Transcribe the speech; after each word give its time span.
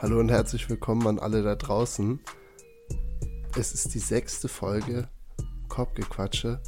Hallo 0.00 0.20
und 0.20 0.28
herzlich 0.28 0.70
willkommen 0.70 1.08
an 1.08 1.18
alle 1.18 1.42
da 1.42 1.56
draußen. 1.56 2.20
Es 3.58 3.74
ist 3.74 3.94
die 3.94 3.98
sechste 3.98 4.46
Folge 4.46 5.08
Korbgequatsche. 5.66 6.62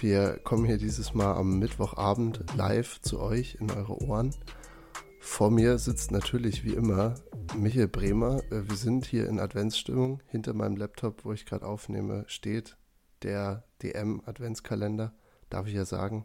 Wir 0.00 0.38
kommen 0.44 0.64
hier 0.64 0.78
dieses 0.78 1.12
Mal 1.12 1.34
am 1.34 1.58
Mittwochabend 1.58 2.42
live 2.56 3.02
zu 3.02 3.20
euch 3.20 3.58
in 3.60 3.70
eure 3.70 4.02
Ohren. 4.04 4.34
Vor 5.20 5.50
mir 5.50 5.76
sitzt 5.76 6.10
natürlich 6.10 6.64
wie 6.64 6.72
immer 6.72 7.16
Michael 7.54 7.88
Bremer. 7.88 8.42
Äh, 8.50 8.66
wir 8.66 8.76
sind 8.76 9.04
hier 9.04 9.28
in 9.28 9.40
Adventsstimmung. 9.40 10.22
Hinter 10.26 10.54
meinem 10.54 10.78
Laptop, 10.78 11.26
wo 11.26 11.34
ich 11.34 11.44
gerade 11.44 11.66
aufnehme, 11.66 12.24
steht 12.28 12.78
der 13.22 13.64
DM-Adventskalender, 13.82 15.12
darf 15.50 15.66
ich 15.66 15.74
ja 15.74 15.84
sagen. 15.84 16.24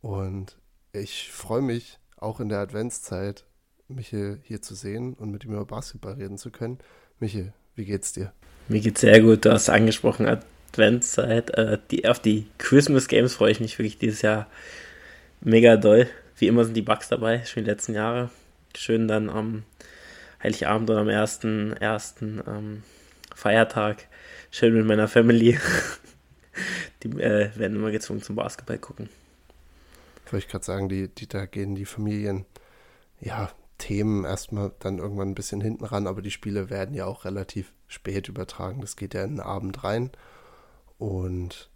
Und 0.00 0.58
ich 0.92 1.30
freue 1.30 1.60
mich 1.60 2.00
auch 2.16 2.40
in 2.40 2.48
der 2.48 2.60
Adventszeit, 2.60 3.44
Michael 3.88 4.38
hier 4.44 4.60
zu 4.62 4.74
sehen 4.74 5.14
und 5.14 5.30
mit 5.30 5.44
ihm 5.44 5.52
über 5.52 5.64
Basketball 5.64 6.14
reden 6.14 6.38
zu 6.38 6.50
können. 6.50 6.78
Michael, 7.20 7.52
wie 7.74 7.84
geht's 7.84 8.12
dir? 8.12 8.32
Mir 8.68 8.80
geht's 8.80 9.00
sehr 9.00 9.20
gut. 9.22 9.44
Du 9.44 9.52
hast 9.52 9.70
angesprochen, 9.70 10.26
Adventszeit. 10.26 11.50
Äh, 11.50 11.78
die, 11.90 12.06
auf 12.06 12.20
die 12.20 12.46
Christmas 12.58 13.08
Games 13.08 13.34
freue 13.34 13.50
ich 13.50 13.60
mich 13.60 13.78
wirklich 13.78 13.98
dieses 13.98 14.22
Jahr 14.22 14.46
mega 15.40 15.76
doll. 15.76 16.08
Wie 16.36 16.46
immer 16.46 16.64
sind 16.64 16.74
die 16.74 16.82
Bugs 16.82 17.08
dabei, 17.08 17.44
schon 17.44 17.64
die 17.64 17.70
letzten 17.70 17.94
Jahre. 17.94 18.30
Schön 18.76 19.08
dann 19.08 19.30
am 19.30 19.64
Heiligabend 20.42 20.90
oder 20.90 21.00
am 21.00 21.08
ersten, 21.08 21.72
ersten 21.72 22.42
ähm, 22.46 22.82
Feiertag 23.34 24.06
schön 24.50 24.74
mit 24.74 24.86
meiner 24.86 25.08
Family. 25.08 25.58
die 27.02 27.08
äh, 27.20 27.50
werden 27.56 27.76
immer 27.76 27.90
gezwungen 27.90 28.22
zum 28.22 28.36
Basketball 28.36 28.78
gucken. 28.78 29.08
Wollte 30.30 30.44
ich 30.44 30.50
gerade 30.50 30.64
sagen, 30.64 30.88
die, 30.88 31.08
die, 31.08 31.26
da 31.26 31.46
gehen 31.46 31.74
die 31.74 31.86
Familien, 31.86 32.44
ja, 33.20 33.50
Themen 33.78 34.24
erstmal 34.24 34.72
dann 34.80 34.98
irgendwann 34.98 35.30
ein 35.30 35.34
bisschen 35.34 35.60
hinten 35.60 35.84
ran, 35.84 36.06
aber 36.06 36.20
die 36.20 36.30
Spiele 36.30 36.68
werden 36.68 36.94
ja 36.94 37.06
auch 37.06 37.24
relativ 37.24 37.72
spät 37.86 38.28
übertragen. 38.28 38.80
Das 38.80 38.96
geht 38.96 39.14
ja 39.14 39.22
in 39.22 39.36
den 39.36 39.40
Abend 39.40 39.84
rein. 39.84 40.10
Und 40.98 41.70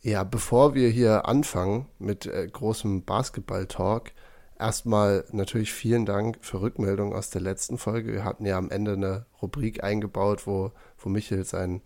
ja, 0.00 0.24
bevor 0.24 0.74
wir 0.74 0.88
hier 0.88 1.28
anfangen 1.28 1.86
mit 1.98 2.26
äh, 2.26 2.48
großem 2.50 3.04
Basketball-Talk, 3.04 4.10
erstmal 4.58 5.24
natürlich 5.30 5.72
vielen 5.72 6.06
Dank 6.06 6.38
für 6.40 6.60
Rückmeldungen 6.60 7.14
aus 7.14 7.30
der 7.30 7.42
letzten 7.42 7.78
Folge. 7.78 8.12
Wir 8.12 8.24
hatten 8.24 8.46
ja 8.46 8.58
am 8.58 8.70
Ende 8.70 8.94
eine 8.94 9.26
Rubrik 9.40 9.84
eingebaut, 9.84 10.46
wo, 10.46 10.72
wo 10.98 11.08
Michael 11.08 11.44
sein, 11.44 11.82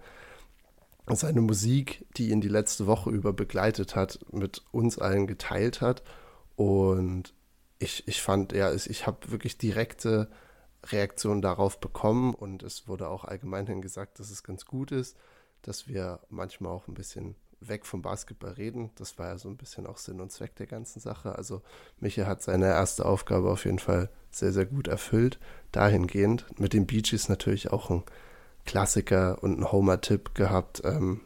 seine 1.09 1.41
Musik, 1.41 2.07
die 2.17 2.31
ihn 2.31 2.41
die 2.41 2.49
letzte 2.49 2.87
Woche 2.87 3.11
über 3.11 3.33
begleitet 3.33 3.97
hat, 3.97 4.21
mit 4.31 4.63
uns 4.73 4.99
allen 4.99 5.27
geteilt 5.27 5.81
hat. 5.81 6.03
Und 6.55 7.35
ich, 7.79 8.07
ich 8.09 8.23
fand, 8.23 8.53
ja, 8.53 8.73
ich 8.73 9.07
habe 9.07 9.31
wirklich 9.31 9.59
direkte 9.59 10.29
Reaktionen 10.85 11.43
darauf 11.43 11.81
bekommen 11.81 12.35
und 12.35 12.63
es 12.63 12.89
wurde 12.89 13.09
auch 13.09 13.25
allgemein 13.25 13.83
gesagt, 13.83 14.19
dass 14.21 14.31
es 14.31 14.43
ganz 14.43 14.67
gut 14.67 14.93
ist, 14.93 15.17
dass 15.63 15.89
wir 15.89 16.21
manchmal 16.31 16.73
auch 16.73 16.89
ein 16.89 16.95
bisschen 16.95 17.35
weg 17.61 17.87
vom 17.87 18.03
Basketball 18.03 18.53
reden. 18.53 18.91
Das 18.97 19.19
war 19.19 19.29
ja 19.29 19.39
so 19.39 19.49
ein 19.49 19.57
bisschen 19.57 19.87
auch 19.87 19.99
Sinn 19.99 20.21
und 20.21 20.31
Zweck 20.31 20.55
der 20.57 20.67
ganzen 20.67 21.01
Sache. 21.01 21.35
Also 21.35 21.63
Michael 21.99 22.27
hat 22.27 22.43
seine 22.43 22.67
erste 22.67 23.05
Aufgabe 23.05 23.51
auf 23.51 23.65
jeden 23.65 23.79
Fall 23.79 24.11
sehr, 24.31 24.53
sehr 24.53 24.67
gut 24.67 24.89
erfüllt. 24.89 25.39
Dahingehend 25.73 26.61
mit 26.61 26.73
den 26.73 26.87
Beaches 26.87 27.29
natürlich 27.29 27.73
auch 27.73 27.91
ein 27.91 28.05
Klassiker 28.65 29.43
und 29.43 29.59
ein 29.59 29.73
Homer-Tipp 29.73 30.35
gehabt, 30.35 30.83
ähm, 30.85 31.21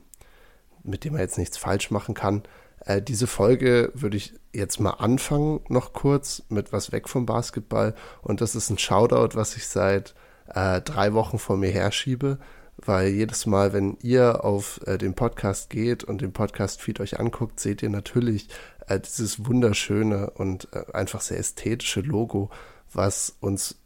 mit 0.82 1.04
dem 1.04 1.14
er 1.14 1.22
jetzt 1.22 1.38
nichts 1.38 1.56
falsch 1.56 1.90
machen 1.90 2.14
kann. 2.14 2.42
Äh, 2.84 3.02
diese 3.02 3.26
Folge 3.26 3.90
würde 3.94 4.16
ich 4.16 4.34
jetzt 4.52 4.80
mal 4.80 4.90
anfangen, 4.90 5.60
noch 5.68 5.92
kurz 5.92 6.42
mit 6.48 6.72
was 6.72 6.92
weg 6.92 7.08
vom 7.08 7.26
Basketball. 7.26 7.94
Und 8.22 8.40
das 8.40 8.54
ist 8.54 8.70
ein 8.70 8.78
Shoutout, 8.78 9.36
was 9.36 9.56
ich 9.56 9.66
seit 9.68 10.14
äh, 10.48 10.80
drei 10.80 11.14
Wochen 11.14 11.38
vor 11.38 11.56
mir 11.56 11.70
herschiebe, 11.70 12.38
weil 12.76 13.08
jedes 13.08 13.46
Mal, 13.46 13.72
wenn 13.72 13.96
ihr 14.02 14.44
auf 14.44 14.80
äh, 14.86 14.98
den 14.98 15.14
Podcast 15.14 15.70
geht 15.70 16.02
und 16.04 16.22
den 16.22 16.32
Podcast-Feed 16.32 17.00
euch 17.00 17.20
anguckt, 17.20 17.60
seht 17.60 17.82
ihr 17.82 17.90
natürlich 17.90 18.48
äh, 18.86 18.98
dieses 18.98 19.46
wunderschöne 19.46 20.30
und 20.30 20.68
äh, 20.72 20.92
einfach 20.92 21.20
sehr 21.20 21.38
ästhetische 21.38 22.00
Logo, 22.00 22.50
was 22.92 23.36
uns 23.40 23.76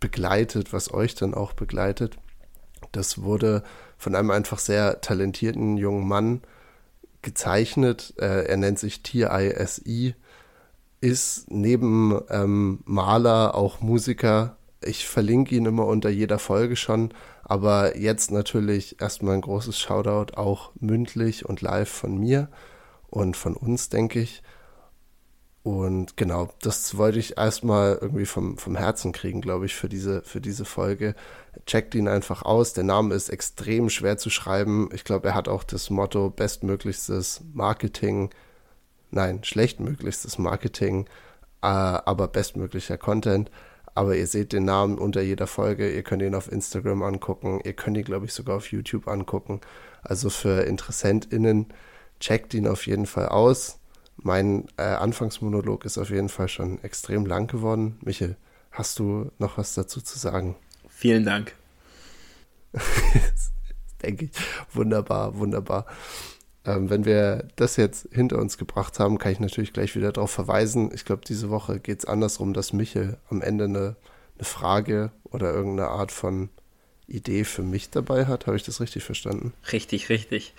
begleitet, 0.00 0.72
was 0.72 0.92
euch 0.92 1.14
dann 1.14 1.34
auch 1.34 1.52
begleitet. 1.52 2.16
Das 2.92 3.22
wurde 3.22 3.62
von 3.98 4.14
einem 4.14 4.30
einfach 4.30 4.58
sehr 4.58 5.00
talentierten 5.00 5.76
jungen 5.76 6.06
Mann 6.06 6.42
gezeichnet. 7.24 8.14
Äh, 8.18 8.46
er 8.46 8.56
nennt 8.56 8.78
sich 8.78 9.02
TISI, 9.02 10.14
ist 11.00 11.50
neben 11.50 12.20
ähm, 12.30 12.80
Maler 12.84 13.54
auch 13.56 13.80
Musiker. 13.80 14.56
Ich 14.80 15.06
verlinke 15.08 15.54
ihn 15.56 15.66
immer 15.66 15.86
unter 15.86 16.10
jeder 16.10 16.38
Folge 16.38 16.76
schon, 16.76 17.12
aber 17.42 17.96
jetzt 17.98 18.30
natürlich 18.30 19.00
erstmal 19.00 19.34
ein 19.34 19.40
großes 19.40 19.78
Shoutout 19.78 20.36
auch 20.36 20.70
mündlich 20.78 21.46
und 21.46 21.60
live 21.60 21.88
von 21.88 22.18
mir 22.18 22.48
und 23.08 23.36
von 23.36 23.56
uns, 23.56 23.88
denke 23.88 24.20
ich. 24.20 24.42
Und 25.62 26.18
genau, 26.18 26.50
das 26.60 26.98
wollte 26.98 27.18
ich 27.18 27.38
erstmal 27.38 27.98
irgendwie 28.00 28.26
vom, 28.26 28.58
vom 28.58 28.76
Herzen 28.76 29.12
kriegen, 29.12 29.40
glaube 29.40 29.64
ich, 29.64 29.74
für 29.74 29.88
diese, 29.88 30.22
für 30.22 30.42
diese 30.42 30.66
Folge. 30.66 31.14
Checkt 31.66 31.94
ihn 31.94 32.08
einfach 32.08 32.42
aus. 32.42 32.72
Der 32.72 32.84
Name 32.84 33.14
ist 33.14 33.28
extrem 33.28 33.90
schwer 33.90 34.16
zu 34.18 34.30
schreiben. 34.30 34.88
Ich 34.92 35.04
glaube, 35.04 35.28
er 35.28 35.34
hat 35.34 35.48
auch 35.48 35.64
das 35.64 35.90
Motto 35.90 36.30
bestmöglichstes 36.30 37.42
Marketing. 37.52 38.30
Nein, 39.10 39.44
schlechtmöglichstes 39.44 40.38
Marketing, 40.38 41.06
äh, 41.62 41.66
aber 41.66 42.28
bestmöglicher 42.28 42.98
Content. 42.98 43.50
Aber 43.94 44.16
ihr 44.16 44.26
seht 44.26 44.52
den 44.52 44.64
Namen 44.64 44.98
unter 44.98 45.22
jeder 45.22 45.46
Folge. 45.46 45.92
Ihr 45.92 46.02
könnt 46.02 46.22
ihn 46.22 46.34
auf 46.34 46.50
Instagram 46.50 47.02
angucken. 47.02 47.60
Ihr 47.64 47.74
könnt 47.74 47.96
ihn, 47.96 48.04
glaube 48.04 48.26
ich, 48.26 48.32
sogar 48.32 48.56
auf 48.56 48.72
YouTube 48.72 49.06
angucken. 49.06 49.60
Also 50.02 50.30
für 50.30 50.62
InteressentInnen, 50.64 51.68
checkt 52.18 52.54
ihn 52.54 52.66
auf 52.66 52.86
jeden 52.86 53.06
Fall 53.06 53.28
aus 53.28 53.78
mein 54.16 54.66
äh, 54.76 54.82
Anfangsmonolog 54.82 55.84
ist 55.84 55.98
auf 55.98 56.10
jeden 56.10 56.28
Fall 56.28 56.48
schon 56.48 56.82
extrem 56.82 57.26
lang 57.26 57.46
geworden. 57.46 57.98
Michel, 58.02 58.36
hast 58.70 58.98
du 58.98 59.30
noch 59.38 59.58
was 59.58 59.74
dazu 59.74 60.00
zu 60.00 60.18
sagen? 60.18 60.56
Vielen 60.94 61.24
Dank. 61.24 61.54
denke 64.02 64.26
ich. 64.26 64.30
Wunderbar, 64.72 65.36
wunderbar. 65.38 65.86
Ähm, 66.64 66.88
wenn 66.88 67.04
wir 67.04 67.48
das 67.56 67.76
jetzt 67.76 68.08
hinter 68.12 68.38
uns 68.38 68.58
gebracht 68.58 68.98
haben, 68.98 69.18
kann 69.18 69.32
ich 69.32 69.40
natürlich 69.40 69.72
gleich 69.72 69.96
wieder 69.96 70.12
darauf 70.12 70.30
verweisen. 70.30 70.90
Ich 70.94 71.04
glaube, 71.04 71.22
diese 71.26 71.50
Woche 71.50 71.80
geht 71.80 71.98
es 71.98 72.04
andersrum, 72.04 72.54
dass 72.54 72.72
Michel 72.72 73.18
am 73.28 73.42
Ende 73.42 73.64
eine, 73.64 73.96
eine 74.36 74.44
Frage 74.44 75.10
oder 75.24 75.52
irgendeine 75.52 75.88
Art 75.88 76.12
von 76.12 76.48
Idee 77.06 77.44
für 77.44 77.62
mich 77.62 77.90
dabei 77.90 78.26
hat. 78.26 78.46
Habe 78.46 78.56
ich 78.56 78.62
das 78.62 78.80
richtig 78.80 79.04
verstanden? 79.04 79.52
Richtig, 79.72 80.08
richtig. 80.08 80.54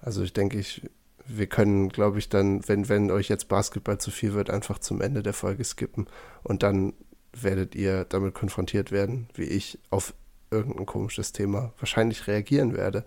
Also 0.00 0.22
ich 0.22 0.32
denke, 0.32 0.58
ich 0.58 0.82
wir 1.24 1.46
können, 1.46 1.90
glaube 1.90 2.18
ich, 2.18 2.28
dann, 2.28 2.66
wenn, 2.68 2.88
wenn 2.88 3.12
euch 3.12 3.28
jetzt 3.28 3.46
Basketball 3.46 3.98
zu 3.98 4.10
viel 4.10 4.34
wird, 4.34 4.50
einfach 4.50 4.80
zum 4.80 5.00
Ende 5.00 5.22
der 5.22 5.32
Folge 5.32 5.62
skippen 5.62 6.08
und 6.42 6.64
dann 6.64 6.94
werdet 7.32 7.74
ihr 7.74 8.04
damit 8.04 8.34
konfrontiert 8.34 8.92
werden, 8.92 9.28
wie 9.34 9.44
ich 9.44 9.78
auf 9.90 10.14
irgendein 10.50 10.86
komisches 10.86 11.32
Thema 11.32 11.72
wahrscheinlich 11.78 12.26
reagieren 12.26 12.76
werde. 12.76 13.04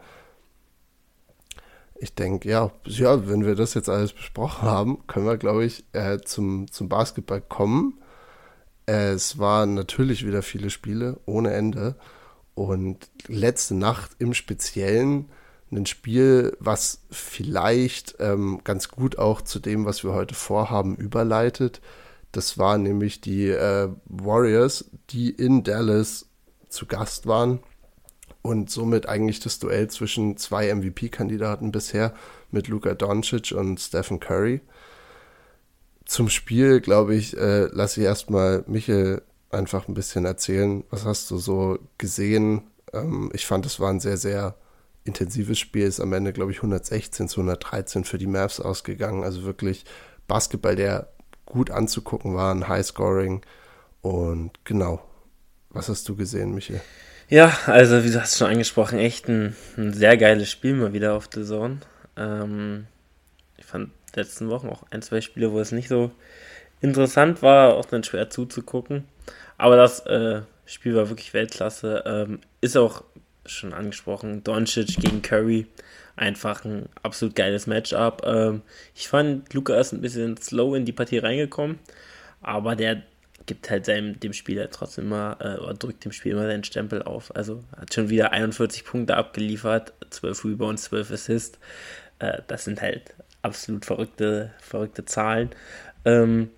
Ich 1.97 2.13
denke, 2.13 2.49
ja, 2.49 2.71
ja, 2.85 3.27
wenn 3.27 3.45
wir 3.45 3.55
das 3.55 3.73
jetzt 3.73 3.87
alles 3.87 4.13
besprochen 4.13 4.67
haben, 4.67 5.07
können 5.07 5.25
wir, 5.25 5.37
glaube 5.37 5.63
ich, 5.63 5.85
äh, 5.93 6.19
zum, 6.19 6.69
zum 6.69 6.89
Basketball 6.89 7.41
kommen. 7.41 7.99
Es 8.85 9.39
waren 9.39 9.73
natürlich 9.73 10.25
wieder 10.25 10.41
viele 10.41 10.69
Spiele 10.69 11.19
ohne 11.25 11.53
Ende. 11.53 11.95
Und 12.53 13.09
letzte 13.27 13.75
Nacht 13.75 14.11
im 14.19 14.33
Speziellen 14.33 15.29
ein 15.71 15.85
Spiel, 15.85 16.55
was 16.59 17.01
vielleicht 17.09 18.15
ähm, 18.19 18.61
ganz 18.63 18.89
gut 18.89 19.17
auch 19.17 19.41
zu 19.41 19.59
dem, 19.59 19.85
was 19.85 20.03
wir 20.03 20.13
heute 20.13 20.35
vorhaben, 20.35 20.95
überleitet. 20.95 21.81
Das 22.35 22.57
waren 22.57 22.83
nämlich 22.83 23.21
die 23.21 23.47
äh, 23.47 23.87
Warriors, 24.07 24.91
die 25.09 25.29
in 25.29 25.63
Dallas 25.63 26.27
zu 26.67 26.85
Gast 26.85 27.27
waren 27.27 27.59
und 28.41 28.69
somit 28.69 29.07
eigentlich 29.07 29.39
das 29.39 29.57
Duell 29.57 29.89
zwischen 29.89 30.35
zwei 30.35 30.73
MVP-Kandidaten 30.73 31.71
bisher 31.71 32.13
mit 32.51 32.67
Luka 32.67 32.93
Doncic 32.93 33.53
und 33.53 33.79
Stephen 33.79 34.19
Curry. 34.19 34.59
Zum 36.03 36.27
Spiel, 36.29 36.81
glaube 36.81 37.15
ich, 37.15 37.37
äh, 37.37 37.67
lasse 37.67 38.01
ich 38.01 38.05
erstmal 38.05 38.65
Michael 38.67 39.21
einfach 39.49 39.87
ein 39.87 39.93
bisschen 39.93 40.25
erzählen. 40.25 40.83
Was 40.89 41.05
hast 41.05 41.31
du 41.31 41.37
so 41.37 41.79
gesehen? 41.97 42.63
Ähm, 42.91 43.31
ich 43.33 43.45
fand, 43.45 43.65
es 43.65 43.79
war 43.79 43.91
ein 43.91 44.01
sehr, 44.01 44.17
sehr 44.17 44.57
intensives 45.05 45.57
Spiel 45.57 45.85
ist 45.85 46.01
am 46.01 46.11
Ende, 46.11 46.33
glaube 46.33 46.51
ich, 46.51 46.57
116 46.57 47.29
zu 47.29 47.39
113 47.39 48.03
für 48.03 48.17
die 48.17 48.27
Mavs 48.27 48.59
ausgegangen. 48.59 49.23
Also 49.23 49.43
wirklich 49.43 49.85
Basketball, 50.27 50.75
der 50.75 51.14
gut 51.45 51.71
anzugucken 51.71 52.35
war, 52.35 52.53
ein 52.53 52.67
Highscoring. 52.67 53.41
Und 54.01 54.51
genau, 54.65 55.01
was 55.69 55.89
hast 55.89 56.07
du 56.09 56.15
gesehen, 56.15 56.53
Michael? 56.53 56.81
Ja, 57.27 57.57
also 57.65 58.03
wie 58.03 58.11
du 58.11 58.21
hast 58.21 58.37
schon 58.37 58.49
angesprochen, 58.49 58.99
echt 58.99 59.27
ein, 59.27 59.55
ein 59.77 59.93
sehr 59.93 60.15
geiles 60.15 60.49
Spiel 60.49 60.75
mal 60.75 60.93
wieder 60.93 61.13
auf 61.13 61.27
The 61.33 61.43
Zone. 61.43 61.79
Ähm, 62.17 62.85
ich 63.57 63.65
fand 63.65 63.89
letzten 64.15 64.49
Wochen 64.49 64.69
auch 64.69 64.83
ein, 64.91 65.01
zwei 65.01 65.21
Spiele, 65.21 65.51
wo 65.51 65.59
es 65.59 65.71
nicht 65.71 65.87
so 65.87 66.11
interessant 66.81 67.41
war, 67.41 67.75
auch 67.75 67.85
dann 67.85 68.03
schwer 68.03 68.29
zuzugucken. 68.29 69.05
Aber 69.57 69.75
das 69.75 70.05
äh, 70.05 70.41
Spiel 70.65 70.95
war 70.95 71.09
wirklich 71.09 71.33
Weltklasse. 71.33 72.03
Ähm, 72.05 72.39
ist 72.61 72.77
auch 72.77 73.03
schon 73.45 73.73
angesprochen, 73.73 74.43
Doncic 74.43 74.97
gegen 74.97 75.21
Curry. 75.21 75.67
Einfach 76.15 76.63
ein 76.63 76.87
absolut 77.03 77.35
geiles 77.35 77.67
Matchup. 77.67 78.21
Ähm, 78.25 78.61
ich 78.93 79.07
fand, 79.07 79.53
Luca 79.53 79.77
ist 79.79 79.91
ein 79.93 80.01
bisschen 80.01 80.37
slow 80.37 80.75
in 80.75 80.85
die 80.85 80.93
Partie 80.93 81.17
reingekommen, 81.17 81.79
aber 82.41 82.75
der 82.75 83.03
gibt 83.45 83.69
halt 83.69 83.85
seinem, 83.85 84.19
dem 84.19 84.33
Spieler 84.33 84.69
trotzdem 84.69 85.05
immer, 85.05 85.37
äh, 85.39 85.59
oder 85.59 85.73
drückt 85.73 86.05
dem 86.05 86.11
Spiel 86.11 86.33
immer 86.33 86.47
seinen 86.47 86.63
Stempel 86.63 87.03
auf. 87.03 87.35
Also 87.35 87.63
hat 87.77 87.93
schon 87.93 88.09
wieder 88.09 88.31
41 88.31 88.85
Punkte 88.85 89.17
abgeliefert, 89.17 89.93
12 90.09 90.45
Rebounds, 90.45 90.83
12 90.83 91.11
Assists. 91.11 91.59
Äh, 92.19 92.41
das 92.47 92.63
sind 92.63 92.81
halt 92.81 93.13
absolut 93.41 93.85
verrückte, 93.85 94.51
verrückte 94.59 95.05
Zahlen. 95.05 95.49
Ähm, 96.05 96.49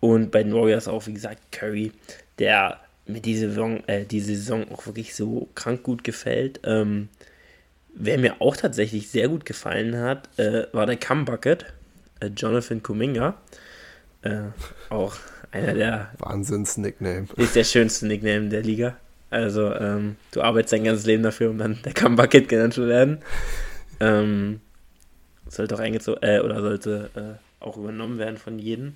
und 0.00 0.30
bei 0.32 0.42
den 0.42 0.54
Warriors 0.54 0.88
auch, 0.88 1.06
wie 1.06 1.14
gesagt, 1.14 1.52
Curry, 1.52 1.92
der 2.38 2.80
mir 3.06 3.20
diese 3.20 3.48
Saison, 3.48 3.82
äh, 3.86 4.04
diese 4.04 4.34
Saison 4.34 4.70
auch 4.72 4.86
wirklich 4.86 5.14
so 5.14 5.48
krank 5.54 5.82
gut 5.82 6.04
gefällt. 6.04 6.60
Ähm, 6.64 7.08
wer 7.94 8.18
mir 8.18 8.40
auch 8.40 8.56
tatsächlich 8.56 9.10
sehr 9.10 9.28
gut 9.28 9.44
gefallen 9.44 9.96
hat, 9.98 10.28
äh, 10.38 10.66
war 10.72 10.86
der 10.86 10.96
Cumbucket, 10.96 11.66
äh, 12.20 12.26
Jonathan 12.26 12.82
Kuminga. 12.82 13.34
Äh, 14.22 14.42
auch 14.88 15.16
einer 15.50 15.74
der. 15.74 16.10
Wahnsinns-Nickname. 16.18 17.26
Ist 17.36 17.56
der 17.56 17.64
schönste 17.64 18.06
Nickname 18.06 18.48
der 18.48 18.62
Liga. 18.62 18.96
Also, 19.30 19.74
ähm, 19.74 20.16
du 20.30 20.42
arbeitest 20.42 20.74
dein 20.74 20.84
ganzes 20.84 21.06
Leben 21.06 21.22
dafür, 21.22 21.50
um 21.50 21.58
dann 21.58 21.78
der 21.84 21.94
Cumbucket 21.94 22.48
genannt 22.48 22.74
zu 22.74 22.86
werden. 22.86 23.18
Ähm, 23.98 24.60
sollte 25.48 25.74
auch 25.74 25.80
eingezogen, 25.80 26.22
äh, 26.22 26.40
oder 26.40 26.60
sollte 26.60 27.10
äh, 27.14 27.64
auch 27.64 27.76
übernommen 27.76 28.18
werden 28.18 28.36
von 28.36 28.58
jedem. 28.58 28.94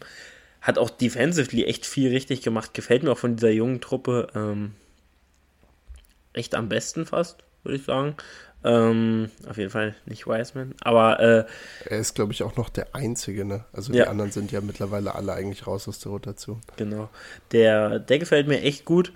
Hat 0.66 0.78
auch 0.78 0.90
defensively 0.90 1.62
echt 1.64 1.86
viel 1.86 2.10
richtig 2.10 2.42
gemacht. 2.42 2.74
Gefällt 2.74 3.04
mir 3.04 3.12
auch 3.12 3.18
von 3.18 3.36
dieser 3.36 3.50
jungen 3.50 3.80
Truppe 3.80 4.26
ähm, 4.34 4.72
echt 6.32 6.56
am 6.56 6.68
besten 6.68 7.06
fast, 7.06 7.44
würde 7.62 7.76
ich 7.76 7.84
sagen. 7.84 8.16
Ähm, 8.64 9.30
auf 9.48 9.58
jeden 9.58 9.70
Fall 9.70 9.94
nicht 10.06 10.26
Wiseman. 10.26 10.74
Aber 10.80 11.20
äh, 11.20 11.44
er 11.84 11.98
ist, 12.00 12.16
glaube 12.16 12.32
ich, 12.32 12.42
auch 12.42 12.56
noch 12.56 12.68
der 12.68 12.96
Einzige, 12.96 13.44
ne? 13.44 13.64
Also 13.72 13.92
die 13.92 13.98
ja. 13.98 14.08
anderen 14.08 14.32
sind 14.32 14.50
ja 14.50 14.60
mittlerweile 14.60 15.14
alle 15.14 15.34
eigentlich 15.34 15.68
raus 15.68 15.86
aus 15.86 16.00
der 16.00 16.10
Rotation. 16.10 16.60
Genau. 16.76 17.10
Der, 17.52 18.00
der 18.00 18.18
gefällt 18.18 18.48
mir 18.48 18.60
echt 18.62 18.84
gut. 18.84 19.12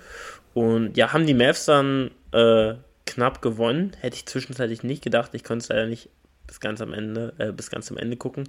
Und 0.54 0.96
ja, 0.96 1.12
haben 1.12 1.26
die 1.26 1.34
Mavs 1.34 1.64
dann 1.64 2.12
äh, 2.30 2.74
knapp 3.06 3.42
gewonnen. 3.42 3.96
Hätte 3.98 4.14
ich 4.14 4.26
zwischenzeitlich 4.26 4.84
nicht 4.84 5.02
gedacht. 5.02 5.30
Ich 5.34 5.42
konnte 5.42 5.64
es 5.64 5.68
leider 5.68 5.88
nicht 5.88 6.10
bis 6.46 6.60
ganz 6.60 6.80
am 6.80 6.92
Ende, 6.92 7.34
äh, 7.38 7.50
bis 7.50 7.70
ganz 7.70 7.90
am 7.90 7.96
Ende 7.96 8.16
gucken. 8.16 8.44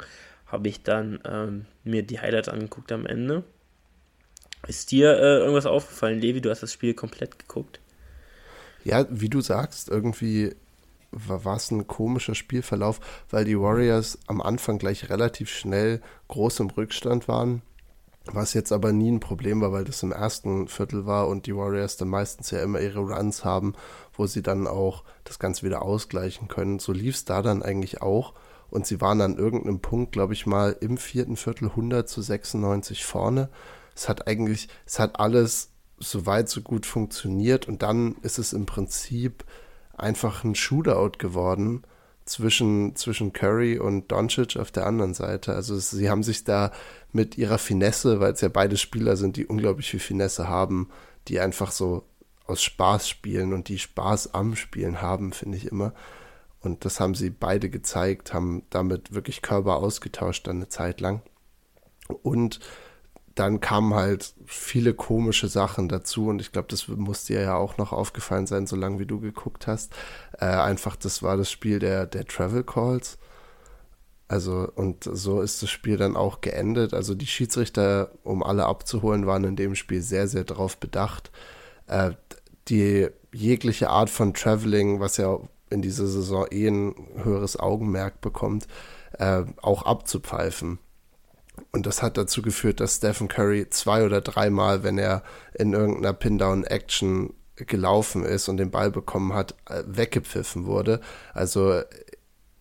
Habe 0.52 0.68
ich 0.68 0.84
dann 0.84 1.20
ähm, 1.26 1.66
mir 1.84 2.04
die 2.04 2.20
Highlights 2.20 2.50
angeguckt 2.50 2.92
am 2.92 3.06
Ende. 3.06 3.44
Ist 4.68 4.92
dir 4.92 5.18
äh, 5.18 5.40
irgendwas 5.40 5.66
aufgefallen, 5.66 6.20
Levi? 6.20 6.42
Du 6.42 6.50
hast 6.50 6.62
das 6.62 6.74
Spiel 6.74 6.94
komplett 6.94 7.40
geguckt. 7.40 7.80
Ja, 8.84 9.06
wie 9.10 9.30
du 9.30 9.42
sagst, 9.42 9.90
irgendwie 9.90 10.56
war 11.12 11.56
es 11.56 11.72
ein 11.72 11.88
komischer 11.88 12.36
Spielverlauf, 12.36 13.00
weil 13.30 13.46
die 13.46 13.60
Warriors 13.60 14.18
am 14.28 14.42
Anfang 14.42 14.78
gleich 14.78 15.10
relativ 15.10 15.50
schnell 15.50 16.02
groß 16.28 16.62
im 16.62 16.70
Rückstand 16.70 17.28
waren. 17.28 17.62
Was 18.26 18.54
jetzt 18.54 18.72
aber 18.72 18.92
nie 18.92 19.12
ein 19.12 19.20
Problem 19.20 19.62
war, 19.62 19.72
weil 19.72 19.84
das 19.84 20.04
im 20.04 20.12
ersten 20.12 20.68
Viertel 20.68 21.06
war 21.06 21.28
und 21.28 21.48
die 21.48 21.56
Warriors 21.56 21.98
dann 21.98 22.08
meistens 22.08 22.52
ja 22.52 22.62
immer 22.62 22.80
ihre 22.80 23.00
Runs 23.00 23.44
haben, 23.44 23.74
wo 24.14 24.28
sie 24.28 24.44
dann 24.44 24.68
auch 24.68 25.04
das 25.24 25.40
Ganze 25.40 25.64
wieder 25.64 25.82
ausgleichen 25.82 26.48
können. 26.48 26.80
So 26.80 26.92
lief 26.92 27.16
es 27.16 27.26
da 27.26 27.42
dann 27.42 27.64
eigentlich 27.64 28.02
auch. 28.02 28.34
Und 28.72 28.88
sie 28.88 29.02
waren 29.02 29.22
an 29.22 29.38
irgendeinem 29.38 29.82
Punkt, 29.82 30.14
glaube 30.14 30.34
ich 30.34 30.48
mal, 30.48 30.76
im 30.80 30.98
vierten 30.98 31.36
Viertel 31.36 31.68
100 31.68 32.10
zu 32.10 32.22
96 32.22 33.06
vorne. 33.06 33.50
Es 33.96 34.10
hat 34.10 34.28
eigentlich, 34.28 34.70
es 34.86 34.98
hat 34.98 35.20
alles 35.20 35.70
so 36.00 36.26
weit, 36.26 36.50
so 36.50 36.62
gut 36.62 36.86
funktioniert. 36.86 37.68
Und 37.68 37.84
dann 37.84 38.16
ist 38.24 38.40
es 38.40 38.54
im 38.54 38.66
Prinzip 38.66 39.44
einfach 39.96 40.44
ein 40.44 40.56
Shootout 40.56 41.18
geworden 41.20 41.84
zwischen, 42.26 42.96
zwischen 42.96 43.34
Curry 43.34 43.78
und 43.78 44.10
Doncic 44.12 44.56
auf 44.58 44.72
der 44.72 44.88
anderen 44.88 45.14
Seite. 45.14 45.54
Also 45.54 45.78
sie 45.78 46.10
haben 46.10 46.24
sich 46.24 46.46
da 46.46 46.72
mit 47.12 47.38
ihrer 47.38 47.58
Finesse, 47.58 48.22
weil 48.22 48.32
es 48.32 48.42
ja 48.42 48.50
beide 48.50 48.78
Spieler 48.78 49.18
sind, 49.18 49.36
die 49.36 49.46
unglaublich 49.46 49.90
viel 49.90 50.00
Finesse 50.00 50.48
haben, 50.48 50.90
die 51.28 51.42
einfach 51.42 51.72
so 51.72 52.06
aus 52.46 52.64
Spaß 52.64 53.08
spielen 53.10 53.54
und 53.54 53.68
die 53.68 53.80
Spaß 53.80 54.34
am 54.34 54.56
Spielen 54.56 55.02
haben, 55.02 55.34
finde 55.34 55.58
ich 55.58 55.68
immer. 55.68 55.94
Und 56.62 56.86
das 56.86 57.00
haben 57.00 57.16
sie 57.16 57.30
beide 57.30 57.70
gezeigt, 57.70 58.34
haben 58.34 58.64
damit 58.70 59.14
wirklich 59.14 59.42
Körper 59.42 59.78
ausgetauscht 59.78 60.48
dann 60.48 60.58
eine 60.58 60.70
Zeit 60.70 61.02
lang. 61.02 61.22
Und 62.22 62.60
dann 63.36 63.62
kamen 63.62 63.94
halt 63.94 64.34
viele 64.46 64.94
komische 64.94 65.48
Sachen 65.48 65.88
dazu 65.88 66.28
und 66.28 66.42
ich 66.42 66.52
glaube, 66.52 66.68
das 66.70 66.88
muss 66.88 67.26
dir 67.26 67.42
ja 67.42 67.56
auch 67.56 67.78
noch 67.78 67.94
aufgefallen 67.94 68.46
sein, 68.46 68.68
solange 68.68 69.00
wie 69.00 69.06
du 69.06 69.20
geguckt 69.20 69.68
hast. 69.68 69.94
Äh, 70.38 70.46
einfach, 70.46 70.96
das 70.96 71.24
war 71.24 71.38
das 71.38 71.50
Spiel 71.50 71.80
der, 71.80 72.06
der 72.06 72.26
Travel 72.26 72.64
Calls. 72.64 73.18
Also, 74.28 74.70
und 74.76 75.04
so 75.04 75.42
ist 75.42 75.62
das 75.62 75.70
Spiel 75.70 75.98
dann 75.98 76.16
auch 76.16 76.42
geendet. 76.42 76.94
Also, 76.94 77.16
die 77.16 77.28
Schiedsrichter, 77.28 78.12
um 78.24 78.44
alle 78.44 78.66
abzuholen, 78.66 79.28
waren 79.28 79.44
in 79.44 79.56
dem 79.56 79.76
Spiel 79.76 80.02
sehr, 80.02 80.28
sehr 80.28 80.44
darauf 80.44 80.78
bedacht, 80.78 81.32
äh, 81.88 82.12
die 82.68 83.10
jegliche 83.34 83.90
Art 83.90 84.10
von 84.10 84.34
Traveling, 84.34 85.00
was 85.00 85.18
ja 85.18 85.40
in 85.72 85.82
dieser 85.82 86.08
Saison 86.08 86.46
eh 86.52 86.68
ein 86.68 86.96
höheres 87.24 87.58
Augenmerk 87.60 88.22
bekommt, 88.22 88.68
äh, 89.18 89.44
auch 89.62 89.84
abzupfeifen. 89.84 90.80
Und 91.72 91.86
das 91.86 92.02
hat 92.02 92.18
dazu 92.18 92.42
geführt, 92.42 92.80
dass 92.80 92.98
Stephen 92.98 93.28
Curry 93.28 93.70
zwei 93.70 94.06
oder 94.06 94.22
dreimal, 94.22 94.84
wenn 94.84 94.98
er 94.98 95.24
in 95.54 95.74
irgendeiner 95.74 96.14
Pin-Down-Action 96.14 97.34
gelaufen 97.56 98.24
ist 98.24 98.50
und 98.50 98.58
den 98.58 98.72
Ball 98.72 98.92
bekommen 98.92 99.34
hat, 99.34 99.56
äh, 99.70 99.84
weggepfiffen 99.86 100.66
wurde. 100.66 101.02
Also, 101.34 101.82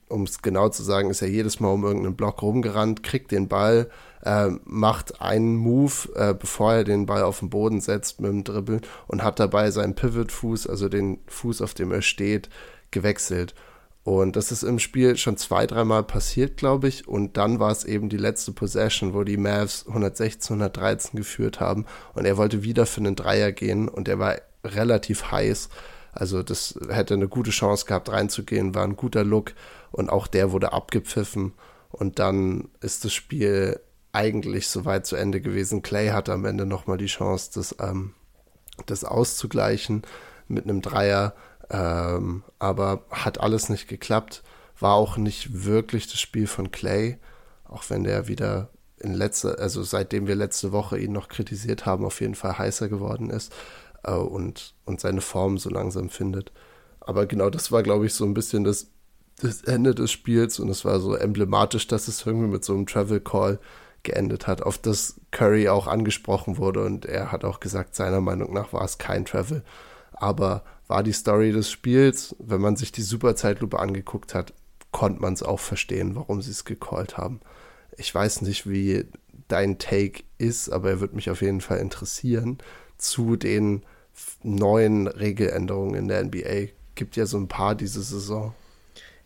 um 0.09 0.25
es 0.25 0.43
genau 0.43 0.69
zu 0.69 0.83
sagen, 0.83 1.11
ist 1.11 1.23
er 1.23 1.29
jedes 1.29 1.61
Mal 1.61 1.69
um 1.69 1.85
irgendeinen 1.85 2.17
Block 2.17 2.43
rumgerannt, 2.43 3.03
kriegt 3.03 3.31
den 3.31 3.49
Ball, 3.49 3.89
äh, 4.23 4.49
macht 4.65 5.21
einen 5.21 5.57
Move, 5.57 6.09
äh, 6.15 6.35
bevor 6.35 6.75
er 6.75 6.85
den 6.85 7.07
Ball 7.07 7.23
auf 7.23 7.39
den 7.39 7.51
Boden 7.51 7.81
setzt 7.81 8.21
mit 8.21 8.31
dem 8.31 8.45
Dribbeln 8.45 8.83
und 9.07 9.23
hat 9.23 9.39
dabei 9.41 9.71
seinen 9.71 9.95
Pivot-Fuß, 9.95 10.67
also 10.67 10.89
den 10.89 11.21
Fuß, 11.27 11.63
auf 11.63 11.75
dem 11.75 11.93
er 11.93 12.03
steht, 12.03 12.51
gewechselt. 12.91 13.55
Und 14.03 14.37
das 14.37 14.51
ist 14.51 14.63
im 14.63 14.79
Spiel 14.79 15.17
schon 15.17 15.37
zwei, 15.37 15.67
dreimal 15.67 16.03
passiert, 16.05 16.57
glaube 16.57 16.89
ich. 16.89 17.07
Und 17.07 17.37
dann 17.37 17.61
war 17.61 17.71
es 17.71 17.85
eben 17.85 18.09
die 18.09 18.17
letzte 18.17 18.53
Possession, 18.53 19.13
wo 19.13 19.25
die 19.25 19.37
Mavs 19.37 19.87
116, 19.87 20.55
113 20.55 21.19
geführt 21.19 21.61
haben. 21.61 21.85
Und 22.15 22.25
er 22.25 22.37
wollte 22.37 22.63
wieder 22.63 22.87
für 22.87 23.01
einen 23.01 23.17
Dreier 23.17 23.53
gehen 23.53 23.89
und 23.89 24.09
er 24.09 24.19
war 24.19 24.37
relativ 24.65 25.31
heiß. 25.31 25.69
Also 26.13 26.43
das 26.43 26.79
hätte 26.89 27.15
eine 27.15 27.29
gute 27.29 27.51
Chance 27.51 27.87
gehabt 27.87 28.11
reinzugehen, 28.11 28.75
war 28.75 28.85
ein 28.85 28.97
guter 28.97 29.23
Look. 29.23 29.53
Und 29.93 30.09
auch 30.09 30.27
der 30.27 30.51
wurde 30.51 30.73
abgepfiffen. 30.73 31.53
Und 31.91 32.19
dann 32.19 32.69
ist 32.81 33.05
das 33.05 33.13
Spiel 33.13 33.81
eigentlich 34.13 34.69
soweit 34.69 35.07
zu 35.07 35.17
Ende 35.17 35.41
gewesen. 35.41 35.83
Clay 35.83 36.09
hatte 36.09 36.33
am 36.33 36.45
Ende 36.47 36.67
nochmal 36.67 36.97
die 36.97 37.07
Chance, 37.07 37.51
das, 37.55 37.77
ähm, 37.81 38.15
das 38.87 39.05
auszugleichen 39.05 40.03
mit 40.49 40.65
einem 40.65 40.81
Dreier. 40.81 41.35
Ähm, 41.71 42.43
aber 42.59 43.05
hat 43.11 43.41
alles 43.41 43.69
nicht 43.69 43.89
geklappt. 43.89 44.43
War 44.79 44.95
auch 44.95 45.17
nicht 45.17 45.65
wirklich 45.65 46.09
das 46.09 46.21
Spiel 46.21 46.47
von 46.47 46.71
Clay, 46.71 47.19
auch 47.65 47.85
wenn 47.89 48.05
der 48.05 48.29
wieder 48.29 48.71
in 48.99 49.15
letzter, 49.15 49.59
also 49.59 49.83
seitdem 49.83 50.27
wir 50.27 50.35
letzte 50.35 50.73
Woche 50.73 50.99
ihn 50.99 51.13
noch 51.13 51.29
kritisiert 51.29 51.87
haben, 51.87 52.05
auf 52.05 52.21
jeden 52.21 52.35
Fall 52.35 52.59
heißer 52.59 52.89
geworden 52.89 53.31
ist 53.31 53.53
äh, 54.05 54.13
und, 54.13 54.75
und 54.85 55.01
seine 55.01 55.21
Form 55.21 55.59
so 55.59 55.71
langsam 55.71 56.11
findet. 56.11 56.53
Aber 57.01 57.27
genau 57.27 57.51
das 57.51 57.73
war, 57.73 57.83
glaube 57.83 58.07
ich, 58.07 58.15
so 58.15 58.25
ein 58.25 58.35
bisschen 58.35 58.65
das, 58.65 58.89
das 59.41 59.63
Ende 59.63 59.95
des 59.95 60.11
Spiels 60.11 60.59
und 60.59 60.69
es 60.69 60.85
war 60.85 61.01
so 61.01 61.15
emblematisch, 61.15 61.87
dass 61.87 62.09
es 62.09 62.27
irgendwie 62.27 62.49
mit 62.49 62.65
so 62.65 62.75
einem 62.75 62.87
Travel 62.87 63.21
Call 63.21 63.59
geendet 64.03 64.47
hat, 64.47 64.63
auf 64.63 64.79
das 64.79 65.21
Curry 65.31 65.69
auch 65.69 65.87
angesprochen 65.87 66.59
wurde 66.59 66.85
und 66.85 67.07
er 67.07 67.33
hat 67.33 67.45
auch 67.45 67.61
gesagt, 67.61 67.95
seiner 67.95 68.21
Meinung 68.21 68.53
nach 68.53 68.73
war 68.73 68.85
es 68.85 68.99
kein 68.99 69.25
Travel. 69.25 69.63
Aber 70.13 70.63
war 70.91 71.03
die 71.05 71.13
Story 71.13 71.53
des 71.53 71.71
Spiels. 71.71 72.35
Wenn 72.41 72.61
man 72.61 72.77
sich 72.77 72.93
die 72.93 73.03
Superzeitlupe 73.03 73.79
angeguckt 73.79 74.35
hat, 74.35 74.53
konnte 74.91 75.23
man 75.23 75.33
es 75.33 75.43
auch 75.43 75.61
verstehen, 75.61 76.17
warum 76.17 76.43
sie 76.43 76.51
es 76.51 76.65
gecallt 76.65 77.17
haben. 77.17 77.41
Ich 77.97 78.13
weiß 78.15 78.43
nicht, 78.43 78.69
wie 78.69 79.07
dein 79.47 79.79
Take 79.79 80.25
ist, 80.37 80.69
aber 80.69 80.91
er 80.91 81.01
wird 81.01 81.15
mich 81.15 81.31
auf 81.31 81.43
jeden 81.43 81.61
Fall 81.61 81.79
interessieren 81.79 82.59
zu 82.99 83.37
den 83.37 83.85
neuen 84.43 85.07
Regeländerungen 85.07 85.95
in 85.95 86.09
der 86.09 86.25
NBA. 86.25 86.73
Gibt 86.97 87.17
ja 87.17 87.25
so 87.25 87.39
ein 87.39 87.49
paar 87.49 87.77
diese 87.77 88.03
Saison. 88.03 88.53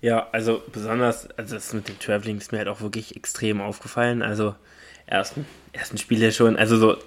Ja, 0.03 0.29
also 0.33 0.63
besonders, 0.71 1.31
also 1.31 1.55
das 1.55 1.73
mit 1.73 1.89
dem 1.89 1.99
Traveling 1.99 2.37
ist 2.37 2.53
mir 2.53 2.59
halt 2.59 2.69
auch 2.69 2.83
wirklich 2.83 3.17
extrem 3.17 3.63
aufgefallen. 3.63 4.21
Also 4.21 4.55
ersten, 5.07 5.47
ersten 5.73 5.97
Spiele 5.97 6.31
schon, 6.31 6.57
also 6.57 6.77
so 6.77 6.99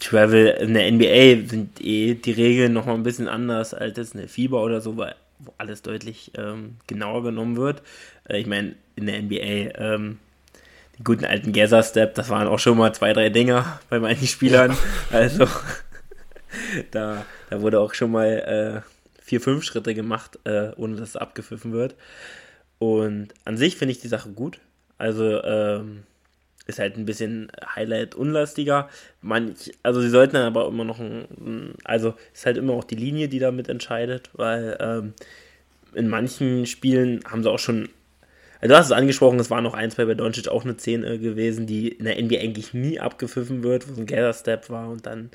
Travel 0.00 0.48
in 0.48 0.74
der 0.74 0.90
NBA 0.90 1.48
sind 1.48 1.80
eh 1.80 2.14
die 2.14 2.32
Regeln 2.32 2.72
noch 2.72 2.86
mal 2.86 2.94
ein 2.94 3.02
bisschen 3.02 3.28
anders 3.28 3.74
als 3.74 3.96
jetzt 3.96 4.14
in 4.14 4.20
der 4.20 4.28
FIBA 4.28 4.58
oder 4.58 4.80
so, 4.80 4.96
weil 4.96 5.14
wo 5.38 5.52
alles 5.58 5.82
deutlich 5.82 6.32
ähm, 6.36 6.76
genauer 6.86 7.22
genommen 7.22 7.56
wird. 7.56 7.82
Äh, 8.28 8.40
ich 8.40 8.46
meine, 8.46 8.74
in 8.96 9.06
der 9.06 9.20
NBA, 9.22 9.78
ähm, 9.78 10.18
die 10.98 11.04
guten 11.04 11.24
alten 11.24 11.52
Gather 11.52 11.82
Step, 11.82 12.14
das 12.14 12.28
waren 12.28 12.46
auch 12.46 12.58
schon 12.58 12.78
mal 12.78 12.94
zwei, 12.94 13.12
drei 13.12 13.28
Dinger 13.30 13.80
bei 13.90 13.98
manchen 13.98 14.26
Spielern. 14.26 14.72
Ja. 15.10 15.18
Also 15.18 15.46
da, 16.90 17.24
da 17.50 17.60
wurde 17.60 17.80
auch 17.80 17.94
schon 17.94 18.12
mal 18.12 18.84
äh, 18.84 19.22
vier, 19.22 19.40
fünf 19.40 19.64
Schritte 19.64 19.94
gemacht, 19.94 20.38
äh, 20.44 20.70
ohne 20.76 20.96
dass 20.96 21.10
es 21.10 21.16
abgepfiffen 21.16 21.72
wird. 21.72 21.94
Und 22.78 23.28
an 23.44 23.56
sich 23.56 23.76
finde 23.76 23.92
ich 23.92 24.00
die 24.00 24.08
Sache 24.08 24.30
gut. 24.30 24.60
Also 24.98 25.42
ähm, 25.42 26.04
ist 26.66 26.78
halt 26.78 26.96
ein 26.96 27.04
bisschen 27.04 27.50
Highlight-unlastiger. 27.74 28.88
Manch, 29.20 29.72
also 29.82 30.00
sie 30.00 30.08
sollten 30.08 30.34
dann 30.34 30.46
aber 30.46 30.66
immer 30.66 30.84
noch 30.84 30.98
ein, 30.98 31.74
also 31.84 32.14
ist 32.32 32.46
halt 32.46 32.56
immer 32.56 32.72
auch 32.72 32.84
die 32.84 32.94
Linie, 32.94 33.28
die 33.28 33.38
damit 33.38 33.68
entscheidet, 33.68 34.30
weil 34.32 34.76
ähm, 34.80 35.14
in 35.94 36.08
manchen 36.08 36.66
Spielen 36.66 37.22
haben 37.30 37.42
sie 37.42 37.50
auch 37.50 37.58
schon, 37.58 37.88
also 38.60 38.72
du 38.72 38.78
hast 38.78 38.86
es 38.86 38.92
angesprochen, 38.92 39.38
es 39.38 39.50
waren 39.50 39.64
noch 39.64 39.74
ein, 39.74 39.90
zwei 39.90 40.06
bei 40.06 40.14
Doncic 40.14 40.48
auch 40.48 40.64
eine 40.64 40.76
10 40.76 41.04
äh, 41.04 41.18
gewesen, 41.18 41.66
die 41.66 41.88
in 41.88 42.04
der 42.06 42.20
NBA 42.20 42.38
eigentlich 42.38 42.72
nie 42.72 42.98
abgepfiffen 42.98 43.62
wird, 43.62 43.86
wo 43.88 43.92
es 43.92 43.98
ein 43.98 44.06
Gather-Step 44.06 44.70
war 44.70 44.88
und 44.88 45.06
dann 45.06 45.30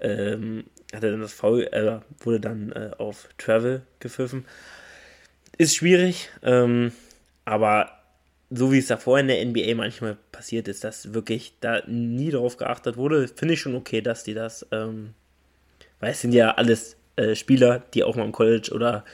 ähm, 0.00 0.64
hat 0.94 1.02
er 1.02 1.10
dann 1.10 1.20
das 1.20 1.32
Foul, 1.32 1.62
äh, 1.72 2.00
wurde 2.20 2.40
dann 2.40 2.72
äh, 2.72 2.90
auf 2.98 3.28
Travel 3.38 3.82
gepfiffen. 4.00 4.44
Ist 5.56 5.74
schwierig, 5.74 6.30
ähm, 6.42 6.92
aber 7.44 7.97
so 8.50 8.72
wie 8.72 8.78
es 8.78 8.86
davor 8.86 9.18
in 9.18 9.28
der 9.28 9.44
NBA 9.44 9.74
manchmal 9.74 10.16
passiert 10.32 10.68
ist, 10.68 10.84
dass 10.84 11.12
wirklich 11.12 11.54
da 11.60 11.82
nie 11.86 12.30
drauf 12.30 12.56
geachtet 12.56 12.96
wurde, 12.96 13.28
finde 13.28 13.54
ich 13.54 13.60
schon 13.60 13.74
okay, 13.74 14.00
dass 14.00 14.24
die 14.24 14.34
das, 14.34 14.66
ähm, 14.72 15.14
weil 16.00 16.12
es 16.12 16.20
sind 16.20 16.32
ja 16.32 16.52
alles 16.52 16.96
äh, 17.16 17.34
Spieler, 17.34 17.82
die 17.94 18.04
auch 18.04 18.16
mal 18.16 18.24
im 18.24 18.32
College 18.32 18.70
oder 18.72 19.04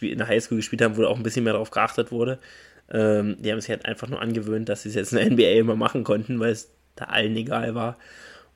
in 0.00 0.18
der 0.18 0.28
Highschool 0.28 0.58
gespielt 0.58 0.82
haben, 0.82 0.96
wo 0.96 1.04
auch 1.04 1.16
ein 1.16 1.22
bisschen 1.22 1.44
mehr 1.44 1.54
darauf 1.54 1.70
geachtet 1.70 2.12
wurde. 2.12 2.38
Ähm, 2.90 3.36
die 3.40 3.50
haben 3.50 3.60
sich 3.60 3.70
halt 3.70 3.86
einfach 3.86 4.08
nur 4.08 4.20
angewöhnt, 4.20 4.68
dass 4.68 4.82
sie 4.82 4.90
es 4.90 4.94
jetzt 4.94 5.12
in 5.12 5.18
der 5.18 5.30
NBA 5.30 5.58
immer 5.60 5.76
machen 5.76 6.04
konnten, 6.04 6.38
weil 6.38 6.52
es 6.52 6.70
da 6.96 7.06
allen 7.06 7.34
egal 7.36 7.74
war. 7.74 7.98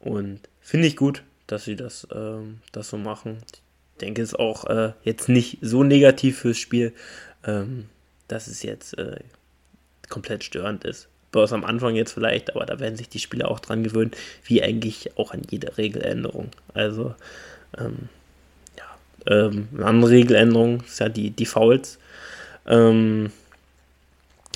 Und 0.01 0.41
finde 0.61 0.87
ich 0.87 0.97
gut, 0.97 1.23
dass 1.47 1.65
sie 1.65 1.77
das, 1.77 2.07
ähm, 2.15 2.61
das 2.73 2.91
so 2.91 2.99
machen. 2.99 3.39
Ich 3.95 3.99
denke, 4.01 4.23
es 4.23 4.31
ist 4.31 4.39
auch 4.39 4.67
äh, 4.67 4.93
jetzt 5.03 5.29
nicht 5.29 5.59
so 5.61 5.83
negativ 5.83 6.39
fürs 6.39 6.59
Spiel, 6.59 6.93
ähm, 7.45 7.87
dass 8.29 8.47
es 8.47 8.63
jetzt 8.63 8.97
äh, 8.99 9.17
komplett 10.09 10.45
störend 10.45 10.85
ist. 10.85 11.09
Bloß 11.33 11.53
am 11.53 11.65
Anfang 11.65 11.95
jetzt 11.95 12.13
vielleicht, 12.13 12.55
aber 12.55 12.65
da 12.65 12.81
werden 12.81 12.97
sich 12.97 13.09
die 13.09 13.19
Spieler 13.19 13.51
auch 13.51 13.61
dran 13.61 13.85
gewöhnen, 13.85 14.13
wie 14.45 14.63
eigentlich 14.63 15.17
auch 15.19 15.33
an 15.33 15.43
jede 15.51 15.77
Regeländerung. 15.77 16.51
Also, 16.73 17.15
ähm, 17.77 18.09
ja, 18.79 18.85
ähm, 19.27 19.69
eine 19.75 19.85
andere 19.85 20.11
Regeländerung 20.13 20.83
ist 20.87 21.01
ja 21.01 21.09
die, 21.09 21.31
die 21.31 21.47
Fouls. 21.47 21.99
Ähm, 22.67 23.31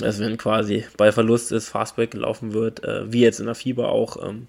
also 0.01 0.23
wenn 0.23 0.37
quasi 0.37 0.85
bei 0.97 1.11
Verlust 1.11 1.51
ist, 1.51 1.69
Fastback 1.69 2.11
gelaufen 2.11 2.53
wird, 2.53 2.83
äh, 2.83 3.11
wie 3.11 3.21
jetzt 3.21 3.39
in 3.39 3.45
der 3.45 3.55
Fieber 3.55 3.89
auch, 3.89 4.27
ähm, 4.27 4.47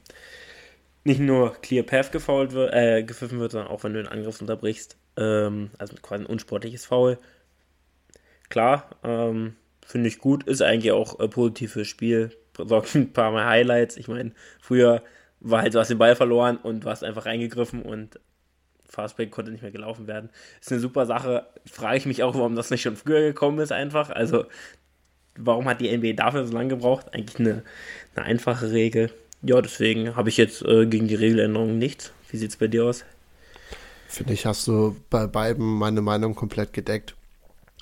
nicht 1.04 1.20
nur 1.20 1.54
Clear 1.60 1.84
Path 1.84 2.12
gefoult 2.12 2.52
wird, 2.52 2.72
äh, 2.72 3.02
gepfiffen 3.02 3.38
wird, 3.38 3.52
sondern 3.52 3.70
auch 3.70 3.84
wenn 3.84 3.92
du 3.92 4.02
den 4.02 4.10
Angriff 4.10 4.40
unterbrichst. 4.40 4.96
Ähm, 5.16 5.70
also 5.78 5.94
quasi 6.00 6.24
ein 6.24 6.26
unsportliches 6.26 6.86
Foul. 6.86 7.18
Klar, 8.48 8.88
ähm, 9.04 9.54
Finde 9.84 10.08
ich 10.08 10.18
gut. 10.18 10.44
Ist 10.44 10.62
eigentlich 10.62 10.92
auch 10.92 11.18
ein 11.18 11.30
positives 11.30 11.86
Spiel. 11.88 12.36
Sorgt 12.56 12.94
ein 12.94 13.12
paar 13.12 13.30
Mal 13.32 13.46
Highlights. 13.46 13.96
Ich 13.96 14.08
meine, 14.08 14.32
früher 14.60 15.02
war 15.40 15.62
halt, 15.62 15.74
du 15.74 15.78
hast 15.78 15.88
den 15.88 15.98
Ball 15.98 16.16
verloren 16.16 16.56
und 16.56 16.84
du 16.84 16.90
hast 16.90 17.04
einfach 17.04 17.26
reingegriffen 17.26 17.82
und 17.82 18.18
Fastback 18.88 19.30
konnte 19.30 19.50
nicht 19.50 19.62
mehr 19.62 19.72
gelaufen 19.72 20.06
werden. 20.06 20.30
Ist 20.60 20.72
eine 20.72 20.80
super 20.80 21.04
Sache. 21.04 21.46
Frage 21.66 21.98
ich 21.98 22.06
mich 22.06 22.22
auch, 22.22 22.34
warum 22.34 22.54
das 22.54 22.70
nicht 22.70 22.82
schon 22.82 22.96
früher 22.96 23.20
gekommen 23.20 23.58
ist, 23.58 23.72
einfach. 23.72 24.10
Also, 24.10 24.46
warum 25.36 25.68
hat 25.68 25.80
die 25.80 25.94
NBA 25.94 26.12
dafür 26.12 26.46
so 26.46 26.54
lange 26.54 26.68
gebraucht? 26.68 27.12
Eigentlich 27.12 27.38
eine, 27.38 27.62
eine 28.14 28.24
einfache 28.24 28.70
Regel. 28.70 29.10
Ja, 29.42 29.60
deswegen 29.60 30.16
habe 30.16 30.28
ich 30.28 30.36
jetzt 30.36 30.62
äh, 30.62 30.86
gegen 30.86 31.08
die 31.08 31.16
Regeländerung 31.16 31.76
nichts. 31.76 32.12
Wie 32.30 32.38
sieht 32.38 32.50
es 32.50 32.56
bei 32.56 32.68
dir 32.68 32.84
aus? 32.84 33.04
Finde 34.08 34.32
ich, 34.32 34.46
hast 34.46 34.66
du 34.66 34.96
bei 35.10 35.26
beiden 35.26 35.66
meine 35.66 36.00
Meinung 36.00 36.34
komplett 36.34 36.72
gedeckt. 36.72 37.14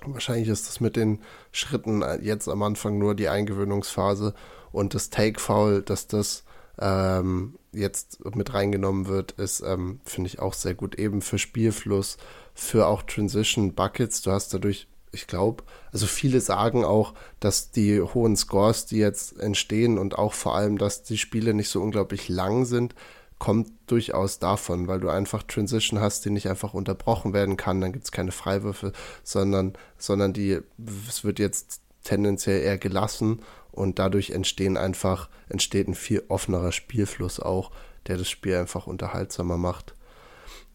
Wahrscheinlich 0.06 0.48
ist 0.48 0.68
das 0.68 0.80
mit 0.80 0.96
den 0.96 1.20
Schritten 1.50 2.04
jetzt 2.22 2.48
am 2.48 2.62
Anfang 2.62 2.98
nur 2.98 3.14
die 3.14 3.28
Eingewöhnungsphase 3.28 4.34
und 4.72 4.94
das 4.94 5.10
Take-Foul, 5.10 5.82
dass 5.82 6.06
das 6.06 6.44
ähm, 6.78 7.58
jetzt 7.72 8.24
mit 8.34 8.54
reingenommen 8.54 9.06
wird, 9.06 9.32
ist, 9.32 9.60
ähm, 9.60 10.00
finde 10.04 10.28
ich 10.28 10.38
auch 10.38 10.54
sehr 10.54 10.74
gut. 10.74 10.98
Eben 10.98 11.22
für 11.22 11.38
Spielfluss, 11.38 12.16
für 12.54 12.86
auch 12.86 13.02
Transition 13.02 13.74
Buckets. 13.74 14.22
Du 14.22 14.30
hast 14.30 14.52
dadurch, 14.52 14.88
ich 15.12 15.26
glaube, 15.26 15.64
also 15.92 16.06
viele 16.06 16.40
sagen 16.40 16.84
auch, 16.84 17.14
dass 17.40 17.70
die 17.70 18.00
hohen 18.00 18.36
Scores, 18.36 18.86
die 18.86 18.98
jetzt 18.98 19.38
entstehen 19.38 19.98
und 19.98 20.18
auch 20.18 20.32
vor 20.32 20.54
allem, 20.54 20.78
dass 20.78 21.02
die 21.02 21.18
Spiele 21.18 21.54
nicht 21.54 21.68
so 21.68 21.82
unglaublich 21.82 22.28
lang 22.28 22.64
sind, 22.64 22.94
kommt 23.42 23.72
durchaus 23.88 24.38
davon, 24.38 24.86
weil 24.86 25.00
du 25.00 25.08
einfach 25.08 25.42
Transition 25.42 25.98
hast, 25.98 26.24
die 26.24 26.30
nicht 26.30 26.48
einfach 26.48 26.74
unterbrochen 26.74 27.32
werden 27.32 27.56
kann, 27.56 27.80
dann 27.80 27.90
gibt 27.90 28.04
es 28.04 28.12
keine 28.12 28.30
Freiwürfe, 28.30 28.92
sondern, 29.24 29.72
sondern 29.98 30.32
die, 30.32 30.60
es 31.08 31.24
wird 31.24 31.40
jetzt 31.40 31.80
tendenziell 32.04 32.62
eher 32.62 32.78
gelassen 32.78 33.40
und 33.72 33.98
dadurch 33.98 34.30
entstehen 34.30 34.76
einfach, 34.76 35.28
entsteht 35.48 35.88
ein 35.88 35.96
viel 35.96 36.22
offenerer 36.28 36.70
Spielfluss 36.70 37.40
auch, 37.40 37.72
der 38.06 38.16
das 38.16 38.30
Spiel 38.30 38.54
einfach 38.54 38.86
unterhaltsamer 38.86 39.56
macht. 39.56 39.96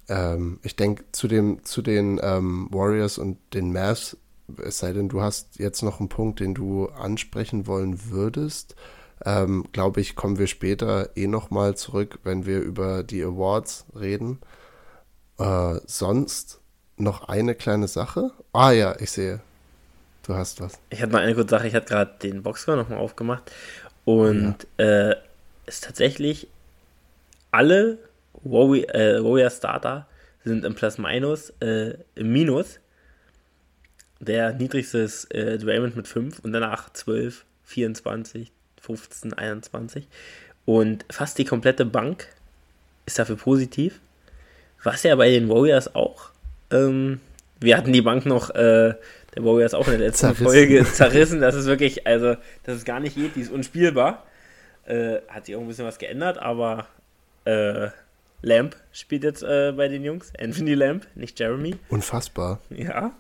Ähm, 0.10 0.60
ich 0.62 0.76
denke, 0.76 1.06
zu, 1.14 1.30
zu 1.64 1.82
den 1.82 2.20
ähm, 2.22 2.68
Warriors 2.70 3.18
und 3.18 3.38
den 3.54 3.72
Mavs, 3.72 4.18
es 4.62 4.80
sei 4.80 4.92
denn, 4.92 5.08
du 5.08 5.22
hast 5.22 5.58
jetzt 5.58 5.84
noch 5.84 6.02
einen 6.02 6.10
Punkt, 6.10 6.42
den 6.42 6.54
du 6.54 6.88
ansprechen 6.88 7.66
wollen 7.66 8.10
würdest, 8.10 8.76
ähm, 9.26 9.66
glaube 9.72 10.02
ich, 10.02 10.16
kommen 10.16 10.38
wir 10.38 10.48
später 10.48 11.10
eh 11.16 11.28
nochmal 11.28 11.76
zurück, 11.76 12.20
wenn 12.24 12.46
wir 12.46 12.60
über 12.60 13.04
die 13.04 13.24
Awards 13.24 13.86
reden. 14.00 14.40
Äh, 15.40 15.80
sonst 15.86 16.60
noch 16.98 17.28
eine 17.28 17.56
kleine 17.56 17.88
Sache. 17.88 18.32
Ah 18.54 18.72
ja, 18.72 18.96
ich 19.00 19.12
sehe. 19.12 19.40
Du 20.26 20.36
hast 20.36 20.60
was. 20.62 20.80
Ich 20.90 21.02
hatte 21.02 21.14
noch 21.14 21.20
eine 21.20 21.36
kurze 21.36 21.52
Sache. 21.52 21.68
Ich 21.68 21.74
hatte 21.74 21.88
gerade 21.88 22.12
den 22.22 22.44
Boxscore 22.44 22.78
nochmal 22.78 23.00
aufgemacht. 23.00 23.52
Und 24.06 24.68
ja. 24.78 25.10
äh, 25.12 25.16
ist 25.66 25.84
tatsächlich 25.84 26.48
alle 27.52 27.98
Warrior, 28.44 28.94
äh, 28.94 29.24
Warrior 29.24 29.50
Starter 29.50 30.08
sind 30.44 30.66
im 30.66 30.76
Plus-Minus 30.76 31.54
äh, 31.62 31.98
im 32.16 32.32
Minus. 32.32 32.80
Der 34.20 34.54
niedrigste 34.54 35.00
ist 35.00 35.26
äh, 35.34 35.58
Draymond 35.58 35.96
mit 35.96 36.08
5 36.08 36.40
und 36.40 36.54
danach 36.54 36.92
12, 36.92 37.46
24, 37.64 38.52
15, 38.96 39.34
21. 39.34 40.08
Und 40.66 41.06
fast 41.10 41.38
die 41.38 41.46
komplette 41.46 41.86
Bank 41.86 42.28
ist 43.06 43.20
dafür 43.20 43.38
positiv. 43.38 44.00
Was 44.84 45.04
ja 45.04 45.16
bei 45.16 45.30
den 45.30 45.50
Warriors 45.50 45.94
auch. 45.96 46.30
Ähm, 46.72 47.20
wir 47.60 47.78
hatten 47.78 47.94
die 47.94 48.02
Bank 48.02 48.26
noch, 48.26 48.50
äh, 48.52 48.94
der 49.36 49.44
Warriors 49.44 49.74
auch 49.74 49.88
in 49.88 49.98
der 49.98 50.08
letzten 50.08 50.36
zerrissen. 50.36 50.44
Folge 50.46 50.86
zerrissen. 50.86 51.42
Das 51.42 51.56
ist 51.56 51.66
wirklich, 51.66 52.06
also, 52.06 52.36
das 52.64 52.78
ist 52.78 52.86
gar 52.86 53.00
nicht 53.00 53.16
geht, 53.16 53.36
die 53.36 53.42
ist 53.42 53.52
unspielbar. 53.52 54.26
Äh, 54.86 55.20
hat 55.28 55.46
sich 55.46 55.56
auch 55.56 55.62
ein 55.62 55.68
bisschen 55.68 55.86
was 55.86 55.98
geändert, 55.98 56.38
aber 56.38 56.88
äh, 57.46 57.90
Lamp 58.42 58.76
spielt 58.94 59.24
jetzt 59.24 59.44
äh, 59.44 59.74
bei 59.76 59.88
den 59.88 60.04
Jungs. 60.04 60.32
Anthony 60.40 60.76
Lamp, 60.76 61.08
nicht 61.16 61.40
Jeremy. 61.40 61.76
Unfassbar. 61.90 62.60
Ja 62.70 63.14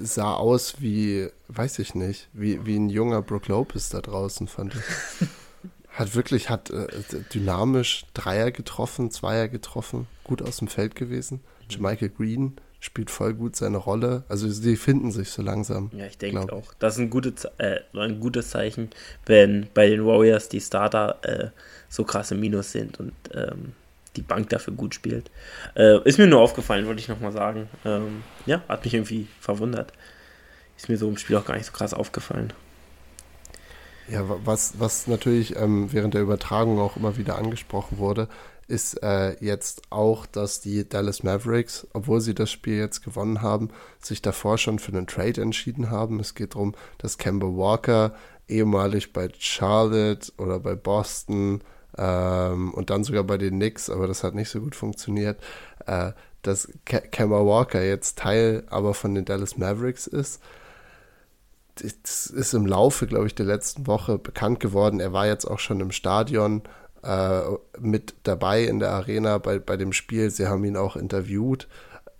sah 0.00 0.34
aus 0.34 0.80
wie, 0.80 1.28
weiß 1.48 1.78
ich 1.78 1.94
nicht, 1.94 2.28
wie, 2.32 2.64
wie 2.66 2.76
ein 2.76 2.88
junger 2.88 3.22
Brook 3.22 3.48
Lopez 3.48 3.88
da 3.88 4.00
draußen, 4.00 4.48
fand 4.48 4.74
ich. 4.74 5.28
Hat 5.92 6.14
wirklich, 6.14 6.48
hat 6.48 6.70
äh, 6.70 6.86
dynamisch 7.34 8.06
Dreier 8.14 8.50
getroffen, 8.50 9.10
Zweier 9.10 9.48
getroffen, 9.48 10.06
gut 10.24 10.40
aus 10.40 10.56
dem 10.56 10.68
Feld 10.68 10.94
gewesen. 10.94 11.40
Mhm. 11.70 11.82
Michael 11.82 12.08
Green 12.08 12.56
spielt 12.80 13.10
voll 13.10 13.34
gut 13.34 13.56
seine 13.56 13.76
Rolle. 13.76 14.24
Also 14.28 14.48
sie 14.48 14.76
finden 14.76 15.12
sich 15.12 15.28
so 15.28 15.42
langsam. 15.42 15.90
Ja, 15.94 16.06
ich 16.06 16.16
denke 16.16 16.52
auch. 16.52 16.72
Das 16.78 16.94
ist 16.94 17.00
ein, 17.00 17.10
gute, 17.10 17.34
äh, 17.58 17.80
ein 17.94 18.20
gutes 18.20 18.50
Zeichen, 18.50 18.88
wenn 19.26 19.68
bei 19.74 19.88
den 19.88 20.04
Warriors 20.06 20.48
die 20.48 20.60
Starter 20.60 21.18
äh, 21.22 21.50
so 21.88 22.04
krasse 22.04 22.34
Minus 22.34 22.72
sind 22.72 22.98
und 22.98 23.12
ähm, 23.34 23.74
die 24.16 24.22
Bank 24.22 24.48
dafür 24.50 24.74
gut 24.74 24.94
spielt. 24.94 25.30
Äh, 25.74 26.02
ist 26.04 26.18
mir 26.18 26.26
nur 26.26 26.40
aufgefallen, 26.40 26.86
wollte 26.86 27.00
ich 27.00 27.08
nochmal 27.08 27.32
sagen. 27.32 27.68
Ähm, 27.84 28.22
ja, 28.46 28.62
hat 28.68 28.84
mich 28.84 28.94
irgendwie 28.94 29.26
verwundert. 29.40 29.92
Ist 30.76 30.88
mir 30.88 30.96
so 30.96 31.08
im 31.08 31.16
Spiel 31.16 31.36
auch 31.36 31.44
gar 31.44 31.54
nicht 31.56 31.66
so 31.66 31.72
krass 31.72 31.94
aufgefallen. 31.94 32.52
Ja, 34.08 34.24
was, 34.26 34.74
was 34.78 35.06
natürlich 35.06 35.56
ähm, 35.56 35.92
während 35.92 36.14
der 36.14 36.22
Übertragung 36.22 36.78
auch 36.80 36.96
immer 36.96 37.16
wieder 37.16 37.38
angesprochen 37.38 37.98
wurde, 37.98 38.28
ist 38.68 39.02
äh, 39.02 39.36
jetzt 39.44 39.82
auch, 39.90 40.26
dass 40.26 40.60
die 40.60 40.88
Dallas 40.88 41.22
Mavericks, 41.22 41.86
obwohl 41.92 42.20
sie 42.20 42.34
das 42.34 42.50
Spiel 42.50 42.78
jetzt 42.78 43.04
gewonnen 43.04 43.42
haben, 43.42 43.68
sich 44.00 44.22
davor 44.22 44.58
schon 44.58 44.78
für 44.78 44.92
einen 44.92 45.06
Trade 45.06 45.40
entschieden 45.40 45.90
haben. 45.90 46.20
Es 46.20 46.34
geht 46.34 46.54
darum, 46.54 46.74
dass 46.98 47.18
Kemba 47.18 47.46
Walker 47.46 48.14
ehemalig 48.48 49.12
bei 49.12 49.28
Charlotte 49.38 50.32
oder 50.38 50.58
bei 50.58 50.74
Boston 50.74 51.62
ähm, 51.98 52.72
und 52.74 52.90
dann 52.90 53.04
sogar 53.04 53.24
bei 53.24 53.38
den 53.38 53.56
Knicks, 53.56 53.90
aber 53.90 54.06
das 54.06 54.24
hat 54.24 54.34
nicht 54.34 54.48
so 54.48 54.60
gut 54.60 54.74
funktioniert, 54.74 55.38
äh, 55.86 56.12
dass 56.42 56.68
Kemba 56.84 57.44
Walker 57.44 57.82
jetzt 57.82 58.18
Teil 58.18 58.64
aber 58.68 58.94
von 58.94 59.14
den 59.14 59.24
Dallas 59.24 59.56
Mavericks 59.56 60.06
ist. 60.06 60.42
Das 61.76 62.26
ist 62.26 62.52
im 62.52 62.66
Laufe, 62.66 63.06
glaube 63.06 63.26
ich, 63.26 63.34
der 63.34 63.46
letzten 63.46 63.86
Woche 63.86 64.18
bekannt 64.18 64.60
geworden. 64.60 65.00
Er 65.00 65.12
war 65.12 65.26
jetzt 65.26 65.46
auch 65.46 65.58
schon 65.58 65.80
im 65.80 65.90
Stadion 65.90 66.62
äh, 67.02 67.40
mit 67.78 68.14
dabei 68.24 68.64
in 68.64 68.78
der 68.78 68.90
Arena 68.90 69.38
bei, 69.38 69.58
bei 69.58 69.76
dem 69.76 69.92
Spiel. 69.92 70.30
Sie 70.30 70.46
haben 70.46 70.64
ihn 70.64 70.76
auch 70.76 70.96
interviewt. 70.96 71.68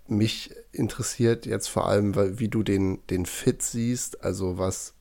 Mich 0.07 0.55
interessiert 0.71 1.45
jetzt 1.45 1.67
vor 1.67 1.87
allem, 1.87 2.39
wie 2.39 2.47
du 2.47 2.63
den, 2.63 3.05
den 3.07 3.25
Fit 3.25 3.61
siehst, 3.61 4.23
also 4.23 4.57
was, 4.57 4.93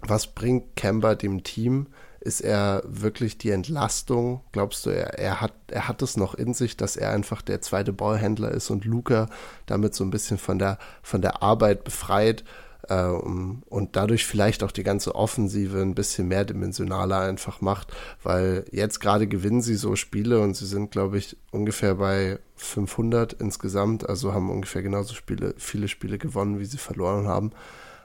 was 0.00 0.28
bringt 0.28 0.74
Kemba 0.76 1.14
dem 1.14 1.42
Team? 1.44 1.88
Ist 2.26 2.40
er 2.40 2.82
wirklich 2.84 3.38
die 3.38 3.50
Entlastung? 3.50 4.40
Glaubst 4.50 4.84
du, 4.84 4.90
er, 4.90 5.16
er, 5.16 5.40
hat, 5.40 5.52
er 5.68 5.86
hat 5.86 6.02
es 6.02 6.16
noch 6.16 6.34
in 6.34 6.54
sich, 6.54 6.76
dass 6.76 6.96
er 6.96 7.12
einfach 7.12 7.40
der 7.40 7.60
zweite 7.60 7.92
Ballhändler 7.92 8.50
ist 8.50 8.68
und 8.68 8.84
Luca 8.84 9.28
damit 9.66 9.94
so 9.94 10.02
ein 10.02 10.10
bisschen 10.10 10.36
von 10.36 10.58
der, 10.58 10.78
von 11.04 11.22
der 11.22 11.44
Arbeit 11.44 11.84
befreit 11.84 12.42
äh, 12.88 13.06
und 13.06 13.90
dadurch 13.92 14.26
vielleicht 14.26 14.64
auch 14.64 14.72
die 14.72 14.82
ganze 14.82 15.14
Offensive 15.14 15.80
ein 15.80 15.94
bisschen 15.94 16.26
mehrdimensionaler 16.26 17.20
einfach 17.20 17.60
macht, 17.60 17.92
weil 18.24 18.64
jetzt 18.72 18.98
gerade 18.98 19.28
gewinnen 19.28 19.62
sie 19.62 19.76
so 19.76 19.94
Spiele 19.94 20.40
und 20.40 20.56
sie 20.56 20.66
sind, 20.66 20.90
glaube 20.90 21.18
ich, 21.18 21.36
ungefähr 21.52 21.94
bei 21.94 22.40
500 22.56 23.34
insgesamt, 23.34 24.08
also 24.08 24.34
haben 24.34 24.50
ungefähr 24.50 24.82
genauso 24.82 25.14
Spiele, 25.14 25.54
viele 25.58 25.86
Spiele 25.86 26.18
gewonnen, 26.18 26.58
wie 26.58 26.64
sie 26.64 26.78
verloren 26.78 27.28
haben. 27.28 27.52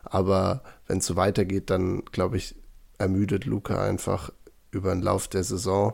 Aber 0.04 0.62
wenn 0.86 1.00
es 1.00 1.08
so 1.08 1.16
weitergeht, 1.16 1.72
dann 1.72 2.04
glaube 2.12 2.38
ich, 2.38 2.56
ermüdet 3.02 3.46
Luca 3.46 3.84
einfach 3.84 4.32
über 4.72 4.94
den 4.94 5.02
Lauf 5.02 5.28
der 5.28 5.44
Saison. 5.44 5.94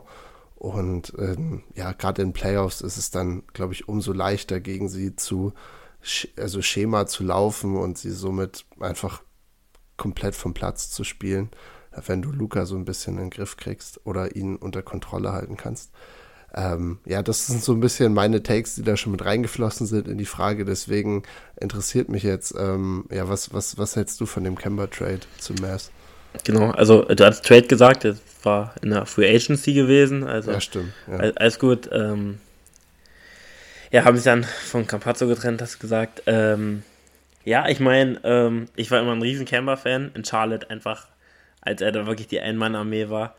Und 0.54 1.12
ähm, 1.18 1.62
ja, 1.74 1.92
gerade 1.92 2.22
in 2.22 2.32
Playoffs 2.32 2.80
ist 2.80 2.96
es 2.96 3.10
dann, 3.10 3.44
glaube 3.52 3.74
ich, 3.74 3.88
umso 3.88 4.12
leichter 4.12 4.60
gegen 4.60 4.88
sie 4.88 5.14
zu, 5.16 5.52
also 6.36 6.62
Schema 6.62 7.06
zu 7.06 7.24
laufen 7.24 7.76
und 7.76 7.98
sie 7.98 8.10
somit 8.10 8.64
einfach 8.80 9.22
komplett 9.96 10.34
vom 10.34 10.54
Platz 10.54 10.90
zu 10.90 11.04
spielen, 11.04 11.50
wenn 12.06 12.22
du 12.22 12.30
Luca 12.30 12.66
so 12.66 12.76
ein 12.76 12.84
bisschen 12.84 13.14
in 13.14 13.24
den 13.24 13.30
Griff 13.30 13.56
kriegst 13.56 14.04
oder 14.04 14.36
ihn 14.36 14.56
unter 14.56 14.82
Kontrolle 14.82 15.32
halten 15.32 15.56
kannst. 15.56 15.90
Ähm, 16.54 16.98
ja, 17.04 17.22
das 17.22 17.46
sind 17.46 17.62
so 17.62 17.72
ein 17.72 17.80
bisschen 17.80 18.14
meine 18.14 18.42
Takes, 18.42 18.76
die 18.76 18.82
da 18.82 18.96
schon 18.96 19.12
mit 19.12 19.24
reingeflossen 19.24 19.86
sind 19.86 20.08
in 20.08 20.18
die 20.18 20.24
Frage. 20.24 20.64
Deswegen 20.64 21.24
interessiert 21.56 22.08
mich 22.08 22.22
jetzt, 22.22 22.54
ähm, 22.58 23.04
ja, 23.10 23.28
was, 23.28 23.52
was, 23.52 23.76
was 23.78 23.96
hältst 23.96 24.20
du 24.20 24.26
von 24.26 24.44
dem 24.44 24.56
Kemba-Trade 24.56 25.20
zu 25.38 25.52
Mavs? 25.54 25.90
Genau, 26.44 26.70
also 26.70 27.02
du 27.02 27.24
hast 27.24 27.44
Trade 27.44 27.66
gesagt, 27.66 28.04
das 28.04 28.20
war 28.42 28.74
in 28.82 28.90
der 28.90 29.06
Free 29.06 29.28
Agency 29.28 29.72
gewesen. 29.72 30.24
Also 30.24 30.52
ja, 30.52 30.60
stimmt. 30.60 30.92
Ja. 31.06 31.18
Alles 31.36 31.58
gut. 31.58 31.88
Ähm, 31.92 32.38
ja, 33.90 34.04
haben 34.04 34.16
sich 34.16 34.24
dann 34.24 34.44
von 34.44 34.86
Campazzo 34.86 35.26
getrennt, 35.26 35.62
hast 35.62 35.76
du 35.76 35.78
gesagt. 35.78 36.22
Ähm, 36.26 36.82
ja, 37.44 37.68
ich 37.68 37.80
meine, 37.80 38.20
ähm, 38.24 38.68
ich 38.76 38.90
war 38.90 39.00
immer 39.00 39.12
ein 39.12 39.22
riesen 39.22 39.46
Camber-Fan. 39.46 40.10
In 40.14 40.24
Charlotte 40.24 40.68
einfach, 40.70 41.06
als 41.60 41.80
er 41.80 41.92
da 41.92 42.06
wirklich 42.06 42.28
die 42.28 42.40
Ein-Mann-Armee 42.40 43.08
war. 43.08 43.34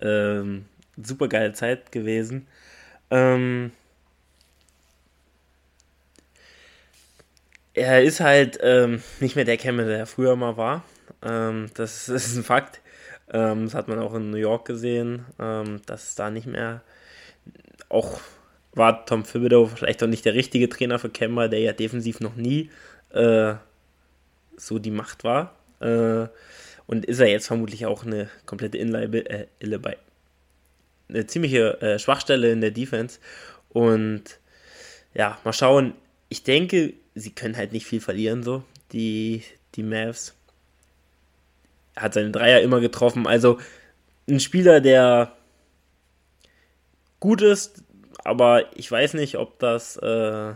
Ähm, 0.00 0.66
super 1.02 1.28
geile 1.28 1.52
Zeit 1.52 1.90
gewesen. 1.92 2.46
Ähm, 3.10 3.72
er 7.74 8.02
ist 8.02 8.20
halt 8.20 8.58
ähm, 8.62 9.02
nicht 9.20 9.36
mehr 9.36 9.44
der 9.44 9.56
Camber, 9.56 9.84
der 9.84 9.98
er 9.98 10.06
früher 10.06 10.36
mal 10.36 10.56
war. 10.56 10.84
Ähm, 11.22 11.70
das 11.74 12.08
ist 12.08 12.36
ein 12.36 12.44
Fakt. 12.44 12.80
Ähm, 13.32 13.66
das 13.66 13.74
hat 13.74 13.88
man 13.88 13.98
auch 13.98 14.14
in 14.14 14.30
New 14.30 14.36
York 14.36 14.66
gesehen, 14.66 15.26
ähm, 15.38 15.80
dass 15.86 16.14
da 16.14 16.30
nicht 16.30 16.46
mehr 16.46 16.82
auch 17.88 18.20
war 18.72 19.04
Tom 19.04 19.24
Thibodeau 19.24 19.66
vielleicht 19.66 20.02
auch 20.02 20.08
nicht 20.08 20.24
der 20.24 20.34
richtige 20.34 20.68
Trainer 20.68 20.98
für 20.98 21.10
Kemba, 21.10 21.48
der 21.48 21.60
ja 21.60 21.72
defensiv 21.72 22.20
noch 22.20 22.36
nie 22.36 22.70
äh, 23.10 23.54
so 24.56 24.78
die 24.78 24.90
Macht 24.90 25.24
war. 25.24 25.56
Äh, 25.80 26.28
und 26.86 27.04
ist 27.04 27.20
er 27.20 27.28
jetzt 27.28 27.46
vermutlich 27.46 27.86
auch 27.86 28.04
eine 28.04 28.28
komplette 28.46 28.78
Inleibe, 28.78 29.28
äh, 29.28 29.46
eine 31.08 31.26
ziemliche 31.26 31.80
äh, 31.80 31.98
Schwachstelle 31.98 32.52
in 32.52 32.60
der 32.60 32.70
Defense. 32.70 33.18
Und 33.70 34.38
ja, 35.14 35.38
mal 35.44 35.52
schauen. 35.52 35.94
Ich 36.28 36.44
denke, 36.44 36.94
sie 37.14 37.32
können 37.32 37.56
halt 37.56 37.72
nicht 37.72 37.86
viel 37.86 38.00
verlieren, 38.00 38.44
so, 38.44 38.62
die, 38.92 39.42
die 39.74 39.82
Mavs 39.82 40.36
hat 42.00 42.14
seine 42.14 42.30
Dreier 42.30 42.60
immer 42.60 42.80
getroffen. 42.80 43.26
Also 43.26 43.58
ein 44.28 44.40
Spieler, 44.40 44.80
der 44.80 45.32
gut 47.20 47.42
ist, 47.42 47.82
aber 48.24 48.64
ich 48.76 48.90
weiß 48.90 49.14
nicht, 49.14 49.36
ob 49.36 49.58
das, 49.58 49.96
äh, 49.96 50.52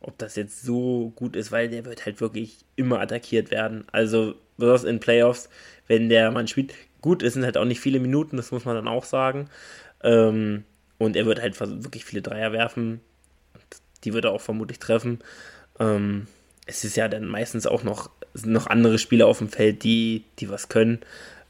ob 0.00 0.18
das 0.18 0.36
jetzt 0.36 0.62
so 0.62 1.12
gut 1.16 1.36
ist, 1.36 1.52
weil 1.52 1.68
der 1.68 1.84
wird 1.84 2.06
halt 2.06 2.20
wirklich 2.20 2.64
immer 2.76 3.00
attackiert 3.00 3.50
werden. 3.50 3.84
Also 3.92 4.34
besonders 4.56 4.84
in 4.84 5.00
Playoffs, 5.00 5.48
wenn 5.86 6.08
der 6.08 6.30
Mann 6.30 6.48
spielt. 6.48 6.74
Gut, 7.00 7.22
es 7.22 7.34
sind 7.34 7.44
halt 7.44 7.56
auch 7.56 7.64
nicht 7.64 7.80
viele 7.80 8.00
Minuten, 8.00 8.36
das 8.36 8.50
muss 8.50 8.64
man 8.64 8.76
dann 8.76 8.88
auch 8.88 9.04
sagen. 9.04 9.48
Ähm, 10.02 10.64
und 10.98 11.16
er 11.16 11.26
wird 11.26 11.40
halt 11.40 11.58
wirklich 11.60 12.04
viele 12.04 12.22
Dreier 12.22 12.52
werfen. 12.52 13.00
Die 14.04 14.12
wird 14.12 14.24
er 14.24 14.32
auch 14.32 14.40
vermutlich 14.40 14.78
treffen. 14.78 15.18
Ähm, 15.78 16.26
es 16.66 16.84
ist 16.84 16.96
ja 16.96 17.08
dann 17.08 17.26
meistens 17.26 17.66
auch 17.66 17.82
noch, 17.82 18.10
noch 18.42 18.66
andere 18.66 18.98
Spieler 18.98 19.26
auf 19.26 19.38
dem 19.38 19.48
Feld, 19.48 19.84
die, 19.84 20.24
die 20.38 20.48
was 20.50 20.68
können. 20.68 21.00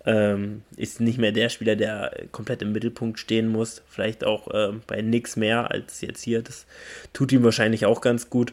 Ähm, 0.07 0.63
ist 0.77 1.01
nicht 1.01 1.19
mehr 1.19 1.33
der 1.33 1.49
Spieler, 1.49 1.77
der 1.77 2.13
komplett 2.31 2.61
im 2.61 2.73
Mittelpunkt 2.73 3.19
stehen 3.19 3.49
muss. 3.49 3.83
Vielleicht 3.89 4.25
auch 4.25 4.53
äh, 4.53 4.73
bei 4.87 5.01
nix 5.01 5.37
mehr 5.37 5.71
als 5.71 6.03
jetzt 6.03 6.23
hier. 6.23 6.43
Das 6.43 6.67
tut 7.15 7.33
ihm 7.33 7.43
wahrscheinlich 7.43 7.87
auch 7.87 8.01
ganz 8.01 8.29
gut. 8.29 8.53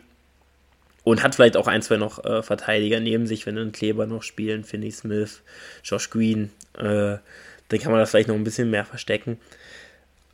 Und 1.04 1.24
hat 1.24 1.36
vielleicht 1.36 1.58
auch 1.58 1.68
ein, 1.68 1.82
zwei 1.82 1.98
noch 1.98 2.24
äh, 2.24 2.44
Verteidiger 2.44 3.00
neben 3.00 3.26
sich, 3.26 3.46
wenn 3.46 3.56
dann 3.56 3.72
Kleber 3.72 4.06
noch 4.06 4.24
spielen, 4.24 4.64
Finney 4.64 4.92
Smith, 4.92 5.42
Josh 5.84 6.10
Green. 6.12 6.52
Äh, 6.78 7.18
dann 7.72 7.80
kann 7.80 7.92
man 7.92 8.00
das 8.00 8.12
vielleicht 8.12 8.28
noch 8.28 8.36
ein 8.36 8.44
bisschen 8.44 8.70
mehr 8.70 8.86
verstecken. 8.86 9.38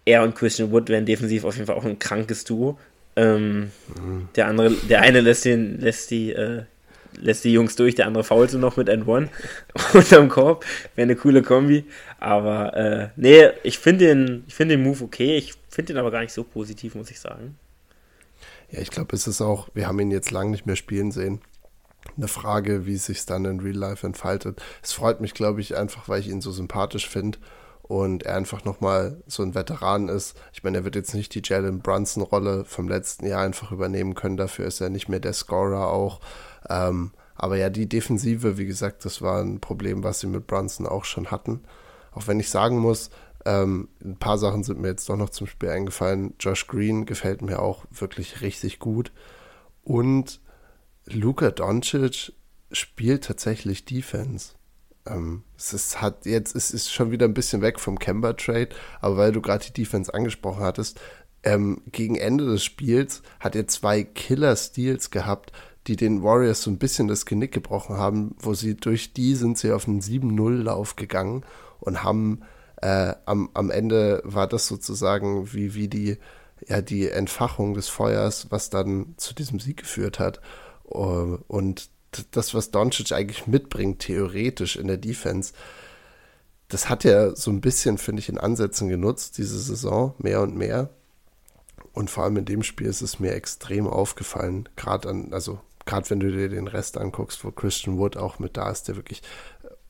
Er 0.06 0.24
und 0.24 0.36
Christian 0.36 0.72
Wood 0.72 0.90
wären 0.90 1.06
defensiv 1.06 1.46
auf 1.46 1.56
jeden 1.56 1.68
Fall 1.68 1.76
auch 1.76 1.86
ein 1.86 2.00
krankes 2.00 2.44
Duo. 2.44 2.78
Ähm, 3.16 3.72
mhm. 3.96 4.30
Der 4.36 4.48
andere, 4.48 4.72
der 4.72 5.02
eine 5.02 5.22
lässt, 5.22 5.46
den, 5.46 5.80
lässt 5.80 6.12
die 6.12 6.32
äh, 6.34 6.64
lässt 7.15 7.43
die 7.43 7.54
Jungs 7.54 7.76
durch, 7.76 7.96
der 7.96 8.08
andere 8.08 8.24
faulte 8.24 8.58
noch 8.58 8.78
mit 8.78 8.89
and 8.89 9.08
one 9.08 9.30
unterm 9.93 10.30
Korb. 10.30 10.65
Wäre 10.96 11.04
eine 11.04 11.15
coole 11.15 11.41
Kombi. 11.41 11.86
Aber 12.20 12.76
äh, 12.76 13.10
nee, 13.15 13.50
ich 13.63 13.80
finde 13.80 14.06
den, 14.06 14.43
find 14.48 14.72
den 14.72 14.84
Move 14.84 15.04
okay. 15.04 15.38
Ich 15.38 15.54
finde 15.70 15.93
den 15.93 16.00
aber 16.00 16.12
gar 16.12 16.22
nicht 16.22 16.34
so 16.34 16.43
positiv, 16.43 16.96
muss 16.96 17.12
ich 17.12 17.20
sagen. 17.20 17.58
Ja, 18.70 18.80
ich 18.80 18.91
glaube, 18.91 19.15
es 19.15 19.28
ist 19.28 19.41
auch, 19.41 19.70
wir 19.74 19.88
haben 19.88 20.00
ihn 20.00 20.12
jetzt 20.12 20.32
lange 20.32 20.52
nicht 20.52 20.65
mehr 20.65 20.76
spielen 20.76 21.12
sehen. 21.12 21.41
Eine 22.15 22.28
Frage, 22.28 22.86
wie 22.86 22.96
es 22.96 23.06
sich 23.06 23.26
dann 23.26 23.46
in 23.46 23.60
Real 23.60 23.76
Life 23.76 24.06
entfaltet. 24.06 24.62
Es 24.82 24.93
freut 24.93 25.22
mich, 25.22 25.34
glaube 25.34 25.62
ich, 25.62 25.76
einfach, 25.76 26.10
weil 26.10 26.20
ich 26.20 26.30
ihn 26.30 26.41
so 26.41 26.52
sympathisch 26.52 27.08
finde 27.08 27.38
und 27.88 28.24
er 28.24 28.36
einfach 28.36 28.65
nochmal 28.65 29.22
so 29.28 29.43
ein 29.43 29.56
Veteran 29.56 30.10
ist. 30.10 30.36
Ich 30.54 30.63
meine, 30.63 30.80
er 30.80 30.84
wird 30.84 30.96
jetzt 30.96 31.13
nicht 31.13 31.34
die 31.34 31.41
Jalen 31.43 31.80
Brunson-Rolle 31.80 32.65
vom 32.65 32.88
letzten 32.89 33.26
Jahr 33.28 33.43
einfach 33.43 33.72
übernehmen 33.72 34.13
können. 34.13 34.38
Dafür 34.38 34.65
ist 34.65 34.82
er 34.82 34.89
nicht 34.89 35.08
mehr 35.08 35.20
der 35.20 35.34
Scorer 35.34 35.88
auch. 35.88 36.20
Ähm, 36.69 37.12
aber 37.36 37.58
ja, 37.58 37.69
die 37.69 37.88
Defensive, 37.88 38.58
wie 38.58 38.65
gesagt, 38.65 39.06
das 39.06 39.21
war 39.21 39.41
ein 39.41 39.60
Problem, 39.60 40.03
was 40.03 40.19
sie 40.19 40.27
mit 40.27 40.47
Brunson 40.47 40.88
auch 40.88 41.06
schon 41.06 41.32
hatten. 41.32 41.62
Auch 42.12 42.27
wenn 42.27 42.39
ich 42.39 42.49
sagen 42.49 42.80
muss, 42.80 43.12
ähm, 43.45 43.89
ein 44.03 44.17
paar 44.17 44.38
Sachen 44.38 44.63
sind 44.63 44.80
mir 44.80 44.89
jetzt 44.89 45.08
doch 45.08 45.17
noch 45.17 45.30
zum 45.30 45.47
Spiel 45.47 45.69
eingefallen. 45.69 46.34
Josh 46.39 46.67
Green 46.67 47.06
gefällt 47.06 47.41
mir 47.41 47.60
auch 47.60 47.86
wirklich 47.91 48.41
richtig 48.41 48.80
gut. 48.80 49.12
Und 49.84 50.41
Luka 51.06 51.51
Doncic 51.51 52.34
spielt 52.71 53.23
tatsächlich 53.23 53.86
Defense. 53.86 54.53
Ähm, 55.06 55.43
es 55.58 55.73
ist, 55.73 56.01
hat 56.01 56.25
jetzt, 56.25 56.56
es 56.56 56.71
ist 56.71 56.91
schon 56.91 57.12
wieder 57.12 57.25
ein 57.25 57.34
bisschen 57.34 57.62
weg 57.62 57.80
vom 57.80 57.99
Kemba 57.99 58.34
Trade, 58.34 58.69
aber 58.99 59.17
weil 59.17 59.32
du 59.32 59.41
gerade 59.41 59.65
die 59.65 59.73
Defense 59.73 60.13
angesprochen 60.13 60.63
hattest, 60.63 60.99
ähm, 61.43 61.82
gegen 61.91 62.15
Ende 62.15 62.45
des 62.45 62.63
Spiels 62.63 63.21
hat 63.39 63.56
er 63.56 63.67
zwei 63.67 64.03
Killer-Steals 64.03 65.12
gehabt, 65.12 65.53
die 65.88 65.95
den 65.95 66.23
Warriors 66.23 66.62
so 66.62 66.69
ein 66.69 66.78
bisschen 66.78 67.08
das 67.08 67.26
Genick 67.26 67.54
gebrochen 67.54 67.97
haben, 67.97 68.36
wo 68.39 68.54
sie 68.54 68.76
durch 68.76 69.13
die 69.13 69.36
sind 69.36 69.58
sie 69.58 69.71
auf 69.71 69.88
einen 69.88 70.02
7-0-Lauf 70.02 70.95
gegangen 70.95 71.43
und 71.80 72.04
haben 72.04 72.41
äh, 72.82 73.13
am, 73.26 73.50
am 73.54 73.71
Ende 73.71 74.21
war 74.23 74.47
das 74.47 74.67
sozusagen 74.67 75.54
wie, 75.54 75.73
wie 75.73 75.88
die, 75.88 76.17
ja, 76.67 76.82
die 76.82 77.10
Entfachung 77.10 77.73
des 77.73 77.88
Feuers, 77.88 78.47
was 78.50 78.69
dann 78.69 79.13
zu 79.17 79.34
diesem 79.34 79.60
Sieg 79.60 79.78
geführt 79.78 80.19
hat. 80.19 80.41
Uh, 80.86 81.39
und 81.47 81.89
das, 82.32 82.54
was 82.54 82.71
Doncic 82.71 83.12
eigentlich 83.12 83.47
mitbringt, 83.47 84.00
theoretisch 84.00 84.78
in 84.78 84.88
der 84.88 84.97
Defense, 84.97 85.54
das 86.69 86.89
hat 86.89 87.04
er 87.04 87.36
so 87.36 87.52
ein 87.52 87.62
bisschen, 87.62 87.97
finde 87.97 88.21
ich, 88.21 88.30
in 88.30 88.38
Ansätzen 88.38 88.89
genutzt, 88.89 89.38
diese 89.38 89.60
Saison, 89.60 90.13
mehr 90.17 90.41
und 90.41 90.56
mehr. 90.56 90.89
Und 91.93 92.10
vor 92.10 92.23
allem 92.23 92.38
in 92.38 92.45
dem 92.45 92.63
Spiel 92.63 92.88
ist 92.88 93.02
es 93.02 93.19
mir 93.19 93.34
extrem 93.34 93.88
aufgefallen, 93.88 94.69
gerade 94.76 95.10
an, 95.10 95.34
also 95.34 95.60
gerade 95.88 96.10
wenn 96.12 96.19
du 96.19 96.32
dir 96.32 96.50
den 96.50 96.67
Rest 96.67 96.97
anguckst, 96.97 97.43
wo 97.43 97.52
Christian 97.52 97.97
Wood 97.97 98.17
auch 98.17 98.38
mit 98.38 98.58
da 98.58 98.69
ist, 98.69 98.88
der 98.88 98.95
wirklich 98.95 99.23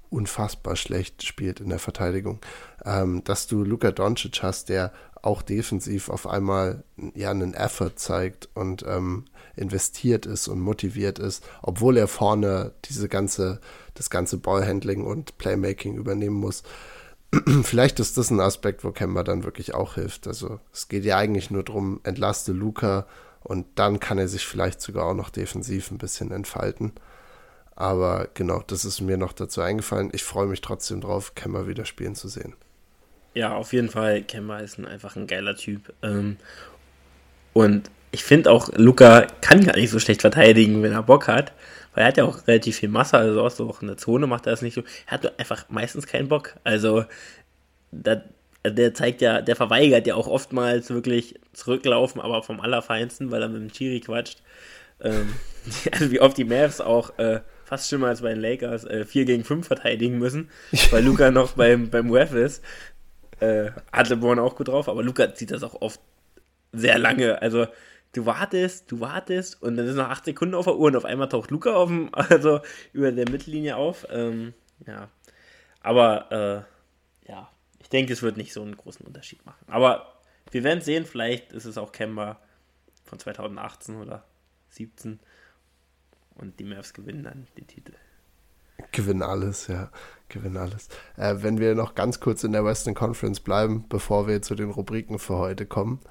unfassbar 0.09 0.77
schlecht 0.77 1.23
spielt 1.23 1.59
in 1.59 1.69
der 1.69 1.79
Verteidigung, 1.79 2.39
ähm, 2.85 3.23
dass 3.25 3.47
du 3.47 3.63
Luka 3.63 3.91
Doncic 3.91 4.41
hast, 4.41 4.69
der 4.69 4.93
auch 5.21 5.41
defensiv 5.41 6.09
auf 6.09 6.27
einmal 6.27 6.83
ja 7.15 7.31
einen 7.31 7.53
Effort 7.53 7.93
zeigt 7.95 8.47
und 8.53 8.85
ähm, 8.87 9.25
investiert 9.55 10.25
ist 10.25 10.47
und 10.47 10.59
motiviert 10.59 11.19
ist, 11.19 11.43
obwohl 11.61 11.97
er 11.97 12.07
vorne 12.07 12.71
diese 12.85 13.09
ganze, 13.09 13.59
das 13.95 14.09
ganze 14.09 14.37
Ballhandling 14.37 15.03
und 15.03 15.37
Playmaking 15.37 15.97
übernehmen 15.97 16.37
muss. 16.37 16.63
vielleicht 17.63 17.99
ist 17.99 18.17
das 18.17 18.29
ein 18.29 18.39
Aspekt, 18.39 18.83
wo 18.83 18.91
Kemba 18.91 19.23
dann 19.23 19.43
wirklich 19.43 19.73
auch 19.73 19.95
hilft. 19.95 20.27
Also 20.27 20.59
es 20.71 20.87
geht 20.87 21.03
ja 21.03 21.17
eigentlich 21.17 21.51
nur 21.51 21.63
darum, 21.63 21.99
entlaste 22.03 22.53
Luca 22.53 23.05
und 23.47 23.65
dann 23.75 24.01
kann 24.01 24.17
er 24.17 24.27
sich 24.27 24.45
vielleicht 24.45 24.81
sogar 24.81 25.05
auch 25.05 25.13
noch 25.13 25.29
defensiv 25.29 25.89
ein 25.89 25.97
bisschen 25.97 26.31
entfalten. 26.31 26.91
Aber 27.77 28.27
genau, 28.33 28.61
das 28.67 28.83
ist 28.83 28.99
mir 28.99 29.15
noch 29.15 29.31
dazu 29.31 29.61
eingefallen. 29.61 30.09
Ich 30.11 30.25
freue 30.25 30.47
mich 30.47 30.59
trotzdem 30.59 30.99
drauf, 30.99 31.33
Kemba 31.33 31.65
wieder 31.65 31.85
spielen 31.85 32.13
zu 32.13 32.27
sehen. 32.27 32.57
Ja, 33.35 33.55
auf 33.55 33.71
jeden 33.71 33.87
Fall. 33.87 34.23
Kemba 34.23 34.59
ist 34.59 34.77
ein, 34.79 34.85
einfach 34.85 35.15
ein 35.15 35.27
geiler 35.27 35.55
Typ. 35.55 35.93
Ähm, 36.03 36.35
und 37.53 37.89
ich 38.11 38.25
finde 38.25 38.51
auch, 38.51 38.69
Luca 38.75 39.27
kann 39.39 39.63
gar 39.63 39.77
nicht 39.77 39.91
so 39.91 39.99
schlecht 39.99 40.19
verteidigen, 40.19 40.83
wenn 40.83 40.91
er 40.91 41.03
Bock 41.03 41.29
hat. 41.29 41.53
Weil 41.93 42.03
er 42.03 42.07
hat 42.09 42.17
ja 42.17 42.25
auch 42.25 42.45
relativ 42.47 42.75
viel 42.75 42.89
Masse, 42.89 43.17
also 43.17 43.43
auch 43.43 43.51
so 43.51 43.73
in 43.79 43.87
der 43.87 43.95
Zone 43.95 44.27
macht 44.27 44.45
er 44.45 44.51
das 44.51 44.61
nicht 44.61 44.73
so. 44.73 44.83
Er 45.05 45.11
hat 45.11 45.39
einfach 45.39 45.69
meistens 45.69 46.05
keinen 46.05 46.27
Bock. 46.27 46.55
Also, 46.65 47.05
da, 47.93 48.21
der 48.63 48.93
zeigt 48.93 49.21
ja, 49.21 49.41
der 49.41 49.55
verweigert 49.55 50.07
ja 50.07 50.15
auch 50.15 50.27
oftmals 50.27 50.89
wirklich 50.89 51.39
zurücklaufen, 51.53 52.21
aber 52.21 52.43
vom 52.43 52.59
Allerfeinsten, 52.59 53.31
weil 53.31 53.41
er 53.41 53.49
mit 53.49 53.61
dem 53.61 53.71
Chiri 53.71 53.99
quatscht. 53.99 54.41
Ähm, 55.01 55.33
also 55.91 56.11
wie 56.11 56.19
oft 56.19 56.37
die 56.37 56.45
Mavs 56.45 56.81
auch 56.81 57.17
äh, 57.17 57.41
fast 57.65 57.87
schlimmer 57.87 58.07
als 58.07 58.21
bei 58.21 58.29
den 58.29 58.41
Lakers 58.41 58.85
äh, 58.85 59.05
4 59.05 59.25
gegen 59.25 59.43
5 59.43 59.67
verteidigen 59.67 60.17
müssen, 60.17 60.49
weil 60.91 61.03
Luca 61.03 61.31
noch 61.31 61.53
beim, 61.53 61.89
beim 61.89 62.11
Ref 62.11 62.33
ist. 62.33 62.63
Äh, 63.39 63.71
hat 63.91 64.09
LeBron 64.09 64.39
auch 64.39 64.55
gut 64.55 64.69
drauf, 64.69 64.89
aber 64.89 65.03
Luca 65.03 65.33
zieht 65.35 65.51
das 65.51 65.63
auch 65.63 65.81
oft 65.81 65.99
sehr 66.71 66.97
lange. 66.97 67.41
Also 67.41 67.67
du 68.13 68.25
wartest, 68.25 68.91
du 68.91 68.99
wartest 68.99 69.61
und 69.61 69.77
dann 69.77 69.85
ist 69.85 69.95
noch 69.95 70.09
acht 70.09 70.25
Sekunden 70.25 70.55
auf 70.55 70.65
der 70.65 70.75
Uhr 70.75 70.87
und 70.87 70.95
auf 70.95 71.05
einmal 71.05 71.29
taucht 71.29 71.51
Luca 71.51 71.73
auf 71.75 71.89
dem, 71.89 72.09
also 72.13 72.61
über 72.93 73.11
der 73.11 73.29
Mittellinie 73.29 73.75
auf. 73.75 74.07
Ähm, 74.09 74.53
ja. 74.85 75.09
Aber 75.81 76.65
äh, 77.25 77.29
ja, 77.29 77.49
ich 77.87 77.89
denke, 77.89 78.11
es 78.11 78.21
wird 78.21 78.35
nicht 78.35 78.51
so 78.51 78.61
einen 78.61 78.75
großen 78.75 79.07
Unterschied 79.07 79.45
machen. 79.45 79.65
Aber 79.69 80.19
wir 80.51 80.65
werden 80.65 80.81
sehen, 80.81 81.05
vielleicht 81.05 81.53
ist 81.53 81.63
es 81.63 81.77
auch 81.77 81.93
Kemba 81.93 82.37
von 83.05 83.17
2018 83.17 83.95
oder 83.95 84.25
17 84.71 85.21
und 86.35 86.59
die 86.59 86.65
Mavs 86.65 86.93
gewinnen 86.93 87.23
dann 87.23 87.47
den 87.57 87.65
Titel. 87.65 87.93
Gewinnen 88.91 89.21
alles, 89.21 89.67
ja. 89.67 89.89
Gewinnen 90.27 90.57
alles. 90.57 90.89
Äh, 91.15 91.35
wenn 91.37 91.59
wir 91.59 91.75
noch 91.75 91.95
ganz 91.95 92.19
kurz 92.19 92.43
in 92.43 92.51
der 92.51 92.65
Western 92.65 92.93
Conference 92.93 93.39
bleiben, 93.39 93.85
bevor 93.87 94.27
wir 94.27 94.41
zu 94.41 94.55
den 94.55 94.69
Rubriken 94.69 95.17
für 95.17 95.37
heute 95.37 95.65
kommen, 95.65 96.01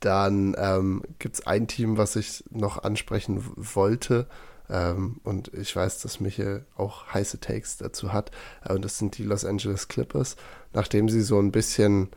dann 0.00 0.54
ähm, 0.58 1.04
gibt 1.18 1.36
es 1.36 1.46
ein 1.46 1.68
Team, 1.68 1.96
was 1.96 2.16
ich 2.16 2.44
noch 2.50 2.82
ansprechen 2.82 3.42
wollte. 3.56 4.28
Ähm, 4.74 5.20
und 5.22 5.54
ich 5.54 5.74
weiß, 5.74 6.00
dass 6.00 6.18
Michael 6.18 6.64
auch 6.76 7.06
heiße 7.14 7.38
Takes 7.38 7.76
dazu 7.76 8.12
hat. 8.12 8.32
Äh, 8.64 8.72
und 8.72 8.84
das 8.84 8.98
sind 8.98 9.16
die 9.18 9.22
Los 9.22 9.44
Angeles 9.44 9.86
Clippers. 9.86 10.36
Nachdem 10.72 11.08
sie 11.08 11.22
so 11.22 11.38
ein 11.38 11.52
bisschen, 11.52 12.08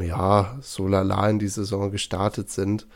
ja, 0.00 0.56
so 0.62 0.88
lala 0.88 1.28
in 1.28 1.38
die 1.38 1.48
Saison 1.48 1.90
gestartet 1.90 2.50
sind, 2.50 2.86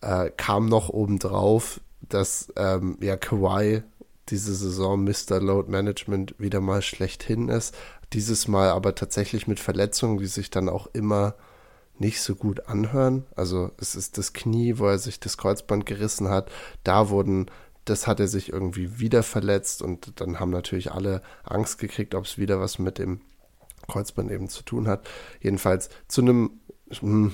äh, 0.00 0.30
kam 0.36 0.66
noch 0.66 0.88
obendrauf, 0.88 1.80
dass 2.00 2.52
ähm, 2.56 2.98
ja 3.00 3.16
Kawhi 3.16 3.82
diese 4.30 4.54
Saison 4.54 5.04
Mr. 5.04 5.40
Load 5.40 5.70
Management 5.70 6.34
wieder 6.38 6.60
mal 6.60 6.82
schlechthin 6.82 7.48
ist. 7.48 7.72
Dieses 8.12 8.48
Mal 8.48 8.70
aber 8.70 8.96
tatsächlich 8.96 9.46
mit 9.46 9.60
Verletzungen, 9.60 10.18
die 10.18 10.26
sich 10.26 10.50
dann 10.50 10.68
auch 10.68 10.88
immer 10.92 11.36
nicht 11.98 12.20
so 12.20 12.34
gut 12.34 12.68
anhören. 12.68 13.24
Also 13.36 13.70
es 13.78 13.94
ist 13.94 14.18
das 14.18 14.32
Knie, 14.32 14.78
wo 14.78 14.86
er 14.86 14.98
sich 14.98 15.20
das 15.20 15.38
Kreuzband 15.38 15.86
gerissen 15.86 16.28
hat. 16.28 16.50
Da 16.84 17.08
wurden, 17.08 17.46
das 17.86 18.06
hat 18.06 18.20
er 18.20 18.28
sich 18.28 18.52
irgendwie 18.52 18.98
wieder 18.98 19.22
verletzt 19.22 19.80
und 19.80 20.20
dann 20.20 20.38
haben 20.38 20.50
natürlich 20.50 20.92
alle 20.92 21.22
Angst 21.44 21.78
gekriegt, 21.78 22.14
ob 22.14 22.24
es 22.24 22.36
wieder 22.36 22.60
was 22.60 22.78
mit 22.78 22.98
dem 22.98 23.20
Kreuzband 23.88 24.30
eben 24.30 24.48
zu 24.48 24.62
tun 24.62 24.88
hat. 24.88 25.08
Jedenfalls 25.40 25.88
zu 26.08 26.20
einem 26.20 26.60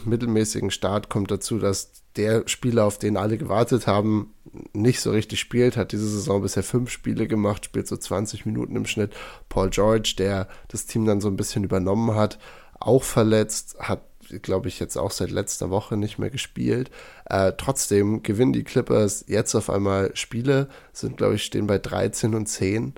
mittelmäßigen 0.04 0.70
Start 0.70 1.10
kommt 1.10 1.30
dazu, 1.30 1.58
dass 1.58 1.92
der 2.16 2.46
Spieler, 2.46 2.84
auf 2.84 2.98
den 2.98 3.16
alle 3.16 3.38
gewartet 3.38 3.86
haben, 3.86 4.34
nicht 4.72 5.00
so 5.00 5.10
richtig 5.10 5.40
spielt, 5.40 5.76
hat 5.76 5.92
diese 5.92 6.08
Saison 6.08 6.42
bisher 6.42 6.62
fünf 6.62 6.90
Spiele 6.90 7.26
gemacht, 7.26 7.64
spielt 7.64 7.86
so 7.86 7.96
20 7.96 8.46
Minuten 8.46 8.76
im 8.76 8.86
Schnitt. 8.86 9.12
Paul 9.48 9.70
George, 9.70 10.14
der 10.18 10.48
das 10.68 10.86
Team 10.86 11.04
dann 11.04 11.20
so 11.20 11.28
ein 11.28 11.36
bisschen 11.36 11.64
übernommen 11.64 12.14
hat, 12.14 12.38
auch 12.78 13.02
verletzt, 13.02 13.76
hat 13.78 14.02
glaube 14.42 14.68
ich, 14.68 14.78
jetzt 14.80 14.96
auch 14.96 15.10
seit 15.10 15.30
letzter 15.30 15.70
Woche 15.70 15.96
nicht 15.96 16.18
mehr 16.18 16.30
gespielt. 16.30 16.90
Äh, 17.26 17.52
trotzdem 17.56 18.22
gewinnen 18.22 18.52
die 18.52 18.64
Clippers 18.64 19.24
jetzt 19.28 19.54
auf 19.54 19.70
einmal 19.70 20.14
Spiele, 20.14 20.68
sind, 20.92 21.16
glaube 21.16 21.34
ich, 21.34 21.44
stehen 21.44 21.66
bei 21.66 21.78
13 21.78 22.34
und 22.34 22.46
10 22.46 22.94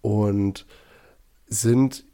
und 0.00 0.66
sind 1.46 2.04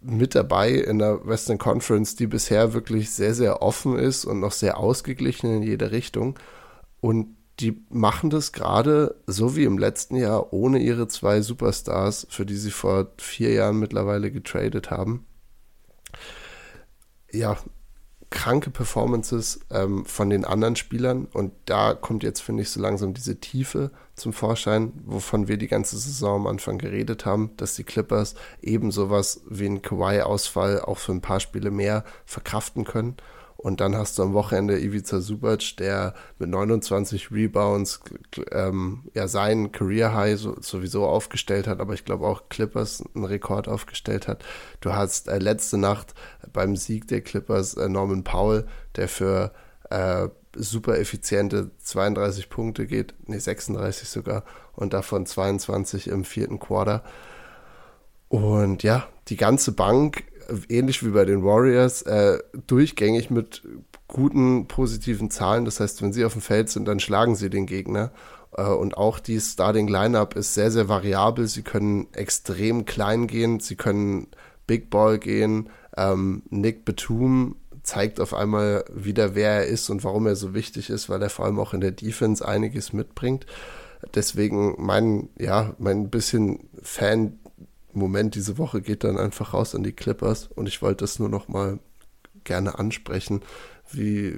mit 0.00 0.34
dabei 0.34 0.72
in 0.72 0.98
der 0.98 1.26
Western 1.26 1.58
Conference, 1.58 2.14
die 2.14 2.26
bisher 2.26 2.72
wirklich 2.72 3.10
sehr, 3.10 3.34
sehr 3.34 3.62
offen 3.62 3.98
ist 3.98 4.24
und 4.24 4.40
noch 4.40 4.52
sehr 4.52 4.78
ausgeglichen 4.78 5.52
in 5.56 5.62
jede 5.62 5.90
Richtung. 5.90 6.38
Und 7.00 7.36
die 7.60 7.84
machen 7.90 8.30
das 8.30 8.52
gerade 8.52 9.16
so 9.26 9.56
wie 9.56 9.64
im 9.64 9.78
letzten 9.78 10.16
Jahr 10.16 10.52
ohne 10.52 10.78
ihre 10.78 11.08
zwei 11.08 11.42
Superstars, 11.42 12.26
für 12.30 12.46
die 12.46 12.56
sie 12.56 12.70
vor 12.70 13.12
vier 13.18 13.52
Jahren 13.52 13.78
mittlerweile 13.78 14.30
getradet 14.30 14.90
haben. 14.90 15.26
Ja, 17.30 17.56
kranke 18.32 18.70
Performances 18.70 19.60
ähm, 19.70 20.04
von 20.04 20.30
den 20.30 20.44
anderen 20.44 20.74
Spielern. 20.74 21.28
Und 21.32 21.52
da 21.66 21.94
kommt 21.94 22.24
jetzt, 22.24 22.40
finde 22.40 22.62
ich, 22.62 22.70
so 22.70 22.80
langsam 22.80 23.14
diese 23.14 23.38
Tiefe 23.38 23.92
zum 24.16 24.32
Vorschein, 24.32 24.92
wovon 25.04 25.46
wir 25.46 25.56
die 25.56 25.68
ganze 25.68 25.96
Saison 25.96 26.40
am 26.40 26.46
Anfang 26.48 26.78
geredet 26.78 27.24
haben, 27.24 27.50
dass 27.56 27.76
die 27.76 27.84
Clippers 27.84 28.34
eben 28.60 28.90
sowas 28.90 29.42
wie 29.48 29.66
einen 29.66 29.82
Kawhi-Ausfall 29.82 30.80
auch 30.80 30.98
für 30.98 31.12
ein 31.12 31.20
paar 31.20 31.40
Spiele 31.40 31.70
mehr 31.70 32.04
verkraften 32.26 32.84
können 32.84 33.16
und 33.62 33.80
dann 33.80 33.96
hast 33.96 34.18
du 34.18 34.24
am 34.24 34.32
Wochenende 34.34 34.80
Ivica 34.80 35.20
Subac, 35.20 35.76
der 35.78 36.14
mit 36.38 36.50
29 36.50 37.30
Rebounds 37.30 38.00
ähm, 38.50 39.04
ja 39.14 39.28
seinen 39.28 39.70
Career 39.70 40.12
High 40.14 40.36
so, 40.38 40.56
sowieso 40.60 41.06
aufgestellt 41.06 41.68
hat, 41.68 41.78
aber 41.78 41.94
ich 41.94 42.04
glaube 42.04 42.26
auch 42.26 42.48
Clippers 42.48 43.04
einen 43.14 43.24
Rekord 43.24 43.68
aufgestellt 43.68 44.26
hat. 44.26 44.44
Du 44.80 44.92
hast 44.94 45.28
äh, 45.28 45.38
letzte 45.38 45.78
Nacht 45.78 46.14
beim 46.52 46.74
Sieg 46.74 47.06
der 47.06 47.20
Clippers 47.20 47.74
äh, 47.74 47.88
Norman 47.88 48.24
Powell, 48.24 48.66
der 48.96 49.06
für 49.06 49.52
äh, 49.90 50.28
super 50.56 50.98
effiziente 50.98 51.70
32 51.78 52.50
Punkte 52.50 52.86
geht, 52.86 53.14
nee 53.26 53.38
36 53.38 54.08
sogar 54.08 54.44
und 54.72 54.92
davon 54.92 55.24
22 55.24 56.08
im 56.08 56.24
vierten 56.24 56.58
Quarter. 56.58 57.04
Und 58.28 58.82
ja, 58.82 59.06
die 59.28 59.36
ganze 59.36 59.70
Bank 59.70 60.24
ähnlich 60.68 61.04
wie 61.04 61.10
bei 61.10 61.24
den 61.24 61.44
Warriors, 61.44 62.02
äh, 62.02 62.38
durchgängig 62.66 63.30
mit 63.30 63.62
guten 64.08 64.68
positiven 64.68 65.30
Zahlen. 65.30 65.64
Das 65.64 65.80
heißt, 65.80 66.02
wenn 66.02 66.12
sie 66.12 66.24
auf 66.24 66.32
dem 66.32 66.42
Feld 66.42 66.68
sind, 66.68 66.86
dann 66.86 67.00
schlagen 67.00 67.34
sie 67.34 67.50
den 67.50 67.66
Gegner. 67.66 68.12
Äh, 68.56 68.64
und 68.64 68.96
auch 68.96 69.18
die 69.18 69.40
Starting 69.40 69.88
Lineup 69.88 70.36
ist 70.36 70.54
sehr, 70.54 70.70
sehr 70.70 70.88
variabel. 70.88 71.46
Sie 71.46 71.62
können 71.62 72.08
extrem 72.12 72.84
klein 72.84 73.26
gehen, 73.26 73.60
sie 73.60 73.76
können 73.76 74.28
Big 74.66 74.90
Ball 74.90 75.18
gehen. 75.18 75.70
Ähm, 75.96 76.42
Nick 76.50 76.84
Batum 76.84 77.56
zeigt 77.82 78.20
auf 78.20 78.32
einmal 78.32 78.84
wieder, 78.94 79.34
wer 79.34 79.50
er 79.50 79.66
ist 79.66 79.90
und 79.90 80.04
warum 80.04 80.26
er 80.26 80.36
so 80.36 80.54
wichtig 80.54 80.88
ist, 80.88 81.08
weil 81.08 81.20
er 81.20 81.30
vor 81.30 81.46
allem 81.46 81.58
auch 81.58 81.74
in 81.74 81.80
der 81.80 81.90
Defense 81.90 82.46
einiges 82.46 82.92
mitbringt. 82.92 83.46
Deswegen 84.14 84.74
mein, 84.78 85.28
ja, 85.38 85.74
mein 85.78 86.10
bisschen 86.10 86.68
Fan 86.82 87.38
Moment 87.92 88.34
diese 88.34 88.58
Woche 88.58 88.80
geht 88.80 89.04
dann 89.04 89.18
einfach 89.18 89.54
raus 89.54 89.74
an 89.74 89.82
die 89.82 89.92
Clippers 89.92 90.48
und 90.54 90.68
ich 90.68 90.82
wollte 90.82 91.04
das 91.04 91.18
nur 91.18 91.28
noch 91.28 91.48
mal 91.48 91.78
gerne 92.44 92.78
ansprechen. 92.78 93.42
Wie, 93.90 94.34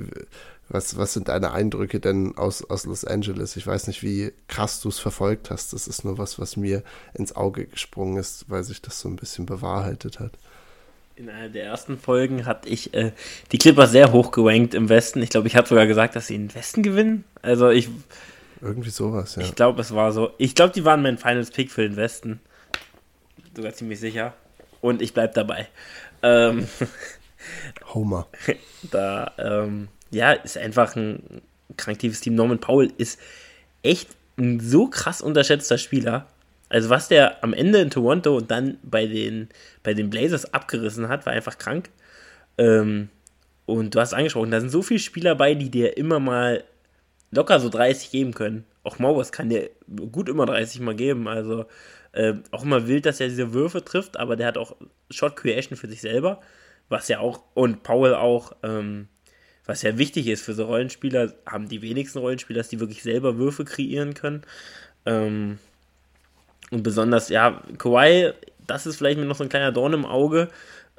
was, 0.68 0.96
was 0.96 1.12
sind 1.12 1.28
deine 1.28 1.52
Eindrücke 1.52 2.00
denn 2.00 2.36
aus, 2.36 2.68
aus 2.68 2.86
Los 2.86 3.04
Angeles? 3.04 3.56
Ich 3.56 3.66
weiß 3.66 3.86
nicht, 3.86 4.02
wie 4.02 4.32
krass 4.48 4.80
du 4.80 4.88
es 4.88 4.98
verfolgt 4.98 5.50
hast. 5.50 5.72
Das 5.72 5.86
ist 5.86 6.04
nur 6.04 6.18
was, 6.18 6.38
was 6.38 6.56
mir 6.56 6.82
ins 7.12 7.36
Auge 7.36 7.66
gesprungen 7.66 8.16
ist, 8.16 8.46
weil 8.48 8.64
sich 8.64 8.80
das 8.82 9.00
so 9.00 9.08
ein 9.08 9.16
bisschen 9.16 9.46
bewahrheitet 9.46 10.20
hat. 10.20 10.32
In 11.16 11.28
einer 11.30 11.48
der 11.48 11.64
ersten 11.64 11.96
Folgen 11.96 12.44
hatte 12.44 12.68
ich 12.68 12.92
äh, 12.92 13.12
die 13.52 13.58
Clippers 13.58 13.92
sehr 13.92 14.10
hoch 14.10 14.32
gerankt 14.32 14.74
im 14.74 14.88
Westen. 14.88 15.22
Ich 15.22 15.30
glaube, 15.30 15.46
ich 15.46 15.54
habe 15.54 15.68
sogar 15.68 15.86
gesagt, 15.86 16.16
dass 16.16 16.26
sie 16.26 16.36
den 16.36 16.52
Westen 16.54 16.82
gewinnen. 16.82 17.24
Also 17.40 17.70
ich. 17.70 17.88
Irgendwie 18.60 18.90
sowas, 18.90 19.36
ja. 19.36 19.42
Ich 19.42 19.54
glaube, 19.54 19.80
es 19.80 19.94
war 19.94 20.10
so. 20.10 20.30
Ich 20.38 20.56
glaube, 20.56 20.72
die 20.72 20.84
waren 20.84 21.02
mein 21.02 21.18
Finals 21.18 21.52
Pick 21.52 21.70
für 21.70 21.82
den 21.82 21.96
Westen 21.96 22.40
sogar 23.56 23.72
ziemlich 23.72 24.00
sicher. 24.00 24.34
Und 24.80 25.02
ich 25.02 25.14
bleib 25.14 25.34
dabei. 25.34 25.68
Ähm, 26.22 26.68
Homer. 27.94 28.26
Da, 28.90 29.32
ähm, 29.38 29.88
ja, 30.10 30.32
ist 30.32 30.58
einfach 30.58 30.96
ein 30.96 31.42
kranktives 31.76 32.20
Team. 32.20 32.34
Norman 32.34 32.60
Powell 32.60 32.92
ist 32.98 33.18
echt 33.82 34.10
ein 34.36 34.60
so 34.60 34.88
krass 34.88 35.20
unterschätzter 35.20 35.78
Spieler. 35.78 36.26
Also 36.68 36.90
was 36.90 37.08
der 37.08 37.42
am 37.44 37.52
Ende 37.52 37.78
in 37.80 37.90
Toronto 37.90 38.36
und 38.36 38.50
dann 38.50 38.78
bei 38.82 39.06
den, 39.06 39.48
bei 39.82 39.94
den 39.94 40.10
Blazers 40.10 40.52
abgerissen 40.52 41.08
hat, 41.08 41.26
war 41.26 41.32
einfach 41.32 41.58
krank. 41.58 41.90
Ähm, 42.58 43.08
und 43.66 43.94
du 43.94 44.00
hast 44.00 44.12
angesprochen, 44.12 44.50
da 44.50 44.60
sind 44.60 44.70
so 44.70 44.82
viele 44.82 45.00
Spieler 45.00 45.34
bei, 45.34 45.54
die 45.54 45.70
dir 45.70 45.96
immer 45.96 46.20
mal 46.20 46.64
locker 47.30 47.60
so 47.60 47.68
30 47.68 48.10
geben 48.10 48.34
können. 48.34 48.64
Auch 48.82 48.98
Maubers 48.98 49.32
kann 49.32 49.48
dir 49.48 49.70
gut 50.12 50.28
immer 50.28 50.46
30 50.46 50.80
mal 50.80 50.94
geben. 50.94 51.28
Also 51.28 51.66
Äh, 52.14 52.34
auch 52.52 52.62
immer 52.62 52.86
wild, 52.86 53.06
dass 53.06 53.18
er 53.18 53.28
diese 53.28 53.52
Würfe 53.52 53.84
trifft, 53.84 54.18
aber 54.18 54.36
der 54.36 54.46
hat 54.46 54.56
auch 54.56 54.76
Shot 55.10 55.34
Creation 55.34 55.76
für 55.76 55.88
sich 55.88 56.00
selber, 56.00 56.40
was 56.88 57.08
ja 57.08 57.18
auch, 57.18 57.42
und 57.54 57.82
Powell 57.82 58.14
auch, 58.14 58.52
ähm, 58.62 59.08
was 59.66 59.82
ja 59.82 59.98
wichtig 59.98 60.28
ist 60.28 60.42
für 60.44 60.54
so 60.54 60.66
Rollenspieler, 60.66 61.34
haben 61.44 61.68
die 61.68 61.82
wenigsten 61.82 62.20
Rollenspieler, 62.20 62.58
dass 62.58 62.68
die 62.68 62.78
wirklich 62.78 63.02
selber 63.02 63.36
Würfe 63.36 63.64
kreieren 63.64 64.14
können. 64.14 64.42
Ähm, 65.06 65.58
und 66.70 66.84
besonders, 66.84 67.30
ja, 67.30 67.60
Kawhi, 67.78 68.32
das 68.64 68.86
ist 68.86 68.96
vielleicht 68.96 69.18
noch 69.18 69.34
so 69.34 69.42
ein 69.42 69.50
kleiner 69.50 69.72
Dorn 69.72 69.92
im 69.92 70.06
Auge, 70.06 70.50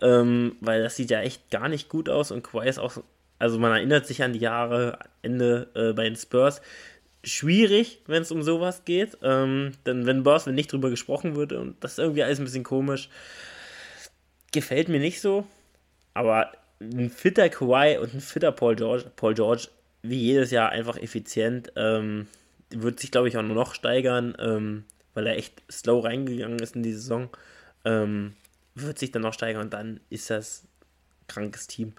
ähm, 0.01 0.58
weil 0.60 0.84
das 0.84 0.97
sieht 0.97 1.12
ja 1.12 1.21
echt 1.21 1.49
gar 1.49 1.69
nicht 1.69 1.88
gut 1.88 2.10
aus 2.10 2.32
und 2.32 2.43
Kawhi 2.43 2.67
ist 2.67 2.80
auch, 2.80 2.97
also 3.39 3.58
man 3.58 3.71
erinnert 3.71 4.06
sich 4.06 4.21
an 4.21 4.34
die 4.34 4.39
Jahre 4.39 4.99
Ende 5.21 5.69
äh, 5.75 5.93
bei 5.93 6.04
den 6.04 6.17
Spurs, 6.17 6.62
schwierig, 7.25 8.01
wenn 8.07 8.21
es 8.21 8.31
um 8.31 8.43
sowas 8.43 8.85
geht, 8.85 9.17
ähm, 9.23 9.71
denn 9.85 10.05
wenn 10.05 10.23
Boss, 10.23 10.45
wenn 10.45 10.55
nicht 10.55 10.71
drüber 10.71 10.89
gesprochen 10.89 11.35
wird 11.35 11.53
und 11.53 11.83
das 11.83 11.93
ist 11.93 11.99
irgendwie 11.99 12.23
alles 12.23 12.39
ein 12.39 12.45
bisschen 12.45 12.63
komisch, 12.63 13.09
gefällt 14.51 14.89
mir 14.89 14.99
nicht 14.99 15.21
so, 15.21 15.45
aber 16.13 16.51
ein 16.79 17.09
fitter 17.09 17.49
Kawhi 17.49 17.97
und 17.97 18.13
ein 18.13 18.21
fitter 18.21 18.51
Paul 18.51 18.75
George, 18.75 19.11
Paul 19.15 19.33
George, 19.33 19.67
wie 20.03 20.19
jedes 20.19 20.51
Jahr 20.51 20.69
einfach 20.69 20.97
effizient, 20.97 21.71
ähm, 21.75 22.27
wird 22.69 22.99
sich 22.99 23.11
glaube 23.11 23.27
ich 23.27 23.38
auch 23.38 23.41
noch 23.41 23.73
steigern, 23.73 24.35
ähm, 24.39 24.85
weil 25.13 25.27
er 25.27 25.38
echt 25.38 25.63
slow 25.71 26.03
reingegangen 26.03 26.59
ist 26.59 26.75
in 26.75 26.83
die 26.83 26.93
Saison. 26.93 27.29
Ähm, 27.85 28.35
wird 28.75 28.99
sich 28.99 29.11
dann 29.11 29.21
noch 29.21 29.33
steigern 29.33 29.63
und 29.63 29.73
dann 29.73 30.01
ist 30.09 30.29
das 30.29 30.67
krankes 31.27 31.67
Team. 31.67 31.93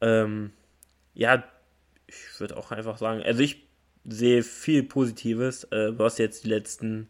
Ähm, 0.00 0.52
ja, 1.14 1.42
ich 2.06 2.38
würde 2.38 2.56
auch 2.56 2.70
einfach 2.70 2.98
sagen, 2.98 3.22
also 3.22 3.40
ich 3.40 3.67
sehe 4.08 4.42
viel 4.42 4.82
Positives, 4.82 5.64
äh, 5.64 5.98
was 5.98 6.18
jetzt 6.18 6.44
die 6.44 6.48
letzten. 6.48 7.08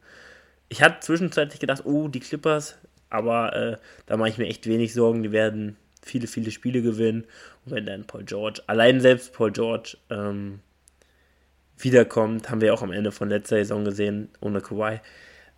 Ich 0.68 0.82
hatte 0.82 1.00
zwischenzeitlich 1.00 1.61
gedacht, 1.61 1.82
oh, 1.84 2.08
die 2.08 2.20
Clippers, 2.20 2.76
aber 3.11 3.54
äh, 3.54 3.76
da 4.06 4.16
mache 4.16 4.28
ich 4.30 4.38
mir 4.38 4.46
echt 4.46 4.66
wenig 4.66 4.92
Sorgen. 4.92 5.22
Die 5.22 5.32
werden 5.32 5.76
viele, 6.02 6.26
viele 6.26 6.50
Spiele 6.50 6.82
gewinnen. 6.82 7.24
Und 7.64 7.72
wenn 7.72 7.87
dann 7.87 8.06
Paul 8.06 8.24
George, 8.24 8.62
allein 8.66 9.00
selbst 9.00 9.32
Paul 9.32 9.52
George, 9.52 9.96
ähm, 10.11 10.61
wiederkommt, 11.78 12.50
haben 12.50 12.61
wir 12.61 12.74
auch 12.74 12.82
am 12.82 12.92
Ende 12.92 13.12
von 13.12 13.28
letzter 13.28 13.56
Saison 13.56 13.84
gesehen, 13.84 14.28
ohne 14.40 14.61
Kawhi, 14.61 15.00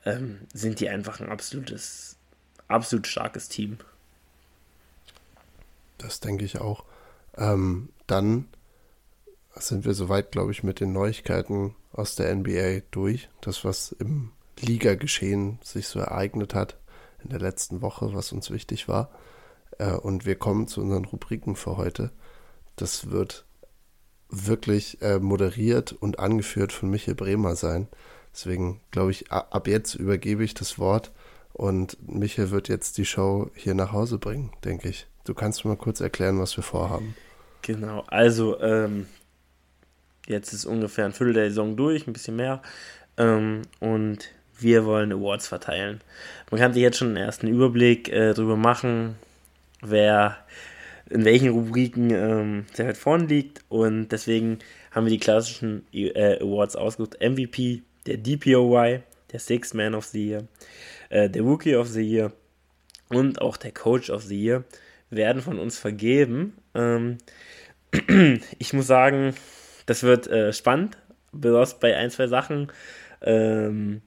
ähm, 0.05 0.41
sind 0.53 0.81
die 0.81 0.89
einfach 0.89 1.21
ein 1.21 1.31
absolutes 1.31 2.17
absolut 2.71 3.07
starkes 3.07 3.49
Team. 3.49 3.79
Das 5.99 6.21
denke 6.21 6.45
ich 6.45 6.61
auch. 6.61 6.85
Ähm, 7.37 7.91
dann 8.07 8.49
sind 9.69 9.85
wir 9.85 9.95
soweit, 9.95 10.33
glaube 10.33 10.53
ich, 10.53 10.63
mit 10.63 10.81
den 10.81 10.93
Neuigkeiten 10.93 11.75
aus 11.93 12.15
der 12.15 12.35
NBA 12.35 12.83
durch. 12.91 13.29
Das, 13.41 13.65
was 13.65 13.93
im 13.93 14.33
Liga-Geschehen 14.61 15.59
sich 15.63 15.89
so 15.89 15.99
ereignet 15.99 16.55
hat 16.55 16.77
in 17.23 17.31
der 17.31 17.41
letzten 17.41 17.83
Woche, 17.83 18.13
was 18.15 18.33
uns 18.33 18.51
wichtig 18.51 18.89
war. 18.89 19.11
Äh, 19.79 19.93
und 19.93 20.27
wir 20.27 20.37
kommen 20.37 20.67
zu 20.67 20.81
unseren 20.81 21.05
Rubriken 21.05 21.57
für 21.57 21.77
heute. 21.77 22.11
Das 22.77 23.11
wird 23.11 23.45
wirklich 24.29 25.03
äh, 25.03 25.19
moderiert 25.19 25.93
und 25.93 26.19
angeführt 26.19 26.73
von 26.73 26.91
Michael 26.91 27.15
Bremer 27.15 27.57
sein. 27.57 27.89
Deswegen 28.33 28.81
glaube 28.91 29.11
ich, 29.11 29.33
ab 29.33 29.67
jetzt 29.67 29.95
übergebe 29.95 30.45
ich 30.45 30.55
das 30.55 30.79
Wort 30.79 31.13
und 31.53 31.99
Michael 32.09 32.51
wird 32.51 32.69
jetzt 32.69 32.97
die 32.99 33.05
Show 33.05 33.51
hier 33.55 33.75
nach 33.75 33.93
Hause 33.93 34.19
bringen, 34.19 34.53
denke 34.65 34.89
ich. 34.89 35.09
Du 35.25 35.35
kannst 35.35 35.65
mal 35.65 35.77
kurz 35.77 36.01
erklären, 36.01 36.39
was 36.39 36.57
wir 36.57 36.63
vorhaben. 36.63 37.17
Genau, 37.63 38.05
also 38.07 38.61
ähm, 38.61 39.07
jetzt 40.27 40.53
ist 40.53 40.65
ungefähr 40.65 41.05
ein 41.05 41.13
Viertel 41.13 41.35
der 41.35 41.49
Saison 41.49 41.77
durch, 41.77 42.07
ein 42.07 42.13
bisschen 42.13 42.37
mehr. 42.37 42.63
Ähm, 43.17 43.63
und 43.81 44.31
wir 44.59 44.85
wollen 44.85 45.13
Awards 45.13 45.49
verteilen. 45.49 46.01
Man 46.51 46.61
kann 46.61 46.73
sich 46.73 46.83
jetzt 46.83 46.99
schon 46.99 47.09
einen 47.09 47.17
ersten 47.17 47.47
Überblick 47.47 48.09
äh, 48.09 48.35
darüber 48.35 48.57
machen, 48.57 49.17
wer 49.81 50.39
in 51.09 51.25
welchen 51.25 51.51
Rubriken 51.51 52.11
ähm, 52.11 52.67
sehr 52.73 52.87
weit 52.87 52.97
vorne 52.97 53.27
liegt. 53.27 53.65
Und 53.69 54.09
deswegen 54.09 54.59
haben 54.91 55.07
wir 55.07 55.11
die 55.11 55.19
klassischen 55.19 55.87
äh, 55.93 56.39
Awards 56.41 56.77
ausgesucht. 56.77 57.19
MVP, 57.21 57.83
der 58.07 58.19
DPOY, 58.19 59.01
der 59.33 59.41
Sixth 59.41 59.75
Man 59.75 59.95
of 59.95 60.07
the 60.07 60.29
Year, 60.29 60.45
äh, 61.09 61.29
der 61.29 61.43
Rookie 61.43 61.77
of 61.77 61.89
the 61.89 62.03
Year 62.03 62.33
und 63.09 63.41
auch 63.41 63.57
der 63.57 63.73
Coach 63.73 64.11
of 64.11 64.23
the 64.23 64.41
Year 64.41 64.65
werden 65.11 65.43
von 65.43 65.59
uns 65.59 65.79
vergeben. 65.79 66.55
Ähm, 66.75 67.19
ich 68.59 68.73
muss 68.73 68.87
sagen, 68.87 69.35
das 69.87 70.03
wird 70.03 70.27
äh, 70.27 70.53
spannend, 70.53 70.99
besonders 71.33 71.79
bei 71.79 71.97
ein, 71.97 72.11
zwei 72.11 72.27
Sachen, 72.27 72.73
ähm, 73.23 74.03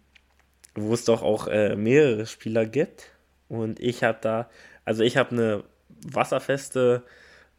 wo 0.75 0.93
es 0.93 1.05
doch 1.05 1.21
auch 1.21 1.47
äh, 1.47 1.75
mehrere 1.75 2.25
Spieler 2.25 2.65
gibt. 2.65 3.11
Und 3.47 3.79
ich 3.79 4.03
habe 4.03 4.17
da, 4.21 4.49
also 4.85 5.03
ich 5.03 5.17
habe 5.17 5.31
eine 5.31 5.63
wasserfeste 6.05 7.03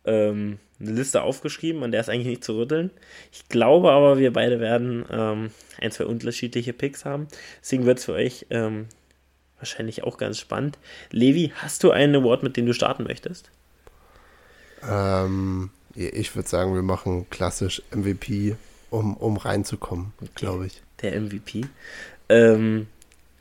ähm, 0.05 0.59
eine 0.81 0.91
Liste 0.91 1.23
aufgeschrieben, 1.23 1.83
an 1.83 1.93
der 1.93 2.01
ist 2.01 2.09
eigentlich 2.09 2.27
nicht 2.27 2.45
zu 2.45 2.57
rütteln. 2.57 2.91
Ich 3.33 3.49
glaube 3.49 3.93
aber, 3.93 4.19
wir 4.19 4.33
beide 4.33 4.61
werden 4.61 5.05
ähm, 5.11 5.51
ein, 5.81 5.91
zwei 5.93 6.05
unterschiedliche 6.07 6.73
Picks 6.73 7.05
haben. 7.05 7.29
Deswegen 7.61 7.87
wird 7.87 7.99
es 7.99 8.05
für 8.05 8.15
euch 8.15 8.47
ähm, 8.51 8.87
wahrscheinlich 9.59 10.03
auch 10.03 10.19
ganz 10.19 10.39
spannend. 10.39 10.79
Levi, 11.11 11.53
hast 11.57 11.85
du 11.85 11.91
einen 11.91 12.17
Award, 12.17 12.43
mit 12.43 12.57
dem 12.57 12.67
du 12.67 12.75
starten 12.75 13.05
möchtest? 13.05 13.51
Ähm, 14.89 15.71
ich 15.95 16.35
würde 16.35 16.49
sagen, 16.49 16.75
wir 16.75 16.83
machen 16.83 17.27
klassisch 17.31 17.83
MVP, 17.95 18.57
um, 18.91 19.17
um 19.17 19.37
reinzukommen, 19.37 20.13
okay. 20.21 20.31
glaube 20.35 20.67
ich. 20.67 20.83
Der 21.03 21.21
MVP. 21.21 21.67
Ähm, 22.29 22.87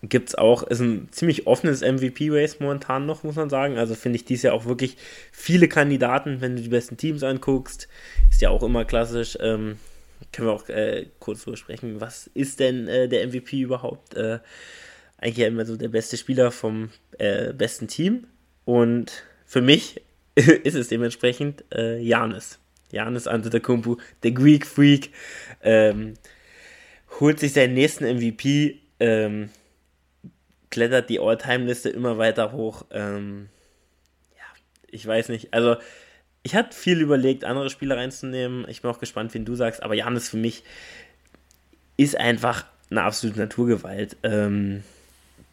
gibt 0.04 0.30
es 0.30 0.36
auch, 0.36 0.63
ist 0.63 0.82
ein 0.82 1.08
ziemlich 1.12 1.48
offenes 1.48 1.82
MVP-Race 1.82 2.60
momentan 2.60 3.06
noch, 3.06 3.24
muss 3.24 3.36
man 3.36 3.50
sagen. 3.50 3.78
Also 3.78 3.96
finde 3.96 4.18
ich 4.18 4.26
dies 4.26 4.44
ja 4.44 4.52
auch 4.52 4.66
wirklich 4.66 4.98
viele 5.32 5.68
Kandidaten, 5.68 6.42
wenn 6.42 6.56
du 6.56 6.62
die 6.62 6.70
besten 6.70 6.98
Teams 6.98 7.24
anguckst. 7.24 7.88
Ist 8.30 8.42
ja 8.42 8.50
auch 8.50 8.63
immer 8.63 8.84
klassisch. 8.84 9.38
Ähm, 9.39 9.78
können 10.32 10.48
wir 10.48 10.54
auch 10.54 10.68
äh, 10.68 11.08
kurz 11.20 11.44
drüber 11.44 11.58
sprechen. 11.58 12.02
Was 12.02 12.30
ist 12.34 12.60
denn 12.60 12.88
äh, 12.88 13.08
der 13.08 13.28
MVP 13.28 13.62
überhaupt? 13.62 14.16
Äh, 14.16 14.39
eigentlich 15.18 15.38
ja 15.38 15.48
immer 15.48 15.66
so 15.66 15.78
der 15.78 15.89
beste 15.89 16.18
Spieler 16.18 16.52
vom 16.52 16.89
äh, 17.18 17.54
besten 17.54 17.88
Team. 17.88 18.28
Und 18.66 19.24
für 19.46 19.62
mich 19.62 20.02
ist 20.63 20.76
es 20.76 20.88
dementsprechend 20.88 21.63
äh, 21.74 22.00
Janis. 22.00 22.60
Janis 22.91 23.28
Antetokounmpo, 23.28 23.98
der 24.22 24.32
Greek 24.32 24.67
Freak, 24.67 25.12
ähm, 25.62 26.13
holt 27.19 27.39
sich 27.39 27.54
seinen 27.54 27.74
nächsten 27.74 28.06
MVP, 28.06 28.80
ähm, 29.00 29.50
klettert 30.69 31.10
die 31.10 31.19
All-Time-Liste 31.19 31.89
immer 31.89 32.17
weiter 32.17 32.52
hoch. 32.52 32.86
Ähm, 32.91 33.50
ja, 34.36 34.43
ich 34.91 35.06
weiß 35.06 35.30
nicht. 35.30 35.54
Also, 35.54 35.78
ich 36.43 36.56
hatte 36.56 36.76
viel 36.76 37.02
überlegt, 37.02 37.46
andere 37.46 37.69
Spieler 37.69 37.98
reinzunehmen. 37.98 38.65
Ich 38.67 38.82
bin 38.82 38.91
auch 38.91 39.00
gespannt, 39.00 39.34
wen 39.34 39.46
du 39.46 39.56
sagst. 39.56 39.82
Aber 39.82 39.93
Janis 39.96 40.30
für 40.30 40.38
mich 40.38 40.63
ist 41.98 42.17
einfach 42.17 42.65
eine 42.89 43.04
absolute 43.04 43.39
Naturgewalt. 43.39 44.17
Ähm, 44.24 44.84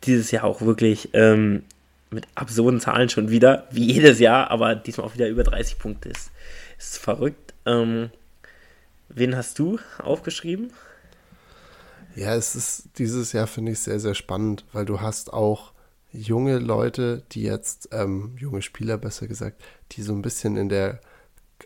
dieses 0.04 0.30
Jahr 0.30 0.44
auch 0.44 0.62
wirklich 0.62 1.10
ähm, 1.12 1.64
mit 2.10 2.26
absurden 2.34 2.80
Zahlen 2.80 3.08
schon 3.08 3.30
wieder, 3.30 3.66
wie 3.70 3.92
jedes 3.92 4.18
Jahr, 4.18 4.50
aber 4.50 4.74
diesmal 4.74 5.06
auch 5.06 5.14
wieder 5.14 5.28
über 5.28 5.44
30 5.44 5.78
Punkte 5.78 6.08
ist. 6.08 6.30
Ist 6.78 6.98
verrückt. 6.98 7.54
Ähm, 7.66 8.10
wen 9.08 9.36
hast 9.36 9.58
du 9.58 9.78
aufgeschrieben? 9.98 10.72
Ja, 12.16 12.34
es 12.34 12.56
ist 12.56 12.88
dieses 12.98 13.32
Jahr, 13.32 13.46
finde 13.46 13.72
ich, 13.72 13.80
sehr, 13.80 14.00
sehr 14.00 14.14
spannend, 14.14 14.64
weil 14.72 14.84
du 14.84 15.00
hast 15.00 15.32
auch 15.32 15.72
junge 16.12 16.58
Leute, 16.58 17.22
die 17.32 17.42
jetzt, 17.42 17.88
ähm, 17.92 18.34
junge 18.36 18.62
Spieler 18.62 18.98
besser 18.98 19.28
gesagt, 19.28 19.62
die 19.92 20.02
so 20.02 20.12
ein 20.12 20.22
bisschen 20.22 20.56
in 20.56 20.68
der 20.68 21.00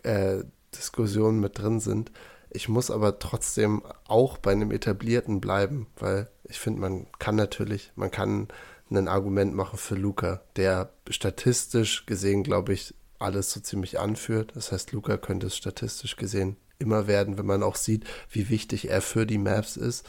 äh, 0.03 0.43
Diskussion 0.75 1.39
mit 1.39 1.57
drin 1.57 1.79
sind. 1.79 2.11
Ich 2.51 2.69
muss 2.69 2.91
aber 2.91 3.19
trotzdem 3.19 3.81
auch 4.07 4.37
bei 4.37 4.51
einem 4.51 4.71
etablierten 4.71 5.41
bleiben, 5.41 5.87
weil 5.97 6.29
ich 6.43 6.59
finde, 6.59 6.81
man 6.81 7.07
kann 7.17 7.35
natürlich, 7.35 7.91
man 7.95 8.11
kann 8.11 8.47
ein 8.89 9.07
Argument 9.07 9.53
machen 9.55 9.77
für 9.77 9.95
Luca, 9.95 10.41
der 10.55 10.91
statistisch 11.09 12.05
gesehen, 12.05 12.43
glaube 12.43 12.73
ich, 12.73 12.93
alles 13.19 13.51
so 13.51 13.59
ziemlich 13.59 13.99
anführt. 13.99 14.51
Das 14.55 14.71
heißt, 14.71 14.91
Luca 14.91 15.17
könnte 15.17 15.47
es 15.47 15.57
statistisch 15.57 16.17
gesehen 16.17 16.57
immer 16.77 17.07
werden, 17.07 17.37
wenn 17.37 17.45
man 17.45 17.63
auch 17.63 17.75
sieht, 17.75 18.05
wie 18.29 18.49
wichtig 18.49 18.89
er 18.89 19.01
für 19.01 19.25
die 19.25 19.37
Maps 19.37 19.77
ist. 19.77 20.05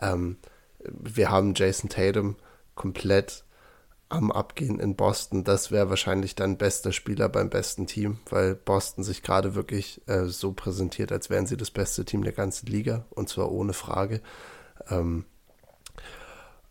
Ähm, 0.00 0.38
wir 0.84 1.30
haben 1.30 1.54
Jason 1.54 1.90
Tatum 1.90 2.36
komplett 2.74 3.44
am 4.08 4.30
Abgehen 4.30 4.78
in 4.78 4.94
Boston. 4.94 5.44
Das 5.44 5.70
wäre 5.70 5.90
wahrscheinlich 5.90 6.34
dann 6.34 6.58
bester 6.58 6.92
Spieler 6.92 7.28
beim 7.28 7.50
besten 7.50 7.86
Team, 7.86 8.18
weil 8.30 8.54
Boston 8.54 9.02
sich 9.02 9.22
gerade 9.22 9.54
wirklich 9.54 10.00
äh, 10.06 10.26
so 10.26 10.52
präsentiert, 10.52 11.12
als 11.12 11.28
wären 11.28 11.46
sie 11.46 11.56
das 11.56 11.70
beste 11.70 12.04
Team 12.04 12.22
der 12.22 12.32
ganzen 12.32 12.66
Liga 12.66 13.04
und 13.10 13.28
zwar 13.28 13.50
ohne 13.50 13.72
Frage. 13.72 14.20
Ähm, 14.88 15.24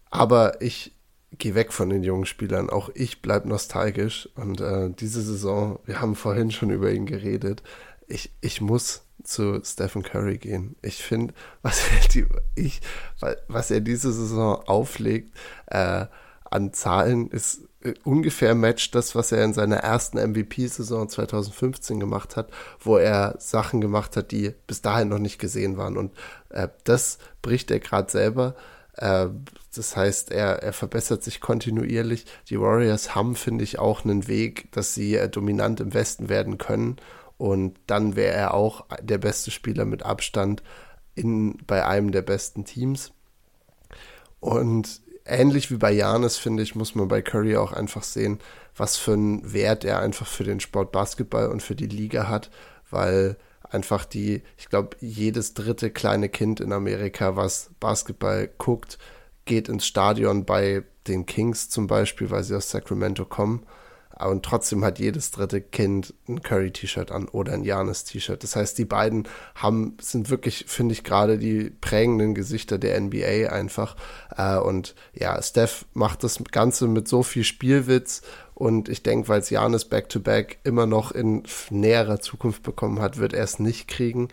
aber 0.10 0.62
ich 0.62 0.95
gehe 1.38 1.56
weg 1.56 1.74
von 1.74 1.90
den 1.90 2.04
jungen 2.04 2.26
Spielern. 2.26 2.70
Auch 2.70 2.90
ich 2.94 3.22
bleibe 3.22 3.48
nostalgisch. 3.50 4.30
Und 4.36 4.62
äh, 4.62 4.90
diese 4.90 5.22
Saison, 5.22 5.80
wir 5.86 6.02
haben 6.02 6.16
vorhin 6.16 6.52
schon 6.52 6.70
über 6.70 6.92
ihn 6.92 7.06
geredet. 7.06 7.64
Ich, 8.08 8.32
ich 8.42 8.62
muss 8.62 9.04
zu 9.24 9.60
Stephen 9.64 10.04
Curry 10.04 10.38
gehen. 10.38 10.76
Ich 10.82 11.04
finde, 11.04 11.34
was 11.62 11.82
er 12.56 12.70
was 13.48 13.72
er 13.72 13.82
diese 13.82 14.12
Saison 14.12 14.62
auflegt, 14.68 15.36
äh, 15.68 16.06
an 16.44 16.74
Zahlen 16.74 17.30
ist 17.30 17.64
äh, 17.82 17.94
ungefähr 18.04 18.56
matcht 18.56 18.96
das, 18.96 19.16
was 19.16 19.32
er 19.32 19.44
in 19.44 19.54
seiner 19.54 19.78
ersten 19.78 20.18
MVP-Saison 20.18 21.10
2015 21.10 22.00
gemacht 22.00 22.36
hat, 22.36 22.50
wo 22.80 22.98
er 22.98 23.36
Sachen 23.40 23.82
gemacht 23.82 24.16
hat, 24.16 24.32
die 24.32 24.54
bis 24.68 24.82
dahin 24.82 25.10
noch 25.10 25.20
nicht 25.20 25.40
gesehen 25.40 25.78
waren. 25.78 25.98
Und 25.98 26.14
äh, 26.50 26.70
das 26.84 27.18
bricht 27.42 27.72
er 27.72 27.80
gerade 27.80 28.12
selber. 28.12 28.56
Äh, 28.98 29.28
das 29.76 29.96
heißt, 29.96 30.32
er, 30.32 30.64
er 30.64 30.74
verbessert 30.74 31.24
sich 31.24 31.42
kontinuierlich. 31.42 32.26
Die 32.50 32.60
Warriors 32.60 33.16
haben, 33.16 33.36
finde 33.36 33.64
ich, 33.64 33.80
auch 33.80 34.04
einen 34.04 34.28
Weg, 34.28 34.72
dass 34.72 34.94
sie 34.94 35.16
äh, 35.16 35.30
dominant 35.30 35.80
im 35.80 35.94
Westen 35.94 36.30
werden 36.30 36.58
können. 36.58 36.98
Und 37.38 37.78
dann 37.88 38.16
wäre 38.16 38.34
er 38.34 38.54
auch 38.54 38.86
der 39.02 39.18
beste 39.18 39.52
Spieler 39.52 39.86
mit 39.86 40.04
Abstand 40.04 40.64
in, 41.16 41.58
bei 41.68 41.86
einem 41.86 42.12
der 42.12 42.22
besten 42.22 42.64
Teams. 42.66 43.12
Und 44.40 45.02
ähnlich 45.26 45.72
wie 45.72 45.78
bei 45.78 45.92
Janis, 45.92 46.38
finde 46.38 46.64
ich, 46.64 46.76
muss 46.76 46.96
man 46.96 47.08
bei 47.08 47.22
Curry 47.22 47.58
auch 47.58 47.74
einfach 47.74 48.04
sehen, 48.04 48.40
was 48.76 48.98
für 48.98 49.14
einen 49.14 49.54
Wert 49.54 49.84
er 49.84 50.00
einfach 50.00 50.28
für 50.28 50.44
den 50.44 50.60
Sport 50.60 50.92
Basketball 50.92 51.48
und 51.48 51.62
für 51.62 51.76
die 51.76 51.88
Liga 51.88 52.28
hat, 52.28 52.52
weil 52.90 53.38
einfach 53.76 54.06
die, 54.06 54.42
ich 54.58 54.70
glaube, 54.70 54.98
jedes 55.02 55.54
dritte 55.54 55.92
kleine 55.92 56.30
Kind 56.30 56.60
in 56.62 56.72
Amerika, 56.72 57.36
was 57.36 57.70
Basketball 57.80 58.50
guckt, 58.58 58.98
geht 59.44 59.70
ins 59.70 59.86
Stadion 59.86 60.46
bei 60.46 60.84
den 61.08 61.26
Kings 61.26 61.70
zum 61.70 61.86
Beispiel, 61.86 62.32
weil 62.32 62.44
sie 62.44 62.56
aus 62.56 62.72
Sacramento 62.72 63.26
kommen 63.26 63.66
und 64.24 64.44
trotzdem 64.44 64.84
hat 64.86 65.00
jedes 65.00 65.32
dritte 65.32 65.60
Kind 65.60 66.14
ein 66.30 66.42
Curry-T-Shirt 66.42 67.12
an 67.12 67.28
oder 67.28 67.54
ein 67.54 67.64
Janis-T-Shirt. 67.64 68.42
Das 68.44 68.56
heißt, 68.56 68.78
die 68.78 68.86
beiden 68.86 69.28
haben, 69.56 69.98
sind 70.00 70.30
wirklich, 70.30 70.66
finde 70.68 70.94
ich, 70.94 71.04
gerade 71.04 71.38
die 71.38 71.70
prägenden 71.70 72.34
Gesichter 72.34 72.78
der 72.78 73.00
NBA 73.00 73.50
einfach. 73.50 73.98
Äh, 74.38 74.58
und 74.58 74.96
ja, 75.14 75.42
Steph 75.42 75.86
macht 75.94 76.24
das 76.24 76.42
Ganze 76.52 76.88
mit 76.88 77.10
so 77.10 77.24
viel 77.24 77.44
Spielwitz 77.44 78.22
und 78.56 78.88
ich 78.88 79.04
denke, 79.04 79.28
weil 79.28 79.42
es 79.42 79.50
Janis 79.50 79.86
Back-to-Back 79.86 80.60
immer 80.64 80.86
noch 80.86 81.12
in 81.12 81.44
näherer 81.70 82.22
Zukunft 82.22 82.64
bekommen 82.64 83.02
hat, 83.02 83.18
wird 83.18 83.34
er 83.34 83.44
es 83.44 83.60
nicht 83.60 83.90
kriegen. 83.90 84.30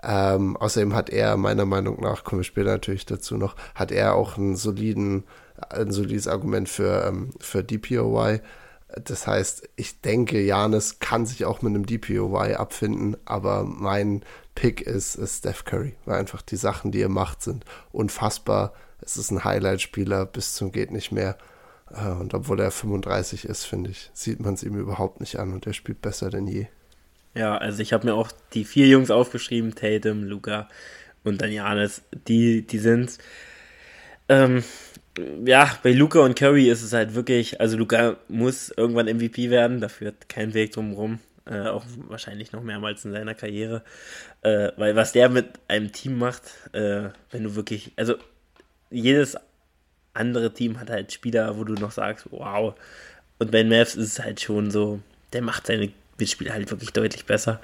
Ähm, 0.00 0.56
außerdem 0.56 0.94
hat 0.94 1.10
er 1.10 1.36
meiner 1.36 1.66
Meinung 1.66 2.00
nach, 2.00 2.22
komme 2.22 2.42
ich 2.42 2.46
später 2.46 2.70
natürlich 2.70 3.04
dazu 3.04 3.36
noch, 3.36 3.56
hat 3.74 3.90
er 3.90 4.14
auch 4.14 4.38
einen 4.38 4.54
soliden, 4.54 5.24
ein 5.70 5.90
solides 5.90 6.28
Argument 6.28 6.68
für, 6.68 7.04
ähm, 7.04 7.30
für 7.40 7.64
DPOY. 7.64 8.40
Das 9.02 9.26
heißt, 9.26 9.68
ich 9.74 10.00
denke, 10.02 10.40
Janis 10.40 11.00
kann 11.00 11.26
sich 11.26 11.44
auch 11.44 11.60
mit 11.60 11.74
einem 11.74 11.84
DPOY 11.84 12.54
abfinden, 12.54 13.16
aber 13.24 13.64
mein 13.64 14.22
Pick 14.54 14.82
ist, 14.82 15.16
ist 15.16 15.38
Steph 15.38 15.64
Curry, 15.64 15.96
weil 16.04 16.20
einfach 16.20 16.42
die 16.42 16.56
Sachen, 16.56 16.92
die 16.92 17.02
er 17.02 17.08
macht, 17.08 17.42
sind 17.42 17.64
unfassbar. 17.90 18.72
Es 19.00 19.16
ist 19.16 19.32
ein 19.32 19.42
Highlight-Spieler 19.42 20.26
bis 20.26 20.54
zum 20.54 20.70
geht 20.70 20.92
nicht 20.92 21.10
mehr. 21.10 21.36
Äh, 21.90 22.10
und 22.10 22.34
obwohl 22.34 22.60
er 22.60 22.70
35 22.70 23.44
ist, 23.44 23.64
finde 23.64 23.90
ich, 23.90 24.10
sieht 24.12 24.40
man 24.40 24.54
es 24.54 24.62
ihm 24.62 24.78
überhaupt 24.78 25.20
nicht 25.20 25.36
an 25.36 25.52
und 25.52 25.66
er 25.66 25.72
spielt 25.72 26.02
besser 26.02 26.30
denn 26.30 26.46
je. 26.46 26.66
Ja, 27.34 27.56
also 27.56 27.82
ich 27.82 27.92
habe 27.92 28.06
mir 28.06 28.14
auch 28.14 28.30
die 28.52 28.64
vier 28.64 28.86
Jungs 28.86 29.10
aufgeschrieben, 29.10 29.74
Tatum, 29.74 30.22
Luca 30.22 30.68
und 31.24 31.42
dann 31.42 31.50
Janis. 31.50 32.02
Die, 32.28 32.66
die 32.66 32.78
sind 32.78 33.18
ähm, 34.28 34.64
ja, 35.44 35.70
bei 35.82 35.92
Luca 35.92 36.20
und 36.20 36.36
Curry 36.36 36.68
ist 36.70 36.82
es 36.82 36.92
halt 36.92 37.14
wirklich, 37.14 37.60
also 37.60 37.76
Luca 37.76 38.16
muss 38.28 38.70
irgendwann 38.70 39.06
MVP 39.06 39.50
werden, 39.50 39.80
da 39.80 39.88
führt 39.88 40.28
kein 40.28 40.54
Weg 40.54 40.72
drum 40.72 40.92
rum. 40.92 41.20
Äh, 41.46 41.68
auch 41.68 41.84
wahrscheinlich 42.08 42.52
noch 42.52 42.62
mehrmals 42.62 43.04
in 43.04 43.12
seiner 43.12 43.34
Karriere. 43.34 43.82
Äh, 44.42 44.70
weil 44.76 44.96
was 44.96 45.12
der 45.12 45.28
mit 45.28 45.46
einem 45.68 45.92
Team 45.92 46.18
macht, 46.18 46.42
äh, 46.72 47.10
wenn 47.30 47.44
du 47.44 47.54
wirklich, 47.54 47.92
also 47.96 48.14
jedes 48.90 49.36
andere 50.14 50.52
Team 50.52 50.80
hat 50.80 50.90
halt 50.90 51.12
Spieler, 51.12 51.58
wo 51.58 51.64
du 51.64 51.74
noch 51.74 51.90
sagst, 51.90 52.26
wow. 52.30 52.74
Und 53.38 53.50
bei 53.50 53.64
Mavs 53.64 53.96
ist 53.96 54.12
es 54.12 54.20
halt 54.20 54.40
schon 54.40 54.70
so, 54.70 55.00
der 55.32 55.42
macht 55.42 55.66
seine 55.66 55.90
Mitspieler 56.18 56.54
halt 56.54 56.70
wirklich 56.70 56.92
deutlich 56.92 57.26
besser. 57.26 57.60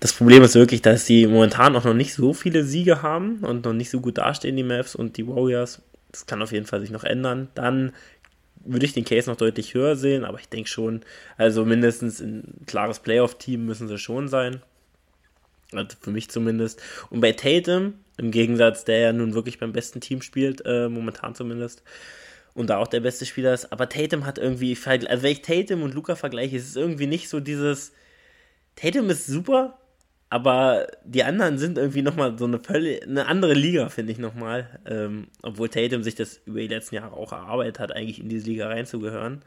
Das 0.00 0.12
Problem 0.12 0.42
ist 0.42 0.54
wirklich, 0.54 0.82
dass 0.82 1.06
sie 1.06 1.26
momentan 1.26 1.76
auch 1.76 1.84
noch 1.84 1.94
nicht 1.94 2.14
so 2.14 2.32
viele 2.32 2.64
Siege 2.64 3.02
haben 3.02 3.38
und 3.40 3.64
noch 3.64 3.72
nicht 3.72 3.90
so 3.90 4.00
gut 4.00 4.18
dastehen, 4.18 4.56
die 4.56 4.62
Mavs 4.62 4.94
und 4.94 5.16
die 5.16 5.26
Warriors. 5.26 5.82
Das 6.10 6.26
kann 6.26 6.42
auf 6.42 6.52
jeden 6.52 6.66
Fall 6.66 6.80
sich 6.80 6.90
noch 6.90 7.04
ändern. 7.04 7.48
Dann 7.54 7.92
würde 8.64 8.86
ich 8.86 8.92
den 8.92 9.04
Case 9.04 9.28
noch 9.28 9.36
deutlich 9.36 9.74
höher 9.74 9.96
sehen, 9.96 10.24
aber 10.24 10.38
ich 10.38 10.48
denke 10.48 10.68
schon, 10.68 11.02
also 11.36 11.64
mindestens 11.64 12.20
ein 12.20 12.44
klares 12.66 12.98
Playoff-Team 12.98 13.64
müssen 13.64 13.88
sie 13.88 13.98
schon 13.98 14.28
sein. 14.28 14.62
Also 15.72 15.96
für 16.00 16.10
mich 16.10 16.30
zumindest. 16.30 16.82
Und 17.10 17.20
bei 17.20 17.32
Tatum, 17.32 17.94
im 18.20 18.30
Gegensatz, 18.30 18.84
der 18.84 18.98
ja 18.98 19.12
nun 19.12 19.34
wirklich 19.34 19.58
beim 19.58 19.72
besten 19.72 20.00
Team 20.00 20.22
spielt, 20.22 20.62
äh, 20.66 20.88
momentan 20.88 21.34
zumindest, 21.34 21.82
und 22.52 22.68
da 22.68 22.78
auch 22.78 22.88
der 22.88 23.00
beste 23.00 23.26
Spieler 23.26 23.54
ist, 23.54 23.72
aber 23.72 23.88
Tatum 23.88 24.26
hat 24.26 24.38
irgendwie, 24.38 24.76
also 24.84 25.22
wenn 25.22 25.32
ich 25.32 25.42
Tatum 25.42 25.82
und 25.82 25.94
Luca 25.94 26.16
vergleiche, 26.16 26.56
ist 26.56 26.68
es 26.68 26.76
irgendwie 26.76 27.06
nicht 27.06 27.28
so 27.28 27.40
dieses, 27.40 27.92
Tatum 28.76 29.10
ist 29.10 29.26
super, 29.26 29.78
aber 30.30 30.86
die 31.04 31.24
anderen 31.24 31.58
sind 31.58 31.76
irgendwie 31.76 32.02
nochmal 32.02 32.38
so 32.38 32.44
eine 32.44 32.60
völlig, 32.60 33.02
eine 33.02 33.26
andere 33.26 33.52
Liga, 33.52 33.88
finde 33.88 34.12
ich 34.12 34.18
nochmal. 34.18 34.80
Ähm, 34.86 35.26
obwohl 35.42 35.68
Tatum 35.68 36.04
sich 36.04 36.14
das 36.14 36.40
über 36.44 36.60
die 36.60 36.68
letzten 36.68 36.94
Jahre 36.94 37.16
auch 37.16 37.32
erarbeitet 37.32 37.80
hat, 37.80 37.92
eigentlich 37.92 38.20
in 38.20 38.28
diese 38.28 38.46
Liga 38.46 38.68
reinzugehören. 38.68 39.42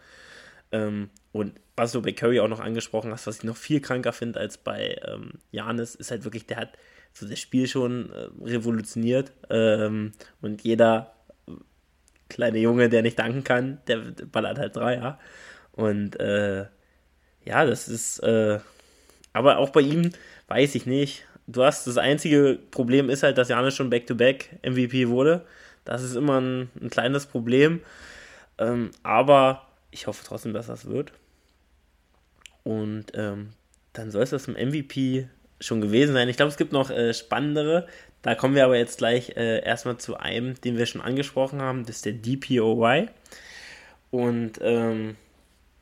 Ähm, 0.73 1.09
und 1.31 1.53
was 1.77 1.93
du 1.93 2.01
bei 2.01 2.11
Curry 2.11 2.41
auch 2.41 2.49
noch 2.49 2.59
angesprochen 2.59 3.11
hast, 3.11 3.27
was 3.27 3.37
ich 3.37 3.43
noch 3.43 3.55
viel 3.55 3.79
kranker 3.79 4.11
finde 4.11 4.39
als 4.39 4.57
bei 4.57 4.99
ähm, 5.07 5.33
Janis, 5.51 5.95
ist 5.95 6.11
halt 6.11 6.25
wirklich, 6.25 6.47
der 6.47 6.57
hat 6.57 6.73
so 7.13 7.27
das 7.27 7.39
Spiel 7.39 7.67
schon 7.67 8.11
äh, 8.11 8.27
revolutioniert. 8.43 9.31
Ähm, 9.49 10.11
und 10.41 10.63
jeder 10.63 11.13
kleine 12.29 12.59
Junge, 12.59 12.89
der 12.89 13.03
nicht 13.03 13.19
danken 13.19 13.43
kann, 13.43 13.79
der 13.87 13.99
ballert 14.31 14.57
halt 14.57 14.75
Dreier. 14.75 15.19
Und 15.71 16.19
äh, 16.19 16.65
ja, 17.45 17.65
das 17.65 17.87
ist, 17.87 18.19
äh, 18.19 18.59
aber 19.33 19.57
auch 19.57 19.69
bei 19.69 19.81
ihm, 19.81 20.11
weiß 20.47 20.75
ich 20.75 20.85
nicht. 20.85 21.25
Du 21.45 21.63
hast 21.63 21.85
das 21.87 21.97
einzige 21.97 22.57
Problem 22.71 23.09
ist 23.09 23.23
halt, 23.23 23.37
dass 23.37 23.49
Janis 23.49 23.75
schon 23.75 23.89
Back-to-Back 23.89 24.59
-back 24.63 24.69
MVP 24.69 25.09
wurde. 25.09 25.45
Das 25.85 26.01
ist 26.01 26.15
immer 26.15 26.39
ein, 26.39 26.69
ein 26.81 26.89
kleines 26.89 27.25
Problem. 27.25 27.81
Ähm, 28.57 28.91
aber 29.03 29.67
ich 29.91 30.07
hoffe 30.07 30.23
trotzdem, 30.25 30.53
dass 30.53 30.67
das 30.67 30.85
wird. 30.85 31.11
Und 32.63 33.07
ähm, 33.13 33.49
dann 33.91 34.09
soll 34.09 34.23
es 34.23 34.29
das 34.29 34.47
im 34.47 34.53
MVP 34.53 35.27
schon 35.65 35.81
gewesen 35.81 36.13
sein. 36.13 36.29
Ich 36.29 36.37
glaube, 36.37 36.51
es 36.51 36.57
gibt 36.57 36.71
noch 36.71 36.89
äh, 36.89 37.13
spannendere. 37.13 37.87
Da 38.21 38.35
kommen 38.35 38.55
wir 38.55 38.65
aber 38.65 38.77
jetzt 38.77 38.97
gleich 38.97 39.31
äh, 39.35 39.63
erstmal 39.63 39.97
zu 39.97 40.17
einem, 40.17 40.59
den 40.61 40.77
wir 40.77 40.85
schon 40.85 41.01
angesprochen 41.01 41.61
haben. 41.61 41.85
Das 41.85 41.97
ist 41.97 42.05
der 42.05 42.13
DPOY. 42.13 43.07
Und 44.11 44.59
ähm, 44.61 45.15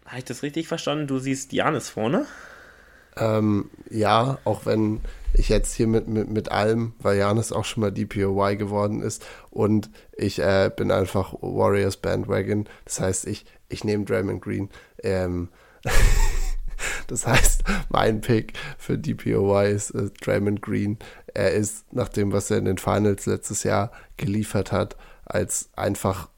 habe 0.06 0.20
ich 0.20 0.26
das 0.26 0.44
richtig 0.44 0.68
verstanden? 0.68 1.08
Du 1.08 1.20
siehst 1.20 1.54
Janis 1.54 1.90
vorne? 1.90 2.26
Ähm, 3.18 3.70
ja, 3.90 4.40
auch 4.46 4.66
wenn 4.66 5.02
ich 5.34 5.50
jetzt 5.50 5.74
hier 5.76 5.88
mit, 5.88 6.08
mit, 6.08 6.30
mit 6.30 6.52
allem, 6.52 6.94
weil 7.00 7.18
Janis 7.18 7.52
auch 7.52 7.66
schon 7.66 7.82
mal 7.82 7.92
DPOY 7.92 8.56
geworden 8.58 9.02
ist 9.02 9.26
und 9.50 9.90
ich 10.14 10.40
äh, 10.40 10.72
bin 10.76 10.92
einfach 10.92 11.34
Warriors 11.42 11.98
Bandwagon. 11.98 12.68
Das 12.86 13.00
heißt, 13.00 13.28
ich, 13.28 13.46
ich 13.70 13.84
nehme 13.84 14.06
Draymond 14.06 14.42
Green. 14.42 14.70
Ähm, 15.04 15.50
das 17.12 17.28
heißt, 17.28 17.64
mein 17.90 18.22
Pick 18.22 18.54
für 18.78 18.98
DPOY 18.98 19.72
ist 19.72 19.92
äh, 19.92 20.10
Draymond 20.22 20.62
Green. 20.62 20.98
Er 21.34 21.52
ist, 21.52 21.94
nach 21.94 22.10
dem, 22.10 22.32
was 22.32 22.50
er 22.50 22.58
in 22.58 22.66
den 22.66 22.78
Finals 22.78 23.26
letztes 23.26 23.64
Jahr 23.64 23.92
geliefert 24.18 24.72
hat, 24.72 24.98
als 25.26 25.70
einfach 25.76 26.30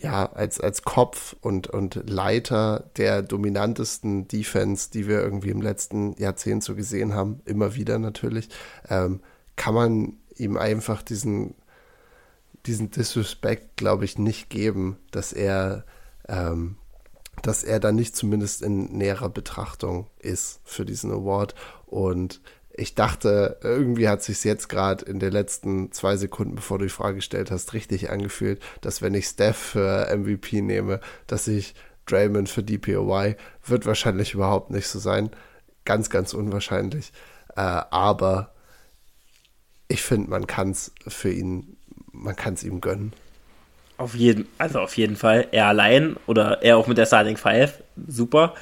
ja, 0.00 0.30
als, 0.32 0.60
als 0.60 0.82
Kopf 0.82 1.34
und, 1.40 1.66
und 1.66 2.08
Leiter 2.08 2.88
der 2.96 3.22
dominantesten 3.22 4.28
Defense, 4.28 4.90
die 4.92 5.08
wir 5.08 5.20
irgendwie 5.20 5.50
im 5.50 5.60
letzten 5.60 6.14
Jahrzehnt 6.18 6.62
so 6.62 6.76
gesehen 6.76 7.14
haben, 7.14 7.40
immer 7.46 7.74
wieder 7.74 7.98
natürlich, 7.98 8.48
ähm, 8.88 9.20
kann 9.56 9.74
man 9.74 10.12
ihm 10.36 10.56
einfach 10.56 11.02
diesen, 11.02 11.56
diesen 12.66 12.92
Disrespect, 12.92 13.76
glaube 13.76 14.04
ich, 14.04 14.18
nicht 14.18 14.50
geben, 14.50 14.98
dass 15.10 15.32
er, 15.32 15.84
ähm, 16.28 16.76
dass 17.42 17.64
er 17.64 17.80
da 17.80 17.92
nicht 17.92 18.16
zumindest 18.16 18.62
in 18.62 18.96
näherer 18.96 19.28
Betrachtung 19.28 20.06
ist 20.18 20.60
für 20.64 20.84
diesen 20.84 21.10
Award. 21.12 21.54
Und 21.86 22.40
ich 22.72 22.94
dachte, 22.94 23.58
irgendwie 23.62 24.08
hat 24.08 24.22
sich 24.22 24.44
jetzt 24.44 24.68
gerade 24.68 25.04
in 25.04 25.18
den 25.18 25.32
letzten 25.32 25.90
zwei 25.92 26.16
Sekunden, 26.16 26.54
bevor 26.54 26.78
du 26.78 26.84
die 26.84 26.90
Frage 26.90 27.16
gestellt 27.16 27.50
hast, 27.50 27.72
richtig 27.72 28.10
angefühlt, 28.10 28.62
dass 28.80 29.02
wenn 29.02 29.14
ich 29.14 29.26
Steph 29.26 29.56
für 29.56 30.14
MVP 30.16 30.60
nehme, 30.60 31.00
dass 31.26 31.48
ich 31.48 31.74
Draymond 32.06 32.48
für 32.48 32.62
DPOY, 32.62 33.36
wird 33.66 33.86
wahrscheinlich 33.86 34.34
überhaupt 34.34 34.70
nicht 34.70 34.88
so 34.88 34.98
sein. 34.98 35.30
Ganz, 35.84 36.08
ganz 36.08 36.34
unwahrscheinlich. 36.34 37.12
Äh, 37.56 37.60
aber 37.60 38.54
ich 39.88 40.02
finde, 40.02 40.30
man 40.30 40.46
kann 40.46 40.70
es 40.70 40.92
für 41.06 41.32
ihn, 41.32 41.76
man 42.12 42.36
kann 42.36 42.54
es 42.54 42.62
ihm 42.62 42.80
gönnen. 42.80 43.12
Auf 43.98 44.14
jeden, 44.14 44.46
also 44.58 44.78
auf 44.80 44.96
jeden 44.96 45.16
Fall. 45.16 45.48
Er 45.50 45.66
allein 45.66 46.16
oder 46.26 46.62
er 46.62 46.78
auch 46.78 46.86
mit 46.86 46.98
der 46.98 47.06
Starting 47.06 47.36
Five, 47.36 47.82
super. 48.06 48.54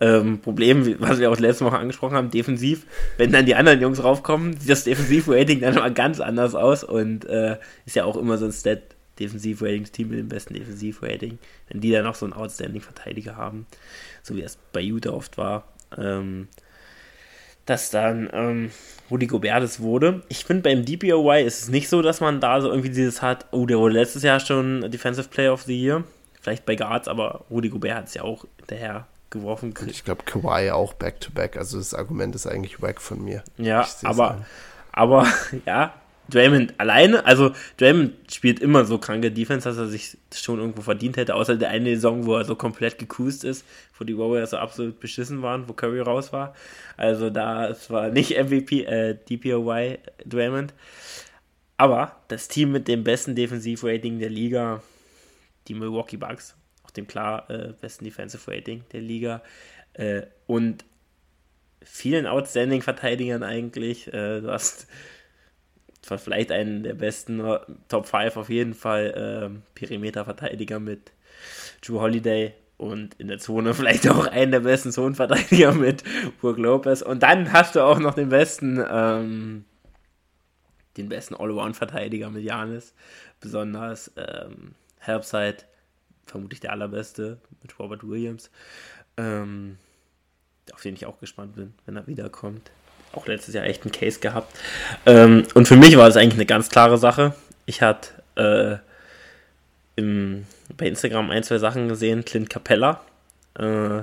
Ähm, 0.00 0.40
Problem, 0.40 0.96
was 1.00 1.18
wir 1.18 1.30
auch 1.30 1.38
letzte 1.38 1.64
Woche 1.64 1.78
angesprochen 1.78 2.14
haben, 2.14 2.30
defensiv, 2.30 2.86
wenn 3.16 3.32
dann 3.32 3.46
die 3.46 3.54
anderen 3.54 3.80
Jungs 3.80 4.04
raufkommen, 4.04 4.56
sieht 4.58 4.68
das 4.68 4.84
Defensiv-Rating 4.84 5.60
dann 5.60 5.76
immer 5.76 5.90
ganz 5.90 6.20
anders 6.20 6.54
aus 6.54 6.84
und 6.84 7.24
äh, 7.24 7.56
ist 7.86 7.96
ja 7.96 8.04
auch 8.04 8.16
immer 8.16 8.36
so 8.36 8.44
ein 8.44 8.52
Stat, 8.52 8.80
Defensivrating, 9.18 9.84
Team 9.84 10.08
mit 10.08 10.18
dem 10.18 10.28
besten 10.28 10.54
Defensivrating, 10.54 11.38
wenn 11.68 11.80
die 11.80 11.90
dann 11.90 12.04
noch 12.04 12.14
so 12.14 12.26
einen 12.26 12.32
Outstanding-Verteidiger 12.32 13.36
haben, 13.36 13.66
so 14.22 14.34
wie 14.36 14.42
es 14.42 14.58
bei 14.72 14.80
Utah 14.80 15.10
oft 15.10 15.38
war, 15.38 15.68
ähm, 15.96 16.48
dass 17.66 17.90
dann 17.90 18.28
ähm, 18.32 18.70
Rudy 19.10 19.26
Gobert 19.26 19.62
das 19.62 19.80
wurde. 19.80 20.22
Ich 20.28 20.44
finde, 20.44 20.62
beim 20.62 20.84
DPOY 20.84 21.42
ist 21.42 21.62
es 21.62 21.68
nicht 21.68 21.88
so, 21.88 22.02
dass 22.02 22.20
man 22.20 22.40
da 22.40 22.60
so 22.60 22.68
irgendwie 22.68 22.88
dieses 22.88 23.22
hat, 23.22 23.46
oh, 23.50 23.66
der 23.66 23.78
wurde 23.78 23.94
letztes 23.94 24.22
Jahr 24.22 24.40
schon 24.40 24.90
Defensive 24.90 25.28
Player 25.28 25.52
of 25.52 25.62
the 25.62 25.78
Year. 25.78 26.04
Vielleicht 26.40 26.66
bei 26.66 26.74
Guards, 26.74 27.08
aber 27.08 27.44
Rudy 27.50 27.68
Gobert 27.68 27.94
hat 27.96 28.06
es 28.08 28.14
ja 28.14 28.22
auch 28.22 28.46
hinterher 28.58 29.06
geworfen. 29.30 29.74
Und 29.80 29.90
ich 29.90 30.04
glaube, 30.04 30.24
Kawhi 30.24 30.70
auch 30.70 30.92
back-to-back. 30.94 31.54
-back. 31.54 31.58
Also 31.58 31.78
das 31.78 31.94
Argument 31.94 32.34
ist 32.34 32.46
eigentlich 32.46 32.82
wack 32.82 33.00
von 33.00 33.22
mir. 33.24 33.42
Ja, 33.58 33.86
aber, 34.04 34.44
aber 34.92 35.26
ja, 35.66 35.94
Draymond 36.32 36.74
alleine, 36.78 37.24
also 37.26 37.52
Draymond 37.76 38.12
spielt 38.32 38.60
immer 38.60 38.84
so 38.84 38.98
kranke 38.98 39.30
Defense, 39.30 39.68
dass 39.68 39.78
er 39.78 39.88
sich 39.88 40.16
schon 40.34 40.58
irgendwo 40.58 40.82
verdient 40.82 41.16
hätte, 41.16 41.34
außer 41.34 41.56
der 41.56 41.70
eine 41.70 41.94
Saison, 41.94 42.26
wo 42.26 42.36
er 42.36 42.44
so 42.44 42.56
komplett 42.56 42.98
gecruised 42.98 43.44
ist, 43.44 43.64
wo 43.98 44.04
die 44.04 44.16
Warriors 44.16 44.50
so 44.50 44.56
absolut 44.56 45.00
beschissen 45.00 45.42
waren, 45.42 45.68
wo 45.68 45.72
Curry 45.72 46.00
raus 46.00 46.32
war. 46.32 46.54
Also 46.96 47.30
da, 47.30 47.68
es 47.68 47.90
war 47.90 48.10
nicht 48.10 48.30
MVP, 48.30 48.84
äh, 48.84 49.14
DPOY 49.14 49.98
Draymond. 50.24 50.74
Aber 51.76 52.16
das 52.28 52.48
Team 52.48 52.72
mit 52.72 52.86
dem 52.88 53.02
besten 53.02 53.34
Defensivrating 53.34 54.18
der 54.18 54.30
Liga, 54.30 54.82
die 55.68 55.74
Milwaukee 55.74 56.16
Bucks, 56.16 56.54
auch 56.84 56.90
dem 56.90 57.06
klar 57.06 57.50
äh, 57.50 57.72
besten 57.80 58.04
Defensive 58.04 58.50
Rating 58.50 58.84
der 58.92 59.00
Liga 59.00 59.42
äh, 59.94 60.22
und 60.46 60.84
vielen 61.82 62.26
outstanding 62.26 62.82
Verteidigern 62.82 63.42
eigentlich. 63.42 64.08
Äh, 64.08 64.40
du 64.40 64.50
hast 64.50 64.86
vielleicht 66.02 66.52
einen 66.52 66.82
der 66.82 66.94
besten 66.94 67.42
Top 67.88 68.06
5 68.06 68.36
auf 68.36 68.48
jeden 68.48 68.74
Fall 68.74 69.52
äh, 69.52 69.60
Perimeter-Verteidiger 69.74 70.80
mit 70.80 71.12
Drew 71.80 72.00
Holiday 72.00 72.52
und 72.76 73.14
in 73.14 73.28
der 73.28 73.38
Zone 73.38 73.74
vielleicht 73.74 74.08
auch 74.08 74.26
einen 74.26 74.52
der 74.52 74.60
besten 74.60 74.92
Zonenverteidiger 74.92 75.72
mit 75.72 76.02
Brook 76.40 76.58
Lopez. 76.58 77.02
Und 77.02 77.22
dann 77.22 77.52
hast 77.52 77.76
du 77.76 77.80
auch 77.80 77.98
noch 77.98 78.14
den 78.14 78.28
besten 78.30 78.84
ähm, 78.88 79.64
den 80.96 81.08
besten 81.08 81.34
All-Around-Verteidiger 81.34 82.30
mit 82.30 82.44
Janis, 82.44 82.94
besonders 83.40 84.12
ähm, 84.16 84.74
Helpside, 84.98 85.58
vermutlich 86.26 86.60
der 86.60 86.72
allerbeste 86.72 87.38
mit 87.62 87.78
Robert 87.78 88.06
Williams, 88.06 88.50
ähm, 89.16 89.78
auf 90.72 90.82
den 90.82 90.94
ich 90.94 91.06
auch 91.06 91.18
gespannt 91.18 91.54
bin, 91.56 91.74
wenn 91.86 91.96
er 91.96 92.06
wiederkommt 92.06 92.70
auch 93.14 93.26
letztes 93.26 93.54
Jahr 93.54 93.64
echt 93.64 93.82
einen 93.82 93.92
Case 93.92 94.20
gehabt. 94.20 94.56
Ähm, 95.06 95.44
und 95.54 95.68
für 95.68 95.76
mich 95.76 95.96
war 95.96 96.06
das 96.06 96.16
eigentlich 96.16 96.34
eine 96.34 96.46
ganz 96.46 96.68
klare 96.68 96.98
Sache. 96.98 97.34
Ich 97.66 97.82
hatte 97.82 98.10
äh, 98.36 98.76
im, 99.96 100.46
bei 100.76 100.86
Instagram 100.86 101.30
ein, 101.30 101.42
zwei 101.42 101.58
Sachen 101.58 101.88
gesehen. 101.88 102.24
Clint 102.24 102.50
Capella, 102.50 103.00
äh, 103.58 104.02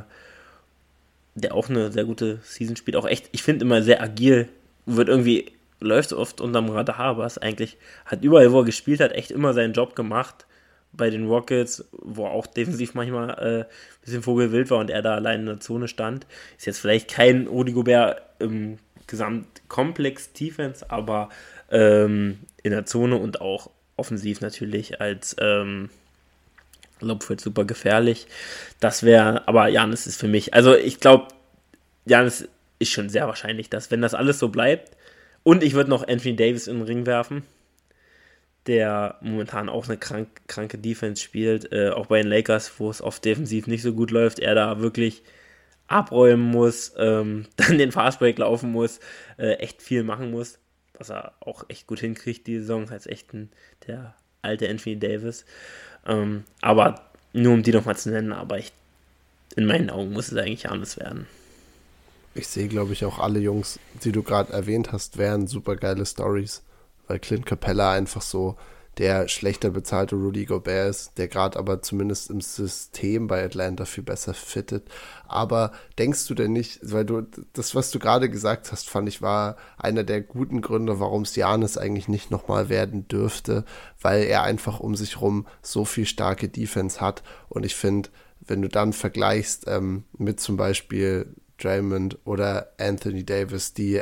der 1.35 1.53
auch 1.53 1.69
eine 1.69 1.91
sehr 1.91 2.05
gute 2.05 2.39
Season 2.43 2.75
spielt. 2.75 2.97
Auch 2.97 3.07
echt, 3.07 3.29
ich 3.31 3.43
finde 3.43 3.65
immer 3.65 3.81
sehr 3.81 4.01
agil. 4.01 4.49
Wird 4.85 5.09
irgendwie, 5.09 5.51
läuft 5.79 6.13
oft 6.13 6.41
unterm 6.41 6.69
Radar, 6.69 6.99
aber 6.99 7.25
es 7.25 7.37
eigentlich 7.37 7.77
hat 8.05 8.23
überall, 8.23 8.51
wo 8.51 8.59
er 8.59 8.65
gespielt 8.65 8.99
hat, 8.99 9.11
echt 9.13 9.31
immer 9.31 9.53
seinen 9.53 9.73
Job 9.73 9.95
gemacht. 9.95 10.45
Bei 10.91 11.11
den 11.11 11.27
Rockets, 11.27 11.85
wo 11.91 12.25
auch 12.25 12.47
defensiv 12.47 12.95
manchmal 12.95 13.29
äh, 13.29 13.59
ein 13.59 13.65
bisschen 14.03 14.23
vogelwild 14.23 14.71
war 14.71 14.79
und 14.79 14.89
er 14.89 15.03
da 15.03 15.13
allein 15.13 15.41
in 15.41 15.45
der 15.45 15.59
Zone 15.59 15.87
stand. 15.87 16.25
Ist 16.57 16.65
jetzt 16.65 16.79
vielleicht 16.79 17.11
kein 17.11 17.45
Rudi 17.45 17.73
Gobert 17.73 18.23
im 19.09 19.17
Gesamtkomplex 19.17 20.33
Defense, 20.33 20.89
aber 20.89 21.29
ähm, 21.71 22.39
in 22.63 22.71
der 22.71 22.85
Zone 22.85 23.17
und 23.17 23.41
auch 23.41 23.69
offensiv 23.97 24.41
natürlich 24.41 25.01
als 25.01 25.35
ähm, 25.39 25.89
Lobfeld 27.01 27.41
super 27.41 27.65
gefährlich. 27.65 28.27
Das 28.79 29.03
wäre, 29.03 29.47
aber 29.47 29.67
Janis 29.67 30.07
ist 30.07 30.19
für 30.19 30.27
mich, 30.27 30.53
also 30.53 30.75
ich 30.75 30.99
glaube, 30.99 31.27
Janis 32.05 32.47
ist 32.79 32.91
schon 32.91 33.09
sehr 33.09 33.27
wahrscheinlich, 33.27 33.69
dass 33.69 33.91
wenn 33.91 34.01
das 34.01 34.13
alles 34.13 34.39
so 34.39 34.49
bleibt 34.49 34.95
und 35.43 35.63
ich 35.63 35.73
würde 35.73 35.89
noch 35.89 36.07
Anthony 36.07 36.35
Davis 36.35 36.67
in 36.67 36.77
den 36.77 36.85
Ring 36.85 37.05
werfen, 37.05 37.43
der 38.67 39.17
momentan 39.21 39.69
auch 39.69 39.87
eine 39.87 39.97
krank, 39.97 40.27
kranke 40.47 40.77
Defense 40.77 41.21
spielt, 41.21 41.71
äh, 41.71 41.89
auch 41.89 42.07
bei 42.07 42.21
den 42.21 42.29
Lakers, 42.29 42.73
wo 42.77 42.89
es 42.89 43.01
oft 43.01 43.23
defensiv 43.25 43.67
nicht 43.67 43.81
so 43.81 43.93
gut 43.93 44.11
läuft, 44.11 44.39
er 44.39 44.55
da 44.55 44.79
wirklich 44.79 45.23
abräumen 45.89 46.45
muss, 46.45 46.93
ähm, 46.97 47.45
dann 47.57 47.77
den 47.77 47.91
Fastbreak 47.91 48.37
laufen 48.37 48.71
muss, 48.71 48.99
äh, 49.37 49.53
echt 49.55 49.81
viel 49.81 50.03
machen 50.03 50.31
muss, 50.31 50.59
was 50.97 51.09
er 51.09 51.33
auch 51.41 51.65
echt 51.67 51.87
gut 51.87 51.99
hinkriegt 51.99 52.47
die 52.47 52.59
Saison, 52.59 52.89
als 52.89 53.07
echt 53.07 53.33
ein, 53.33 53.49
der 53.87 54.15
alte 54.41 54.69
Anthony 54.69 54.97
Davis. 54.97 55.45
Ähm, 56.05 56.43
aber 56.61 57.01
nur 57.33 57.53
um 57.53 57.63
die 57.63 57.73
nochmal 57.73 57.97
zu 57.97 58.09
nennen, 58.09 58.31
aber 58.31 58.57
ich, 58.57 58.71
in 59.55 59.65
meinen 59.65 59.89
Augen 59.89 60.13
muss 60.13 60.31
es 60.31 60.37
eigentlich 60.37 60.69
anders 60.69 60.97
werden. 60.97 61.27
Ich 62.35 62.47
sehe, 62.47 62.67
glaube 62.67 62.93
ich, 62.93 63.03
auch 63.03 63.19
alle 63.19 63.39
Jungs, 63.39 63.79
die 64.03 64.11
du 64.11 64.23
gerade 64.23 64.53
erwähnt 64.53 64.91
hast, 64.91 65.17
wären 65.17 65.47
super 65.47 65.75
geile 65.75 66.05
Stories, 66.05 66.63
weil 67.07 67.19
Clint 67.19 67.45
Capella 67.45 67.91
einfach 67.91 68.21
so 68.21 68.55
der 68.99 69.29
schlechter 69.29 69.69
bezahlte 69.69 70.17
Rudy 70.17 70.45
Gobert 70.45 70.89
ist, 70.89 71.17
der 71.17 71.29
gerade 71.29 71.57
aber 71.57 71.81
zumindest 71.81 72.29
im 72.29 72.41
System 72.41 73.27
bei 73.27 73.43
Atlanta 73.43 73.85
viel 73.85 74.03
besser 74.03 74.33
fittet. 74.33 74.89
Aber 75.25 75.71
denkst 75.97 76.27
du 76.27 76.35
denn 76.35 76.51
nicht, 76.51 76.79
weil 76.83 77.05
du 77.05 77.25
das, 77.53 77.75
was 77.75 77.91
du 77.91 77.99
gerade 77.99 78.29
gesagt 78.29 78.73
hast, 78.73 78.89
fand 78.89 79.07
ich, 79.07 79.21
war 79.21 79.55
einer 79.77 80.03
der 80.03 80.19
guten 80.19 80.59
Gründe, 80.59 80.99
warum 80.99 81.21
es 81.21 81.35
Janis 81.37 81.77
eigentlich 81.77 82.09
nicht 82.09 82.29
nochmal 82.29 82.67
werden 82.67 83.07
dürfte, 83.07 83.63
weil 84.01 84.23
er 84.23 84.43
einfach 84.43 84.81
um 84.81 84.95
sich 84.95 85.21
rum 85.21 85.47
so 85.61 85.85
viel 85.85 86.05
starke 86.05 86.49
Defense 86.49 86.99
hat. 86.99 87.23
Und 87.47 87.65
ich 87.65 87.75
finde, 87.75 88.09
wenn 88.41 88.61
du 88.61 88.67
dann 88.67 88.91
vergleichst 88.91 89.63
ähm, 89.67 90.03
mit 90.17 90.41
zum 90.41 90.57
Beispiel 90.57 91.33
Draymond 91.57 92.17
oder 92.25 92.73
Anthony 92.77 93.25
Davis, 93.25 93.73
die 93.73 94.01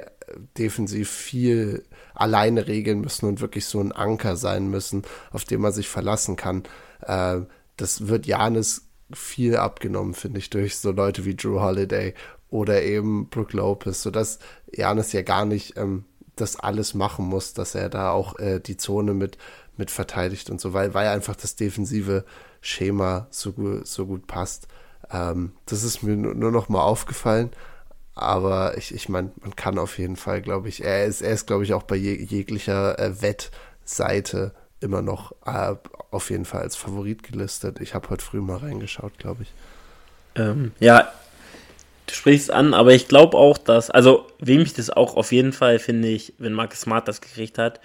defensiv 0.57 1.09
viel 1.09 1.83
alleine 2.13 2.67
regeln 2.67 3.01
müssen 3.01 3.27
und 3.27 3.41
wirklich 3.41 3.65
so 3.65 3.79
ein 3.79 3.91
Anker 3.91 4.35
sein 4.35 4.69
müssen, 4.69 5.03
auf 5.31 5.45
den 5.45 5.61
man 5.61 5.73
sich 5.73 5.87
verlassen 5.87 6.35
kann. 6.35 6.63
Äh, 7.01 7.41
das 7.77 8.07
wird 8.07 8.25
Janis 8.25 8.87
viel 9.13 9.57
abgenommen, 9.57 10.13
finde 10.13 10.39
ich, 10.39 10.49
durch 10.49 10.77
so 10.77 10.91
Leute 10.91 11.25
wie 11.25 11.35
Drew 11.35 11.61
Holiday 11.61 12.13
oder 12.49 12.81
eben 12.83 13.29
Brook 13.29 13.53
Lopez, 13.53 14.01
sodass 14.01 14.39
Janis 14.71 15.13
ja 15.13 15.21
gar 15.21 15.45
nicht 15.45 15.77
ähm, 15.77 16.05
das 16.35 16.55
alles 16.57 16.93
machen 16.93 17.25
muss, 17.25 17.53
dass 17.53 17.75
er 17.75 17.89
da 17.89 18.11
auch 18.11 18.37
äh, 18.39 18.59
die 18.59 18.77
Zone 18.77 19.13
mit, 19.13 19.37
mit 19.75 19.91
verteidigt 19.91 20.49
und 20.49 20.61
so, 20.61 20.73
weil, 20.73 20.93
weil 20.93 21.07
einfach 21.07 21.35
das 21.35 21.55
defensive 21.55 22.25
Schema 22.61 23.27
so, 23.29 23.53
gut, 23.53 23.87
so 23.87 24.05
gut 24.05 24.27
passt. 24.27 24.67
Ähm, 25.11 25.53
das 25.65 25.83
ist 25.83 26.03
mir 26.03 26.15
nur 26.15 26.51
noch 26.51 26.69
mal 26.69 26.81
aufgefallen. 26.81 27.51
Aber 28.17 28.77
ich, 28.77 28.93
ich 28.93 29.09
meine, 29.09 29.31
man 29.41 29.55
kann 29.55 29.77
auf 29.77 29.99
jeden 29.99 30.15
Fall, 30.15 30.41
glaube 30.41 30.69
ich, 30.69 30.83
er 30.83 31.05
ist, 31.05 31.21
er 31.21 31.33
ist, 31.33 31.45
glaube 31.45 31.63
ich, 31.63 31.73
auch 31.73 31.83
bei 31.83 31.95
je, 31.95 32.15
jeglicher 32.15 32.97
äh, 32.97 33.21
Wettseite 33.21 34.53
immer 34.79 35.03
noch 35.03 35.33
äh, 35.45 35.75
auf 36.09 36.31
jeden 36.31 36.45
Fall 36.45 36.61
als 36.61 36.75
Favorit 36.75 37.21
gelistet. 37.21 37.79
Ich 37.79 37.93
habe 37.93 38.09
heute 38.09 38.25
früh 38.25 38.41
mal 38.41 38.57
reingeschaut, 38.57 39.19
glaube 39.19 39.43
ich. 39.43 39.53
Ähm, 40.35 40.71
ja, 40.79 41.11
du 42.07 42.13
sprichst 42.13 42.51
an, 42.51 42.73
aber 42.73 42.93
ich 42.93 43.07
glaube 43.07 43.37
auch, 43.37 43.59
dass, 43.59 43.91
also 43.91 44.25
wem 44.39 44.61
ich 44.61 44.73
das 44.73 44.89
auch 44.89 45.15
auf 45.15 45.31
jeden 45.31 45.53
Fall 45.53 45.77
finde 45.77 46.07
ich, 46.07 46.33
wenn 46.39 46.53
Marcus 46.53 46.81
Smart 46.81 47.07
das 47.07 47.21
gekriegt 47.21 47.59
hat. 47.59 47.79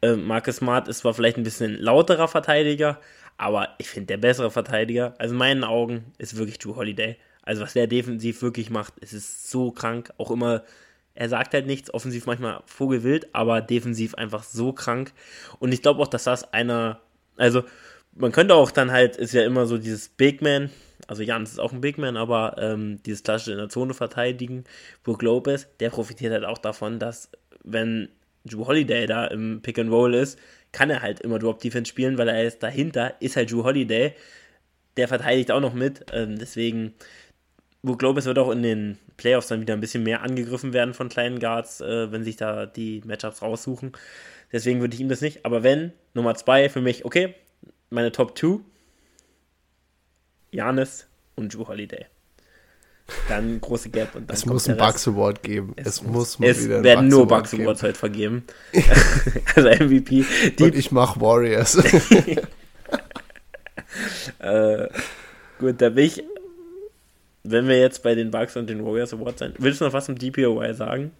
Äh, 0.00 0.14
Marcus 0.14 0.56
Smart 0.56 0.86
ist 0.86 0.98
zwar 0.98 1.14
vielleicht 1.14 1.38
ein 1.38 1.44
bisschen 1.44 1.76
lauterer 1.76 2.28
Verteidiger, 2.28 2.98
aber 3.36 3.70
ich 3.78 3.88
finde 3.88 4.06
der 4.06 4.18
bessere 4.18 4.52
Verteidiger, 4.52 5.14
also 5.18 5.34
in 5.34 5.38
meinen 5.38 5.64
Augen, 5.64 6.04
ist 6.18 6.36
wirklich 6.36 6.60
Drew 6.60 6.76
Holiday. 6.76 7.16
Also 7.42 7.62
was 7.62 7.72
der 7.72 7.86
defensiv 7.86 8.42
wirklich 8.42 8.70
macht, 8.70 8.94
es 9.00 9.12
ist 9.12 9.50
so 9.50 9.70
krank. 9.72 10.12
Auch 10.18 10.30
immer, 10.30 10.62
er 11.14 11.28
sagt 11.28 11.54
halt 11.54 11.66
nichts, 11.66 11.92
offensiv 11.92 12.26
manchmal 12.26 12.62
vogelwild, 12.66 13.34
aber 13.34 13.60
defensiv 13.60 14.14
einfach 14.14 14.44
so 14.44 14.72
krank. 14.72 15.12
Und 15.58 15.72
ich 15.72 15.82
glaube 15.82 16.00
auch, 16.00 16.08
dass 16.08 16.24
das 16.24 16.52
einer, 16.52 17.00
also 17.36 17.64
man 18.14 18.32
könnte 18.32 18.54
auch 18.54 18.70
dann 18.70 18.90
halt, 18.90 19.16
ist 19.16 19.34
ja 19.34 19.44
immer 19.44 19.66
so 19.66 19.78
dieses 19.78 20.08
Big 20.08 20.42
Man, 20.42 20.70
also 21.08 21.22
Jans 21.22 21.50
ist 21.50 21.58
auch 21.58 21.72
ein 21.72 21.80
Big 21.80 21.98
Man, 21.98 22.16
aber 22.16 22.56
ähm, 22.58 23.02
dieses 23.04 23.22
klassische 23.22 23.52
in 23.52 23.58
der 23.58 23.68
Zone 23.68 23.94
verteidigen, 23.94 24.64
Brook 25.02 25.22
Lopez, 25.22 25.66
der 25.80 25.90
profitiert 25.90 26.32
halt 26.32 26.44
auch 26.44 26.58
davon, 26.58 26.98
dass 26.98 27.30
wenn 27.64 28.08
Drew 28.44 28.66
Holiday 28.66 29.06
da 29.06 29.26
im 29.26 29.62
Pick 29.62 29.78
and 29.78 29.90
Roll 29.90 30.14
ist, 30.14 30.38
kann 30.72 30.90
er 30.90 31.02
halt 31.02 31.20
immer 31.20 31.38
Drop 31.38 31.60
Defense 31.60 31.88
spielen, 31.88 32.18
weil 32.18 32.28
er 32.28 32.44
ist 32.44 32.62
dahinter, 32.62 33.14
ist 33.20 33.36
halt 33.36 33.50
Drew 33.50 33.64
Holiday, 33.64 34.14
der 34.96 35.08
verteidigt 35.08 35.50
auch 35.50 35.60
noch 35.60 35.74
mit, 35.74 36.06
ähm, 36.12 36.38
deswegen 36.38 36.94
wo 37.82 37.96
Globus 37.96 38.26
wird 38.26 38.38
auch 38.38 38.50
in 38.50 38.62
den 38.62 38.98
Playoffs 39.16 39.48
dann 39.48 39.60
wieder 39.60 39.74
ein 39.74 39.80
bisschen 39.80 40.04
mehr 40.04 40.22
angegriffen 40.22 40.72
werden 40.72 40.94
von 40.94 41.08
kleinen 41.08 41.40
Guards, 41.40 41.80
äh, 41.80 42.12
wenn 42.12 42.22
sich 42.24 42.36
da 42.36 42.66
die 42.66 43.02
Matchups 43.04 43.42
raussuchen. 43.42 43.92
Deswegen 44.52 44.80
würde 44.80 44.94
ich 44.94 45.00
ihm 45.00 45.08
das 45.08 45.20
nicht. 45.20 45.44
Aber 45.44 45.62
wenn, 45.62 45.92
Nummer 46.14 46.34
zwei 46.34 46.68
für 46.68 46.80
mich, 46.80 47.04
okay, 47.04 47.34
meine 47.90 48.12
Top 48.12 48.38
2, 48.38 48.60
Janis 50.50 51.06
und 51.34 51.54
Drew 51.54 51.66
Holiday. 51.66 52.06
Dann 53.28 53.60
große 53.60 53.90
Gap 53.90 54.14
und 54.14 54.30
dann 54.30 54.36
Es 54.36 54.46
muss 54.46 54.68
ein 54.68 54.76
Bucks 54.76 55.08
Award 55.08 55.42
geben. 55.42 55.72
Es, 55.76 55.86
es 55.86 56.02
muss 56.02 56.38
mal 56.38 56.50
es 56.50 56.64
wieder 56.64 56.82
werden 56.82 57.08
Bucks 57.08 57.16
nur 57.16 57.26
Bucks 57.26 57.54
Awards 57.54 57.82
heute 57.82 57.98
vergeben. 57.98 58.44
also 59.54 59.68
MVP. 59.68 60.24
Die, 60.58 60.62
und 60.62 60.74
ich 60.74 60.92
mache 60.92 61.20
Warriors. 61.20 61.74
äh, 64.38 64.88
gut, 65.58 65.80
da 65.80 65.88
bin 65.90 66.04
ich, 66.04 66.22
wenn 67.44 67.68
wir 67.68 67.78
jetzt 67.78 68.02
bei 68.02 68.14
den 68.14 68.30
Bugs 68.30 68.56
und 68.56 68.68
den 68.68 68.84
Warriors 68.84 69.12
Awards 69.12 69.40
sein, 69.40 69.54
willst 69.58 69.80
du 69.80 69.84
noch 69.84 69.92
was 69.92 70.06
zum 70.06 70.18
DPOY 70.18 70.74
sagen? 70.74 71.12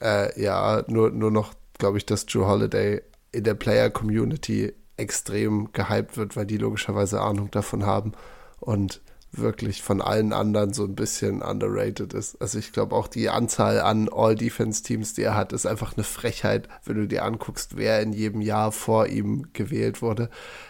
Äh, 0.00 0.40
ja, 0.40 0.84
nur, 0.86 1.10
nur 1.10 1.30
noch, 1.30 1.54
glaube 1.78 1.98
ich, 1.98 2.06
dass 2.06 2.26
Joe 2.28 2.46
Holiday 2.46 3.02
in 3.32 3.44
der 3.44 3.54
Player-Community 3.54 4.72
extrem 4.96 5.72
gehypt 5.72 6.16
wird, 6.16 6.36
weil 6.36 6.46
die 6.46 6.58
logischerweise 6.58 7.20
Ahnung 7.20 7.50
davon 7.50 7.86
haben 7.86 8.12
und 8.60 9.00
wirklich 9.32 9.82
von 9.82 10.02
allen 10.02 10.32
anderen 10.32 10.74
so 10.74 10.84
ein 10.84 10.94
bisschen 10.94 11.40
underrated 11.40 12.12
ist. 12.12 12.40
Also 12.40 12.58
ich 12.58 12.72
glaube 12.72 12.94
auch 12.94 13.08
die 13.08 13.30
Anzahl 13.30 13.80
an 13.80 14.10
All-Defense-Teams, 14.12 15.14
die 15.14 15.22
er 15.22 15.34
hat, 15.34 15.54
ist 15.54 15.66
einfach 15.66 15.96
eine 15.96 16.04
Frechheit, 16.04 16.68
wenn 16.84 16.96
du 16.96 17.08
dir 17.08 17.24
anguckst, 17.24 17.76
wer 17.76 18.00
in 18.02 18.12
jedem 18.12 18.42
Jahr 18.42 18.72
vor 18.72 19.06
ihm 19.06 19.48
gewählt 19.54 20.02
wurde. 20.02 20.28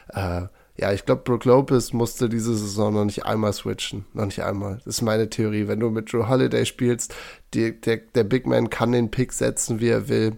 Äh, 0.08 0.42
ja, 0.76 0.92
ich 0.92 1.04
glaube, 1.04 1.22
Brook 1.22 1.44
Lopez 1.44 1.92
musste 1.92 2.28
diese 2.28 2.56
Saison 2.56 2.94
noch 2.94 3.04
nicht 3.04 3.26
einmal 3.26 3.52
switchen. 3.52 4.06
Noch 4.14 4.24
nicht 4.24 4.42
einmal. 4.42 4.76
Das 4.76 4.86
ist 4.86 5.02
meine 5.02 5.28
Theorie. 5.28 5.68
Wenn 5.68 5.80
du 5.80 5.90
mit 5.90 6.10
Joe 6.10 6.28
Holiday 6.28 6.64
spielst, 6.64 7.14
die, 7.52 7.78
der, 7.78 7.98
der 7.98 8.24
Big 8.24 8.46
Man 8.46 8.70
kann 8.70 8.92
den 8.92 9.10
Pick 9.10 9.32
setzen, 9.32 9.80
wie 9.80 9.88
er 9.88 10.08
will. 10.08 10.36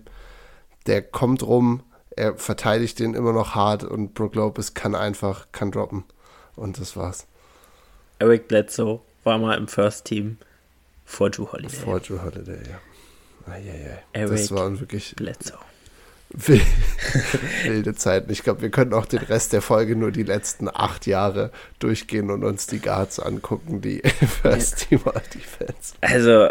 Der 0.86 1.02
kommt 1.02 1.42
rum, 1.44 1.82
er 2.10 2.36
verteidigt 2.36 2.98
den 2.98 3.14
immer 3.14 3.32
noch 3.32 3.54
hart 3.54 3.84
und 3.84 4.14
Brook 4.14 4.34
Lopez 4.34 4.74
kann 4.74 4.94
einfach, 4.94 5.46
kann 5.52 5.70
droppen. 5.70 6.04
Und 6.56 6.80
das 6.80 6.96
war's. 6.96 7.26
Eric 8.18 8.48
Bledsoe 8.48 9.00
war 9.22 9.38
mal 9.38 9.56
im 9.56 9.68
First 9.68 10.04
Team 10.04 10.38
vor 11.04 11.30
Drew 11.30 11.50
Holiday. 11.50 11.70
Vor 11.70 12.00
Drew 12.00 12.20
Holiday, 12.22 12.58
ja. 12.68 13.52
Eieiei. 13.52 14.02
Eric 14.12 14.30
das 14.30 14.50
waren 14.52 14.80
wirklich 14.80 15.14
Bledsoe. 15.16 15.58
wilde 17.64 17.94
Zeiten. 17.94 18.30
Ich 18.32 18.42
glaube, 18.42 18.62
wir 18.62 18.70
können 18.70 18.92
auch 18.92 19.06
den 19.06 19.20
Rest 19.20 19.52
der 19.52 19.62
Folge 19.62 19.96
nur 19.96 20.10
die 20.10 20.22
letzten 20.22 20.68
acht 20.68 21.06
Jahre 21.06 21.50
durchgehen 21.78 22.30
und 22.30 22.44
uns 22.44 22.66
die 22.66 22.80
Guards 22.80 23.20
angucken, 23.20 23.80
die 23.80 24.02
First 24.42 24.88
Team 24.88 25.00
Defense. 25.32 25.94
Also 26.00 26.48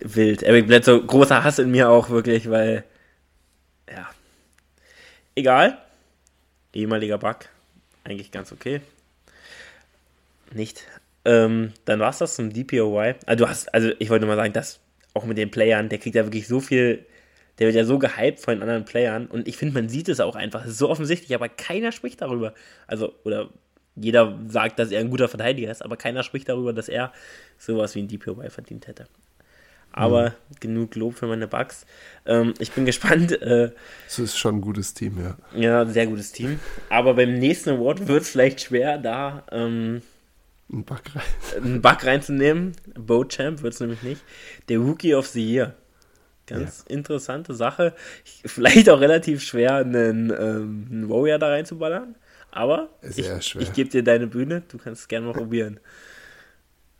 wild. 0.00 0.42
Eric 0.42 0.66
Bledsoe, 0.66 1.04
großer 1.04 1.44
Hass 1.44 1.58
in 1.58 1.70
mir 1.70 1.90
auch 1.90 2.10
wirklich, 2.10 2.50
weil 2.50 2.84
ja. 3.90 4.08
Egal. 5.34 5.78
Ehemaliger 6.72 7.18
Bug. 7.18 7.46
Eigentlich 8.04 8.30
ganz 8.30 8.52
okay 8.52 8.80
nicht. 10.56 10.84
Ähm, 11.24 11.72
dann 11.84 12.00
war 12.00 12.10
es 12.10 12.18
das 12.18 12.36
zum 12.36 12.52
DPOY. 12.52 13.14
Also 13.26 13.44
du 13.44 13.50
hast, 13.50 13.72
also 13.74 13.90
ich 13.98 14.10
wollte 14.10 14.26
mal 14.26 14.36
sagen, 14.36 14.52
dass 14.52 14.80
auch 15.14 15.24
mit 15.24 15.38
den 15.38 15.50
Playern, 15.50 15.88
der 15.88 15.98
kriegt 15.98 16.14
ja 16.14 16.24
wirklich 16.24 16.46
so 16.46 16.60
viel, 16.60 17.04
der 17.58 17.66
wird 17.66 17.76
ja 17.76 17.84
so 17.84 17.98
gehypt 17.98 18.40
von 18.40 18.54
den 18.54 18.62
anderen 18.62 18.84
Playern 18.84 19.26
und 19.26 19.48
ich 19.48 19.56
finde, 19.56 19.74
man 19.74 19.88
sieht 19.88 20.08
es 20.08 20.20
auch 20.20 20.36
einfach. 20.36 20.64
Es 20.64 20.72
ist 20.72 20.78
so 20.78 20.90
offensichtlich, 20.90 21.34
aber 21.34 21.48
keiner 21.48 21.92
spricht 21.92 22.20
darüber. 22.20 22.54
Also, 22.86 23.14
oder 23.24 23.50
jeder 23.94 24.38
sagt, 24.46 24.78
dass 24.78 24.90
er 24.90 25.00
ein 25.00 25.10
guter 25.10 25.28
Verteidiger 25.28 25.70
ist, 25.70 25.82
aber 25.82 25.96
keiner 25.96 26.22
spricht 26.22 26.48
darüber, 26.48 26.72
dass 26.72 26.88
er 26.88 27.12
sowas 27.58 27.94
wie 27.94 28.02
ein 28.02 28.08
DPOY 28.08 28.50
verdient 28.50 28.86
hätte. 28.86 29.06
Aber 29.92 30.30
mhm. 30.30 30.34
genug 30.60 30.94
Lob 30.94 31.14
für 31.14 31.26
meine 31.26 31.48
Bugs. 31.48 31.86
Ähm, 32.26 32.52
ich 32.58 32.72
bin 32.72 32.84
gespannt. 32.84 33.32
Äh, 33.40 33.70
es 34.06 34.18
ist 34.18 34.36
schon 34.36 34.56
ein 34.56 34.60
gutes 34.60 34.92
Team, 34.92 35.18
ja. 35.18 35.36
Ja, 35.58 35.86
sehr 35.86 36.06
gutes 36.06 36.32
Team. 36.32 36.60
Aber 36.90 37.14
beim 37.14 37.34
nächsten 37.38 37.70
Award 37.70 38.06
wird 38.06 38.22
es 38.22 38.28
vielleicht 38.28 38.60
schwer, 38.60 38.98
da 38.98 39.44
ähm, 39.50 40.02
einen 40.70 40.84
Bug, 40.84 41.00
rein. 41.14 41.62
einen 41.64 41.80
Bug 41.80 42.04
reinzunehmen. 42.04 42.72
Champ 43.28 43.62
wird 43.62 43.72
es 43.72 43.80
nämlich 43.80 44.02
nicht. 44.02 44.22
Der 44.68 44.78
Rookie 44.78 45.14
of 45.14 45.26
the 45.28 45.42
Year. 45.42 45.74
Ganz 46.46 46.84
ja. 46.88 46.94
interessante 46.96 47.54
Sache. 47.54 47.94
Vielleicht 48.44 48.88
auch 48.88 49.00
relativ 49.00 49.42
schwer, 49.42 49.76
einen, 49.76 50.30
ähm, 50.30 50.86
einen 50.90 51.08
Warrior 51.08 51.38
da 51.38 51.48
reinzuballern. 51.48 52.14
Aber 52.50 52.88
Sehr 53.02 53.38
ich, 53.38 53.54
ich 53.56 53.72
gebe 53.72 53.90
dir 53.90 54.02
deine 54.02 54.26
Bühne. 54.26 54.62
Du 54.68 54.78
kannst 54.78 55.02
es 55.02 55.08
gerne 55.08 55.26
mal 55.26 55.32
probieren. 55.36 55.80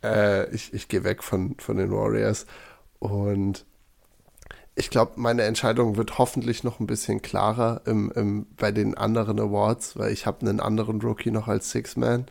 Äh, 0.03 0.53
ich 0.53 0.73
ich 0.73 0.87
gehe 0.87 1.03
weg 1.03 1.23
von, 1.23 1.55
von 1.59 1.77
den 1.77 1.91
Warriors. 1.91 2.45
Und 2.99 3.65
ich 4.75 4.91
glaube, 4.91 5.13
meine 5.15 5.43
Entscheidung 5.43 5.97
wird 5.97 6.19
hoffentlich 6.19 6.63
noch 6.63 6.79
ein 6.79 6.85
bisschen 6.85 7.23
klarer 7.23 7.81
im, 7.85 8.11
im, 8.15 8.45
bei 8.57 8.71
den 8.71 8.95
anderen 8.95 9.39
Awards, 9.39 9.97
weil 9.97 10.11
ich 10.11 10.27
habe 10.27 10.41
einen 10.41 10.59
anderen 10.59 11.01
Rookie 11.01 11.31
noch 11.31 11.47
als 11.47 11.71
Six-Man. 11.71 12.27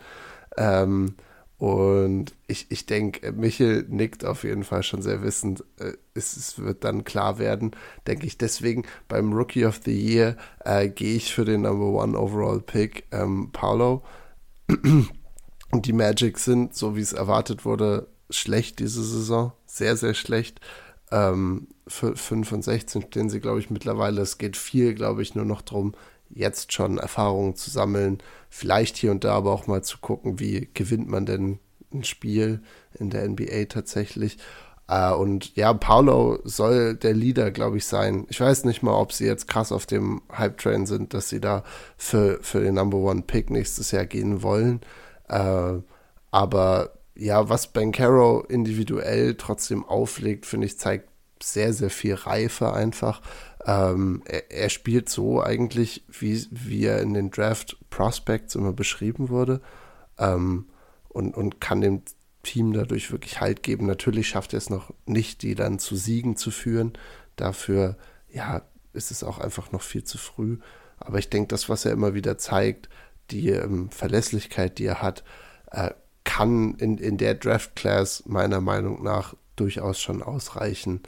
Ähm, 0.57 1.17
und 1.59 2.35
ich, 2.47 2.67
ich 2.71 2.85
denke, 2.85 3.33
Michel 3.33 3.87
nickt 3.89 4.27
auf 4.27 4.45
jeden 4.45 4.63
Fall 4.63 4.83
schon 4.83 5.01
sehr 5.01 5.23
wissend. 5.23 5.65
Äh, 5.79 5.93
es, 6.13 6.37
es, 6.37 6.59
wird 6.59 6.85
dann 6.85 7.05
klar 7.05 7.39
werden, 7.39 7.71
denke 8.07 8.27
ich. 8.27 8.37
Deswegen 8.37 8.85
beim 9.09 9.33
Rookie 9.33 9.65
of 9.65 9.81
the 9.85 9.99
Year 9.99 10.37
äh, 10.65 10.89
gehe 10.89 11.17
ich 11.17 11.33
für 11.33 11.47
den 11.47 11.63
Number 11.63 12.03
One 12.03 12.19
Overall 12.19 12.61
Pick 12.61 13.05
ähm, 13.11 13.51
Paulo. 13.53 14.03
Und 15.71 15.87
die 15.87 15.95
Magic 15.95 16.39
sind, 16.39 16.75
so 16.75 16.95
wie 16.95 17.01
es 17.01 17.15
erwartet 17.15 17.65
wurde, 17.65 18.09
schlecht 18.29 18.79
diese 18.79 19.03
Saison. 19.03 19.53
Sehr, 19.65 19.97
sehr 19.97 20.15
schlecht. 20.15 20.61
Ähm, 21.11 21.69
für 21.89 22.17
5 22.17 22.51
und 22.53 22.63
16 22.63 23.03
stehen 23.03 23.31
sie, 23.31 23.41
glaube 23.41 23.61
ich, 23.61 23.71
mittlerweile. 23.71 24.21
Es 24.21 24.39
geht 24.39 24.57
viel, 24.57 24.95
glaube 24.95 25.23
ich, 25.23 25.35
nur 25.35 25.45
noch 25.45 25.63
darum, 25.63 25.95
jetzt 26.31 26.73
schon 26.73 26.99
Erfahrungen 26.99 27.57
zu 27.57 27.71
sammeln, 27.71 28.19
vielleicht 28.51 28.97
hier 28.97 29.11
und 29.11 29.25
da 29.25 29.35
aber 29.35 29.53
auch 29.53 29.67
mal 29.67 29.83
zu 29.83 29.99
gucken, 29.99 30.39
wie 30.39 30.69
gewinnt 30.75 31.09
man 31.09 31.27
denn 31.27 31.59
ein 31.93 32.05
Spiel 32.05 32.63
in 32.95 33.11
der 33.11 33.29
NBA 33.29 33.67
tatsächlich. 33.69 34.39
Uh, 34.89 35.17
und 35.17 35.57
ja, 35.57 35.75
Paulo 35.75 36.39
soll 36.45 36.95
der 36.95 37.13
Leader, 37.13 37.51
glaube 37.51 37.77
ich, 37.79 37.87
sein. 37.87 38.25
Ich 38.29 38.41
weiß 38.41 38.65
nicht 38.65 38.85
mal, 38.85 38.95
ob 38.95 39.13
sie 39.13 39.27
jetzt 39.27 39.49
krass 39.49 39.73
auf 39.73 39.85
dem 39.85 40.23
Hype-Train 40.31 40.87
sind, 40.87 41.13
dass 41.13 41.29
sie 41.29 41.41
da 41.41 41.65
für, 41.97 42.39
für 42.41 42.61
den 42.61 42.75
Number 42.75 42.99
One 42.99 43.23
Pick 43.23 43.51
nächstes 43.51 43.91
Jahr 43.91 44.07
gehen 44.07 44.43
wollen. 44.43 44.81
Uh, 45.29 45.83
aber 46.31 46.93
ja, 47.17 47.49
was 47.49 47.67
Ben 47.69 47.91
Caro 47.91 48.45
individuell 48.49 49.35
trotzdem 49.35 49.85
auflegt, 49.85 50.47
finde 50.47 50.67
ich, 50.67 50.79
zeigt 50.79 51.09
sehr, 51.43 51.73
sehr 51.73 51.91
viel 51.91 52.15
Reife 52.15 52.73
einfach. 52.73 53.21
Ähm, 53.67 54.23
er, 54.27 54.51
er, 54.51 54.71
spielt 54.71 55.09
so 55.09 55.43
eigentlich, 55.43 56.05
wie, 56.09 56.47
wie 56.51 56.85
er 56.85 57.01
in 57.01 57.15
den 57.15 57.31
Draft 57.31 57.77
Prospects 57.91 58.55
immer 58.55 58.73
beschrieben 58.73 59.29
wurde 59.29 59.61
ähm, 60.19 60.67
und, 61.09 61.37
und 61.37 61.61
kann 61.61 61.81
dem 61.81 62.03
Team 62.43 62.73
dadurch 62.73 63.11
wirklich 63.11 63.41
Halt 63.41 63.63
geben. 63.63 63.87
Natürlich 63.87 64.29
schafft 64.29 64.55
er 64.55 64.59
es 64.59 64.71
noch 64.71 64.95
nicht, 65.05 65.43
die 65.43 65.55
dann 65.55 65.79
zu 65.79 65.97
Siegen 65.97 66.37
zu 66.37 66.51
führen. 66.51 66.93
Dafür, 67.35 67.97
ja, 68.31 68.63
ist 68.93 69.11
es 69.11 69.25
auch 69.25 69.39
einfach 69.39 69.73
noch 69.73 69.83
viel 69.83 70.05
zu 70.05 70.17
früh. 70.17 70.59
Aber 70.99 71.19
ich 71.19 71.29
denke, 71.29 71.49
das, 71.49 71.69
was 71.69 71.85
er 71.85 71.93
immer 71.93 72.15
wieder 72.15 72.39
zeigt, 72.39 72.89
die 73.31 73.51
ähm, 73.51 73.91
Verlässlichkeit, 73.91 74.79
die 74.79 74.87
er 74.87 75.03
hat, 75.03 75.25
äh, 75.73 75.91
kann 76.25 76.75
in, 76.77 76.99
in 76.99 77.19
der 77.19 77.35
Draft 77.35 77.77
Class 77.77 78.23
meiner 78.27 78.61
Meinung 78.61 79.03
nach 79.03 79.35
durchaus 79.57 80.01
schon 80.01 80.23
ausreichen 80.23 81.01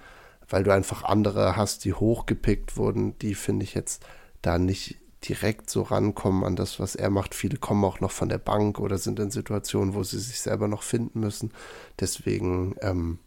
weil 0.48 0.64
du 0.64 0.72
einfach 0.72 1.04
andere 1.04 1.56
hast, 1.56 1.84
die 1.84 1.94
hochgepickt 1.94 2.76
wurden, 2.76 3.18
die 3.18 3.34
finde 3.34 3.64
ich 3.64 3.74
jetzt 3.74 4.04
da 4.42 4.58
nicht 4.58 4.98
direkt 5.26 5.68
so 5.68 5.82
rankommen 5.82 6.44
an 6.44 6.56
das, 6.56 6.78
was 6.78 6.94
er 6.94 7.10
macht. 7.10 7.34
Viele 7.34 7.56
kommen 7.56 7.84
auch 7.84 8.00
noch 8.00 8.12
von 8.12 8.28
der 8.28 8.38
Bank 8.38 8.78
oder 8.78 8.98
sind 8.98 9.18
in 9.18 9.30
Situationen, 9.30 9.94
wo 9.94 10.02
sie 10.02 10.18
sich 10.18 10.40
selber 10.40 10.68
noch 10.68 10.82
finden 10.82 11.20
müssen. 11.20 11.52
Deswegen 11.98 12.76
ähm, 12.80 13.18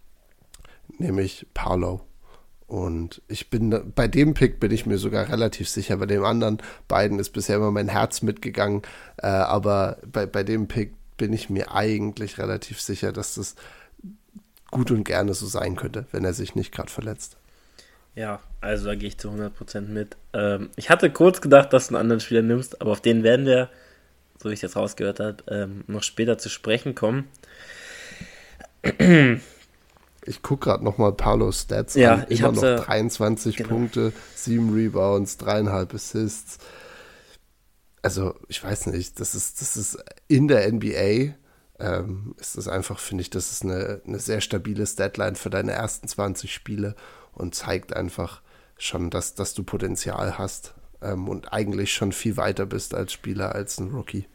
nehme 0.97 1.21
ich 1.21 1.47
Paolo. 1.53 2.01
Und 2.67 3.21
ich 3.27 3.49
bin 3.49 3.91
bei 3.93 4.07
dem 4.07 4.33
Pick 4.33 4.61
bin 4.61 4.71
ich 4.71 4.85
mir 4.85 4.97
sogar 4.97 5.27
relativ 5.27 5.67
sicher. 5.67 5.97
Bei 5.97 6.05
dem 6.05 6.23
anderen 6.23 6.59
beiden 6.87 7.19
ist 7.19 7.31
bisher 7.31 7.57
immer 7.57 7.71
mein 7.71 7.89
Herz 7.89 8.21
mitgegangen. 8.21 8.83
Äh, 9.17 9.27
aber 9.27 9.97
bei, 10.09 10.25
bei 10.25 10.43
dem 10.43 10.69
Pick 10.69 10.93
bin 11.17 11.33
ich 11.33 11.49
mir 11.49 11.73
eigentlich 11.73 12.37
relativ 12.37 12.79
sicher, 12.79 13.11
dass 13.11 13.35
das 13.35 13.55
gut 14.71 14.89
und 14.91 15.03
gerne 15.03 15.33
so 15.33 15.45
sein 15.45 15.75
könnte, 15.75 16.05
wenn 16.11 16.25
er 16.25 16.33
sich 16.33 16.55
nicht 16.55 16.71
gerade 16.71 16.89
verletzt. 16.89 17.37
Ja, 18.15 18.39
also 18.59 18.87
da 18.87 18.95
gehe 18.95 19.07
ich 19.07 19.17
zu 19.17 19.29
100% 19.29 19.81
mit. 19.81 20.17
Ähm, 20.33 20.69
ich 20.75 20.89
hatte 20.89 21.09
kurz 21.11 21.41
gedacht, 21.41 21.71
dass 21.71 21.87
du 21.87 21.95
einen 21.95 22.01
anderen 22.01 22.19
Spieler 22.19 22.41
nimmst, 22.41 22.81
aber 22.81 22.91
auf 22.91 23.01
den 23.01 23.23
werden 23.23 23.45
wir, 23.45 23.69
so 24.41 24.49
wie 24.49 24.53
ich 24.53 24.61
jetzt 24.61 24.75
rausgehört 24.75 25.19
habe, 25.19 25.37
ähm, 25.47 25.83
noch 25.87 26.03
später 26.03 26.37
zu 26.37 26.49
sprechen 26.49 26.95
kommen. 26.95 27.27
Ich 30.23 30.43
gucke 30.43 30.65
gerade 30.65 30.83
nochmal 30.83 31.13
Paulos 31.13 31.61
Stats 31.61 31.95
ja, 31.95 32.13
an. 32.13 32.25
Immer 32.29 32.51
noch 32.51 32.61
23 32.61 33.55
genau. 33.55 33.69
Punkte, 33.69 34.13
7 34.35 34.71
Rebounds, 34.73 35.39
3,5 35.39 35.95
Assists. 35.95 36.57
Also, 38.03 38.35
ich 38.47 38.63
weiß 38.63 38.87
nicht, 38.87 39.19
das 39.19 39.33
ist, 39.35 39.61
das 39.61 39.77
ist 39.77 39.97
in 40.27 40.47
der 40.47 40.71
NBA 40.71 41.33
ähm, 41.81 42.35
ist 42.39 42.57
es 42.57 42.67
einfach, 42.67 42.99
finde 42.99 43.21
ich, 43.23 43.29
das 43.29 43.51
ist 43.51 43.63
eine, 43.63 44.01
eine 44.05 44.19
sehr 44.19 44.41
stabile 44.41 44.83
Deadline 44.85 45.35
für 45.35 45.49
deine 45.49 45.71
ersten 45.71 46.07
20 46.07 46.53
Spiele 46.53 46.95
und 47.33 47.55
zeigt 47.55 47.95
einfach 47.95 48.41
schon, 48.77 49.09
dass, 49.09 49.35
dass 49.35 49.53
du 49.53 49.63
Potenzial 49.63 50.37
hast 50.37 50.73
ähm, 51.01 51.27
und 51.27 51.53
eigentlich 51.53 51.93
schon 51.93 52.11
viel 52.11 52.37
weiter 52.37 52.65
bist 52.65 52.93
als 52.93 53.13
Spieler 53.13 53.55
als 53.55 53.79
ein 53.79 53.91
Rookie. 53.91 54.25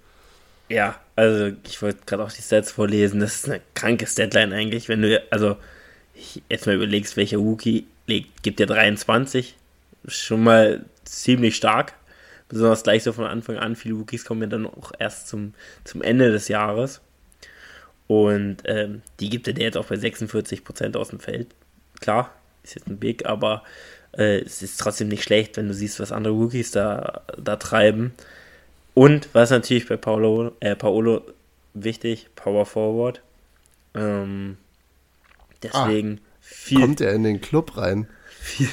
Ja, 0.69 0.99
also 1.15 1.53
ich 1.65 1.81
wollte 1.81 2.01
gerade 2.07 2.25
auch 2.25 2.33
die 2.33 2.43
Stats 2.43 2.73
vorlesen. 2.73 3.21
Das 3.21 3.37
ist 3.37 3.49
eine 3.49 3.61
kranke 3.75 4.07
Deadline 4.07 4.53
eigentlich, 4.53 4.89
wenn 4.89 5.03
du, 5.03 5.23
also 5.31 5.57
jetzt 6.49 6.67
mal 6.67 6.75
überlegst, 6.75 7.17
welcher 7.17 7.39
Rookie 7.39 7.87
legt, 8.07 8.43
gibt 8.43 8.59
dir 8.59 8.67
23. 8.67 9.55
Schon 10.09 10.43
mal 10.43 10.85
ziemlich 11.05 11.57
stark 11.57 11.95
besonders 12.49 12.83
gleich 12.83 13.03
so 13.03 13.13
von 13.13 13.27
Anfang 13.27 13.57
an. 13.57 13.77
Viele 13.77 13.95
Rookies 13.95 14.25
kommen 14.25 14.43
ja 14.43 14.47
dann 14.49 14.67
auch 14.67 14.93
erst 14.99 15.29
zum, 15.29 15.55
zum 15.85 16.03
Ende 16.03 16.31
des 16.31 16.49
Jahres. 16.49 17.01
Und 18.09 18.59
ähm, 18.67 19.03
die 19.21 19.31
gibt 19.31 19.49
er 19.49 19.55
der 19.55 19.65
jetzt 19.65 19.77
auch 19.77 19.87
bei 19.87 19.97
46% 19.97 20.97
aus 20.97 21.09
dem 21.09 21.21
Feld. 21.21 21.49
Klar, 22.01 22.33
ist 22.63 22.75
jetzt 22.75 22.89
ein 22.89 22.99
Big, 22.99 23.27
aber 23.27 23.63
äh, 24.17 24.41
es 24.41 24.63
ist 24.63 24.79
trotzdem 24.79 25.09
nicht 25.09 25.25
schlecht, 25.25 25.57
wenn 25.57 25.69
du 25.69 25.75
siehst, 25.75 26.01
was 26.01 26.13
andere 26.13 26.35
Rookies 26.35 26.71
da, 26.71 27.23
da 27.37 27.57
treiben. 27.57 28.13
Und 28.95 29.29
was 29.33 29.51
natürlich 29.51 29.89
bei 29.89 29.97
Paolo, 29.97 30.53
äh, 30.61 30.77
Paolo 30.77 31.23
wichtig, 31.75 32.29
Power 32.35 32.65
Forward. 32.65 33.21
Ähm, 33.95 34.57
deswegen 35.63 36.21
ah, 36.23 36.37
viel. 36.41 36.81
Kommt 36.81 37.01
er 37.01 37.13
in 37.13 37.25
den 37.25 37.41
Club 37.41 37.77
rein? 37.77 38.09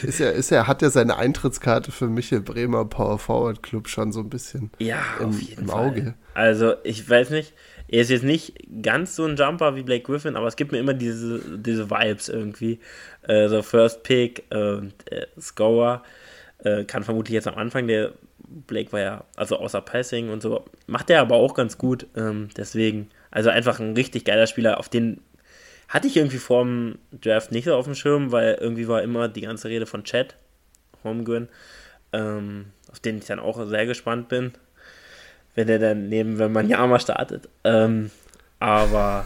Ist 0.03 0.21
er, 0.21 0.33
ist 0.33 0.51
er, 0.51 0.67
hat 0.67 0.83
er 0.83 0.91
seine 0.91 1.17
Eintrittskarte 1.17 1.91
für 1.91 2.07
Michel 2.07 2.41
Bremer 2.41 2.85
Power 2.85 3.17
Forward 3.17 3.63
Club 3.63 3.89
schon 3.89 4.11
so 4.11 4.19
ein 4.19 4.29
bisschen 4.29 4.69
ja, 4.77 5.01
im, 5.19 5.29
auf 5.29 5.41
jeden 5.41 5.63
im 5.63 5.69
Auge? 5.71 6.13
Also, 6.35 6.75
ich 6.83 7.09
weiß 7.09 7.31
nicht, 7.31 7.53
er 7.93 8.01
ist 8.01 8.09
jetzt 8.09 8.23
nicht 8.23 8.55
ganz 8.81 9.15
so 9.15 9.23
ein 9.23 9.35
Jumper 9.35 9.75
wie 9.75 9.83
Blake 9.83 10.01
Griffin, 10.01 10.35
aber 10.35 10.47
es 10.47 10.55
gibt 10.55 10.71
mir 10.71 10.79
immer 10.79 10.95
diese, 10.95 11.59
diese 11.59 11.91
Vibes 11.91 12.27
irgendwie. 12.27 12.79
Äh, 13.21 13.47
so 13.49 13.61
First 13.61 14.01
Pick, 14.01 14.51
äh, 14.51 14.81
Scorer, 15.39 16.01
äh, 16.63 16.85
kann 16.85 17.03
vermutlich 17.03 17.35
jetzt 17.35 17.47
am 17.47 17.53
Anfang, 17.53 17.85
der 17.85 18.13
Blake 18.39 18.91
war 18.93 18.99
ja, 18.99 19.25
also 19.35 19.57
außer 19.57 19.79
Passing 19.81 20.31
und 20.31 20.41
so, 20.41 20.65
macht 20.87 21.11
er 21.11 21.21
aber 21.21 21.35
auch 21.35 21.53
ganz 21.53 21.77
gut. 21.77 22.07
Ähm, 22.15 22.49
deswegen, 22.57 23.11
also 23.29 23.51
einfach 23.51 23.79
ein 23.79 23.93
richtig 23.93 24.25
geiler 24.25 24.47
Spieler, 24.47 24.79
auf 24.79 24.89
den 24.89 25.21
hatte 25.87 26.07
ich 26.07 26.17
irgendwie 26.17 26.39
vor 26.39 26.63
dem 26.63 26.97
Draft 27.11 27.51
nicht 27.51 27.65
so 27.65 27.75
auf 27.75 27.85
dem 27.85 27.93
Schirm, 27.93 28.31
weil 28.31 28.57
irgendwie 28.59 28.87
war 28.87 29.03
immer 29.03 29.27
die 29.27 29.41
ganze 29.41 29.69
Rede 29.69 29.85
von 29.85 30.03
Chad 30.03 30.35
Holmgren, 31.03 31.47
ähm, 32.11 32.71
auf 32.91 32.99
den 32.99 33.19
ich 33.19 33.25
dann 33.25 33.39
auch 33.39 33.63
sehr 33.67 33.85
gespannt 33.85 34.29
bin 34.29 34.53
wenn 35.55 35.69
er 35.69 35.79
dann 35.79 36.09
neben 36.09 36.39
wenn 36.39 36.51
man 36.51 36.69
Yama 36.69 36.99
startet. 36.99 37.49
Ähm, 37.63 38.11
aber 38.59 39.25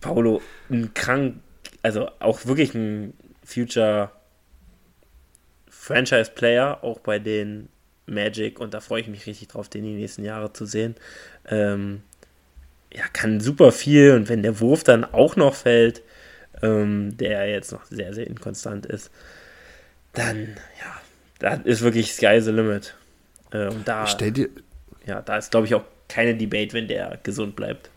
Paulo, 0.00 0.42
ein 0.70 0.92
krank, 0.94 1.36
also 1.82 2.10
auch 2.18 2.46
wirklich 2.46 2.74
ein 2.74 3.14
Future 3.44 4.10
Franchise 5.68 6.30
Player, 6.34 6.82
auch 6.82 7.00
bei 7.00 7.18
den 7.18 7.68
Magic, 8.06 8.58
und 8.60 8.74
da 8.74 8.80
freue 8.80 9.00
ich 9.00 9.08
mich 9.08 9.26
richtig 9.26 9.48
drauf, 9.48 9.68
den 9.68 9.84
die 9.84 9.94
nächsten 9.94 10.24
Jahre 10.24 10.52
zu 10.52 10.66
sehen. 10.66 10.96
Ähm, 11.48 12.02
ja, 12.92 13.04
kann 13.12 13.40
super 13.40 13.72
viel 13.72 14.12
und 14.12 14.28
wenn 14.28 14.42
der 14.42 14.60
Wurf 14.60 14.82
dann 14.82 15.04
auch 15.04 15.36
noch 15.36 15.54
fällt, 15.54 16.02
ähm, 16.62 17.16
der 17.16 17.48
jetzt 17.48 17.72
noch 17.72 17.84
sehr, 17.84 18.12
sehr 18.12 18.26
inkonstant 18.26 18.86
ist, 18.86 19.10
dann, 20.12 20.56
ja, 20.80 21.00
da 21.38 21.54
ist 21.54 21.82
wirklich 21.82 22.12
Sky 22.12 22.40
the 22.40 22.50
Limit. 22.50 22.94
Äh, 23.52 23.68
und 23.68 23.86
da, 23.86 24.06
stell 24.06 24.32
dir, 24.32 24.48
ja, 25.06 25.20
da 25.22 25.36
ist, 25.36 25.50
glaube 25.50 25.66
ich, 25.66 25.74
auch 25.74 25.84
keine 26.08 26.36
Debate, 26.36 26.72
wenn 26.72 26.88
der 26.88 27.18
gesund 27.22 27.56
bleibt. 27.56 27.90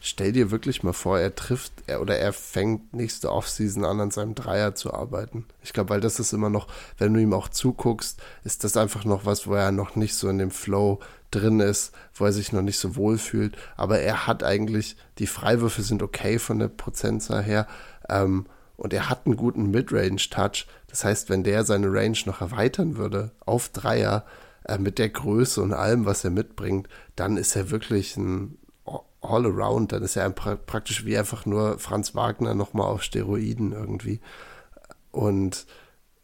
Stell 0.00 0.30
dir 0.30 0.52
wirklich 0.52 0.84
mal 0.84 0.92
vor, 0.92 1.18
er 1.18 1.34
trifft 1.34 1.72
er, 1.88 2.00
oder 2.00 2.16
er 2.16 2.32
fängt 2.32 2.94
nächste 2.94 3.32
Offseason 3.32 3.84
an, 3.84 4.00
an 4.00 4.10
seinem 4.12 4.36
Dreier 4.36 4.76
zu 4.76 4.94
arbeiten. 4.94 5.44
Ich 5.62 5.72
glaube, 5.72 5.90
weil 5.90 6.00
das 6.00 6.20
ist 6.20 6.32
immer 6.32 6.50
noch, 6.50 6.68
wenn 6.98 7.12
du 7.12 7.20
ihm 7.20 7.32
auch 7.32 7.48
zuguckst, 7.48 8.20
ist 8.44 8.62
das 8.62 8.76
einfach 8.76 9.04
noch 9.04 9.24
was, 9.24 9.48
wo 9.48 9.54
er 9.54 9.72
noch 9.72 9.96
nicht 9.96 10.14
so 10.14 10.28
in 10.28 10.38
dem 10.38 10.52
Flow 10.52 11.00
drin 11.32 11.58
ist, 11.58 11.92
wo 12.14 12.26
er 12.26 12.32
sich 12.32 12.52
noch 12.52 12.62
nicht 12.62 12.78
so 12.78 12.94
wohl 12.94 13.18
fühlt. 13.18 13.56
Aber 13.76 13.98
er 13.98 14.28
hat 14.28 14.44
eigentlich, 14.44 14.96
die 15.18 15.26
Freiwürfe 15.26 15.82
sind 15.82 16.02
okay 16.02 16.38
von 16.38 16.60
der 16.60 16.68
Prozentzahl 16.68 17.42
her. 17.42 17.66
Ähm, 18.08 18.46
und 18.76 18.92
er 18.92 19.10
hat 19.10 19.26
einen 19.26 19.36
guten 19.36 19.72
Midrange-Touch. 19.72 20.66
Das 20.86 21.02
heißt, 21.02 21.28
wenn 21.28 21.42
der 21.42 21.64
seine 21.64 21.92
Range 21.92 22.18
noch 22.26 22.40
erweitern 22.40 22.96
würde 22.96 23.32
auf 23.44 23.68
Dreier, 23.70 24.24
äh, 24.64 24.78
mit 24.78 24.98
der 24.98 25.08
Größe 25.08 25.62
und 25.62 25.72
allem, 25.72 26.06
was 26.06 26.24
er 26.24 26.30
mitbringt, 26.30 26.88
dann 27.16 27.36
ist 27.36 27.56
er 27.56 27.70
wirklich 27.70 28.16
ein 28.16 28.58
All-Around. 29.20 29.92
Dann 29.92 30.02
ist 30.02 30.16
er 30.16 30.24
ein, 30.24 30.34
praktisch 30.34 31.04
wie 31.04 31.18
einfach 31.18 31.46
nur 31.46 31.78
Franz 31.78 32.14
Wagner 32.14 32.54
nochmal 32.54 32.86
auf 32.86 33.02
Steroiden 33.02 33.72
irgendwie. 33.72 34.20
Und 35.10 35.66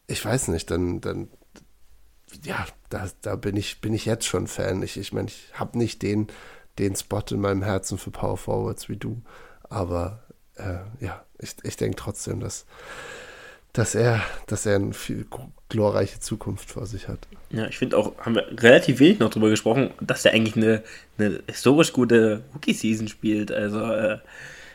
ich 0.07 0.25
weiß 0.25 0.49
nicht, 0.49 0.71
dann, 0.71 1.01
dann 1.01 1.29
ja, 2.43 2.67
da, 2.89 3.09
da 3.23 3.37
bin 3.37 3.57
ich, 3.57 3.81
bin 3.81 3.95
ich 3.95 4.05
jetzt 4.05 4.27
schon 4.27 4.47
Fan. 4.47 4.83
Ich, 4.83 4.97
ich 4.97 5.13
meine, 5.13 5.29
ich 5.29 5.53
habe 5.55 5.79
nicht 5.79 6.03
den, 6.03 6.29
den 6.79 6.97
Spot 6.97 7.23
in 7.31 7.41
meinem 7.41 7.63
Herzen 7.63 7.99
für 7.99 8.11
Power 8.11 8.37
Forwards 8.37 8.89
wie 8.89 8.97
du. 8.97 9.23
Aber 9.69 10.25
äh, 10.57 10.79
ja, 11.01 11.25
ich, 11.39 11.57
ich 11.63 11.77
denke 11.77 11.97
trotzdem, 11.97 12.41
dass, 12.41 12.67
dass 13.75 13.97
er, 13.97 14.23
dass 14.47 14.67
er 14.67 14.77
eine 14.77 14.95
viel 14.95 15.27
glorreiche 15.69 16.21
Zukunft 16.21 16.71
vor 16.71 16.87
sich 16.87 17.09
hat. 17.09 17.19
Ja, 17.51 17.67
ich 17.67 17.77
finde 17.77 17.99
auch, 17.99 18.17
haben 18.19 18.37
wir 18.37 18.47
relativ 18.63 19.01
wenig 19.01 19.19
noch 19.19 19.31
drüber 19.31 19.51
gesprochen, 19.51 19.91
dass 20.01 20.25
er 20.25 20.33
eigentlich 20.33 20.57
eine, 20.57 20.83
eine 21.19 21.41
historisch 21.49 21.93
gute 21.93 22.43
Rookie-Season 22.55 23.09
spielt. 23.09 23.51
Also 23.51 23.85
äh, 23.85 24.19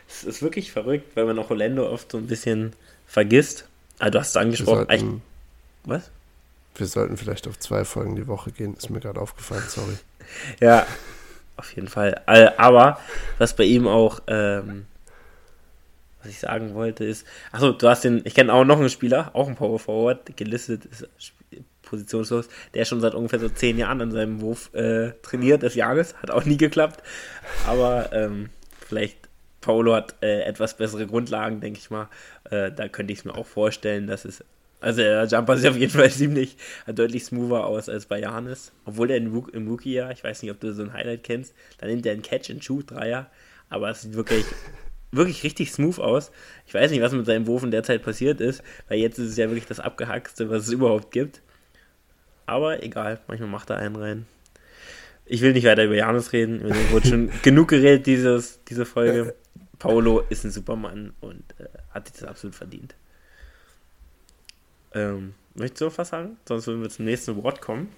es 0.06 0.24
ist 0.24 0.42
wirklich 0.42 0.70
verrückt, 0.70 1.16
weil 1.16 1.24
man 1.24 1.38
auch 1.38 1.50
Orlando 1.50 1.90
oft 1.90 2.12
so 2.12 2.18
ein 2.18 2.26
bisschen 2.26 2.74
vergisst. 3.06 3.66
Ah, 3.98 4.10
du 4.10 4.20
hast 4.20 4.30
es 4.30 4.36
angesprochen. 4.36 4.86
Wir 4.88 4.98
sollten, 4.98 5.22
was? 5.84 6.10
Wir 6.74 6.86
sollten 6.86 7.16
vielleicht 7.16 7.48
auf 7.48 7.58
zwei 7.58 7.86
Folgen 7.86 8.16
die 8.16 8.26
Woche 8.26 8.52
gehen, 8.52 8.74
ist 8.74 8.90
mir 8.90 9.00
gerade 9.00 9.20
aufgefallen, 9.20 9.64
sorry. 9.66 9.96
ja, 10.60 10.86
auf 11.56 11.74
jeden 11.74 11.88
Fall. 11.88 12.20
Aber 12.26 13.00
was 13.38 13.56
bei 13.56 13.64
ihm 13.64 13.88
auch 13.88 14.20
ähm, 14.26 14.84
was 16.22 16.30
ich 16.30 16.38
sagen 16.38 16.74
wollte 16.74 17.04
ist, 17.04 17.26
achso, 17.52 17.72
du 17.72 17.88
hast 17.88 18.04
den, 18.04 18.22
ich 18.24 18.34
kenne 18.34 18.52
auch 18.52 18.64
noch 18.64 18.78
einen 18.78 18.90
Spieler, 18.90 19.30
auch 19.34 19.48
ein 19.48 19.56
Power 19.56 19.78
Forward, 19.78 20.36
gelistet 20.36 20.84
ist 20.86 21.08
positionslos, 21.82 22.48
der 22.74 22.84
schon 22.84 23.00
seit 23.00 23.14
ungefähr 23.14 23.40
so 23.40 23.48
zehn 23.48 23.76
Jahren 23.76 24.00
an 24.00 24.12
seinem 24.12 24.40
Wurf 24.40 24.72
äh, 24.74 25.12
trainiert 25.22 25.62
des 25.62 25.74
Jahres, 25.74 26.14
hat 26.22 26.30
auch 26.30 26.44
nie 26.44 26.56
geklappt, 26.56 27.02
aber 27.66 28.12
ähm, 28.12 28.50
vielleicht 28.86 29.28
Paolo 29.60 29.94
hat 29.94 30.14
äh, 30.22 30.42
etwas 30.42 30.76
bessere 30.76 31.06
Grundlagen, 31.06 31.60
denke 31.60 31.80
ich 31.80 31.90
mal, 31.90 32.08
äh, 32.50 32.70
da 32.70 32.88
könnte 32.88 33.12
ich 33.12 33.20
es 33.20 33.24
mir 33.24 33.34
auch 33.34 33.46
vorstellen, 33.46 34.06
dass 34.06 34.24
es 34.24 34.44
also 34.80 35.02
der 35.02 35.26
Jumper 35.26 35.56
sieht 35.58 35.68
auf 35.68 35.76
jeden 35.76 35.92
Fall 35.92 36.10
ziemlich 36.10 36.56
deutlich 36.86 37.24
smoother 37.24 37.66
aus 37.66 37.88
als 37.88 38.06
bei 38.06 38.20
Janis. 38.20 38.72
Obwohl 38.86 39.08
der 39.08 39.18
im 39.18 39.68
Rookie-Jahr, 39.68 40.10
ich 40.10 40.24
weiß 40.24 40.42
nicht, 40.42 40.50
ob 40.50 40.60
du 40.60 40.72
so 40.72 40.82
ein 40.82 40.92
Highlight 40.94 41.22
kennst, 41.22 41.54
da 41.78 41.86
nimmt 41.86 42.06
er 42.06 42.12
einen 42.12 42.22
Catch-and-Shoot-Dreier, 42.22 43.26
aber 43.68 43.90
es 43.90 44.02
sieht 44.02 44.14
wirklich 44.14 44.44
wirklich 45.12 45.42
richtig 45.42 45.72
smooth 45.72 45.98
aus. 45.98 46.30
Ich 46.66 46.74
weiß 46.74 46.90
nicht, 46.90 47.02
was 47.02 47.12
mit 47.12 47.26
seinem 47.26 47.46
Wurf 47.46 47.62
in 47.62 47.70
der 47.70 47.82
Zeit 47.82 48.02
passiert 48.02 48.40
ist, 48.40 48.62
weil 48.88 48.98
jetzt 48.98 49.18
ist 49.18 49.30
es 49.30 49.36
ja 49.36 49.48
wirklich 49.48 49.66
das 49.66 49.80
Abgehackste, 49.80 50.50
was 50.50 50.64
es 50.64 50.72
überhaupt 50.72 51.10
gibt. 51.10 51.42
Aber 52.46 52.82
egal, 52.82 53.20
manchmal 53.28 53.48
macht 53.48 53.70
er 53.70 53.76
einen 53.76 53.96
rein. 53.96 54.26
Ich 55.24 55.40
will 55.42 55.52
nicht 55.52 55.64
weiter 55.64 55.84
über 55.84 55.94
Janus 55.94 56.32
reden. 56.32 56.64
Wir 56.64 56.90
wurde 56.90 57.08
schon 57.08 57.30
genug 57.42 57.68
geredet, 57.68 58.06
dieses, 58.06 58.62
diese 58.64 58.84
Folge. 58.84 59.34
Paolo 59.78 60.20
ist 60.28 60.44
ein 60.44 60.50
Supermann 60.50 61.14
und 61.20 61.42
äh, 61.58 61.64
hat 61.94 62.08
sich 62.08 62.18
das 62.18 62.28
absolut 62.28 62.54
verdient. 62.54 62.94
Ähm, 64.92 65.34
möchtest 65.54 65.80
du 65.80 65.84
noch 65.86 65.98
was 65.98 66.08
sagen? 66.08 66.36
Sonst 66.46 66.66
würden 66.66 66.82
wir 66.82 66.90
zum 66.90 67.04
nächsten 67.06 67.42
Wort 67.42 67.60
kommen. 67.60 67.88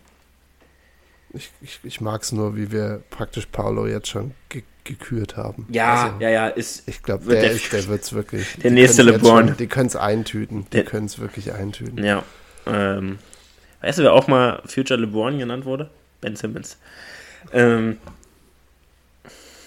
Ich, 1.33 1.51
ich, 1.61 1.81
ich 1.83 2.01
mag 2.01 2.23
es 2.23 2.33
nur, 2.33 2.57
wie 2.57 2.71
wir 2.71 3.03
praktisch 3.11 3.47
Paolo 3.47 3.87
jetzt 3.87 4.09
schon 4.09 4.33
ge 4.49 4.63
gekürt 4.85 5.37
haben. 5.37 5.67
Ja, 5.71 6.05
also, 6.05 6.17
ja, 6.21 6.29
ja. 6.31 6.49
Ist, 6.49 6.89
ich 6.89 7.03
glaube, 7.03 7.27
der, 7.27 7.43
der, 7.43 7.55
der 7.55 7.87
wird 7.89 8.03
es 8.03 8.13
wirklich. 8.13 8.57
Der 8.63 8.71
nächste 8.71 9.03
LeBron. 9.03 9.49
Schon, 9.49 9.57
die 9.57 9.67
können 9.67 9.87
es 9.87 9.97
eintüten. 9.97 10.67
Die 10.73 10.83
können 10.83 11.07
es 11.07 11.19
wirklich 11.19 11.53
eintüten. 11.53 12.03
Ja. 12.03 12.25
Ähm, 12.67 13.19
weißt 13.81 13.99
du, 13.99 14.03
wer 14.03 14.13
auch 14.13 14.29
mal 14.29 14.63
Future 14.67 14.99
LeBron 15.01 15.39
genannt 15.39 15.65
wurde? 15.65 15.91
Ben 16.21 16.37
Simmons. 16.37 16.79
Ähm, 17.53 17.99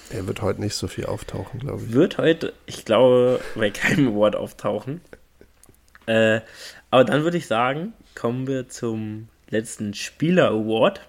er 0.09 0.27
wird 0.27 0.41
heute 0.41 0.61
nicht 0.61 0.75
so 0.75 0.87
viel 0.87 1.05
auftauchen, 1.05 1.59
glaube 1.59 1.83
ich. 1.83 1.93
Wird 1.93 2.17
heute, 2.17 2.53
ich 2.65 2.85
glaube, 2.85 3.39
bei 3.55 3.69
keinem 3.71 4.09
Award 4.09 4.35
auftauchen. 4.35 5.01
Äh, 6.05 6.41
aber 6.91 7.03
dann 7.03 7.23
würde 7.23 7.37
ich 7.37 7.47
sagen, 7.47 7.93
kommen 8.13 8.47
wir 8.47 8.69
zum 8.69 9.27
letzten 9.49 9.93
Spieler 9.93 10.49
Award 10.49 11.01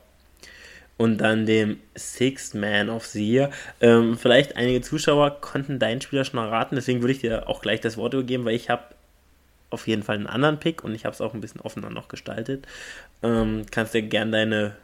und 0.96 1.18
dann 1.18 1.46
dem 1.46 1.78
Sixth 1.94 2.54
Man 2.54 2.88
of 2.88 3.06
the 3.06 3.24
Year. 3.24 3.50
Ähm, 3.80 4.16
vielleicht 4.16 4.56
einige 4.56 4.80
Zuschauer 4.80 5.40
konnten 5.40 5.78
deinen 5.78 6.00
Spieler 6.00 6.24
schon 6.24 6.40
erraten, 6.40 6.76
deswegen 6.76 7.00
würde 7.00 7.12
ich 7.12 7.20
dir 7.20 7.48
auch 7.48 7.60
gleich 7.60 7.80
das 7.80 7.96
Wort 7.96 8.14
übergeben, 8.14 8.44
weil 8.44 8.54
ich 8.54 8.70
habe 8.70 8.82
auf 9.70 9.86
jeden 9.86 10.02
Fall 10.02 10.16
einen 10.16 10.26
anderen 10.26 10.58
Pick 10.58 10.84
und 10.84 10.94
ich 10.94 11.04
habe 11.04 11.14
es 11.14 11.20
auch 11.20 11.34
ein 11.34 11.40
bisschen 11.40 11.60
offener 11.60 11.90
noch 11.90 12.08
gestaltet. 12.08 12.66
Ähm, 13.22 13.66
kannst 13.70 13.94
dir 13.94 14.02
gerne 14.02 14.30
deine, 14.30 14.76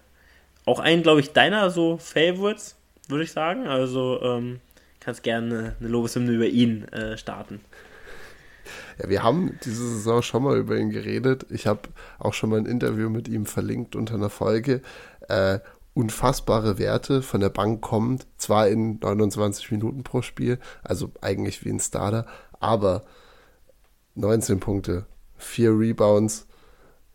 auch 0.66 0.80
einen, 0.80 1.02
glaube 1.02 1.20
ich, 1.20 1.32
deiner 1.32 1.70
so 1.70 1.98
Favorites, 1.98 2.76
würde 3.08 3.24
ich 3.24 3.32
sagen. 3.32 3.66
Also 3.66 4.20
ähm, 4.22 4.60
kannst 5.00 5.22
gerne 5.22 5.76
eine 5.78 5.88
Lobeshymne 5.88 6.32
über 6.32 6.46
ihn 6.46 6.88
äh, 6.88 7.16
starten. 7.16 7.60
Ja, 9.00 9.08
wir 9.08 9.22
haben 9.22 9.58
diese 9.64 9.88
Saison 9.88 10.22
schon 10.22 10.42
mal 10.44 10.58
über 10.58 10.76
ihn 10.76 10.90
geredet. 10.90 11.46
Ich 11.50 11.66
habe 11.66 11.88
auch 12.18 12.34
schon 12.34 12.50
mal 12.50 12.58
ein 12.58 12.66
Interview 12.66 13.08
mit 13.08 13.28
ihm 13.28 13.46
verlinkt 13.46 13.96
unter 13.96 14.14
einer 14.14 14.30
Folge. 14.30 14.82
Äh, 15.28 15.60
unfassbare 15.94 16.78
Werte 16.78 17.22
von 17.22 17.40
der 17.40 17.50
Bank 17.50 17.82
kommt, 17.82 18.26
zwar 18.38 18.68
in 18.68 18.98
29 19.00 19.70
Minuten 19.72 20.04
pro 20.04 20.22
Spiel, 20.22 20.58
also 20.82 21.10
eigentlich 21.20 21.64
wie 21.64 21.70
ein 21.70 21.80
Starter, 21.80 22.26
aber 22.60 23.04
19 24.14 24.60
Punkte, 24.60 25.06
4 25.36 25.70
Rebounds, 25.70 26.46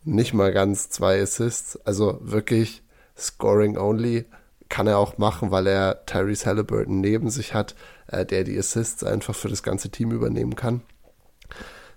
nicht 0.04 0.34
mal 0.34 0.52
ganz 0.52 0.90
zwei 0.90 1.20
Assists. 1.20 1.76
Also 1.84 2.18
wirklich 2.20 2.82
Scoring 3.16 3.76
only 3.76 4.26
kann 4.68 4.86
er 4.86 4.98
auch 4.98 5.18
machen, 5.18 5.50
weil 5.50 5.66
er 5.66 6.04
Tyrese 6.06 6.46
Halliburton 6.46 7.00
neben 7.00 7.30
sich 7.30 7.54
hat, 7.54 7.74
äh, 8.06 8.24
der 8.24 8.44
die 8.44 8.58
Assists 8.58 9.02
einfach 9.04 9.34
für 9.34 9.48
das 9.48 9.62
ganze 9.62 9.90
Team 9.90 10.12
übernehmen 10.12 10.56
kann. 10.56 10.82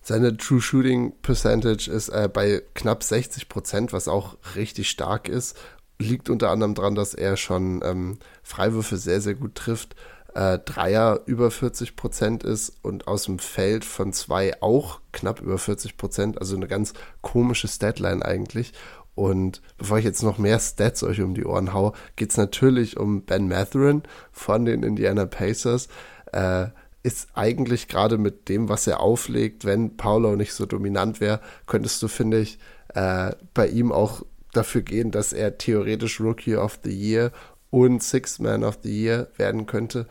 Seine 0.02 0.36
True 0.36 0.62
Shooting 0.62 1.14
Percentage 1.22 1.90
ist 1.92 2.10
äh, 2.10 2.30
bei 2.32 2.64
knapp 2.74 3.04
60 3.04 3.50
Prozent, 3.50 3.94
was 3.94 4.08
auch 4.08 4.38
richtig 4.56 4.90
stark 4.90 5.30
ist. 5.30 5.58
Liegt 6.02 6.30
unter 6.30 6.50
anderem 6.50 6.74
daran, 6.74 6.96
dass 6.96 7.14
er 7.14 7.38
schon 7.38 7.82
ähm, 7.84 8.18
Freiwürfe 8.44 8.98
sehr, 8.98 9.22
sehr 9.22 9.36
gut 9.36 9.56
trifft. 9.56 9.96
Äh, 10.34 10.60
Dreier 10.60 11.22
über 11.26 11.52
40 11.52 11.96
Prozent 11.96 12.44
ist 12.44 12.78
und 12.82 13.08
aus 13.08 13.24
dem 13.24 13.38
Feld 13.40 13.84
von 13.84 14.14
zwei 14.14 14.62
auch 14.62 15.02
knapp 15.12 15.42
über 15.42 15.58
40 15.58 15.98
Prozent. 15.98 16.40
Also 16.40 16.56
eine 16.56 16.68
ganz 16.68 16.94
komische 17.22 17.68
Statline 17.68 18.24
eigentlich. 18.26 18.74
Und 19.14 19.62
bevor 19.78 20.00
ich 20.00 20.06
jetzt 20.06 20.24
noch 20.24 20.38
mehr 20.38 20.60
Stats 20.60 21.04
euch 21.04 21.22
um 21.22 21.34
die 21.34 21.46
Ohren 21.46 21.74
haue, 21.74 21.94
geht 22.16 22.32
es 22.32 22.38
natürlich 22.38 22.98
um 22.98 23.24
Ben 23.24 23.48
Matherin 23.48 24.04
von 24.32 24.66
den 24.66 24.84
Indiana 24.84 25.26
Pacers. 25.26 25.90
Äh, 26.32 26.68
ist 27.04 27.30
eigentlich 27.34 27.88
gerade 27.88 28.18
mit 28.18 28.48
dem, 28.48 28.70
was 28.70 28.88
er 28.88 29.00
auflegt, 29.00 29.66
wenn 29.66 29.98
Paulo 29.98 30.36
nicht 30.36 30.54
so 30.54 30.66
dominant 30.66 31.20
wäre, 31.20 31.42
könntest 31.66 32.02
du, 32.04 32.08
finde 32.08 32.40
ich, 32.40 32.60
äh, 32.94 33.32
bei 33.54 33.68
ihm 33.68 33.92
auch 33.92 34.24
dafür 34.54 34.82
gehen, 34.82 35.12
dass 35.12 35.34
er 35.34 35.58
theoretisch 35.58 36.20
Rookie 36.20 36.56
of 36.56 36.80
the 36.84 36.92
Year 36.92 37.32
und 37.70 38.04
Six 38.04 38.40
Man 38.40 38.64
of 38.64 38.80
the 38.84 38.92
Year 38.92 39.28
werden 39.38 39.66
könnte. 39.66 40.08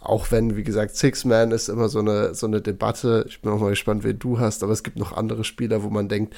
Auch 0.00 0.30
wenn, 0.30 0.56
wie 0.56 0.64
gesagt, 0.64 0.96
Six 0.96 1.24
Man 1.24 1.50
ist 1.50 1.68
immer 1.68 1.88
so 1.88 2.00
eine, 2.00 2.34
so 2.34 2.46
eine 2.46 2.60
Debatte. 2.60 3.24
Ich 3.28 3.40
bin 3.40 3.50
auch 3.52 3.60
mal 3.60 3.70
gespannt, 3.70 4.04
wen 4.04 4.18
du 4.18 4.38
hast, 4.38 4.62
aber 4.62 4.72
es 4.72 4.82
gibt 4.82 4.98
noch 4.98 5.12
andere 5.12 5.44
Spieler, 5.44 5.82
wo 5.82 5.90
man 5.90 6.08
denkt, 6.08 6.34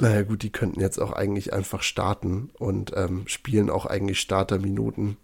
naja 0.00 0.22
gut, 0.22 0.42
die 0.42 0.50
könnten 0.50 0.80
jetzt 0.80 0.98
auch 0.98 1.12
eigentlich 1.12 1.52
einfach 1.52 1.82
starten 1.82 2.50
und 2.58 2.92
ähm, 2.96 3.28
spielen 3.28 3.70
auch 3.70 3.86
eigentlich 3.86 4.18
Starterminuten, 4.18 5.18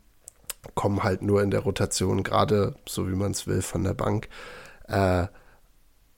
kommen 0.76 1.02
halt 1.02 1.22
nur 1.22 1.42
in 1.42 1.50
der 1.50 1.60
Rotation, 1.60 2.22
gerade 2.22 2.76
so 2.86 3.08
wie 3.10 3.16
man 3.16 3.32
es 3.32 3.48
will, 3.48 3.62
von 3.62 3.82
der 3.82 3.94
Bank. 3.94 4.28
Äh, 4.86 5.26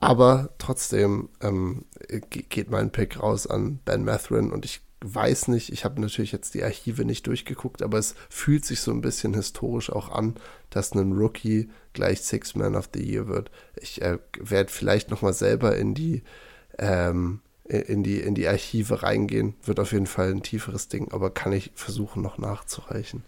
aber 0.00 0.50
trotzdem 0.58 1.30
ähm, 1.40 1.86
geht 2.28 2.70
mein 2.70 2.90
Pick 2.90 3.22
raus 3.22 3.46
an 3.46 3.78
Ben 3.84 4.04
Matherin 4.04 4.50
und 4.50 4.64
ich 4.64 4.82
weiß 5.02 5.48
nicht, 5.48 5.72
ich 5.72 5.84
habe 5.84 6.00
natürlich 6.00 6.32
jetzt 6.32 6.54
die 6.54 6.62
Archive 6.62 7.04
nicht 7.04 7.26
durchgeguckt, 7.26 7.82
aber 7.82 7.98
es 7.98 8.14
fühlt 8.28 8.64
sich 8.64 8.80
so 8.80 8.90
ein 8.90 9.00
bisschen 9.00 9.34
historisch 9.34 9.90
auch 9.90 10.10
an, 10.10 10.34
dass 10.70 10.92
ein 10.92 11.12
Rookie 11.12 11.70
gleich 11.92 12.22
Six 12.22 12.54
Man 12.54 12.76
of 12.76 12.88
the 12.94 13.02
Year 13.02 13.28
wird. 13.28 13.50
Ich 13.80 14.02
äh, 14.02 14.18
werde 14.38 14.70
vielleicht 14.70 15.10
nochmal 15.10 15.34
selber 15.34 15.76
in 15.76 15.94
die 15.94 16.22
ähm, 16.78 17.40
in 17.64 18.02
die, 18.02 18.20
in 18.20 18.34
die 18.34 18.48
Archive 18.48 19.02
reingehen. 19.02 19.54
Wird 19.64 19.80
auf 19.80 19.92
jeden 19.92 20.06
Fall 20.06 20.30
ein 20.30 20.42
tieferes 20.42 20.88
Ding, 20.88 21.10
aber 21.12 21.30
kann 21.30 21.52
ich 21.52 21.70
versuchen, 21.74 22.22
noch 22.22 22.38
nachzureichen. 22.38 23.22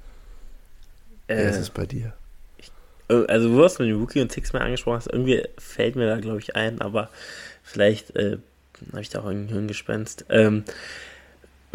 Äh, 1.29 1.37
Wer 1.37 1.51
ist 1.51 1.59
es 1.59 1.71
bei 1.71 1.87
dir? 1.87 2.13
Ich, 2.59 2.71
oh, 3.09 3.25
also, 3.29 3.49
du 3.49 3.63
hast 3.63 3.79
mit 3.79 3.89
dem 3.89 3.99
Rookie 4.01 4.21
und 4.21 4.33
Six-Man 4.33 4.63
angesprochen 4.63 4.97
hast, 4.97 5.07
irgendwie 5.07 5.43
fällt 5.57 5.97
mir 5.97 6.07
da, 6.07 6.21
glaube 6.21 6.41
ich, 6.41 6.57
ein, 6.57 6.81
aber 6.81 7.09
vielleicht 7.63 8.15
äh, 8.17 8.39
habe 8.91 9.01
ich 9.01 9.09
da 9.09 9.21
auch 9.21 9.27
ein 9.27 9.49
Hirngespenst. 9.49 10.27
Ähm, 10.29 10.65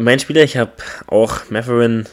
mein 0.00 0.18
Spieler, 0.18 0.42
ich 0.42 0.56
habe 0.56 0.72
auch 1.08 1.50
Matherin 1.50 2.06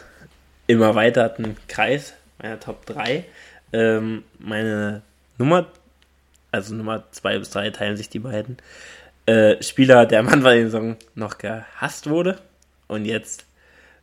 im 0.67 0.81
erweiterten 0.81 1.55
Kreis, 1.69 2.13
meiner 2.37 2.59
Top 2.59 2.85
3. 2.85 3.23
Ähm, 3.71 4.23
meine 4.39 5.03
Nummer, 5.37 5.67
also 6.51 6.75
Nummer 6.75 7.05
2 7.11 7.39
bis 7.39 7.49
3 7.51 7.69
teilen 7.69 7.95
sich 7.95 8.09
die 8.09 8.19
beiden. 8.19 8.57
Äh, 9.25 9.63
Spieler, 9.63 10.05
der 10.05 10.19
am 10.19 10.27
Anfang 10.27 10.53
der 10.53 10.63
Saison 10.65 10.97
noch 11.15 11.37
gehasst 11.37 12.09
wurde 12.09 12.39
und 12.87 13.05
jetzt 13.05 13.45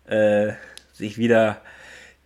äh, 0.07 0.53
sich 0.95 1.19
wieder 1.19 1.61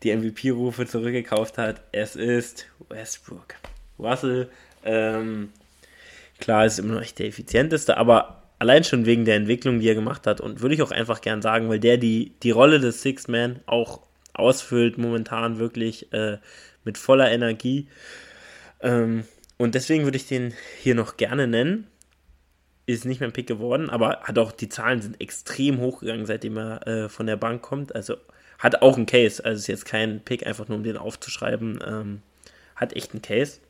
die 0.05 0.15
MVP-Rufe 0.15 0.87
zurückgekauft 0.87 1.59
hat. 1.59 1.81
Es 1.91 2.15
ist 2.15 2.67
Westbrook. 2.89 3.55
Russell, 3.99 4.49
ähm, 4.85 5.53
klar, 6.39 6.67
ist 6.67 6.79
immer 6.79 6.95
noch 6.95 7.01
nicht 7.01 7.19
der 7.19 7.27
effizienteste, 7.27 7.97
aber 7.97 8.38
allein 8.59 8.85
schon 8.85 9.07
wegen 9.07 9.25
der 9.25 9.37
Entwicklung, 9.37 9.81
die 9.81 9.89
er 9.89 9.95
gemacht 9.95 10.27
hat 10.27 10.41
und 10.41 10.61
würde 10.61 10.75
ich 10.75 10.83
auch 10.83 10.91
einfach 10.91 11.21
gern 11.21 11.43
sagen, 11.43 11.69
weil 11.69 11.81
der 11.81 11.97
die, 11.97 12.33
die 12.43 12.51
Rolle 12.51 12.81
des 12.81 13.03
Six 13.03 13.29
Man 13.29 13.61
auch 13.67 14.01
ausfüllt, 14.35 14.99
momentan 14.99 15.59
wirklich 15.59 16.13
äh, 16.13 16.39
mit 16.85 16.99
voller 16.99 17.31
Energie. 17.31 17.89
Ähm, 18.81 19.25
und 19.57 19.75
deswegen 19.75 20.05
würde 20.05 20.17
ich 20.17 20.27
den 20.27 20.55
hier 20.81 20.95
noch 20.95 21.17
gerne 21.17 21.47
nennen 21.47 21.89
ist 22.89 23.05
nicht 23.05 23.21
mehr 23.21 23.29
ein 23.29 23.35
Pick 23.35 23.47
geworden, 23.47 23.91
aber 23.91 24.21
hat 24.23 24.39
auch 24.39 24.51
die 24.51 24.71
Zahlen 24.71 25.03
sind 25.03 25.21
extrem 25.21 25.79
hochgegangen, 25.79 26.25
seitdem 26.25 26.57
er 26.57 26.87
äh, 26.87 27.09
von 27.11 27.27
der 27.27 27.37
Bank 27.37 27.61
kommt. 27.61 27.95
Also 27.95 28.17
hat 28.59 28.81
auch 28.81 28.97
einen 28.97 29.05
Case, 29.05 29.45
also 29.45 29.59
ist 29.59 29.67
jetzt 29.67 29.85
kein 29.85 30.21
Pick, 30.21 30.47
einfach 30.47 30.69
nur 30.69 30.79
um 30.79 30.85
den 30.85 30.97
aufzuschreiben. 30.97 31.81
Ähm, 31.87 32.23
hat 32.77 32.97
echt 32.97 33.13
einen 33.13 33.21
Case. 33.21 33.61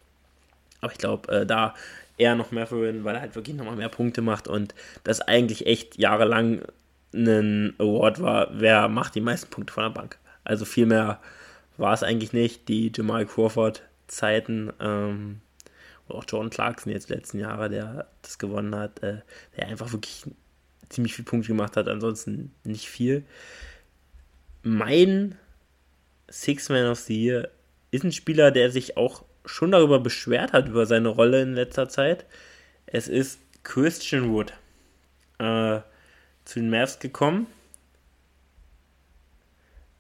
Aber 0.81 0.93
ich 0.93 0.99
glaube, 0.99 1.33
äh, 1.33 1.47
da 1.47 1.75
eher 2.19 2.35
noch 2.35 2.51
mehr 2.51 2.67
für 2.67 3.05
weil 3.05 3.15
er 3.15 3.21
halt 3.21 3.35
wirklich 3.35 3.57
nochmal 3.57 3.77
mehr 3.77 3.89
Punkte 3.89 4.21
macht 4.21 4.49
und 4.49 4.75
das 5.05 5.21
eigentlich 5.21 5.67
echt 5.67 5.99
jahrelang 5.99 6.63
ein 7.15 7.75
Award 7.79 8.21
war, 8.21 8.49
wer 8.53 8.89
macht 8.89 9.15
die 9.15 9.21
meisten 9.21 9.49
Punkte 9.51 9.73
von 9.73 9.85
der 9.85 9.91
Bank. 9.91 10.19
Also 10.45 10.65
viel 10.65 10.87
mehr 10.87 11.21
war 11.77 11.95
es 11.95 12.03
eigentlich 12.03 12.33
nicht. 12.33 12.69
Die 12.69 12.93
Jamal 12.95 13.25
Crawford-Zeiten 13.25 14.73
ähm, 14.81 15.41
auch 16.09 16.25
Jordan 16.27 16.51
Clarkson 16.51 16.93
jetzt 16.93 17.11
letzten 17.11 17.39
Jahre, 17.39 17.69
der 17.69 18.09
das 18.23 18.39
gewonnen 18.39 18.75
hat, 18.75 19.03
äh, 19.03 19.19
der 19.57 19.69
einfach 19.69 19.93
wirklich 19.93 20.25
ziemlich 20.89 21.15
viel 21.15 21.25
Punkte 21.25 21.49
gemacht 21.49 21.77
hat, 21.77 21.89
ansonsten 21.89 22.53
nicht 22.65 22.89
viel. 22.89 23.25
Mein 24.63 25.37
Six 26.29 26.69
Man 26.69 26.87
of 26.87 27.01
the 27.01 27.23
Year 27.23 27.51
ist 27.91 28.05
ein 28.05 28.13
Spieler, 28.13 28.51
der 28.51 28.71
sich 28.71 28.97
auch 28.97 29.25
schon 29.49 29.73
darüber 29.73 30.01
beschwert 30.01 30.53
hat, 30.53 30.69
über 30.69 30.87
seine 30.87 31.09
Rolle 31.09 31.43
in 31.43 31.55
letzter 31.55 31.89
Zeit. 31.89 32.27
Es 32.87 33.09
ist 33.09 33.41
Christian 33.65 34.33
Wood 34.33 34.53
äh, 35.39 35.81
zu 36.45 36.61
den 36.61 36.71
Mavs 36.71 36.99
gekommen 36.99 37.47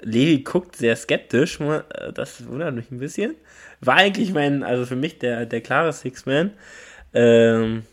Levi 0.01 0.42
guckt 0.42 0.76
sehr 0.76 0.96
skeptisch, 0.96 1.61
äh, 1.61 1.82
das 2.12 2.46
wundert 2.46 2.74
mich 2.74 2.90
ein 2.90 2.99
bisschen. 2.99 3.34
War 3.80 3.96
eigentlich 3.96 4.32
mein, 4.32 4.62
also 4.62 4.86
für 4.86 4.96
mich 4.96 5.18
der, 5.18 5.46
der 5.46 5.61
klare 5.61 5.92
Six-Man. 5.92 6.53
Ähm, 7.14 7.84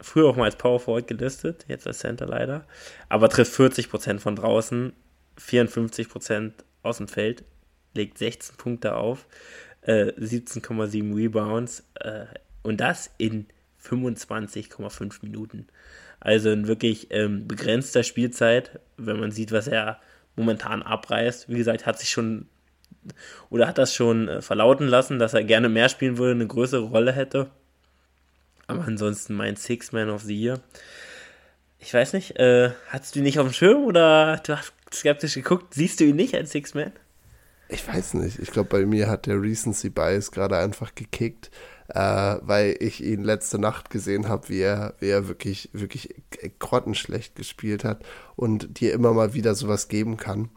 früher 0.00 0.28
auch 0.28 0.36
mal 0.36 0.44
als 0.44 0.56
Power 0.56 0.80
Forward 0.80 1.06
gelistet, 1.06 1.66
jetzt 1.68 1.86
als 1.86 1.98
Center 1.98 2.26
leider. 2.26 2.64
Aber 3.08 3.28
trifft 3.28 3.52
40% 3.52 4.18
von 4.18 4.36
draußen, 4.36 4.92
54% 5.38 6.52
aus 6.82 6.98
dem 6.98 7.08
Feld, 7.08 7.44
legt 7.94 8.18
16 8.18 8.56
Punkte 8.56 8.96
auf, 8.96 9.26
äh, 9.82 10.12
17,7 10.12 11.14
Rebounds 11.14 11.84
äh, 11.94 12.26
und 12.62 12.80
das 12.80 13.10
in 13.18 13.46
25,5 13.82 15.18
Minuten. 15.22 15.66
Also 16.20 16.50
in 16.50 16.66
wirklich 16.66 17.08
ähm, 17.10 17.48
begrenzter 17.48 18.02
Spielzeit, 18.02 18.78
wenn 18.98 19.18
man 19.18 19.32
sieht, 19.32 19.52
was 19.52 19.68
er 19.68 20.00
momentan 20.36 20.82
abreißt. 20.82 21.48
Wie 21.48 21.56
gesagt, 21.56 21.86
hat 21.86 21.98
sich 21.98 22.10
schon 22.10 22.46
oder 23.48 23.66
hat 23.66 23.78
das 23.78 23.94
schon 23.94 24.28
äh, 24.28 24.42
verlauten 24.42 24.86
lassen, 24.86 25.18
dass 25.18 25.34
er 25.34 25.44
gerne 25.44 25.68
mehr 25.68 25.88
spielen 25.88 26.18
würde, 26.18 26.32
eine 26.32 26.46
größere 26.46 26.82
Rolle 26.82 27.12
hätte. 27.12 27.50
Aber 28.66 28.84
ansonsten 28.84 29.34
mein 29.34 29.56
Six 29.56 29.92
Man 29.92 30.10
of 30.10 30.22
the 30.22 30.38
Year. 30.38 30.60
Ich 31.78 31.94
weiß 31.94 32.12
nicht, 32.12 32.38
äh, 32.38 32.70
hattest 32.90 33.14
du 33.14 33.20
ihn 33.20 33.24
nicht 33.24 33.38
auf 33.38 33.48
dem 33.48 33.54
Schirm 33.54 33.84
oder 33.84 34.36
du 34.44 34.56
hast 34.56 34.72
skeptisch 34.92 35.34
geguckt? 35.34 35.72
Siehst 35.72 35.98
du 36.00 36.04
ihn 36.04 36.16
nicht 36.16 36.34
als 36.34 36.52
Six 36.52 36.74
Man? 36.74 36.92
Ich 37.72 37.86
weiß 37.86 38.14
nicht. 38.14 38.38
Ich 38.40 38.50
glaube, 38.50 38.68
bei 38.68 38.84
mir 38.84 39.08
hat 39.08 39.26
der 39.26 39.40
Recency 39.40 39.90
Bias 39.90 40.32
gerade 40.32 40.58
einfach 40.58 40.94
gekickt 40.94 41.50
äh, 41.94 42.38
weil 42.42 42.76
ich 42.78 43.02
ihn 43.02 43.24
letzte 43.24 43.58
Nacht 43.58 43.90
gesehen 43.90 44.28
habe, 44.28 44.48
wie 44.48 44.60
er, 44.60 44.94
wie 45.00 45.08
er 45.08 45.28
wirklich, 45.28 45.70
wirklich 45.72 46.14
grottenschlecht 46.58 47.34
gespielt 47.34 47.84
hat 47.84 48.04
und 48.36 48.80
dir 48.80 48.92
immer 48.92 49.12
mal 49.12 49.34
wieder 49.34 49.54
sowas 49.54 49.88
geben 49.88 50.16
kann. 50.16 50.50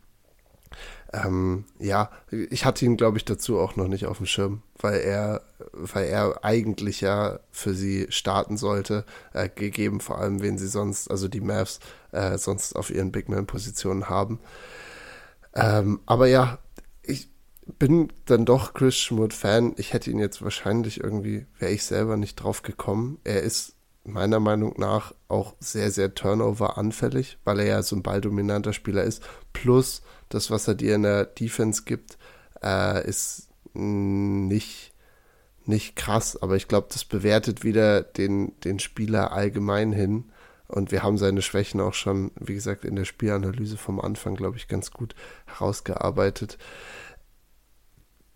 Ähm, 1.12 1.66
ja, 1.80 2.10
ich 2.32 2.66
hatte 2.66 2.86
ihn, 2.86 2.98
glaube 2.98 3.18
ich, 3.18 3.26
dazu 3.26 3.60
auch 3.60 3.76
noch 3.76 3.88
nicht 3.88 4.08
auf 4.08 4.18
dem 4.18 4.26
Schirm, 4.26 4.64
weil 4.80 5.00
er, 5.00 5.42
weil 5.74 6.08
er 6.08 6.44
eigentlich 6.44 7.02
ja 7.02 7.40
für 7.52 7.74
sie 7.74 8.08
starten 8.10 8.58
sollte, 8.58 9.06
äh, 9.34 9.48
gegeben 9.48 10.00
vor 10.00 10.20
allem, 10.20 10.42
wen 10.42 10.58
sie 10.58 10.68
sonst, 10.68 11.10
also 11.12 11.28
die 11.28 11.42
Mavs, 11.42 11.80
äh, 12.12 12.38
sonst 12.38 12.76
auf 12.76 12.90
ihren 12.90 13.12
Big 13.12 13.30
Man-Positionen 13.30 14.10
haben. 14.10 14.40
Ähm, 15.56 16.00
aber 16.08 16.28
ja, 16.28 16.58
bin 17.66 18.12
dann 18.26 18.46
doch 18.46 18.74
Chris 18.74 18.98
Schmutt-Fan. 18.98 19.74
Ich 19.78 19.94
hätte 19.94 20.12
ihn 20.12 20.20
jetzt 20.20 20.42
wahrscheinlich 20.42 21.00
irgendwie, 21.00 21.46
wäre 21.60 21.72
ich 21.72 21.84
selber 21.84 22.18
nicht 22.18 22.36
drauf 22.36 22.62
gekommen. 22.62 23.20
Er 23.24 23.42
ist 23.42 23.76
meiner 24.04 24.40
Meinung 24.40 24.76
nach 24.78 25.14
auch 25.28 25.56
sehr, 25.60 25.92
sehr 25.92 26.14
Turnover-anfällig, 26.14 27.38
weil 27.44 27.60
er 27.60 27.66
ja 27.66 27.84
so 27.84 27.96
ein 27.96 28.04
balldominanter 28.04 28.74
Spieler 28.74 29.04
ist. 29.04 29.24
Plus 29.54 30.02
das, 30.30 30.52
was 30.52 30.68
er 30.68 30.76
dir 30.76 30.96
in 30.96 31.04
der 31.04 31.26
Defense 31.26 31.84
gibt, 31.86 32.18
äh, 32.62 33.08
ist 33.08 33.50
nicht, 33.74 34.94
nicht 35.66 35.96
krass, 35.96 36.42
aber 36.42 36.56
ich 36.56 36.68
glaube, 36.68 36.88
das 36.92 37.06
bewertet 37.06 37.64
wieder 37.64 38.04
den, 38.04 38.60
den 38.62 38.80
Spieler 38.80 39.32
allgemein 39.32 39.92
hin. 39.94 40.26
Und 40.68 40.92
wir 40.92 41.04
haben 41.04 41.18
seine 41.18 41.42
Schwächen 41.42 41.80
auch 41.82 41.94
schon, 41.94 42.32
wie 42.40 42.56
gesagt, 42.56 42.84
in 42.84 42.96
der 42.96 43.06
Spielanalyse 43.06 43.78
vom 43.78 44.00
Anfang, 44.02 44.36
glaube 44.36 44.58
ich, 44.58 44.68
ganz 44.68 44.92
gut 44.92 45.14
herausgearbeitet. 45.46 46.58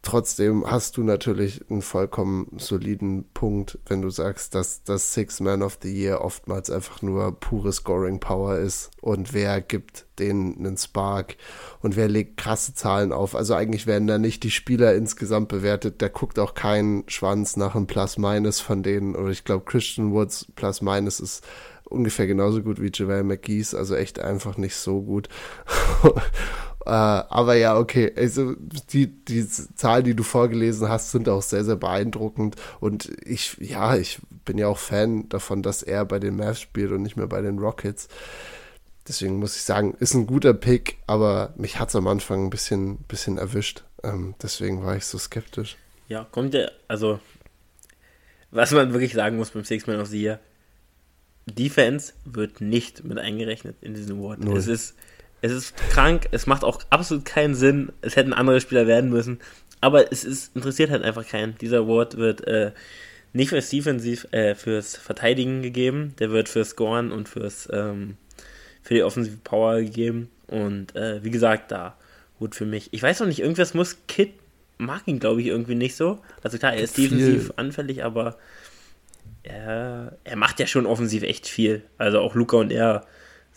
Trotzdem 0.08 0.64
hast 0.66 0.95
du 0.95 1.03
natürlich 1.03 1.70
einen 1.70 1.82
vollkommen 1.82 2.47
soliden 2.60 3.26
Punkt, 3.34 3.78
wenn 3.88 4.01
du 4.01 4.10
sagst, 4.10 4.55
dass 4.55 4.82
das 4.84 5.14
Six 5.14 5.41
Man 5.41 5.62
of 5.62 5.80
the 5.82 5.93
Year 5.93 6.22
oftmals 6.22 6.72
einfach 6.72 7.01
nur 7.01 7.38
pure 7.38 7.74
Scoring 7.74 8.22
Power 8.22 8.55
ist 8.55 8.89
und 9.01 9.34
wer 9.34 9.60
gibt 9.60 10.05
denen 10.18 10.60
einen 10.60 10.78
Spark 10.78 11.36
und 11.82 11.97
wer 11.97 12.08
legt 12.08 12.38
krasse 12.38 12.74
Zahlen 12.74 13.12
auf. 13.12 13.36
Also 13.36 13.53
eigentlich 13.53 13.86
werden 13.86 14.08
da 14.08 14.18
nicht 14.18 14.43
die 14.43 14.49
Spieler 14.51 14.95
insgesamt 14.95 15.49
bewertet. 15.49 16.01
Da 16.01 16.08
guckt 16.08 16.39
auch 16.39 16.53
kein 16.53 17.03
Schwanz 17.08 17.58
nach 17.58 17.76
einem 17.76 17.88
Plus-Minus 17.88 18.62
von 18.62 18.84
denen. 18.84 19.14
Oder 19.14 19.32
ich 19.32 19.43
glaube, 19.43 19.66
Christian 19.66 20.14
Woods 20.14 20.47
Plus-Minus 20.55 21.20
ist 21.20 21.45
ungefähr 21.84 22.28
genauso 22.28 22.64
gut 22.64 22.82
wie 22.82 22.91
Javel 22.93 23.24
McGee's, 23.24 23.74
also 23.74 23.95
echt 23.95 24.20
einfach 24.20 24.58
nicht 24.58 24.76
so 24.78 25.01
gut. 25.01 25.28
Äh, 26.88 26.90
aber 26.90 27.56
ja, 27.56 27.78
okay. 27.78 28.14
Also 28.16 28.56
die, 28.94 29.08
die 29.08 29.46
Zahlen, 29.46 30.06
die 30.06 30.16
du 30.16 30.24
vorgelesen 30.24 30.88
hast, 30.88 31.12
sind 31.12 31.28
auch 31.28 31.42
sehr, 31.42 31.66
sehr 31.66 31.76
beeindruckend. 31.76 32.56
Und 32.80 33.12
ich, 33.26 33.58
ja, 33.60 33.98
ich 33.98 34.20
bin 34.46 34.58
ja 34.58 34.68
auch 34.68 34.78
Fan 34.78 35.28
davon, 35.28 35.64
dass 35.64 35.84
er 35.84 36.06
bei 36.06 36.18
den 36.18 36.38
Mavs 36.38 36.62
spielt 36.62 36.94
und 36.94 37.02
nicht 37.02 37.18
mehr 37.18 37.28
bei 37.28 37.42
den 37.42 37.60
Rockets. 37.60 38.08
Deswegen 39.06 39.38
muss 39.38 39.58
ich 39.58 39.64
sagen, 39.64 39.98
ist 40.00 40.14
ein 40.14 40.28
guter 40.28 40.54
Pick, 40.54 41.00
aber 41.08 41.54
mich 41.58 41.78
hat 41.78 41.90
es 41.90 41.96
am 41.98 42.08
Anfang 42.08 42.46
ein 42.46 42.50
bisschen, 42.50 43.00
bisschen 43.00 43.38
erwischt. 43.38 43.84
Ähm, 44.02 44.36
deswegen 44.42 44.82
war 44.82 44.96
ich 44.96 45.04
so 45.04 45.18
skeptisch. 45.18 45.76
Ja, 46.08 46.26
kommt 46.32 46.54
der, 46.54 46.72
also, 46.88 47.20
was 48.52 48.72
man 48.72 48.94
wirklich 48.94 49.14
sagen 49.14 49.36
muss 49.36 49.50
beim 49.50 49.66
Six 49.66 49.88
Man 49.88 50.00
of 50.00 50.08
the 50.08 50.22
Year, 50.22 50.40
Defense 51.48 52.14
wird 52.24 52.62
nicht 52.62 53.04
mit 53.04 53.18
eingerechnet 53.18 53.76
in 53.82 53.94
diesen 53.94 54.20
Award. 54.20 54.40
Null. 54.40 54.58
Es 54.58 54.68
ist 54.68 54.96
es 55.42 55.52
ist 55.52 55.78
krank, 55.92 56.28
es 56.32 56.48
macht 56.48 56.64
auch 56.64 56.82
absolut 56.90 57.26
keinen 57.26 57.56
Sinn. 57.56 57.92
Es 58.02 58.16
hätten 58.16 58.34
andere 58.34 58.60
Spieler 58.60 58.88
werden 58.88 59.10
müssen. 59.10 59.40
Aber 59.82 60.12
es 60.12 60.24
ist, 60.24 60.56
interessiert 60.56 60.90
halt 60.90 61.04
einfach 61.04 61.28
keinen. 61.28 61.58
Dieser 61.60 61.80
Award 61.80 62.18
wird 62.18 62.48
äh, 62.48 62.72
nicht 63.34 63.50
fürs 63.50 63.70
Defensiv, 63.70 64.28
äh, 64.32 64.56
fürs 64.56 64.96
Verteidigen 64.96 65.62
gegeben. 65.62 66.16
Der 66.20 66.32
wird 66.32 66.50
fürs 66.50 66.70
Scoren 66.70 67.12
und 67.12 67.30
fürs, 67.30 67.70
ähm, 67.72 68.18
für 68.82 68.96
die 68.96 69.04
offensive 69.04 69.38
Power 69.44 69.82
gegeben. 69.82 70.30
Und 70.48 70.96
äh, 70.96 71.24
wie 71.24 71.32
gesagt, 71.32 71.72
da 71.72 71.96
gut 72.40 72.56
für 72.56 72.66
mich. 72.66 72.90
Ich 72.92 73.04
weiß 73.04 73.20
noch 73.20 73.28
nicht, 73.28 73.40
irgendwas 73.40 73.74
muss 73.74 73.98
Kid 74.08 74.34
mag 74.78 75.08
ihn, 75.08 75.20
glaube 75.20 75.42
ich, 75.42 75.48
irgendwie 75.48 75.76
nicht 75.76 75.96
so. 75.96 76.20
Also 76.44 76.58
klar, 76.58 76.74
er 76.74 76.84
ist 76.84 76.96
viel. 76.96 77.10
defensiv 77.10 77.52
anfällig, 77.56 78.04
aber 78.04 78.38
er, 79.44 80.18
er 80.24 80.36
macht 80.36 80.60
ja 80.60 80.68
schon 80.68 80.86
offensiv 80.86 81.24
echt 81.24 81.48
viel. 81.48 81.84
Also 81.98 82.20
auch 82.20 82.36
Luca 82.36 82.58
und 82.58 82.72
er 82.72 83.06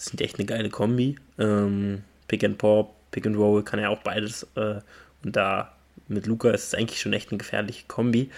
sind 0.06 0.20
echt 0.20 0.38
eine 0.38 0.46
geile 0.46 0.70
Kombi. 0.70 1.16
Ähm, 1.38 2.02
Pick 2.28 2.44
and 2.44 2.58
Pop, 2.58 2.94
Pick 3.10 3.26
and 3.26 3.36
Roll 3.36 3.62
kann 3.62 3.80
ja 3.80 3.88
auch 3.88 4.00
beides. 4.02 4.46
Äh, 4.54 4.80
und 5.22 5.36
da 5.36 5.72
mit 6.08 6.26
Luca 6.26 6.50
ist 6.50 6.68
es 6.68 6.74
eigentlich 6.74 7.00
schon 7.00 7.12
echt 7.12 7.30
eine 7.30 7.38
gefährliche 7.38 7.84
Kombi. 7.86 8.30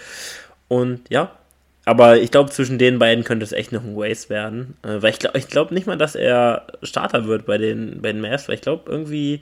Und 0.68 1.08
ja, 1.08 1.36
aber 1.84 2.20
ich 2.20 2.30
glaube, 2.30 2.50
zwischen 2.50 2.78
den 2.78 2.98
beiden 2.98 3.24
könnte 3.24 3.44
es 3.44 3.52
echt 3.52 3.72
noch 3.72 3.82
ein 3.82 3.96
Waste 3.96 4.30
werden. 4.30 4.76
Äh, 4.82 5.02
weil 5.02 5.10
ich 5.10 5.18
glaube 5.18 5.38
ich 5.38 5.48
glaub 5.48 5.70
nicht 5.70 5.86
mal, 5.86 5.96
dass 5.96 6.14
er 6.14 6.66
Starter 6.82 7.26
wird 7.26 7.46
bei 7.46 7.58
den, 7.58 8.02
bei 8.02 8.12
den 8.12 8.20
Mavs, 8.20 8.48
weil 8.48 8.56
ich 8.56 8.60
glaube, 8.60 8.90
irgendwie 8.90 9.40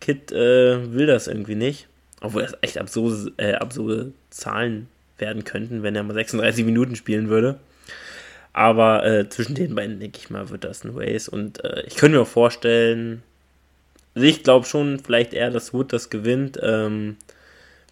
Kid 0.00 0.32
äh, 0.32 0.92
will 0.92 1.06
das 1.06 1.26
irgendwie 1.26 1.54
nicht. 1.54 1.88
Obwohl 2.20 2.42
das 2.42 2.56
echt 2.60 2.78
absurde, 2.78 3.32
äh, 3.36 3.54
absurde 3.54 4.12
Zahlen 4.30 4.88
werden 5.18 5.44
könnten, 5.44 5.82
wenn 5.82 5.96
er 5.96 6.02
mal 6.02 6.14
36 6.14 6.64
Minuten 6.64 6.96
spielen 6.96 7.28
würde. 7.28 7.58
Aber 8.56 9.04
äh, 9.04 9.28
zwischen 9.28 9.54
den 9.54 9.74
beiden, 9.74 10.00
denke 10.00 10.18
ich 10.18 10.30
mal, 10.30 10.48
wird 10.48 10.64
das 10.64 10.82
ein 10.82 10.96
Race. 10.96 11.28
Und 11.28 11.62
äh, 11.62 11.82
ich 11.82 11.96
könnte 11.96 12.16
mir 12.16 12.22
auch 12.22 12.26
vorstellen, 12.26 13.22
also 14.14 14.26
ich 14.26 14.42
glaube 14.42 14.64
schon 14.64 14.98
vielleicht 14.98 15.34
eher, 15.34 15.50
dass 15.50 15.74
Wood 15.74 15.92
das 15.92 16.08
gewinnt, 16.08 16.58
ähm, 16.62 17.18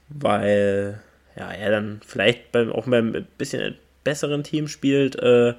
weil 0.08 1.02
ja, 1.36 1.52
er 1.52 1.70
dann 1.70 2.00
vielleicht 2.06 2.50
beim, 2.50 2.72
auch 2.72 2.86
beim 2.86 3.26
bisschen 3.36 3.76
besseren 4.04 4.42
Team 4.42 4.66
spielt. 4.66 5.16
Äh, 5.16 5.52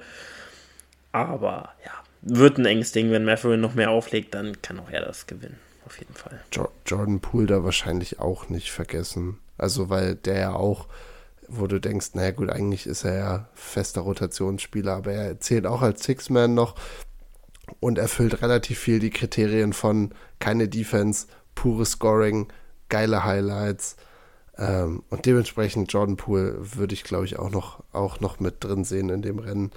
aber 1.12 1.76
ja, 1.86 1.92
wird 2.24 2.58
ein 2.58 2.66
enges 2.66 2.92
Ding. 2.92 3.12
Wenn 3.12 3.26
Matherin 3.26 3.62
noch 3.62 3.76
mehr 3.76 3.92
auflegt, 3.92 4.34
dann 4.34 4.60
kann 4.64 4.80
auch 4.80 4.90
er 4.90 5.06
das 5.06 5.28
gewinnen. 5.28 5.60
Auf 5.86 6.00
jeden 6.00 6.16
Fall. 6.16 6.40
Jordan 6.84 7.20
Poole 7.20 7.46
da 7.46 7.64
wahrscheinlich 7.64 8.18
auch 8.20 8.50
nicht 8.50 8.72
vergessen. 8.72 9.38
Also, 9.60 9.92
weil 9.92 10.16
der 10.16 10.40
ja 10.40 10.54
auch 10.54 10.88
wo 11.48 11.68
du 11.68 11.80
denkst, 11.80 12.12
naja 12.14 12.32
gut, 12.32 12.50
eigentlich 12.50 12.88
ist 12.88 13.04
er 13.04 13.18
ja 13.18 13.50
fester 13.54 14.02
Rotationsspieler, 14.02 14.94
aber 14.94 15.12
er 15.14 15.40
zählt 15.40 15.66
auch 15.66 15.82
als 15.82 16.04
Six-Man 16.04 16.54
noch 16.54 16.76
und 17.80 17.98
erfüllt 17.98 18.42
relativ 18.42 18.80
viel 18.80 19.00
die 19.00 19.10
Kriterien 19.10 19.74
von 19.74 20.14
keine 20.40 20.68
Defense, 20.68 21.28
pures 21.56 21.92
Scoring, 21.92 22.48
geile 22.90 23.24
Highlights. 23.24 23.96
Ähm, 24.58 25.04
und 25.10 25.26
dementsprechend 25.26 25.92
Jordan 25.92 26.18
Poole 26.18 26.56
würde 26.60 26.94
ich, 26.94 27.04
glaube 27.04 27.26
ich, 27.26 27.38
auch 27.38 27.50
noch, 27.50 27.84
auch 27.92 28.20
noch 28.20 28.40
mit 28.40 28.64
drin 28.64 28.84
sehen 28.84 29.10
in 29.10 29.22
dem 29.22 29.40
Rennen. 29.40 29.72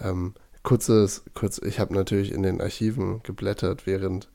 Ähm, 0.00 0.34
kurzes, 0.62 1.22
kurz, 1.34 1.58
ich 1.58 1.78
habe 1.78 1.94
natürlich 1.94 2.32
in 2.32 2.42
den 2.42 2.60
Archiven 2.60 3.22
geblättert, 3.22 3.86
während 3.86 4.28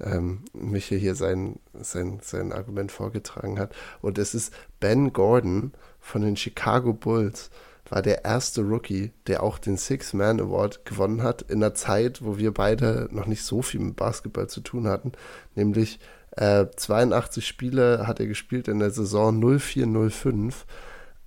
ähm, 0.00 0.44
Michael 0.52 1.00
hier 1.00 1.14
sein, 1.14 1.58
sein, 1.72 2.18
sein 2.22 2.52
Argument 2.52 2.92
vorgetragen 2.92 3.58
hat. 3.58 3.74
Und 4.02 4.18
es 4.18 4.34
ist 4.34 4.52
Ben 4.80 5.12
Gordon 5.12 5.72
von 6.06 6.22
den 6.22 6.36
Chicago 6.36 6.92
Bulls 6.92 7.50
war 7.88 8.00
der 8.00 8.24
erste 8.24 8.62
Rookie, 8.62 9.10
der 9.26 9.42
auch 9.42 9.58
den 9.58 9.76
Six-Man 9.76 10.40
Award 10.40 10.84
gewonnen 10.84 11.22
hat, 11.22 11.42
in 11.42 11.62
einer 11.62 11.74
Zeit, 11.74 12.24
wo 12.24 12.38
wir 12.38 12.54
beide 12.54 13.08
noch 13.10 13.26
nicht 13.26 13.42
so 13.42 13.60
viel 13.60 13.80
mit 13.80 13.96
Basketball 13.96 14.48
zu 14.48 14.60
tun 14.60 14.86
hatten. 14.86 15.12
Nämlich 15.54 15.98
äh, 16.32 16.66
82 16.74 17.46
Spiele 17.46 18.06
hat 18.06 18.20
er 18.20 18.26
gespielt 18.26 18.68
in 18.68 18.78
der 18.78 18.90
Saison 18.90 19.42
04-05. 19.42 20.54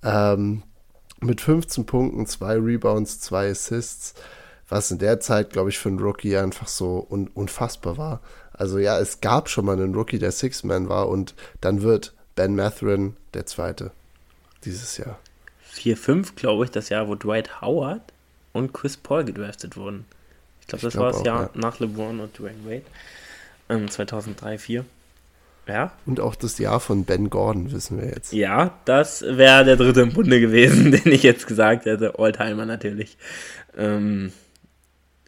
Ähm, 0.02 0.62
mit 1.20 1.42
15 1.42 1.84
Punkten, 1.84 2.26
2 2.26 2.54
Rebounds, 2.54 3.20
2 3.20 3.50
Assists, 3.50 4.14
was 4.68 4.90
in 4.90 4.98
der 4.98 5.20
Zeit, 5.20 5.50
glaube 5.50 5.68
ich, 5.68 5.78
für 5.78 5.90
einen 5.90 5.98
Rookie 5.98 6.36
einfach 6.38 6.68
so 6.68 7.06
un 7.10 7.28
unfassbar 7.28 7.98
war. 7.98 8.22
Also 8.52 8.78
ja, 8.78 8.98
es 8.98 9.20
gab 9.20 9.50
schon 9.50 9.66
mal 9.66 9.76
einen 9.76 9.94
Rookie, 9.94 10.18
der 10.18 10.32
Six-Man 10.32 10.88
war 10.88 11.08
und 11.08 11.34
dann 11.60 11.82
wird 11.82 12.14
Ben 12.34 12.56
Matherin 12.56 13.16
der 13.34 13.44
Zweite 13.44 13.92
dieses 14.64 14.96
Jahr. 14.96 15.18
4-5, 15.74 16.34
glaube 16.34 16.64
ich, 16.64 16.70
das 16.70 16.88
Jahr, 16.88 17.08
wo 17.08 17.14
Dwight 17.14 17.60
Howard 17.60 18.02
und 18.52 18.72
Chris 18.72 18.96
Paul 18.96 19.24
gedraftet 19.24 19.76
wurden. 19.76 20.04
Ich 20.60 20.66
glaube, 20.66 20.82
das 20.82 20.92
glaub 20.92 21.04
war 21.04 21.12
das 21.12 21.20
auch, 21.20 21.26
Jahr 21.26 21.42
ja. 21.42 21.60
nach 21.60 21.78
LeBron 21.80 22.20
und 22.20 22.38
Dwayne 22.38 22.64
Wade. 22.64 22.84
Ähm, 23.68 23.88
2003, 23.88 24.58
4. 24.58 24.84
Ja. 25.66 25.92
Und 26.06 26.20
auch 26.20 26.34
das 26.34 26.58
Jahr 26.58 26.80
von 26.80 27.04
Ben 27.04 27.30
Gordon, 27.30 27.70
wissen 27.70 28.00
wir 28.00 28.08
jetzt. 28.08 28.32
Ja, 28.32 28.78
das 28.84 29.22
wäre 29.22 29.64
der 29.64 29.76
dritte 29.76 30.00
im 30.00 30.12
Bunde 30.12 30.40
gewesen, 30.40 30.90
den 31.04 31.12
ich 31.12 31.22
jetzt 31.22 31.46
gesagt 31.46 31.84
hätte. 31.84 32.18
Alltimer 32.18 32.66
natürlich. 32.66 33.16
Ähm, 33.76 34.32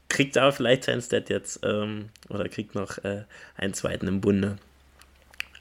kriegt 0.09 0.37
aber 0.37 0.53
vielleicht 0.53 0.85
sein 0.85 1.01
Stat 1.01 1.31
jetzt, 1.31 1.61
ähm, 1.63 2.09
oder 2.29 2.49
kriegt 2.49 2.75
noch 2.75 2.99
äh, 3.05 3.23
einen 3.57 3.75
zweiten 3.75 4.09
im 4.09 4.21
Bunde. 4.21 4.57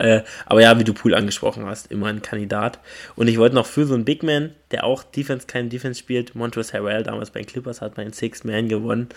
Äh, 0.02 0.24
aber 0.48 0.62
ja, 0.62 0.80
wie 0.80 0.84
du 0.84 0.94
Pool 0.94 1.14
angesprochen 1.14 1.66
hast, 1.66 1.92
immer 1.92 2.08
ein 2.08 2.22
Kandidat. 2.22 2.80
Und 3.16 3.28
ich 3.28 3.38
wollte 3.38 3.56
noch 3.56 3.68
für 3.68 3.86
so 3.86 3.94
einen 3.94 4.04
Big 4.04 4.24
Man, 4.24 4.52
der 4.72 4.84
auch 4.84 5.04
Defense, 5.04 5.46
kein 5.46 5.70
Defense 5.70 6.00
spielt, 6.00 6.34
Montrezl 6.34 6.74
Harrell, 6.74 7.04
damals 7.04 7.30
bei 7.30 7.42
den 7.42 7.48
Clippers, 7.48 7.82
hat 7.82 7.96
bei 7.96 8.04
den 8.04 8.14
Six 8.14 8.44
Man 8.44 8.68
gewonnen. 8.68 9.10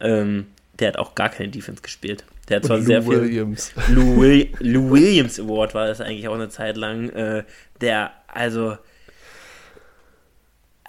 Ähm, 0.00 0.46
der 0.78 0.88
hat 0.88 0.96
auch 0.96 1.16
gar 1.16 1.28
keine 1.28 1.48
Defense 1.48 1.82
gespielt. 1.82 2.24
Der 2.48 2.58
hat 2.58 2.64
zwar 2.64 2.80
sehr 2.80 3.02
viel. 3.02 3.22
Williams. 3.22 3.72
Lou, 3.88 4.20
Will 4.20 4.52
Lou 4.60 4.90
Williams 4.90 5.40
Award 5.40 5.74
war 5.74 5.88
das 5.88 6.00
eigentlich 6.00 6.28
auch 6.28 6.34
eine 6.34 6.48
Zeit 6.48 6.76
lang. 6.76 7.10
Äh, 7.10 7.44
der, 7.80 8.12
also. 8.28 8.78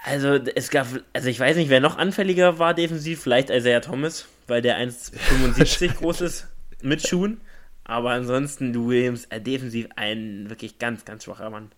Also, 0.02 0.36
es 0.56 0.70
gab, 0.70 0.88
also 1.12 1.28
ich 1.28 1.39
weiß 1.39 1.58
nicht, 1.58 1.70
wer 1.70 1.82
noch 1.82 1.97
anfälliger 1.97 2.58
war 2.58 2.74
defensiv, 2.74 3.22
vielleicht 3.22 3.50
Isaiah 3.50 3.82
Thomas, 3.82 4.28
weil 4.47 4.62
der 4.62 4.78
1,75 4.80 5.95
groß 5.97 6.22
ist 6.22 6.47
mit 6.82 7.06
Schuhen. 7.06 7.41
Aber 7.90 8.12
ansonsten, 8.12 8.72
du 8.72 8.88
Williams, 8.88 9.26
äh, 9.26 9.42
defensiv 9.42 9.88
ein 9.96 10.48
wirklich 10.48 10.78
ganz, 10.78 11.06
ganz 11.06 11.24
schwacher 11.24 11.50
Mann. 11.50 11.72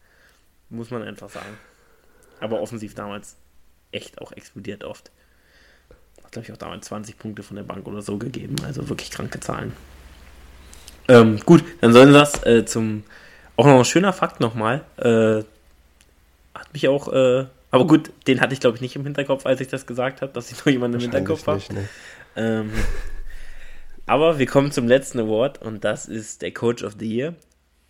Muss 0.70 0.92
man 0.92 1.04
einfach 1.04 1.30
sagen. 1.30 1.58
Aber 2.42 2.60
offensiv 2.60 2.94
damals 2.96 3.38
echt 3.94 4.20
auch 4.20 4.34
explodiert 4.34 4.84
oft. 4.84 5.10
Hat, 6.22 6.34
glaube 6.34 6.46
ich, 6.46 6.52
auch 6.52 6.58
damals 6.58 6.88
20 6.88 7.18
Punkte 7.18 7.44
von 7.44 7.56
der 7.56 7.64
Bank 7.64 7.88
oder 7.88 8.02
so 8.02 8.18
gegeben. 8.18 8.58
Also 8.66 8.90
wirklich 8.90 9.10
kranke 9.10 9.40
Zahlen. 9.40 9.72
Ähm, 11.08 11.40
gut, 11.46 11.64
dann 11.80 11.94
sollen 11.94 12.12
das 12.12 12.46
äh, 12.46 12.66
zum. 12.66 13.06
Auch 13.56 13.66
noch 13.66 13.80
ein 13.80 13.86
schöner 13.86 14.12
Fakt 14.12 14.42
nochmal. 14.42 14.84
Äh, 14.98 15.46
hat 16.54 16.74
mich 16.74 16.90
auch. 16.90 17.08
Äh, 17.14 17.46
aber 17.72 17.88
gut, 17.88 18.12
den 18.28 18.42
hatte 18.42 18.54
ich, 18.54 18.60
glaube 18.60 18.76
ich, 18.76 18.82
nicht 18.82 18.98
im 18.98 19.04
Hinterkopf, 19.04 19.46
als 19.46 19.62
ich 19.62 19.70
das 19.70 19.88
gesagt 19.88 20.22
habe, 20.22 20.34
dass 20.34 20.52
ich 20.52 20.58
noch 20.58 20.66
jemanden 20.66 20.96
im 20.98 21.02
Hinterkopf 21.04 21.48
habe. 21.48 21.62
Ne? 21.74 21.88
Ähm, 22.36 22.72
aber 24.12 24.40
wir 24.40 24.46
kommen 24.46 24.74
zum 24.74 24.90
letzten 24.90 25.22
Award 25.22 25.62
und 25.62 25.86
das 25.86 26.06
ist 26.06 26.42
der 26.42 26.54
Coach 26.54 26.84
of 26.84 26.98
the 27.00 27.10
Year. 27.10 27.34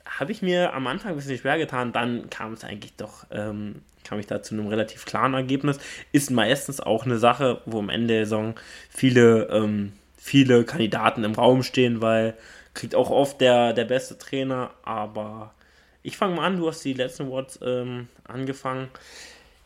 habe 0.05 0.31
ich 0.31 0.43
mir 0.43 0.71
am 0.75 0.85
Anfang 0.85 1.13
ein 1.13 1.15
bisschen 1.15 1.39
schwer 1.39 1.57
getan, 1.57 1.93
dann 1.93 2.29
kam 2.29 2.53
es 2.53 2.63
eigentlich 2.63 2.93
doch, 2.95 3.25
ähm, 3.31 3.81
kam 4.03 4.19
ich 4.19 4.27
da 4.27 4.43
zu 4.43 4.53
einem 4.53 4.67
relativ 4.67 5.05
klaren 5.05 5.33
Ergebnis. 5.33 5.79
Ist 6.11 6.29
meistens 6.29 6.79
auch 6.79 7.05
eine 7.05 7.17
Sache, 7.17 7.61
wo 7.65 7.79
am 7.79 7.89
Ende 7.89 8.13
der 8.13 8.25
Saison 8.25 8.53
viele, 8.91 9.47
ähm, 9.49 9.93
viele 10.15 10.63
Kandidaten 10.63 11.23
im 11.23 11.33
Raum 11.33 11.63
stehen, 11.63 12.01
weil 12.01 12.35
kriegt 12.75 12.93
auch 12.93 13.09
oft 13.09 13.41
der, 13.41 13.73
der 13.73 13.85
beste 13.85 14.15
Trainer, 14.19 14.69
aber 14.83 15.55
ich 16.03 16.17
fange 16.17 16.35
mal 16.35 16.45
an, 16.45 16.57
du 16.57 16.67
hast 16.67 16.85
die 16.85 16.93
letzten 16.93 17.29
Worte 17.29 17.65
ähm, 17.65 18.09
angefangen. 18.25 18.89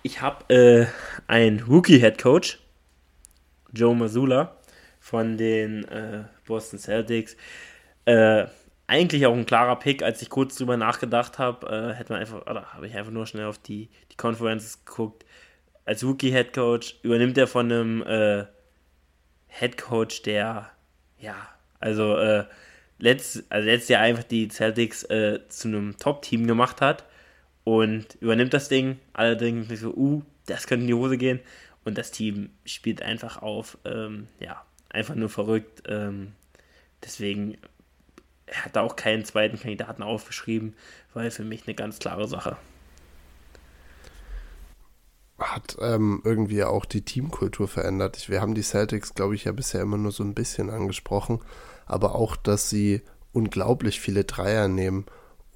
Ich 0.03 0.21
habe 0.21 0.53
äh, 0.53 0.85
einen 1.27 1.63
Rookie-Head 1.63 2.17
Coach, 2.17 2.59
Joe 3.73 3.93
Mazzulla 3.93 4.55
von 5.05 5.37
den 5.37 5.83
äh, 5.89 6.23
Boston 6.47 6.79
Celtics. 6.79 7.37
Äh, 8.05 8.47
eigentlich 8.87 9.27
auch 9.27 9.35
ein 9.35 9.45
klarer 9.45 9.75
Pick, 9.75 10.01
als 10.01 10.19
ich 10.23 10.31
kurz 10.31 10.55
drüber 10.55 10.77
nachgedacht 10.77 11.37
habe, 11.37 11.67
äh, 11.67 11.93
hätte 11.93 12.11
man 12.11 12.21
einfach, 12.21 12.41
oder 12.47 12.73
habe 12.73 12.87
ich 12.87 12.95
einfach 12.95 13.11
nur 13.11 13.27
schnell 13.27 13.45
auf 13.45 13.59
die, 13.59 13.89
die 14.11 14.17
Conferences 14.17 14.83
geguckt. 14.83 15.23
Als 15.85 16.03
Rookie-Head 16.03 16.53
Coach 16.53 16.95
übernimmt 17.03 17.37
er 17.37 17.45
von 17.45 17.71
einem 17.71 18.01
äh, 18.01 18.45
Head 19.47 19.77
Coach, 19.77 20.23
der, 20.23 20.71
ja, 21.19 21.35
also, 21.79 22.17
äh, 22.17 22.45
letzt, 22.97 23.43
also 23.49 23.69
letztes 23.69 23.89
Jahr 23.89 24.01
einfach 24.01 24.23
die 24.23 24.47
Celtics 24.47 25.03
äh, 25.03 25.39
zu 25.49 25.67
einem 25.67 25.99
Top-Team 25.99 26.47
gemacht 26.47 26.81
hat 26.81 27.05
und 27.63 28.15
übernimmt 28.21 28.55
das 28.55 28.69
Ding. 28.69 28.97
Allerdings 29.13 29.67
so, 29.79 29.93
uh, 29.93 30.23
das 30.47 30.65
könnte 30.65 30.81
in 30.81 30.87
die 30.87 30.95
Hose 30.95 31.19
gehen. 31.19 31.41
Und 31.83 31.95
das 31.99 32.09
Team 32.09 32.49
spielt 32.65 33.03
einfach 33.03 33.43
auf, 33.43 33.77
ähm, 33.85 34.29
ja, 34.39 34.65
einfach 34.95 35.15
nur 35.15 35.29
verrückt. 35.29 35.83
Ähm, 35.87 36.33
deswegen 37.03 37.57
er 38.47 38.65
hat 38.65 38.75
da 38.75 38.81
auch 38.81 38.95
keinen 38.95 39.25
zweiten 39.25 39.59
Kandidaten 39.59 40.03
aufgeschrieben, 40.03 40.75
weil 41.13 41.31
für 41.31 41.43
mich 41.43 41.65
eine 41.65 41.75
ganz 41.75 41.99
klare 41.99 42.27
Sache. 42.27 42.57
Hat 45.39 45.77
ähm, 45.81 46.21
irgendwie 46.23 46.63
auch 46.63 46.85
die 46.85 47.01
Teamkultur 47.01 47.67
verändert. 47.67 48.29
Wir 48.29 48.41
haben 48.41 48.55
die 48.55 48.61
Celtics, 48.61 49.15
glaube 49.15 49.35
ich, 49.35 49.45
ja 49.45 49.51
bisher 49.51 49.81
immer 49.81 49.97
nur 49.97 50.11
so 50.11 50.23
ein 50.23 50.33
bisschen 50.33 50.69
angesprochen, 50.69 51.39
aber 51.85 52.15
auch, 52.15 52.35
dass 52.35 52.69
sie 52.69 53.01
unglaublich 53.33 53.99
viele 53.99 54.23
Dreier 54.23 54.67
nehmen, 54.67 55.05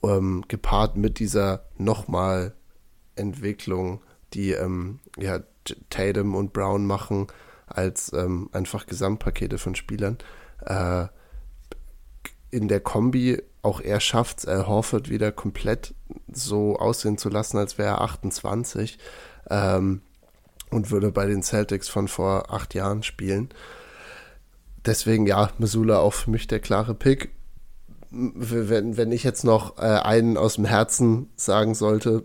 ähm, 0.03 0.43
gepaart 0.47 0.97
mit 0.97 1.19
dieser 1.19 1.65
nochmal 1.77 2.53
Entwicklung, 3.15 4.01
die 4.33 4.51
ähm, 4.51 4.99
ja, 5.17 5.39
Tatum 5.89 6.35
und 6.35 6.51
Brown 6.51 6.85
machen, 6.85 7.27
als 7.75 8.11
ähm, 8.13 8.49
einfach 8.51 8.85
Gesamtpakete 8.85 9.57
von 9.57 9.75
Spielern. 9.75 10.17
Äh, 10.65 11.07
in 12.51 12.67
der 12.67 12.79
Kombi 12.79 13.41
auch 13.61 13.81
er 13.81 13.99
schafft 13.99 14.39
es, 14.39 14.45
Al 14.47 14.67
Horford 14.67 15.09
wieder 15.09 15.31
komplett 15.31 15.93
so 16.31 16.77
aussehen 16.77 17.17
zu 17.17 17.29
lassen, 17.29 17.57
als 17.57 17.77
wäre 17.77 17.89
er 17.89 18.01
28 18.01 18.97
ähm, 19.49 20.01
und 20.69 20.91
würde 20.91 21.11
bei 21.11 21.25
den 21.25 21.43
Celtics 21.43 21.89
von 21.89 22.07
vor 22.07 22.53
acht 22.53 22.73
Jahren 22.73 23.03
spielen. 23.03 23.49
Deswegen 24.85 25.27
ja, 25.27 25.51
Missoula 25.57 25.99
auch 25.99 26.13
für 26.13 26.31
mich 26.31 26.47
der 26.47 26.59
klare 26.59 26.95
Pick. 26.95 27.31
Wenn, 28.11 28.97
wenn 28.97 29.11
ich 29.11 29.23
jetzt 29.23 29.43
noch 29.43 29.77
äh, 29.77 29.81
einen 29.81 30.37
aus 30.37 30.55
dem 30.55 30.65
Herzen 30.65 31.29
sagen 31.35 31.75
sollte, 31.75 32.23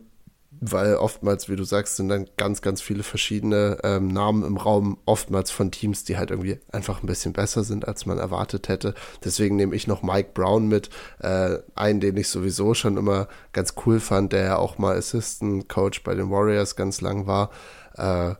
weil 0.70 0.96
oftmals, 0.96 1.48
wie 1.48 1.56
du 1.56 1.64
sagst, 1.64 1.96
sind 1.96 2.08
dann 2.08 2.26
ganz, 2.36 2.62
ganz 2.62 2.80
viele 2.80 3.02
verschiedene 3.02 3.78
ähm, 3.82 4.08
Namen 4.08 4.44
im 4.44 4.56
Raum, 4.56 4.98
oftmals 5.04 5.50
von 5.50 5.70
Teams, 5.70 6.04
die 6.04 6.16
halt 6.16 6.30
irgendwie 6.30 6.58
einfach 6.72 7.02
ein 7.02 7.06
bisschen 7.06 7.32
besser 7.32 7.64
sind, 7.64 7.86
als 7.86 8.06
man 8.06 8.18
erwartet 8.18 8.68
hätte. 8.68 8.94
Deswegen 9.24 9.56
nehme 9.56 9.76
ich 9.76 9.86
noch 9.86 10.02
Mike 10.02 10.30
Brown 10.32 10.66
mit, 10.66 10.90
äh, 11.20 11.58
einen, 11.74 12.00
den 12.00 12.16
ich 12.16 12.28
sowieso 12.28 12.72
schon 12.72 12.96
immer 12.96 13.28
ganz 13.52 13.74
cool 13.84 14.00
fand, 14.00 14.32
der 14.32 14.44
ja 14.44 14.56
auch 14.56 14.78
mal 14.78 14.96
Assistant 14.96 15.68
Coach 15.68 16.02
bei 16.02 16.14
den 16.14 16.30
Warriors 16.30 16.76
ganz 16.76 17.00
lang 17.00 17.26
war. 17.26 17.50
Äh, 17.96 18.34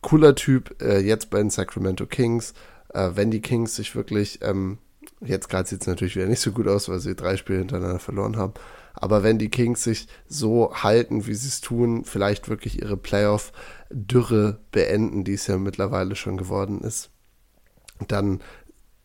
cooler 0.00 0.34
Typ, 0.34 0.80
äh, 0.80 1.00
jetzt 1.00 1.30
bei 1.30 1.38
den 1.38 1.50
Sacramento 1.50 2.06
Kings. 2.06 2.54
Äh, 2.94 3.10
wenn 3.14 3.30
die 3.30 3.40
Kings 3.40 3.74
sich 3.74 3.96
wirklich, 3.96 4.40
ähm, 4.42 4.78
jetzt 5.20 5.48
gerade 5.48 5.68
sieht 5.68 5.80
es 5.80 5.86
natürlich 5.88 6.14
wieder 6.14 6.26
nicht 6.26 6.40
so 6.40 6.52
gut 6.52 6.68
aus, 6.68 6.88
weil 6.88 7.00
sie 7.00 7.16
drei 7.16 7.36
Spiele 7.36 7.58
hintereinander 7.58 7.98
verloren 7.98 8.36
haben 8.36 8.54
aber 8.94 9.22
wenn 9.22 9.38
die 9.38 9.48
Kings 9.48 9.84
sich 9.84 10.06
so 10.28 10.72
halten, 10.74 11.26
wie 11.26 11.34
sie 11.34 11.48
es 11.48 11.60
tun, 11.60 12.04
vielleicht 12.04 12.48
wirklich 12.48 12.80
ihre 12.80 12.96
Playoff-Dürre 12.96 14.60
beenden, 14.70 15.24
die 15.24 15.34
es 15.34 15.46
ja 15.46 15.58
mittlerweile 15.58 16.16
schon 16.16 16.36
geworden 16.36 16.82
ist, 16.82 17.10
dann 18.08 18.40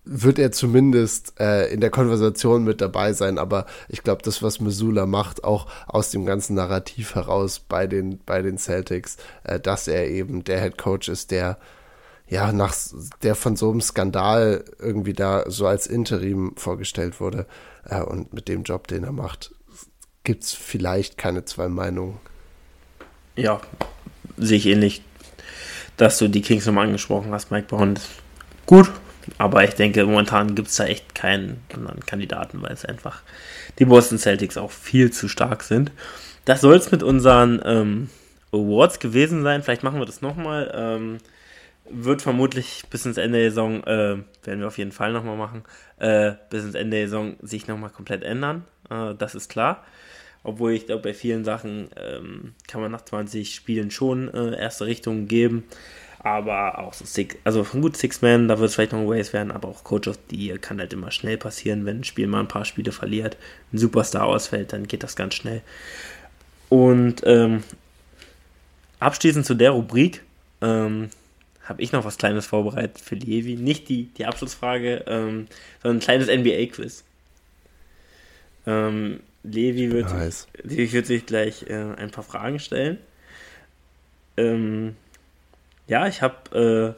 wird 0.10 0.40
er 0.40 0.52
zumindest 0.52 1.40
äh, 1.40 1.68
in 1.68 1.82
der 1.82 1.90
Konversation 1.90 2.64
mit 2.64 2.82
dabei 2.82 3.14
sein. 3.14 3.38
Aber 3.38 3.66
ich 3.90 4.04
glaube, 4.04 4.22
das, 4.24 4.42
was 4.42 4.62
Missoula 4.62 5.06
macht, 5.06 5.44
auch 5.44 5.68
aus 5.86 6.12
dem 6.12 6.26
ganzen 6.26 6.56
Narrativ 6.56 7.16
heraus 7.16 7.60
bei 7.60 7.88
den, 7.88 8.20
bei 8.26 8.42
den 8.42 8.58
Celtics, 8.58 9.18
äh, 9.44 9.60
dass 9.60 9.88
er 9.88 10.10
eben 10.10 10.44
der 10.44 10.62
Head 10.62 10.78
Coach 10.78 11.10
ist, 11.10 11.32
der 11.32 11.58
ja, 12.30 12.52
nach 12.52 12.76
der 13.24 13.36
von 13.36 13.56
so 13.56 13.72
einem 13.72 13.82
Skandal 13.82 14.66
irgendwie 14.80 15.14
da 15.14 15.50
so 15.50 15.66
als 15.66 15.88
Interim 15.88 16.54
vorgestellt 16.58 17.22
wurde 17.22 17.46
äh, 17.86 18.02
und 18.02 18.34
mit 18.34 18.50
dem 18.50 18.64
Job, 18.64 18.88
den 18.88 19.06
er 19.06 19.14
macht, 19.14 19.56
gibt 20.28 20.44
es 20.44 20.54
vielleicht 20.54 21.18
keine 21.18 21.46
zwei 21.46 21.70
Meinungen. 21.70 22.20
Ja, 23.38 23.62
sehe 24.36 24.58
ich 24.58 24.66
ähnlich, 24.66 25.02
dass 25.96 26.18
du 26.18 26.28
die 26.28 26.42
Kings 26.42 26.66
nochmal 26.66 26.86
angesprochen 26.86 27.32
hast, 27.32 27.50
Mike 27.50 27.68
Brown. 27.70 27.98
Gut, 28.66 28.92
aber 29.38 29.64
ich 29.64 29.76
denke, 29.76 30.04
momentan 30.04 30.54
gibt 30.54 30.68
es 30.68 30.76
da 30.76 30.84
echt 30.84 31.16
keinen 31.16 31.64
anderen 31.74 32.02
Kandidaten, 32.06 32.62
weil 32.62 32.74
es 32.74 32.84
einfach 32.84 33.22
die 33.80 33.86
Boston 33.86 34.18
Celtics 34.18 34.58
auch 34.58 34.72
viel 34.72 35.12
zu 35.12 35.30
stark 35.30 35.64
sind. 35.64 35.94
Das 36.44 36.60
soll 36.60 36.76
es 36.76 36.92
mit 36.92 37.04
unseren 37.04 37.62
ähm, 37.64 38.10
Awards 38.52 39.00
gewesen 39.00 39.44
sein. 39.44 39.64
Vielleicht 39.64 39.84
machen 39.84 40.00
wir 40.00 40.06
das 40.06 40.22
nochmal. 40.22 40.70
Ähm, 40.76 41.20
wird 41.90 42.22
vermutlich 42.22 42.84
bis 42.90 43.06
ins 43.06 43.16
Ende 43.16 43.40
der 43.40 43.52
Saison, 43.52 43.82
äh, 43.86 44.18
werden 44.44 44.60
wir 44.60 44.68
auf 44.68 44.78
jeden 44.78 44.92
Fall 44.92 45.14
nochmal 45.14 45.38
machen, 45.38 45.64
äh, 46.00 46.34
bis 46.50 46.66
ins 46.66 46.76
Ende 46.76 46.98
der 46.98 47.08
Saison 47.08 47.38
sich 47.42 47.70
nochmal 47.70 47.92
komplett 47.92 48.24
ändern. 48.24 48.66
Äh, 48.90 49.16
das 49.16 49.36
ist 49.36 49.50
klar. 49.50 49.86
Obwohl 50.48 50.72
ich 50.72 50.86
glaube, 50.86 51.02
bei 51.02 51.14
vielen 51.14 51.44
Sachen 51.44 51.90
ähm, 51.98 52.54
kann 52.70 52.80
man 52.80 52.90
nach 52.90 53.04
20 53.04 53.54
Spielen 53.54 53.92
schon 53.92 54.34
äh, 54.34 54.58
erste 54.58 54.86
Richtungen 54.86 55.28
geben. 55.28 55.66
Aber 56.20 56.80
auch 56.80 56.94
so 56.94 57.04
Six, 57.04 57.36
also 57.44 57.66
von 57.66 57.82
gut 57.82 57.98
Six-Man, 57.98 58.48
da 58.48 58.58
wird 58.58 58.70
es 58.70 58.76
vielleicht 58.76 58.94
noch 58.94 59.00
ein 59.00 59.10
Ways 59.10 59.34
werden, 59.34 59.52
aber 59.52 59.68
auch 59.68 59.84
Coach 59.84 60.08
of 60.08 60.18
the 60.30 60.38
Year 60.38 60.58
kann 60.58 60.80
halt 60.80 60.94
immer 60.94 61.12
schnell 61.12 61.36
passieren, 61.38 61.86
wenn 61.86 62.00
ein 62.00 62.04
Spiel 62.06 62.28
mal 62.28 62.40
ein 62.40 62.48
paar 62.48 62.64
Spiele 62.64 62.94
verliert, 62.94 63.36
ein 63.74 63.78
Superstar 63.78 64.26
ausfällt, 64.26 64.72
dann 64.72 64.88
geht 64.88 65.04
das 65.04 65.18
ganz 65.18 65.36
schnell. 65.36 65.62
Und 66.70 67.24
ähm, 67.26 67.64
abschließend 69.00 69.46
zu 69.46 69.54
der 69.54 69.72
Rubrik 69.72 70.24
ähm, 70.62 71.10
habe 71.66 71.82
ich 71.82 71.92
noch 71.92 72.06
was 72.06 72.18
Kleines 72.18 72.46
vorbereitet 72.46 73.02
für 73.02 73.16
Levi. 73.16 73.58
Nicht 73.58 73.90
die, 73.90 74.06
die 74.18 74.26
Abschlussfrage, 74.26 75.04
ähm, 75.08 75.48
sondern 75.84 75.98
ein 75.98 76.00
kleines 76.00 76.30
NBA-Quiz. 76.30 77.04
Ähm, 78.66 79.20
Levi 79.44 79.92
wird, 79.92 80.10
nice. 80.10 80.48
Levi 80.64 80.92
wird 80.92 81.06
sich 81.06 81.26
gleich 81.26 81.64
äh, 81.70 81.74
ein 81.74 82.12
paar 82.12 82.24
Fragen 82.24 82.60
stellen. 82.60 82.98
Ähm, 84.36 84.96
ja, 85.88 86.08
ich 86.08 86.22
habe 86.22 86.96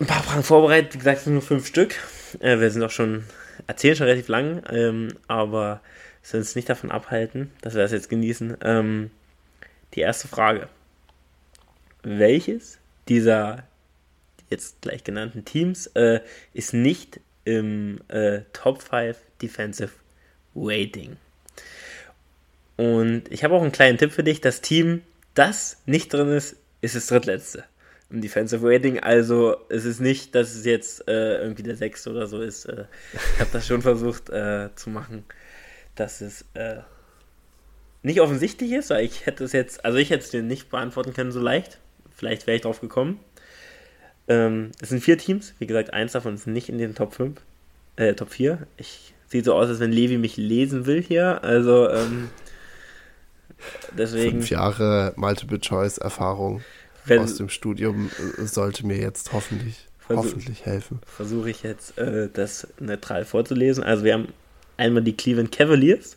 äh, 0.00 0.02
ein 0.02 0.06
paar 0.06 0.22
Fragen 0.22 0.42
vorbereitet. 0.42 0.94
Wie 0.94 0.98
gesagt, 0.98 1.18
es 1.18 1.24
sind 1.24 1.32
nur 1.34 1.42
fünf 1.42 1.66
Stück. 1.66 1.94
Äh, 2.40 2.58
wir 2.60 2.70
sind 2.70 2.82
auch 2.82 2.90
schon, 2.90 3.24
erzählen 3.66 3.96
schon 3.96 4.06
relativ 4.06 4.28
lang, 4.28 4.62
ähm, 4.70 5.08
aber 5.28 5.80
es 6.22 6.34
uns 6.34 6.54
nicht 6.56 6.68
davon 6.68 6.90
abhalten, 6.90 7.50
dass 7.62 7.74
wir 7.74 7.82
das 7.82 7.92
jetzt 7.92 8.10
genießen. 8.10 8.58
Ähm, 8.62 9.10
die 9.94 10.00
erste 10.00 10.28
Frage. 10.28 10.68
Welches 12.02 12.78
dieser 13.08 13.64
jetzt 14.48 14.82
gleich 14.82 15.04
genannten 15.04 15.44
Teams 15.44 15.86
äh, 15.88 16.20
ist 16.52 16.74
nicht 16.74 17.20
im 17.44 18.00
äh, 18.08 18.42
Top 18.52 18.82
5 18.82 19.16
Defensive 19.40 19.90
Rating. 20.54 21.16
Und 22.76 23.30
ich 23.30 23.44
habe 23.44 23.54
auch 23.54 23.62
einen 23.62 23.72
kleinen 23.72 23.98
Tipp 23.98 24.12
für 24.12 24.24
dich. 24.24 24.40
Das 24.40 24.60
Team, 24.60 25.02
das 25.34 25.78
nicht 25.86 26.12
drin 26.12 26.28
ist, 26.28 26.56
ist 26.80 26.96
das 26.96 27.06
drittletzte 27.06 27.64
im 28.10 28.20
Defensive 28.20 28.66
Rating. 28.68 28.98
Also 29.00 29.56
es 29.68 29.84
ist 29.84 30.00
nicht, 30.00 30.34
dass 30.34 30.54
es 30.54 30.64
jetzt 30.64 31.08
äh, 31.08 31.40
irgendwie 31.40 31.62
der 31.62 31.76
sechste 31.76 32.10
oder 32.10 32.26
so 32.26 32.40
ist. 32.40 32.66
Äh, 32.66 32.84
ich 33.12 33.40
habe 33.40 33.50
das 33.52 33.66
schon 33.66 33.82
versucht 33.82 34.30
äh, 34.30 34.70
zu 34.74 34.90
machen, 34.90 35.24
dass 35.94 36.20
es 36.20 36.44
äh, 36.54 36.78
nicht 38.02 38.20
offensichtlich 38.20 38.72
ist, 38.72 38.90
weil 38.90 39.04
ich 39.04 39.26
hätte 39.26 39.44
es 39.44 39.52
jetzt, 39.52 39.84
also 39.84 39.98
ich 39.98 40.10
hätte 40.10 40.24
es 40.24 40.30
dir 40.30 40.42
nicht 40.42 40.70
beantworten 40.70 41.14
können 41.14 41.32
so 41.32 41.40
leicht. 41.40 41.78
Vielleicht 42.14 42.46
wäre 42.46 42.56
ich 42.56 42.62
drauf 42.62 42.80
gekommen. 42.80 43.20
Ähm, 44.28 44.72
es 44.80 44.90
sind 44.90 45.02
vier 45.02 45.18
Teams. 45.18 45.54
Wie 45.58 45.66
gesagt, 45.66 45.92
eins 45.92 46.12
davon 46.12 46.34
ist 46.34 46.46
nicht 46.46 46.68
in 46.68 46.78
den 46.78 46.94
Top 46.94 47.14
5, 47.14 47.40
äh, 47.96 48.14
Top 48.14 48.30
4. 48.30 48.66
Ich 48.76 49.14
Sieht 49.30 49.44
so 49.44 49.54
aus, 49.54 49.68
als 49.68 49.80
wenn 49.80 49.92
Levi 49.92 50.18
mich 50.18 50.36
lesen 50.36 50.86
will 50.86 51.00
hier. 51.02 51.42
Also, 51.44 51.88
ähm, 51.88 52.28
deswegen. 53.96 54.38
Fünf 54.38 54.50
Jahre 54.50 55.12
Multiple-Choice-Erfahrung 55.16 56.62
aus 57.08 57.36
dem 57.36 57.48
Studium 57.48 58.10
äh, 58.38 58.44
sollte 58.44 58.86
mir 58.86 58.98
jetzt 58.98 59.32
hoffentlich, 59.32 59.86
versuch, 59.98 60.24
hoffentlich 60.24 60.66
helfen. 60.66 61.00
Versuche 61.06 61.50
ich 61.50 61.62
jetzt, 61.62 61.96
äh, 61.98 62.28
das 62.32 62.66
neutral 62.78 63.24
vorzulesen. 63.24 63.84
Also, 63.84 64.04
wir 64.04 64.14
haben 64.14 64.28
einmal 64.76 65.02
die 65.02 65.16
Cleveland 65.16 65.52
Cavaliers, 65.52 66.16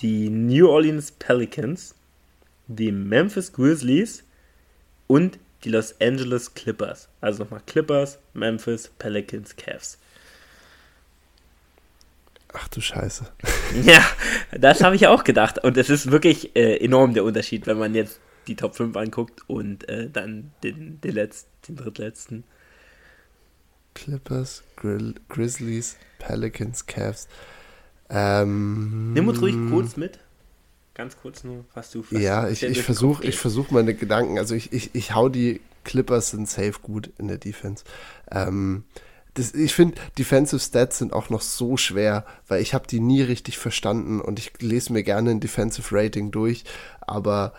die 0.00 0.28
New 0.28 0.68
Orleans 0.68 1.12
Pelicans, 1.12 1.94
die 2.66 2.92
Memphis 2.92 3.52
Grizzlies 3.52 4.24
und 5.06 5.38
die 5.64 5.70
Los 5.70 5.94
Angeles 6.00 6.54
Clippers. 6.54 7.08
Also 7.20 7.44
nochmal 7.44 7.60
Clippers, 7.66 8.18
Memphis, 8.34 8.90
Pelicans, 8.98 9.54
Cavs. 9.56 9.98
Ach 12.52 12.68
du 12.68 12.80
Scheiße. 12.80 13.26
Ja, 13.84 14.04
das 14.50 14.82
habe 14.82 14.96
ich 14.96 15.06
auch 15.06 15.24
gedacht. 15.24 15.64
Und 15.64 15.78
es 15.78 15.88
ist 15.88 16.10
wirklich 16.10 16.54
äh, 16.54 16.76
enorm 16.76 17.14
der 17.14 17.24
Unterschied, 17.24 17.66
wenn 17.66 17.78
man 17.78 17.94
jetzt 17.94 18.20
die 18.46 18.54
Top 18.54 18.76
5 18.76 18.96
anguckt 18.96 19.40
und 19.46 19.88
äh, 19.88 20.10
dann 20.10 20.52
den, 20.62 21.00
den, 21.00 21.14
letzten, 21.14 21.48
den 21.68 21.76
drittletzten. 21.76 22.44
Clippers, 23.94 24.62
Grill, 24.76 25.14
Grizzlies, 25.30 25.96
Pelicans, 26.18 26.86
Cavs. 26.86 27.28
Ähm, 28.10 29.14
Nimm 29.14 29.28
uns 29.28 29.40
ruhig 29.40 29.56
kurz 29.70 29.96
mit. 29.96 30.18
Ganz 30.94 31.16
kurz 31.16 31.44
nur, 31.44 31.64
was 31.72 31.90
du 31.90 32.04
Ja, 32.10 32.48
ich, 32.48 32.62
ich 32.62 32.82
versuche 32.82 33.24
ich 33.24 33.38
versuch 33.38 33.70
meine 33.70 33.94
Gedanken. 33.94 34.38
Also 34.38 34.54
ich, 34.54 34.72
ich, 34.74 34.94
ich 34.94 35.14
hau 35.14 35.30
die 35.30 35.62
Clippers 35.84 36.30
sind 36.30 36.48
safe 36.48 36.74
gut 36.82 37.10
in 37.18 37.28
der 37.28 37.38
Defense. 37.38 37.84
Ähm, 38.30 38.84
das, 39.34 39.54
ich 39.54 39.74
finde, 39.74 39.94
Defensive 40.18 40.60
Stats 40.60 40.98
sind 40.98 41.12
auch 41.12 41.30
noch 41.30 41.40
so 41.40 41.76
schwer, 41.76 42.26
weil 42.48 42.60
ich 42.60 42.74
habe 42.74 42.86
die 42.86 43.00
nie 43.00 43.22
richtig 43.22 43.58
verstanden 43.58 44.20
und 44.20 44.38
ich 44.38 44.52
lese 44.60 44.92
mir 44.92 45.02
gerne 45.02 45.30
ein 45.30 45.40
Defensive 45.40 45.88
Rating 45.94 46.30
durch, 46.30 46.64
aber 47.00 47.52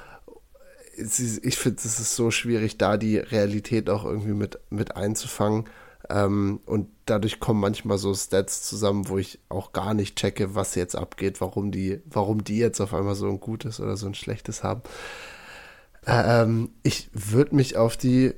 ich 0.96 1.58
finde, 1.58 1.78
es 1.84 2.00
ist 2.00 2.16
so 2.16 2.30
schwierig, 2.30 2.78
da 2.78 2.98
die 2.98 3.18
Realität 3.18 3.90
auch 3.90 4.06
irgendwie 4.06 4.34
mit, 4.34 4.60
mit 4.70 4.96
einzufangen. 4.96 5.66
Ähm, 6.10 6.60
und 6.66 6.90
dadurch 7.06 7.40
kommen 7.40 7.60
manchmal 7.60 7.98
so 7.98 8.14
Stats 8.14 8.62
zusammen, 8.64 9.08
wo 9.08 9.18
ich 9.18 9.40
auch 9.50 9.72
gar 9.72 9.94
nicht 9.94 10.18
checke, 10.18 10.54
was 10.54 10.76
jetzt 10.76 10.96
abgeht, 10.96 11.42
warum 11.42 11.72
die, 11.72 12.02
warum 12.06 12.44
die 12.44 12.58
jetzt 12.58 12.82
auf 12.82 12.94
einmal 12.94 13.16
so 13.16 13.28
ein 13.28 13.40
gutes 13.40 13.80
oder 13.80 13.98
so 13.98 14.06
ein 14.06 14.14
schlechtes 14.14 14.64
haben. 14.64 14.82
Ähm, 16.06 16.70
ich 16.84 17.10
würde 17.14 17.56
mich 17.56 17.78
auf 17.78 17.98
die, 17.98 18.34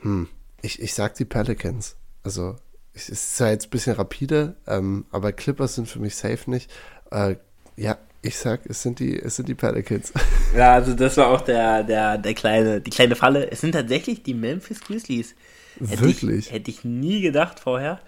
hm, 0.00 0.28
ich, 0.62 0.80
ich 0.80 0.94
sag 0.94 1.14
die 1.14 1.24
Pelicans. 1.24 1.96
Also, 2.24 2.56
es 2.94 3.08
ist 3.08 3.36
zwar 3.36 3.50
jetzt 3.50 3.66
ein 3.66 3.70
bisschen 3.70 3.94
rapide, 3.94 4.56
ähm, 4.66 5.06
aber 5.10 5.32
Clippers 5.32 5.76
sind 5.76 5.88
für 5.88 6.00
mich 6.00 6.16
safe 6.16 6.50
nicht. 6.50 6.70
Äh, 7.10 7.36
ja, 7.76 7.96
ich 8.22 8.36
sag, 8.36 8.66
es 8.66 8.82
sind 8.82 8.98
die, 8.98 9.18
es 9.18 9.36
sind 9.36 9.48
die 9.48 9.54
Pelicans. 9.54 10.12
Ja, 10.56 10.72
also 10.72 10.94
das 10.94 11.18
war 11.18 11.28
auch 11.28 11.42
der, 11.42 11.84
der, 11.84 12.16
der 12.16 12.32
kleine, 12.32 12.80
die 12.80 12.88
kleine 12.88 13.14
Falle. 13.16 13.50
Es 13.50 13.60
sind 13.60 13.72
tatsächlich 13.72 14.22
die 14.22 14.32
Memphis 14.32 14.80
Grizzlies. 14.80 15.34
Hätte 15.78 16.02
Wirklich? 16.02 16.46
Ich, 16.46 16.52
hätte 16.52 16.70
ich 16.70 16.84
nie 16.84 17.20
gedacht 17.20 17.60
vorher. 17.60 18.00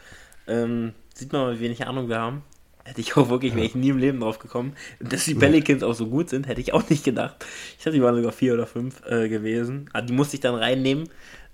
Ähm, 0.48 0.94
sieht 1.14 1.32
man 1.32 1.42
mal, 1.42 1.57
wie 1.57 1.61
wenig 1.61 1.86
Ahnung 1.86 2.09
wir 2.09 2.18
haben. 2.18 2.42
Hätte 2.82 3.03
ich 3.03 3.14
auch 3.16 3.28
wirklich, 3.28 3.53
ja. 3.53 3.57
wäre 3.57 3.66
ich 3.66 3.74
nie 3.74 3.90
im 3.90 3.98
Leben 3.98 4.20
drauf 4.20 4.38
gekommen. 4.38 4.72
Dass 5.01 5.26
die 5.26 5.34
Pelicans 5.34 5.82
ja. 5.82 5.88
auch 5.88 5.94
so 5.94 6.07
gut 6.07 6.30
sind, 6.30 6.48
hätte 6.48 6.62
ich 6.62 6.72
auch 6.72 6.88
nicht 6.88 7.05
gedacht. 7.05 7.44
Ich 7.76 7.84
dachte, 7.84 7.92
die 7.92 8.03
waren 8.03 8.16
sogar 8.16 8.32
vier 8.32 8.55
oder 8.55 8.66
fünf 8.66 9.03
äh, 9.07 9.28
gewesen. 9.28 9.90
Aber 9.92 10.03
ah, 10.03 10.07
die 10.07 10.14
musste 10.14 10.36
ich 10.36 10.40
dann 10.40 10.55
reinnehmen. 10.55 11.11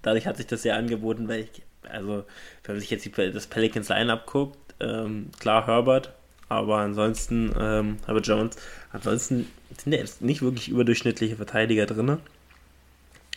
Dadurch 0.07 0.29
hat 0.29 0.37
sich 0.37 0.47
das 0.47 0.63
sehr 0.63 0.77
angeboten, 0.77 1.27
weil 1.27 1.41
ich, 1.41 1.63
also, 1.91 2.25
wenn 2.63 2.77
man 2.77 2.81
sich 2.81 2.91
jetzt 2.91 3.05
die, 3.05 3.11
das 3.11 3.49
Pelicans 3.49 3.89
Line-Up 3.89 4.25
guckt, 4.27 4.57
ähm, 4.79 5.33
klar 5.41 5.67
Herbert, 5.67 6.13
aber 6.49 6.77
ansonsten, 6.77 7.53
ähm, 7.59 7.97
Herbert 8.07 8.29
Jones, 8.29 8.55
ansonsten 8.93 9.51
sind 9.77 9.93
ja 9.93 9.99
jetzt 9.99 10.23
nicht 10.23 10.43
wirklich 10.43 10.69
überdurchschnittliche 10.69 11.35
Verteidiger 11.35 11.87
drin. 11.87 12.19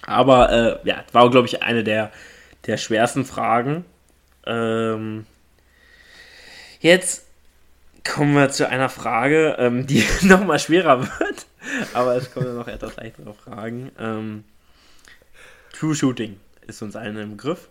Aber 0.03 0.51
äh, 0.51 0.87
ja, 0.87 1.03
war, 1.11 1.31
glaube 1.31 1.47
ich, 1.47 1.63
eine 1.63 1.83
der, 1.83 2.11
der 2.67 2.77
schwersten 2.77 3.25
Fragen. 3.25 3.83
Ähm, 4.45 5.25
jetzt 6.81 7.25
kommen 8.07 8.35
wir 8.35 8.51
zu 8.51 8.69
einer 8.69 8.89
Frage, 8.89 9.55
ähm, 9.57 9.87
die 9.87 10.05
nochmal 10.21 10.59
schwerer 10.59 11.01
wird. 11.01 11.47
Aber 11.95 12.15
es 12.15 12.31
kommen 12.31 12.53
noch 12.53 12.67
etwas 12.67 12.95
leichtere 12.95 13.33
Fragen. 13.33 13.91
Ähm, 13.97 14.43
True 15.73 15.95
Shooting 15.95 16.39
ist 16.69 16.81
uns 16.81 16.95
allen 16.95 17.17
im 17.17 17.31
Begriff. 17.31 17.69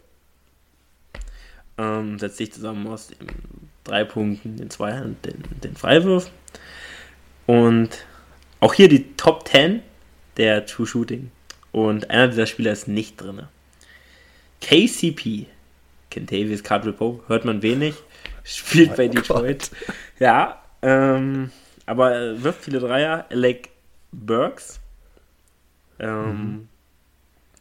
Ähm, 1.79 2.19
setzt 2.19 2.39
sich 2.39 2.53
zusammen 2.53 2.87
aus 2.89 3.09
den 3.09 3.29
drei 3.85 4.05
Punkten, 4.05 4.57
den 4.57 4.71
Zweihand, 4.71 5.25
den, 5.25 5.43
den 5.63 5.77
Freiwurf. 5.77 6.31
Und 7.47 8.05
auch 8.61 8.75
hier 8.75 8.89
die 8.89 9.15
Top 9.17 9.49
10 9.49 9.83
der 10.37 10.67
True 10.67 10.87
Shooting. 10.87 11.31
Und 11.73 12.11
einer 12.11 12.29
dieser 12.29 12.47
Spieler 12.47 12.73
ist 12.73 12.89
nicht 12.89 13.21
drin. 13.21 13.43
KCP, 14.61 15.47
Kentavious 16.11 16.63
Cardinal 16.63 16.97
Pope, 16.97 17.29
hört 17.29 17.45
man 17.45 17.63
wenig, 17.63 17.95
spielt 18.45 18.91
oh 18.93 18.97
bei 18.97 19.09
Detroit. 19.09 19.71
Gott. 19.71 19.97
Ja, 20.19 20.63
ähm, 20.83 21.51
aber 21.87 22.43
wirft 22.43 22.65
viele 22.65 22.81
Dreier. 22.81 23.27
Alec 23.31 23.71
Burks, 24.11 24.81
ähm, 26.01 26.31
mhm. 26.31 26.69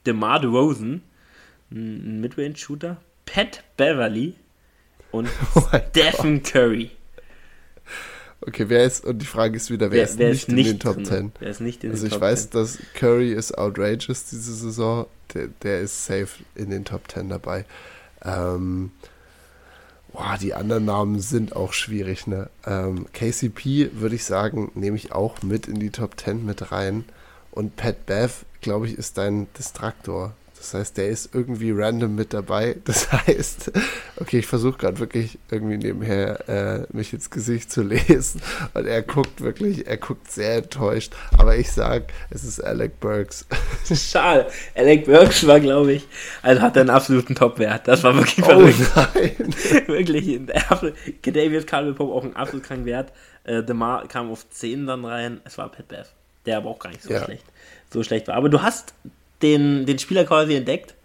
DeMar 0.05 0.39
DeRozan, 0.39 1.01
ein 1.71 2.21
Midrange-Shooter, 2.21 2.97
Pat 3.25 3.63
Beverly 3.75 4.35
und 5.11 5.27
oh 5.55 5.67
Stephen 5.89 6.43
Gott. 6.43 6.51
Curry. 6.51 6.91
Okay, 8.41 8.65
wer 8.69 8.85
ist, 8.85 9.03
und 9.03 9.19
die 9.19 9.25
Frage 9.25 9.57
ist 9.57 9.71
wieder, 9.71 9.89
wer, 9.91 9.97
wer 9.97 10.03
ist, 10.03 10.19
wer 10.19 10.29
nicht 10.29 10.47
ist, 10.47 10.53
nicht 10.53 10.67
in 10.67 10.73
den 10.73 10.79
Top 10.79 11.03
10? 11.03 11.31
Wer 11.39 11.49
ist 11.49 11.59
nicht 11.59 11.83
in 11.83 11.91
also 11.91 12.05
den 12.07 12.15
ich 12.15 12.21
weiß, 12.21 12.51
10? 12.51 12.51
dass 12.51 12.77
Curry 12.93 13.33
ist 13.33 13.57
outrageous 13.57 14.25
diese 14.25 14.53
Saison, 14.53 15.07
der, 15.33 15.47
der 15.63 15.81
ist 15.81 16.05
safe 16.05 16.43
in 16.55 16.69
den 16.69 16.85
Top 16.85 17.11
10 17.11 17.29
dabei. 17.29 17.65
Ähm, 18.23 18.91
boah, 20.13 20.37
die 20.39 20.53
anderen 20.53 20.85
Namen 20.85 21.19
sind 21.19 21.55
auch 21.55 21.73
schwierig, 21.73 22.27
ne? 22.27 22.49
Ähm, 22.65 23.07
KCP 23.11 23.91
würde 23.93 24.15
ich 24.15 24.25
sagen, 24.25 24.71
nehme 24.75 24.97
ich 24.97 25.11
auch 25.11 25.41
mit 25.41 25.67
in 25.67 25.79
die 25.79 25.89
Top 25.89 26.19
10 26.19 26.45
mit 26.45 26.71
rein. 26.71 27.05
Und 27.51 27.75
Pat 27.75 28.05
Bev, 28.05 28.45
glaube 28.61 28.85
ich, 28.85 28.97
ist 28.97 29.17
dein 29.17 29.47
Distraktor. 29.57 30.35
Das 30.57 30.73
heißt, 30.73 30.97
der 30.97 31.07
ist 31.09 31.33
irgendwie 31.33 31.71
random 31.71 32.15
mit 32.15 32.33
dabei. 32.33 32.75
Das 32.87 33.11
heißt, 33.11 33.71
okay, 34.19 34.39
ich 34.39 34.47
versuche 34.47 34.77
gerade 34.77 34.99
wirklich 34.99 35.37
irgendwie 35.51 35.77
nebenher 35.77 36.49
äh, 36.49 36.95
mich 36.95 37.11
ins 37.11 37.29
Gesicht 37.29 37.71
zu 37.71 37.83
lesen. 37.83 38.41
Und 38.73 38.85
er 38.85 39.01
guckt 39.01 39.41
wirklich, 39.41 39.87
er 39.87 39.97
guckt 39.97 40.31
sehr 40.31 40.57
enttäuscht. 40.57 41.13
Aber 41.37 41.57
ich 41.57 41.71
sag, 41.71 42.13
es 42.29 42.43
ist 42.43 42.61
Alec 42.61 42.99
Burks. 42.99 43.45
Schade. 43.93 44.47
Alec 44.75 45.05
Burks 45.05 45.45
war, 45.45 45.59
glaube 45.59 45.93
ich, 45.93 46.07
also 46.41 46.61
hat 46.61 46.77
einen 46.77 46.89
absoluten 46.89 47.35
Top-Wert. 47.35 47.87
Das 47.87 48.03
war 48.03 48.15
wirklich 48.15 48.45
oh, 48.45 48.61
Nein. 48.95 49.35
wirklich. 49.87 50.39
David 51.21 51.67
Pope 51.67 52.13
auch 52.13 52.23
einen 52.23 52.35
absolut 52.35 52.65
kranken 52.65 52.85
Wert. 52.85 53.11
Äh, 53.43 53.63
DeMar 53.63 54.07
kam 54.07 54.31
auf 54.31 54.49
10 54.49 54.87
dann 54.87 55.05
rein. 55.05 55.41
Es 55.43 55.57
war 55.57 55.69
Pat 55.69 55.87
Bev. 55.87 56.09
Der 56.45 56.57
aber 56.57 56.69
auch 56.69 56.79
gar 56.79 56.89
nicht 56.89 57.03
so 57.03 57.11
ja. 57.11 57.23
schlecht. 57.23 57.45
So 57.91 58.03
schlecht 58.03 58.27
war. 58.27 58.35
Aber 58.35 58.49
du 58.49 58.61
hast 58.61 58.93
den, 59.41 59.85
den 59.85 59.99
Spieler 59.99 60.25
quasi 60.25 60.55
entdeckt. 60.55 60.95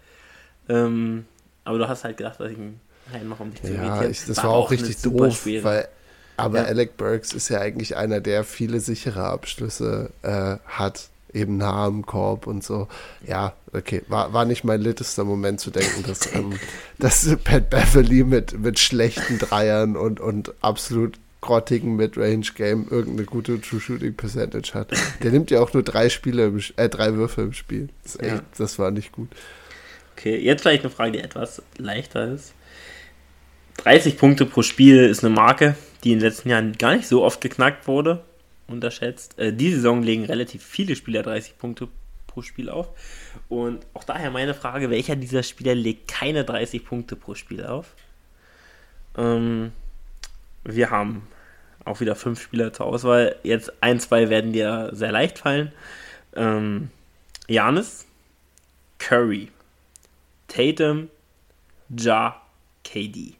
Ähm, 0.69 1.25
aber 1.63 1.77
du 1.77 1.87
hast 1.87 2.03
halt 2.03 2.17
gedacht, 2.17 2.39
dass 2.39 2.51
ich 2.51 2.57
ihn 2.57 2.79
reinmache, 3.11 3.43
um 3.43 3.51
dich 3.51 3.61
zu 3.61 3.73
Ja, 3.73 4.03
ich, 4.05 4.25
das 4.25 4.37
war, 4.37 4.45
war 4.45 4.51
auch 4.53 4.71
richtig 4.71 5.01
doof, 5.01 5.45
weil 5.61 5.87
aber 6.35 6.59
ja. 6.59 6.65
Alec 6.65 6.97
Burks 6.97 7.33
ist 7.33 7.49
ja 7.49 7.59
eigentlich 7.59 7.95
einer, 7.95 8.19
der 8.19 8.43
viele 8.43 8.79
sichere 8.79 9.23
Abschlüsse 9.23 10.09
äh, 10.23 10.57
hat, 10.65 11.09
eben 11.31 11.57
nah 11.57 11.85
am 11.85 12.05
Korb 12.05 12.47
und 12.47 12.63
so. 12.63 12.87
Ja, 13.25 13.53
okay, 13.71 14.03
war, 14.07 14.33
war 14.33 14.45
nicht 14.45 14.63
mein 14.63 14.81
littester 14.81 15.23
Moment 15.23 15.59
zu 15.59 15.71
denken, 15.71 16.03
dass, 16.07 16.33
ähm, 16.33 16.59
dass 16.99 17.27
Pat 17.43 17.69
Beverly 17.69 18.23
mit, 18.23 18.59
mit 18.59 18.79
schlechten 18.79 19.37
Dreiern 19.37 19.95
und, 19.95 20.19
und 20.19 20.53
absolut 20.61 21.19
grottigen 21.43 21.97
Midrange-Game 21.97 22.87
irgendeine 22.89 23.25
gute 23.25 23.59
True 23.59 23.81
Shooting 23.81 24.15
Percentage 24.15 24.73
hat. 24.73 24.91
Der 25.21 25.31
nimmt 25.31 25.51
ja 25.51 25.59
auch 25.59 25.73
nur 25.73 25.83
drei 25.83 26.07
Spiele, 26.07 26.45
im, 26.45 26.63
äh, 26.77 26.87
drei 26.87 27.13
Würfe 27.15 27.41
im 27.41 27.53
Spiel. 27.53 27.89
Das, 28.03 28.17
echt, 28.17 28.31
ja. 28.31 28.41
das 28.57 28.79
war 28.79 28.91
nicht 28.91 29.11
gut. 29.11 29.27
Okay, 30.15 30.37
jetzt 30.37 30.61
vielleicht 30.61 30.83
eine 30.83 30.89
Frage, 30.89 31.11
die 31.11 31.19
etwas 31.19 31.61
leichter 31.77 32.31
ist. 32.31 32.53
30 33.77 34.17
Punkte 34.17 34.45
pro 34.45 34.61
Spiel 34.61 35.03
ist 35.03 35.23
eine 35.23 35.35
Marke, 35.35 35.75
die 36.03 36.13
in 36.13 36.19
den 36.19 36.29
letzten 36.29 36.47
Jahren 36.47 36.77
gar 36.77 36.95
nicht 36.95 37.07
so 37.07 37.23
oft 37.23 37.41
geknackt 37.41 37.87
wurde, 37.87 38.23
unterschätzt. 38.67 39.37
Äh, 39.37 39.51
die 39.51 39.73
Saison 39.73 40.01
legen 40.01 40.23
relativ 40.23 40.63
viele 40.63 40.95
Spieler 40.95 41.23
30 41.23 41.57
Punkte 41.57 41.89
pro 42.27 42.41
Spiel 42.41 42.69
auf. 42.69 42.87
Und 43.49 43.85
auch 43.93 44.05
daher 44.05 44.31
meine 44.31 44.53
Frage, 44.53 44.89
welcher 44.89 45.17
dieser 45.17 45.43
Spieler 45.43 45.75
legt 45.75 46.07
keine 46.07 46.45
30 46.45 46.85
Punkte 46.85 47.17
pro 47.17 47.35
Spiel 47.35 47.65
auf? 47.65 47.95
Ähm, 49.17 49.73
wir 50.63 50.89
haben 50.89 51.27
auch 51.85 51.99
wieder 51.99 52.15
fünf 52.15 52.41
Spieler 52.41 52.73
zur 52.73 52.85
Auswahl. 52.85 53.35
Jetzt 53.43 53.71
ein, 53.81 53.99
zwei 53.99 54.29
werden 54.29 54.53
dir 54.53 54.89
sehr 54.93 55.11
leicht 55.11 55.39
fallen. 55.39 55.71
Ähm, 56.35 56.89
Janis, 57.47 58.05
Curry, 58.99 59.51
Tatum, 60.47 61.09
Ja, 61.89 62.41
KD. 62.83 63.35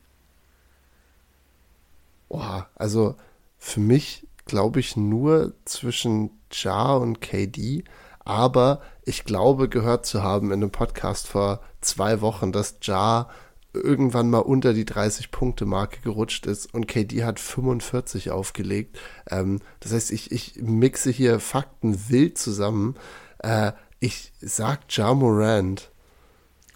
Boah, 2.30 2.68
also 2.76 3.16
für 3.58 3.80
mich 3.80 4.28
glaube 4.46 4.80
ich 4.80 4.98
nur 4.98 5.54
zwischen 5.66 6.32
Ja 6.52 6.96
und 6.96 7.22
KD, 7.22 7.84
aber 8.26 8.82
ich 9.04 9.24
glaube 9.24 9.70
gehört 9.70 10.06
zu 10.06 10.24
haben 10.24 10.48
in 10.48 10.62
einem 10.62 10.72
Podcast 10.72 11.28
vor 11.28 11.62
zwei 11.82 12.22
Wochen, 12.22 12.52
dass 12.52 12.78
Ja 12.82 13.30
irgendwann 13.74 14.30
mal 14.30 14.40
unter 14.40 14.74
die 14.74 14.86
30-Punkte-Marke 14.86 16.02
gerutscht 16.02 16.46
ist 16.46 16.74
und 16.74 16.88
KD 16.88 17.24
hat 17.24 17.40
45 17.40 18.32
aufgelegt. 18.32 19.00
Ähm, 19.30 19.60
das 19.80 19.94
heißt, 19.94 20.12
ich, 20.12 20.32
ich 20.32 20.56
mixe 20.62 21.10
hier 21.10 21.40
Fakten 21.40 22.10
wild 22.10 22.38
zusammen. 22.38 22.96
Äh, 23.40 23.72
ich 24.00 24.32
sag 24.42 24.82
Ja 24.90 25.14
Morant. 25.14 25.90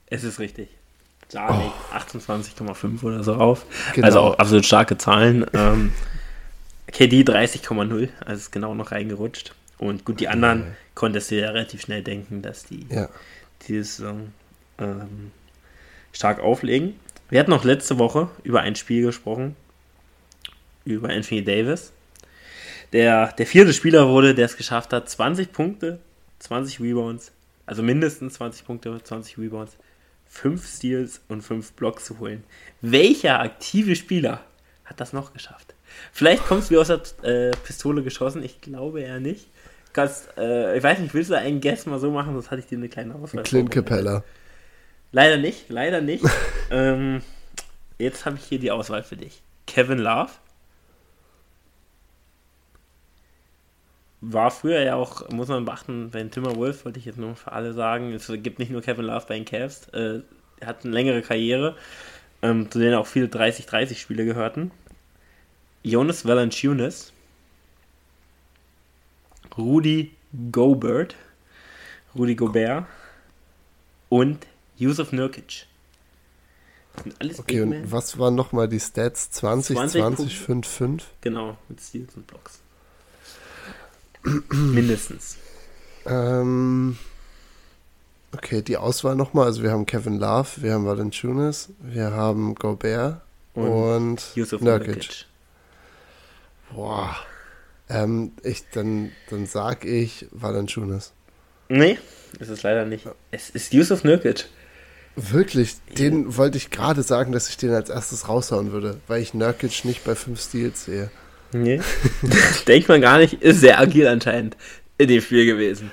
Es 0.07 0.24
ist 0.24 0.40
richtig. 0.40 0.69
Ja, 1.32 1.72
oh. 1.94 1.95
28,5 1.95 3.03
oder 3.03 3.24
so 3.24 3.36
auf. 3.36 3.65
Genau. 3.94 4.06
Also 4.06 4.19
auch 4.22 4.40
absolut 4.40 4.65
starke 4.65 4.98
Zahlen. 4.98 5.45
Ähm, 5.53 5.91
KD 6.88 7.24
30,0, 7.24 8.10
also 8.26 8.40
ist 8.40 8.52
genau 8.52 8.74
noch 8.74 8.91
reingerutscht. 8.91 9.53
Und 9.78 10.06
gut, 10.06 10.19
die 10.19 10.30
anderen 10.30 10.61
ja. 10.61 10.68
konntest 10.95 11.30
du 11.30 11.36
ja 11.36 11.49
relativ 11.49 11.82
schnell 11.82 12.02
denken, 12.02 12.41
dass 12.41 12.64
die 12.64 12.88
ja. 12.90 13.10
diese 13.68 13.84
Saison 13.84 14.34
ähm, 14.80 15.32
stark 16.11 16.39
auflegen. 16.39 16.95
Wir 17.29 17.39
hatten 17.39 17.51
noch 17.51 17.63
letzte 17.63 17.99
Woche 17.99 18.29
über 18.43 18.61
ein 18.61 18.75
Spiel 18.75 19.03
gesprochen, 19.03 19.55
über 20.85 21.09
Anthony 21.09 21.43
Davis. 21.43 21.91
Der, 22.93 23.34
der 23.34 23.45
vierte 23.45 23.73
Spieler 23.73 24.07
wurde, 24.07 24.34
der 24.34 24.45
es 24.45 24.55
geschafft 24.55 24.93
hat, 24.93 25.09
20 25.09 25.51
Punkte, 25.51 25.99
20 26.39 26.79
Rebounds, 26.79 27.31
also 27.65 27.84
mindestens 27.84 28.35
20 28.35 28.65
Punkte, 28.65 28.97
20 29.03 29.38
Rebounds, 29.38 29.73
5 30.29 30.65
Steals 30.65 31.21
und 31.27 31.41
5 31.41 31.73
Blocks 31.73 32.05
zu 32.05 32.19
holen. 32.19 32.43
Welcher 32.81 33.41
aktive 33.41 33.95
Spieler 33.95 34.41
hat 34.85 35.01
das 35.01 35.11
noch 35.11 35.34
geschafft? 35.34 35.73
Vielleicht 36.13 36.45
kommst 36.45 36.69
du 36.69 36.75
wie 36.75 36.77
aus 36.77 36.88
der 36.88 37.01
äh, 37.23 37.51
Pistole 37.63 38.03
geschossen, 38.03 38.43
ich 38.43 38.61
glaube 38.61 39.01
eher 39.01 39.19
nicht. 39.19 39.47
Kannst, 39.93 40.29
äh, 40.38 40.77
ich 40.77 40.84
weiß 40.84 40.99
nicht, 40.99 41.13
willst 41.13 41.31
du 41.31 41.38
einen 41.38 41.59
Guess 41.59 41.85
mal 41.88 41.99
so 41.99 42.11
machen, 42.11 42.34
sonst 42.34 42.51
hatte 42.51 42.61
ich 42.61 42.67
dir 42.67 42.77
eine 42.77 42.89
kleine 42.89 43.15
Auswahl. 43.15 43.43
Clint 43.43 43.71
Capella. 43.71 44.23
Leider 45.11 45.38
nicht, 45.38 45.69
leider 45.69 46.01
nicht. 46.01 46.25
ähm, 46.71 47.21
jetzt 47.97 48.25
habe 48.25 48.38
ich 48.38 48.43
hier 48.43 48.59
die 48.59 48.71
Auswahl 48.71 49.03
für 49.03 49.17
dich. 49.17 49.41
Kevin 49.65 49.99
Love. 49.99 50.31
War 54.21 54.49
früher 54.49 54.81
ja 54.81 54.95
auch, 54.95 55.29
muss 55.29 55.47
man 55.47 55.65
beachten, 55.65 56.09
bei 56.09 56.19
den 56.19 56.31
Timberwolves, 56.31 56.84
wollte 56.85 56.97
ich 56.97 57.05
jetzt 57.05 57.19
nur 57.19 57.35
für 57.35 57.51
alle 57.51 57.73
sagen, 57.73 58.13
es 58.13 58.27
gibt 58.27 58.57
nicht 58.57 58.71
nur 58.71 58.81
Kevin 58.81 59.05
Love 59.05 59.25
bei 59.27 59.35
den 59.35 59.45
Cavs, 59.45 59.88
äh, 59.89 60.21
er 60.59 60.67
hat 60.67 60.84
eine 60.84 60.93
längere 60.93 61.21
Karriere, 61.21 61.75
ähm, 62.41 62.69
zu 62.71 62.79
denen 62.79 62.95
auch 62.95 63.05
viele 63.05 63.27
30-30-Spiele 63.27 64.25
gehörten. 64.25 64.71
Jonas 65.84 66.25
Valanciunas, 66.25 67.13
Rudy 69.55 70.11
Gobert, 70.51 71.15
Rudy 72.15 72.35
Gobert 72.35 72.85
und 74.09 74.45
Yusuf 74.78 75.12
Nurkic. 75.12 75.66
okay, 77.38 77.62
und 77.62 77.91
was 77.91 78.18
waren 78.18 78.36
nochmal 78.36 78.68
die 78.68 78.80
Stats? 78.80 79.32
20, 79.32 79.76
20, 79.76 80.02
20 80.02 80.40
5, 80.40 80.68
5? 80.68 81.06
Genau, 81.22 81.58
mit 81.68 81.82
Steals 81.82 82.16
und 82.16 82.28
Blocks. 82.28 82.60
Mindestens. 84.52 85.38
Ähm, 86.06 86.98
okay, 88.34 88.62
die 88.62 88.78
Auswahl 88.78 89.16
nochmal. 89.16 89.45
Also 89.45 89.64
wir 89.64 89.72
haben 89.72 89.86
Kevin 89.86 90.20
Love, 90.20 90.49
wir 90.58 90.74
haben 90.74 90.86
Valanciunas, 90.86 91.70
wir 91.80 92.12
haben 92.12 92.56
Gobert 92.56 93.22
und, 93.54 93.68
und 93.68 94.36
Yusuf 94.36 94.62
Nurkic. 94.62 94.88
Nurkic. 94.88 95.26
Boah. 96.74 97.16
Ähm, 97.90 98.34
ich, 98.44 98.70
dann, 98.72 99.12
dann 99.30 99.45
sag 99.45 99.86
ich 99.86 100.28
Valanciunas. 100.32 101.14
Nee, 101.70 101.98
ist 102.40 102.49
es 102.49 102.64
leider 102.64 102.86
nicht. 102.86 103.08
Es 103.32 103.49
ist 103.49 103.74
Yusuf 103.74 104.04
Nurkic. 104.04 104.48
Wirklich, 105.19 105.77
den 105.98 106.38
wollte 106.38 106.57
ich 106.57 106.69
gerade 106.69 107.02
sagen, 107.02 107.31
dass 107.31 107.49
ich 107.49 107.57
den 107.57 107.72
als 107.72 107.89
erstes 107.89 108.30
raushauen 108.30 108.72
würde, 108.72 109.02
weil 109.07 109.19
ich 109.19 109.34
Nurkic 109.34 109.84
nicht 109.84 110.03
bei 110.03 110.14
5 110.14 110.39
Steals 110.39 110.85
sehe. 110.85 111.10
Nee. 111.52 111.81
Denkt 112.68 112.88
man 112.88 113.02
gar 113.02 113.18
nicht, 113.18 113.34
ist 113.41 113.61
sehr 113.61 113.80
agil 113.80 114.07
anscheinend 114.07 114.56
in 114.99 115.07
dem 115.07 115.22
Spiel 115.22 115.48
gewesen. 115.48 115.89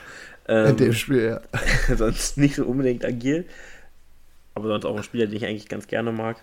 Ähm, 0.47 0.71
in 0.71 0.77
dem 0.77 0.93
Spiel, 0.93 1.25
ja. 1.25 1.41
sonst 1.97 2.37
nicht 2.37 2.57
so 2.57 2.67
unbedingt 2.67 3.03
agil. 3.03 3.47
Aber 4.55 4.69
sonst 4.69 4.85
auch 4.85 4.95
ein 4.95 5.03
Spieler, 5.03 5.27
den 5.27 5.37
ich 5.37 5.47
eigentlich 5.47 5.69
ganz 5.69 5.87
gerne 5.87 6.13
mag. 6.13 6.37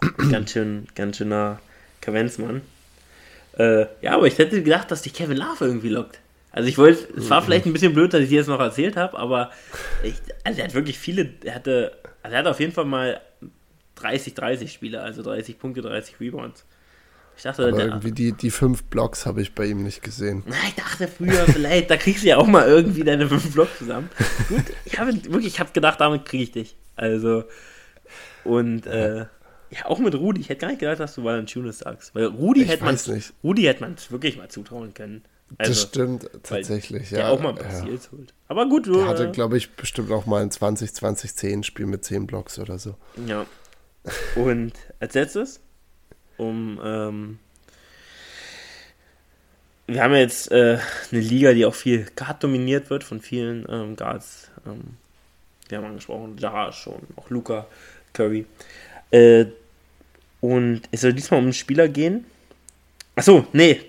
ganz 0.30 0.52
schön, 0.52 0.86
ganz 0.94 1.16
schöner 1.16 1.60
Kavenzmann. 2.00 2.62
Äh, 3.58 3.86
ja, 4.00 4.12
aber 4.14 4.28
ich 4.28 4.38
hätte 4.38 4.62
gedacht, 4.62 4.92
dass 4.92 5.02
dich 5.02 5.12
Kevin 5.12 5.38
Love 5.38 5.64
irgendwie 5.64 5.88
lockt. 5.88 6.20
Also 6.54 6.68
ich 6.68 6.78
wollte, 6.78 7.12
es 7.18 7.28
war 7.30 7.42
vielleicht 7.42 7.66
ein 7.66 7.72
bisschen 7.72 7.94
blöd, 7.94 8.14
dass 8.14 8.20
ich 8.20 8.28
dir 8.28 8.38
das 8.38 8.46
noch 8.46 8.60
erzählt 8.60 8.96
habe, 8.96 9.18
aber 9.18 9.50
ich, 10.04 10.14
also 10.44 10.60
er 10.60 10.66
hat 10.66 10.74
wirklich 10.74 10.96
viele, 10.96 11.30
er 11.42 11.56
hatte, 11.56 11.98
also 12.22 12.32
er 12.32 12.38
hatte 12.38 12.50
auf 12.50 12.60
jeden 12.60 12.72
Fall 12.72 12.84
mal 12.84 13.20
30-30 13.98 14.68
Spiele, 14.68 15.00
also 15.00 15.22
30 15.22 15.58
Punkte, 15.58 15.82
30 15.82 16.20
Rebounds. 16.20 16.64
Ich 17.36 17.42
dachte, 17.42 17.64
aber 17.66 17.76
der, 17.76 17.86
irgendwie 17.86 18.12
die, 18.12 18.32
die 18.32 18.52
fünf 18.52 18.84
Blocks 18.84 19.26
habe 19.26 19.42
ich 19.42 19.52
bei 19.52 19.66
ihm 19.66 19.82
nicht 19.82 20.00
gesehen. 20.00 20.44
Na, 20.46 20.54
ich 20.68 20.76
dachte 20.76 21.08
früher, 21.08 21.44
vielleicht, 21.44 21.90
da 21.90 21.96
kriegst 21.96 22.22
du 22.22 22.28
ja 22.28 22.36
auch 22.36 22.46
mal 22.46 22.68
irgendwie 22.68 23.02
deine 23.02 23.26
fünf 23.26 23.52
Blocks 23.52 23.78
zusammen. 23.78 24.08
Gut, 24.48 24.62
ich 24.84 24.96
habe 24.96 25.12
wirklich, 25.12 25.54
ich 25.54 25.58
habe 25.58 25.72
gedacht, 25.72 26.00
damit 26.00 26.24
kriege 26.24 26.44
ich 26.44 26.52
dich. 26.52 26.76
Also, 26.94 27.42
und 28.44 28.86
äh, 28.86 29.26
ja, 29.70 29.86
auch 29.86 29.98
mit 29.98 30.14
Rudi. 30.14 30.40
Ich 30.40 30.50
hätte 30.50 30.60
gar 30.60 30.68
nicht 30.68 30.78
gedacht, 30.78 31.00
dass 31.00 31.16
du 31.16 31.24
Valanciunas 31.24 31.80
sagst. 31.80 32.14
Weil 32.14 32.26
Rudi 32.26 32.62
ich 32.62 32.68
hätte 32.68 32.84
man 32.84 32.96
Rudi 33.42 33.62
hätte 33.62 33.80
man 33.80 33.96
wirklich 34.10 34.36
mal 34.36 34.48
zutrauen 34.48 34.94
können. 34.94 35.24
Also, 35.58 35.72
das 35.72 35.82
stimmt 35.82 36.30
tatsächlich, 36.42 37.10
ja. 37.10 37.18
Der 37.18 37.30
auch 37.30 37.40
mal 37.40 37.54
paar 37.54 37.70
ja. 37.70 37.84
holt. 37.84 38.34
Aber 38.48 38.68
gut, 38.68 38.86
du. 38.86 38.94
Der 38.94 39.06
hatte, 39.06 39.28
äh, 39.28 39.30
glaube 39.30 39.56
ich, 39.56 39.70
bestimmt 39.76 40.10
auch 40.10 40.26
mal 40.26 40.42
ein 40.42 40.50
20-20-10-Spiel 40.50 41.86
mit 41.86 42.04
10 42.04 42.26
Blocks 42.26 42.58
oder 42.58 42.78
so. 42.78 42.96
Ja. 43.26 43.46
Und 44.36 44.72
als 45.00 45.14
letztes, 45.14 45.60
um. 46.36 46.80
Ähm, 46.82 47.38
wir 49.86 50.02
haben 50.02 50.14
jetzt 50.14 50.50
äh, 50.50 50.78
eine 51.12 51.20
Liga, 51.20 51.52
die 51.52 51.66
auch 51.66 51.74
viel 51.74 52.06
Guard 52.16 52.42
dominiert 52.42 52.88
wird 52.88 53.04
von 53.04 53.20
vielen 53.20 53.66
ähm, 53.68 53.96
Guards. 53.96 54.50
Ähm, 54.66 54.96
wir 55.68 55.78
haben 55.78 55.86
angesprochen, 55.86 56.36
Jara 56.38 56.72
schon, 56.72 57.00
auch 57.16 57.28
Luca, 57.30 57.66
Curry. 58.12 58.46
Äh, 59.10 59.46
und 60.40 60.82
es 60.90 61.02
soll 61.02 61.12
diesmal 61.12 61.38
um 61.38 61.46
einen 61.46 61.52
Spieler 61.52 61.88
gehen. 61.88 62.24
Achso, 63.14 63.46
nee, 63.52 63.80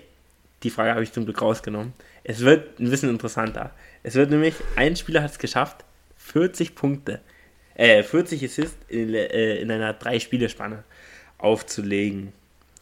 die 0.66 0.70
Frage 0.70 0.90
habe 0.90 1.04
ich 1.04 1.12
zum 1.12 1.24
Glück 1.24 1.40
rausgenommen. 1.40 1.92
Es 2.24 2.40
wird 2.40 2.80
ein 2.80 2.90
bisschen 2.90 3.08
interessanter. 3.08 3.70
Es 4.02 4.14
wird 4.14 4.30
nämlich, 4.30 4.54
ein 4.74 4.96
Spieler 4.96 5.22
hat 5.22 5.30
es 5.30 5.38
geschafft, 5.38 5.84
40 6.16 6.74
Punkte, 6.74 7.20
äh, 7.76 8.02
40 8.02 8.42
Assists 8.44 8.76
in, 8.88 9.14
äh, 9.14 9.58
in 9.58 9.70
einer 9.70 9.92
Drei-Spiele-Spanne 9.92 10.82
aufzulegen. 11.38 12.32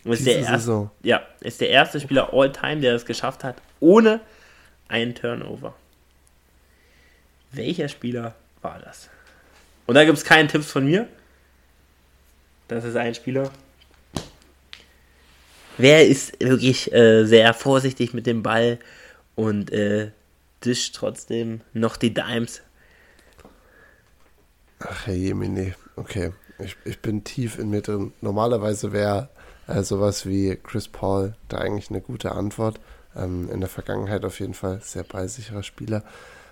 Und 0.02 0.12
ist 0.12 0.26
der 0.26 0.38
erste, 0.38 0.90
ja, 1.02 1.26
ist 1.40 1.60
der 1.60 1.68
erste 1.68 2.00
Spieler 2.00 2.32
all 2.32 2.50
time, 2.52 2.80
der 2.80 2.94
das 2.94 3.04
geschafft 3.04 3.44
hat, 3.44 3.56
ohne 3.80 4.20
einen 4.88 5.14
Turnover. 5.14 5.74
Welcher 7.52 7.88
Spieler 7.88 8.34
war 8.62 8.80
das? 8.82 9.10
Und 9.86 9.94
da 9.94 10.06
gibt 10.06 10.16
es 10.16 10.24
keinen 10.24 10.48
Tipps 10.48 10.70
von 10.70 10.86
mir. 10.86 11.06
Das 12.68 12.84
ist 12.84 12.96
ein 12.96 13.14
Spieler, 13.14 13.50
wer 15.78 16.06
ist 16.06 16.40
wirklich 16.40 16.92
äh, 16.92 17.24
sehr 17.24 17.54
vorsichtig 17.54 18.14
mit 18.14 18.26
dem 18.26 18.42
Ball 18.42 18.78
und 19.34 19.72
äh, 19.72 20.10
discht 20.64 20.94
trotzdem 20.94 21.60
noch 21.72 21.96
die 21.96 22.14
Dimes. 22.14 22.62
Ach, 24.80 25.06
Herr 25.06 25.14
Jemini, 25.14 25.74
okay. 25.96 26.32
Ich, 26.58 26.76
ich 26.84 27.00
bin 27.00 27.24
tief 27.24 27.58
in 27.58 27.70
mir 27.70 27.82
drin. 27.82 28.12
Normalerweise 28.20 28.92
wäre 28.92 29.28
äh, 29.66 29.82
sowas 29.82 30.26
wie 30.26 30.56
Chris 30.62 30.88
Paul 30.88 31.34
da 31.48 31.58
eigentlich 31.58 31.90
eine 31.90 32.00
gute 32.00 32.32
Antwort. 32.32 32.80
Ähm, 33.16 33.50
in 33.50 33.60
der 33.60 33.68
Vergangenheit 33.68 34.24
auf 34.24 34.40
jeden 34.40 34.54
Fall 34.54 34.80
sehr 34.82 35.04
ballsicherer 35.04 35.62
Spieler. 35.62 36.04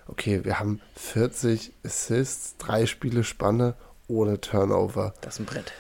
Okay, 0.07 0.45
wir 0.45 0.59
haben 0.59 0.81
40 0.97 1.73
Assists, 1.85 2.57
drei 2.59 2.87
Spiele 2.87 3.25
Spanne 3.25 3.75
ohne 4.09 4.41
Turnover. 4.41 5.15
Das 5.21 5.35
ist 5.35 5.41
ein 5.41 5.47
Brett. 5.47 5.73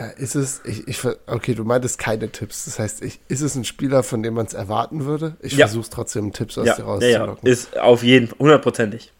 Äh, 0.00 0.22
ist 0.22 0.34
es, 0.34 0.62
ich, 0.64 0.88
ich, 0.88 0.98
okay, 1.26 1.54
du 1.54 1.64
meintest 1.64 1.98
keine 1.98 2.30
Tipps. 2.30 2.64
Das 2.64 2.78
heißt, 2.78 3.02
ich, 3.02 3.20
ist 3.28 3.42
es 3.42 3.54
ein 3.54 3.64
Spieler, 3.64 4.02
von 4.02 4.22
dem 4.22 4.34
man 4.34 4.46
es 4.46 4.54
erwarten 4.54 5.04
würde? 5.04 5.36
Ich 5.40 5.52
ja. 5.52 5.66
versuche 5.66 5.90
trotzdem 5.90 6.32
Tipps 6.32 6.56
aus 6.56 6.66
ja, 6.66 6.76
dir 6.76 6.84
rauszulocken. 6.84 7.38
Ja, 7.42 7.48
ja, 7.48 7.52
ist 7.52 7.78
auf 7.78 8.02
jeden 8.02 8.28
Fall, 8.28 8.38
hundertprozentig. 8.38 9.12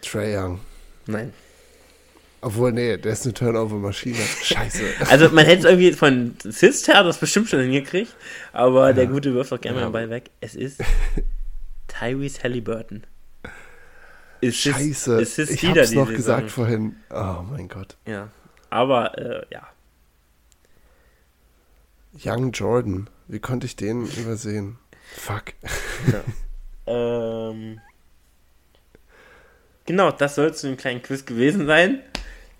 Trey 0.00 0.36
Young. 0.36 0.60
Nein. 1.06 1.32
Obwohl, 2.40 2.72
nee, 2.72 2.96
der 2.96 3.12
ist 3.12 3.24
eine 3.24 3.34
Turnover-Maschine. 3.34 4.16
Scheiße. 4.42 4.82
Also, 5.10 5.28
man 5.30 5.44
hätte 5.44 5.60
es 5.60 5.64
irgendwie 5.64 5.92
von 5.92 6.36
Sist 6.44 6.86
her 6.86 7.02
das 7.02 7.18
bestimmt 7.18 7.48
schon 7.48 7.60
hingekriegt, 7.60 8.14
aber 8.52 8.88
ja. 8.88 8.92
der 8.92 9.06
Gute 9.08 9.34
wirft 9.34 9.52
auch 9.52 9.60
gerne 9.60 9.80
mal 9.80 9.86
den 9.86 9.92
Ball 9.92 10.10
weg. 10.10 10.30
Es 10.40 10.54
ist 10.54 10.80
Tyrese 11.88 12.44
Halliburton. 12.44 13.02
Ist 14.40 14.56
Scheiße. 14.56 15.20
Ist, 15.20 15.38
ist 15.38 15.50
ich 15.50 15.66
hab's 15.66 15.92
noch 15.92 16.12
gesagt 16.12 16.50
vorhin. 16.50 16.96
Oh 17.10 17.42
mein 17.50 17.68
Gott. 17.68 17.96
Ja. 18.06 18.28
Aber, 18.70 19.18
äh, 19.18 19.42
ja. 19.50 19.62
Young 22.12 22.52
Jordan. 22.52 23.08
Wie 23.28 23.40
konnte 23.40 23.66
ich 23.66 23.76
den 23.76 24.06
übersehen? 24.06 24.78
Fuck. 25.16 25.54
Ja. 26.12 26.22
ähm, 26.86 27.80
genau, 29.86 30.10
das 30.10 30.34
soll 30.34 30.54
zu 30.54 30.66
einem 30.66 30.76
kleinen 30.76 31.02
Quiz 31.02 31.24
gewesen 31.24 31.66
sein. 31.66 32.00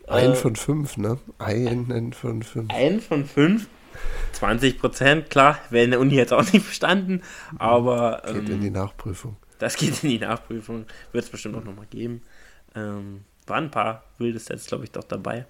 Ein 0.07 0.33
äh, 0.33 0.35
von 0.35 0.57
fünf, 0.57 0.97
ne? 0.97 1.19
Einen 1.39 2.13
von 2.13 2.43
fünf. 2.43 2.71
Ein 2.71 3.01
von 3.01 3.25
fünf. 3.25 3.69
20 4.33 4.79
Prozent, 4.79 5.31
klar, 5.31 5.59
wäre 5.71 5.85
in 5.85 5.91
der 5.93 6.01
Uni 6.01 6.15
jetzt 6.15 6.33
auch 6.33 6.51
nicht 6.53 6.65
verstanden, 6.65 7.23
aber. 7.59 8.23
Geht 8.27 8.37
ähm, 8.37 8.47
in 8.47 8.61
die 8.61 8.71
Nachprüfung. 8.71 9.37
Das 9.59 9.77
geht 9.77 10.03
in 10.03 10.11
die 10.11 10.19
Nachprüfung, 10.19 10.87
wird 11.13 11.25
es 11.25 11.31
bestimmt 11.31 11.57
auch 11.57 11.65
nochmal 11.65 11.87
geben. 11.87 12.23
Ähm, 12.75 13.25
waren 13.47 13.65
ein 13.65 13.71
paar 13.71 14.05
wilde 14.19 14.39
Sets, 14.39 14.67
glaube 14.67 14.85
ich, 14.85 14.91
doch 14.91 15.05
dabei. 15.05 15.47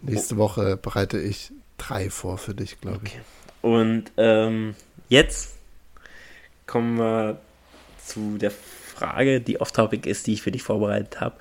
Nächste 0.00 0.36
oh. 0.36 0.38
Woche 0.38 0.76
bereite 0.76 1.18
ich 1.18 1.52
drei 1.78 2.10
vor 2.10 2.38
für 2.38 2.54
dich, 2.54 2.80
glaube 2.80 2.98
okay. 2.98 3.12
ich. 3.14 3.64
Und 3.64 4.12
ähm, 4.16 4.74
jetzt 5.08 5.56
kommen 6.66 6.98
wir 6.98 7.40
zu 8.04 8.38
der 8.38 8.50
Frage, 8.50 9.40
die 9.40 9.60
off-topic 9.60 10.08
ist, 10.08 10.26
die 10.26 10.34
ich 10.34 10.42
für 10.42 10.50
dich 10.50 10.62
vorbereitet 10.62 11.20
habe. 11.20 11.36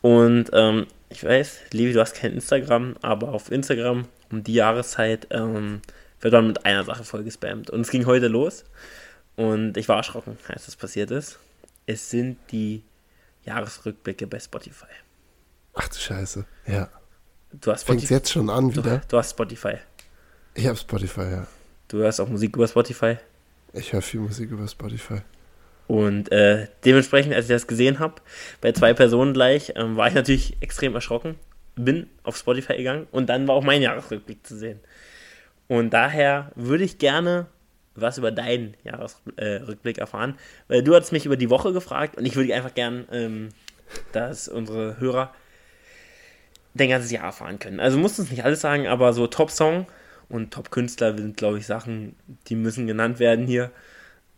Und 0.00 0.50
ähm, 0.52 0.86
ich 1.08 1.24
weiß, 1.24 1.58
Levi, 1.72 1.92
du 1.92 2.00
hast 2.00 2.14
kein 2.14 2.32
Instagram, 2.32 2.96
aber 3.02 3.32
auf 3.32 3.50
Instagram 3.50 4.06
um 4.30 4.44
die 4.44 4.54
Jahreszeit 4.54 5.26
ähm, 5.30 5.82
wird 6.20 6.32
man 6.32 6.46
mit 6.46 6.64
einer 6.64 6.84
Sache 6.84 7.04
voll 7.04 7.24
gespammt. 7.24 7.70
Und 7.70 7.80
es 7.80 7.90
ging 7.90 8.06
heute 8.06 8.28
los. 8.28 8.64
Und 9.36 9.76
ich 9.76 9.88
war 9.88 9.96
erschrocken, 9.96 10.38
als 10.48 10.66
das 10.66 10.76
passiert 10.76 11.10
ist. 11.10 11.38
Es 11.86 12.10
sind 12.10 12.38
die 12.52 12.82
Jahresrückblicke 13.44 14.26
bei 14.26 14.38
Spotify. 14.38 14.86
Ach 15.74 15.88
du 15.88 15.98
Scheiße, 15.98 16.44
ja. 16.66 16.88
Du 17.52 17.72
hast 17.72 17.84
Fängt 17.84 18.08
jetzt 18.08 18.30
schon 18.30 18.48
an 18.48 18.70
wieder? 18.70 18.98
Du, 18.98 19.08
du 19.08 19.16
hast 19.18 19.30
Spotify. 19.30 19.74
Ich 20.54 20.66
habe 20.66 20.76
Spotify, 20.76 21.20
ja. 21.22 21.46
Du 21.88 21.98
hörst 21.98 22.20
auch 22.20 22.28
Musik 22.28 22.54
über 22.54 22.68
Spotify? 22.68 23.16
Ich 23.72 23.92
höre 23.92 24.02
viel 24.02 24.20
Musik 24.20 24.50
über 24.50 24.66
Spotify. 24.68 25.22
Und 25.86 26.30
äh, 26.30 26.68
dementsprechend, 26.84 27.34
als 27.34 27.46
ich 27.46 27.50
das 27.50 27.66
gesehen 27.66 27.98
habe, 27.98 28.14
bei 28.60 28.70
zwei 28.72 28.94
Personen 28.94 29.34
gleich, 29.34 29.72
ähm, 29.74 29.96
war 29.96 30.06
ich 30.06 30.14
natürlich 30.14 30.56
extrem 30.60 30.94
erschrocken. 30.94 31.34
Bin 31.74 32.08
auf 32.22 32.36
Spotify 32.36 32.76
gegangen 32.76 33.08
und 33.10 33.28
dann 33.28 33.48
war 33.48 33.56
auch 33.56 33.64
mein 33.64 33.82
Jahresrückblick 33.82 34.46
zu 34.46 34.56
sehen. 34.56 34.78
Und 35.66 35.90
daher 35.90 36.52
würde 36.54 36.84
ich 36.84 36.98
gerne 36.98 37.46
was 37.96 38.18
über 38.18 38.30
deinen 38.30 38.76
Jahresrückblick 38.84 39.98
äh, 39.98 40.00
erfahren, 40.00 40.36
weil 40.68 40.82
du 40.82 40.94
hast 40.94 41.10
mich 41.10 41.26
über 41.26 41.36
die 41.36 41.50
Woche 41.50 41.72
gefragt 41.72 42.16
und 42.16 42.24
ich 42.24 42.36
würde 42.36 42.54
einfach 42.54 42.74
gern, 42.74 43.06
ähm, 43.10 43.48
dass 44.12 44.48
unsere 44.48 45.00
Hörer 45.00 45.34
dein 46.74 46.88
ganzes 46.88 47.10
Jahr 47.10 47.24
erfahren 47.24 47.58
können. 47.58 47.80
Also 47.80 47.98
musst 47.98 48.18
du 48.18 48.22
uns 48.22 48.30
nicht 48.30 48.44
alles 48.44 48.60
sagen, 48.60 48.86
aber 48.86 49.12
so 49.12 49.26
Top-Song 49.26 49.86
und 50.28 50.52
Top-Künstler 50.52 51.16
sind, 51.16 51.36
glaube 51.36 51.58
ich, 51.58 51.66
Sachen, 51.66 52.14
die 52.46 52.56
müssen 52.56 52.86
genannt 52.86 53.18
werden 53.18 53.46
hier. 53.46 53.70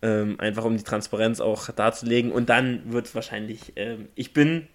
Ähm, 0.00 0.40
einfach 0.40 0.64
um 0.64 0.76
die 0.76 0.82
Transparenz 0.82 1.40
auch 1.40 1.68
darzulegen. 1.70 2.32
Und 2.32 2.48
dann 2.48 2.92
wird 2.92 3.06
es 3.06 3.14
wahrscheinlich, 3.14 3.74
ähm, 3.76 4.08
ich 4.16 4.32
bin 4.32 4.66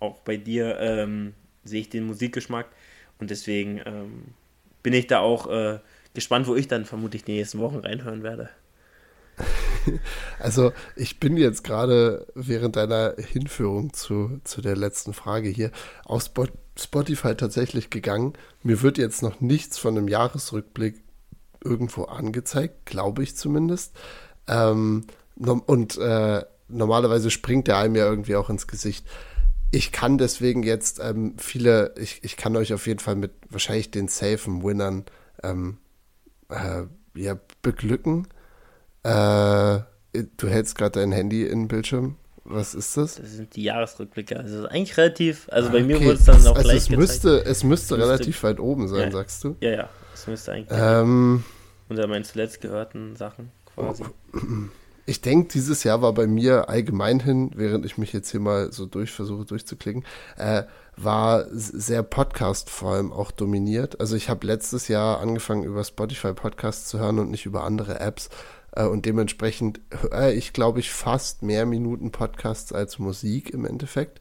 auch 0.00 0.18
bei 0.20 0.36
dir, 0.36 0.78
ähm, 0.80 1.34
sehe 1.62 1.82
ich 1.82 1.90
den 1.90 2.04
Musikgeschmack 2.04 2.66
und 3.18 3.30
deswegen 3.30 3.80
ähm, 3.84 4.24
bin 4.82 4.92
ich 4.92 5.06
da 5.06 5.20
auch 5.20 5.46
äh, 5.48 5.78
gespannt, 6.14 6.48
wo 6.48 6.56
ich 6.56 6.66
dann 6.66 6.84
vermutlich 6.84 7.22
die 7.22 7.34
nächsten 7.34 7.58
Wochen 7.60 7.76
reinhören 7.76 8.22
werde. 8.22 8.50
Also 10.38 10.72
ich 10.94 11.20
bin 11.20 11.36
jetzt 11.36 11.64
gerade 11.64 12.26
während 12.34 12.76
deiner 12.76 13.14
Hinführung 13.16 13.92
zu, 13.92 14.40
zu 14.44 14.60
der 14.60 14.76
letzten 14.76 15.14
Frage 15.14 15.48
hier 15.48 15.70
auf 16.04 16.22
Spotify 16.22 16.69
tatsächlich 17.36 17.90
gegangen. 17.90 18.34
Mir 18.62 18.82
wird 18.82 18.98
jetzt 18.98 19.22
noch 19.22 19.40
nichts 19.40 19.78
von 19.78 19.96
einem 19.96 20.08
Jahresrückblick 20.08 21.02
irgendwo 21.62 22.04
angezeigt, 22.04 22.86
glaube 22.86 23.22
ich 23.22 23.36
zumindest. 23.36 23.94
Ähm, 24.46 25.06
und 25.36 25.96
äh, 25.98 26.44
normalerweise 26.68 27.30
springt 27.30 27.68
der 27.68 27.78
einem 27.78 27.96
ja 27.96 28.06
irgendwie 28.06 28.36
auch 28.36 28.50
ins 28.50 28.66
Gesicht. 28.66 29.06
Ich 29.70 29.92
kann 29.92 30.18
deswegen 30.18 30.62
jetzt 30.62 31.00
ähm, 31.00 31.34
viele, 31.38 31.94
ich, 31.96 32.20
ich 32.24 32.36
kann 32.36 32.56
euch 32.56 32.74
auf 32.74 32.86
jeden 32.86 32.98
Fall 32.98 33.16
mit 33.16 33.32
wahrscheinlich 33.48 33.90
den 33.90 34.08
safen 34.08 34.62
Winnern 34.62 35.04
ähm, 35.42 35.78
äh, 36.48 36.82
ja, 37.14 37.38
beglücken. 37.62 38.26
Äh, 39.02 39.80
du 40.12 40.48
hältst 40.48 40.76
gerade 40.76 40.98
dein 41.00 41.12
Handy 41.12 41.44
in 41.44 41.62
den 41.62 41.68
Bildschirm. 41.68 42.16
Was 42.44 42.74
ist 42.74 42.96
das? 42.96 43.16
Das 43.16 43.32
sind 43.32 43.54
die 43.54 43.64
Jahresrückblicke. 43.64 44.38
Also 44.38 44.66
eigentlich 44.66 44.96
relativ, 44.96 45.48
also 45.50 45.68
bei 45.70 45.76
okay. 45.76 45.84
mir 45.84 46.00
wurde 46.00 46.14
es 46.14 46.24
dann 46.24 46.46
auch 46.46 46.56
also 46.56 46.68
gleich 46.68 46.78
es 46.78 46.90
müsste, 46.90 47.38
es 47.44 47.62
müsste, 47.64 47.66
müsste 47.66 47.98
relativ 47.98 48.42
weit 48.42 48.60
oben 48.60 48.88
sein, 48.88 49.02
ja. 49.02 49.10
sagst 49.10 49.44
du? 49.44 49.56
Ja, 49.60 49.70
ja. 49.70 49.88
Es 50.14 50.26
müsste 50.26 50.52
eigentlich 50.52 50.78
ähm, 50.78 51.44
unter 51.88 52.06
meinen 52.06 52.24
zuletzt 52.24 52.60
gehörten 52.60 53.16
Sachen 53.16 53.50
quasi. 53.74 54.04
Ich 55.06 55.20
denke, 55.20 55.48
dieses 55.48 55.82
Jahr 55.82 56.02
war 56.02 56.12
bei 56.12 56.28
mir 56.28 56.68
allgemein 56.68 57.18
hin, 57.18 57.50
während 57.56 57.84
ich 57.84 57.98
mich 57.98 58.12
jetzt 58.12 58.30
hier 58.30 58.38
mal 58.38 58.70
so 58.70 58.86
durch 58.86 59.10
versuche 59.10 59.44
durchzuklicken, 59.44 60.04
äh, 60.36 60.64
war 60.96 61.46
sehr 61.50 62.02
Podcast 62.02 62.70
vor 62.70 62.92
allem 62.92 63.12
auch 63.12 63.30
dominiert. 63.32 63.98
Also 63.98 64.14
ich 64.14 64.28
habe 64.28 64.46
letztes 64.46 64.86
Jahr 64.88 65.20
angefangen 65.20 65.64
über 65.64 65.82
Spotify 65.82 66.32
Podcasts 66.32 66.88
zu 66.88 66.98
hören 66.98 67.18
und 67.18 67.30
nicht 67.30 67.46
über 67.46 67.64
andere 67.64 67.98
Apps. 67.98 68.28
Äh, 68.72 68.84
und 68.84 69.06
dementsprechend 69.06 69.80
höre 69.90 70.32
ich, 70.32 70.52
glaube 70.52 70.80
ich, 70.80 70.90
fast 70.90 71.42
mehr 71.42 71.66
Minuten 71.66 72.10
Podcasts 72.12 72.72
als 72.72 72.98
Musik 72.98 73.50
im 73.50 73.64
Endeffekt. 73.64 74.20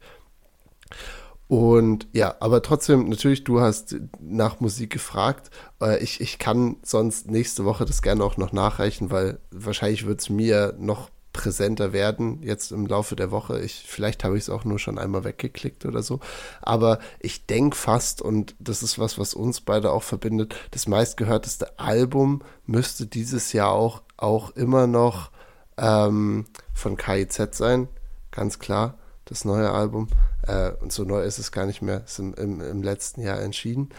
Und 1.48 2.08
ja, 2.14 2.36
aber 2.42 2.62
trotzdem, 2.62 3.10
natürlich, 3.10 3.44
du 3.44 3.60
hast 3.60 3.96
nach 4.20 4.60
Musik 4.60 4.92
gefragt. 4.92 5.50
Äh, 5.82 5.98
ich, 6.04 6.22
ich 6.22 6.38
kann 6.38 6.78
sonst 6.84 7.32
nächste 7.32 7.66
Woche 7.66 7.86
das 7.86 8.04
gerne 8.04 8.24
auch 8.24 8.38
noch 8.38 8.54
nachreichen, 8.54 9.10
weil 9.10 9.40
wahrscheinlich 9.50 10.06
wird 10.06 10.22
es 10.22 10.30
mir 10.30 10.76
noch 10.78 11.10
präsenter 11.40 11.94
werden 11.94 12.44
jetzt 12.44 12.74
im 12.74 12.86
Laufe 12.86 13.16
der 13.16 13.32
Woche. 13.32 13.62
Ich, 13.62 13.86
vielleicht 13.88 14.26
habe 14.26 14.36
ich 14.36 14.44
es 14.44 14.50
auch 14.50 14.66
nur 14.66 14.78
schon 14.78 15.00
einmal 15.00 15.24
weggeklickt 15.24 15.86
oder 15.86 16.04
so. 16.04 16.20
Aber 16.62 17.00
ich 17.22 17.46
denke 17.46 17.78
fast, 17.78 18.22
und 18.22 18.56
das 18.60 18.84
ist 18.84 19.00
was, 19.00 19.18
was 19.18 19.34
uns 19.34 19.62
beide 19.62 19.94
auch 19.94 20.04
verbindet, 20.04 20.54
das 20.72 20.86
meistgehörteste 20.86 21.80
Album 21.80 22.42
müsste 22.66 23.06
dieses 23.06 23.54
Jahr 23.54 23.72
auch, 23.72 24.02
auch 24.18 24.50
immer 24.58 24.86
noch 24.86 25.32
ähm, 25.78 26.46
von 26.74 26.98
KIZ 26.98 27.56
sein. 27.56 27.88
Ganz 28.32 28.60
klar, 28.60 28.98
das 29.24 29.46
neue 29.46 29.72
Album. 29.72 30.10
Äh, 30.46 30.72
und 30.82 30.92
so 30.92 31.06
neu 31.06 31.24
ist 31.24 31.40
es 31.40 31.54
gar 31.54 31.66
nicht 31.66 31.82
mehr, 31.82 32.04
ist 32.04 32.20
im, 32.20 32.34
im, 32.34 32.60
im 32.60 32.84
letzten 32.84 33.22
Jahr 33.22 33.40
entschieden. 33.40 33.92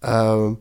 Ähm, 0.00 0.58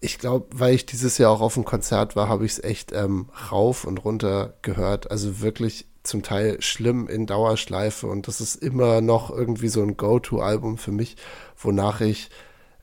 ich 0.00 0.18
glaube, 0.18 0.46
weil 0.52 0.74
ich 0.74 0.86
dieses 0.86 1.18
Jahr 1.18 1.30
auch 1.30 1.40
auf 1.40 1.54
dem 1.54 1.64
Konzert 1.64 2.14
war, 2.14 2.28
habe 2.28 2.44
ich 2.44 2.52
es 2.52 2.64
echt 2.64 2.92
ähm, 2.92 3.28
rauf 3.50 3.84
und 3.84 3.98
runter 4.04 4.54
gehört. 4.62 5.10
Also 5.10 5.40
wirklich 5.40 5.86
zum 6.04 6.22
Teil 6.22 6.60
schlimm 6.62 7.08
in 7.08 7.26
Dauerschleife. 7.26 8.06
Und 8.06 8.28
das 8.28 8.40
ist 8.40 8.56
immer 8.56 9.00
noch 9.00 9.30
irgendwie 9.30 9.68
so 9.68 9.82
ein 9.82 9.96
Go-To-Album 9.96 10.78
für 10.78 10.92
mich, 10.92 11.16
wonach 11.56 12.00
ich 12.00 12.30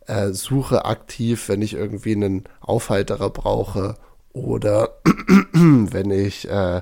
äh, 0.08 0.32
suche 0.32 0.86
aktiv, 0.86 1.48
wenn 1.48 1.62
ich 1.62 1.74
irgendwie 1.74 2.14
einen 2.14 2.44
Aufhalterer 2.60 3.30
brauche 3.30 3.96
oder 4.34 4.98
wenn 5.54 6.12
ich 6.12 6.50
äh, 6.50 6.82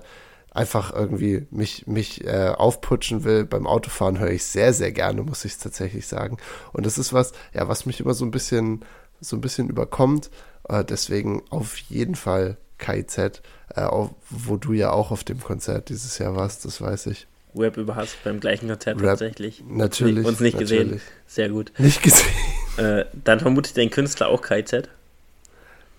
einfach 0.50 0.94
irgendwie 0.94 1.48
mich, 1.52 1.88
mich 1.88 2.26
äh, 2.26 2.50
aufputschen 2.50 3.24
will. 3.24 3.46
Beim 3.46 3.68
Autofahren 3.68 4.20
höre 4.20 4.32
ich 4.32 4.44
sehr, 4.44 4.74
sehr 4.74 4.92
gerne, 4.92 5.24
muss 5.24 5.46
ich 5.46 5.58
tatsächlich 5.58 6.08
sagen. 6.08 6.38
Und 6.74 6.86
das 6.86 6.98
ist 6.98 7.14
was, 7.14 7.34
ja, 7.54 7.68
was 7.68 7.86
mich 7.86 8.00
immer 8.00 8.14
so 8.14 8.26
ein 8.26 8.32
bisschen 8.32 8.84
so 9.24 9.36
ein 9.36 9.42
bisschen 9.42 9.70
überkommt. 9.70 10.30
Äh, 10.68 10.84
deswegen 10.84 11.44
auf 11.50 11.78
jeden 11.78 12.16
Fall 12.16 12.58
KIZ, 12.78 13.42
äh, 13.76 13.82
auf, 13.82 14.12
wo 14.30 14.58
du 14.58 14.74
ja 14.74 14.92
auch 14.92 15.12
auf 15.12 15.24
dem 15.24 15.40
Konzert 15.40 15.90
dieses 15.90 16.18
Jahr 16.18 16.36
warst, 16.36 16.66
das 16.66 16.82
weiß 16.82 17.08
ich. 17.08 17.28
Web 17.54 17.78
über 17.78 17.96
Hass 17.96 18.16
beim 18.24 18.40
gleichen 18.40 18.68
Konzert 18.68 19.00
Rap, 19.00 19.12
tatsächlich. 19.12 19.64
Natürlich. 19.68 20.26
Uns 20.26 20.40
nicht 20.40 20.60
natürlich. 20.60 20.84
gesehen. 20.84 21.02
Sehr 21.28 21.50
gut. 21.50 21.72
Nicht 21.78 22.02
gesehen. 22.02 22.30
Äh, 22.78 23.06
dann 23.24 23.40
vermutet 23.40 23.78
den 23.78 23.92
Künstler 23.92 24.30
auch 24.30 24.42
KIZ. 24.42 24.90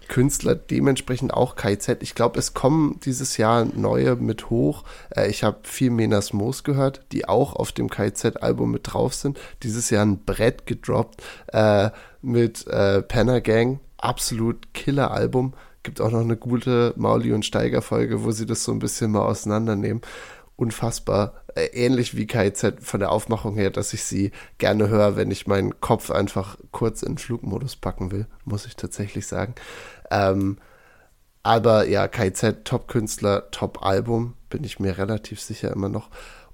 Künstler 0.08 0.54
dementsprechend 0.54 1.32
auch 1.32 1.56
KIZ. 1.56 1.96
Ich 2.00 2.14
glaube, 2.14 2.38
es 2.38 2.54
kommen 2.54 3.00
dieses 3.04 3.36
Jahr 3.36 3.64
neue 3.64 4.16
mit 4.16 4.50
hoch. 4.50 4.84
Äh, 5.14 5.28
ich 5.28 5.44
habe 5.44 5.58
viel 5.62 5.90
Menas 5.90 6.32
Moos 6.32 6.64
gehört, 6.64 7.02
die 7.12 7.28
auch 7.28 7.54
auf 7.56 7.72
dem 7.72 7.90
KIZ-Album 7.90 8.70
mit 8.70 8.92
drauf 8.92 9.14
sind. 9.14 9.38
Dieses 9.62 9.90
Jahr 9.90 10.04
ein 10.04 10.24
Brett 10.24 10.66
gedroppt 10.66 11.22
äh, 11.48 11.90
mit 12.22 12.66
äh, 12.66 13.02
Penner 13.02 13.40
Gang. 13.40 13.80
Absolut 13.98 14.74
Killer-Album. 14.74 15.54
Gibt 15.82 16.00
auch 16.00 16.10
noch 16.10 16.20
eine 16.20 16.36
gute 16.36 16.94
Mauli 16.96 17.32
und 17.32 17.44
Steiger-Folge, 17.44 18.24
wo 18.24 18.30
sie 18.30 18.46
das 18.46 18.64
so 18.64 18.72
ein 18.72 18.78
bisschen 18.78 19.10
mal 19.10 19.26
auseinandernehmen. 19.26 20.02
Unfassbar. 20.56 21.34
Äh, 21.54 21.66
ähnlich 21.66 22.16
wie 22.16 22.26
KIZ 22.26 22.74
von 22.80 23.00
der 23.00 23.12
Aufmachung 23.12 23.54
her, 23.54 23.70
dass 23.70 23.92
ich 23.92 24.04
sie 24.04 24.32
gerne 24.58 24.88
höre, 24.88 25.16
wenn 25.16 25.30
ich 25.30 25.46
meinen 25.46 25.80
Kopf 25.80 26.10
einfach 26.10 26.58
kurz 26.72 27.02
in 27.02 27.18
Flugmodus 27.18 27.76
packen 27.76 28.10
will, 28.10 28.26
muss 28.44 28.66
ich 28.66 28.74
tatsächlich 28.76 29.26
sagen. 29.26 29.54
Ähm, 30.10 30.58
aber 31.42 31.86
ja, 31.88 32.08
KZ, 32.08 32.64
Top-Künstler, 32.64 33.50
Top-Album, 33.50 34.34
bin 34.48 34.64
ich 34.64 34.80
mir 34.80 34.96
relativ 34.96 35.40
sicher 35.40 35.72
immer 35.72 35.88
noch. 35.88 36.08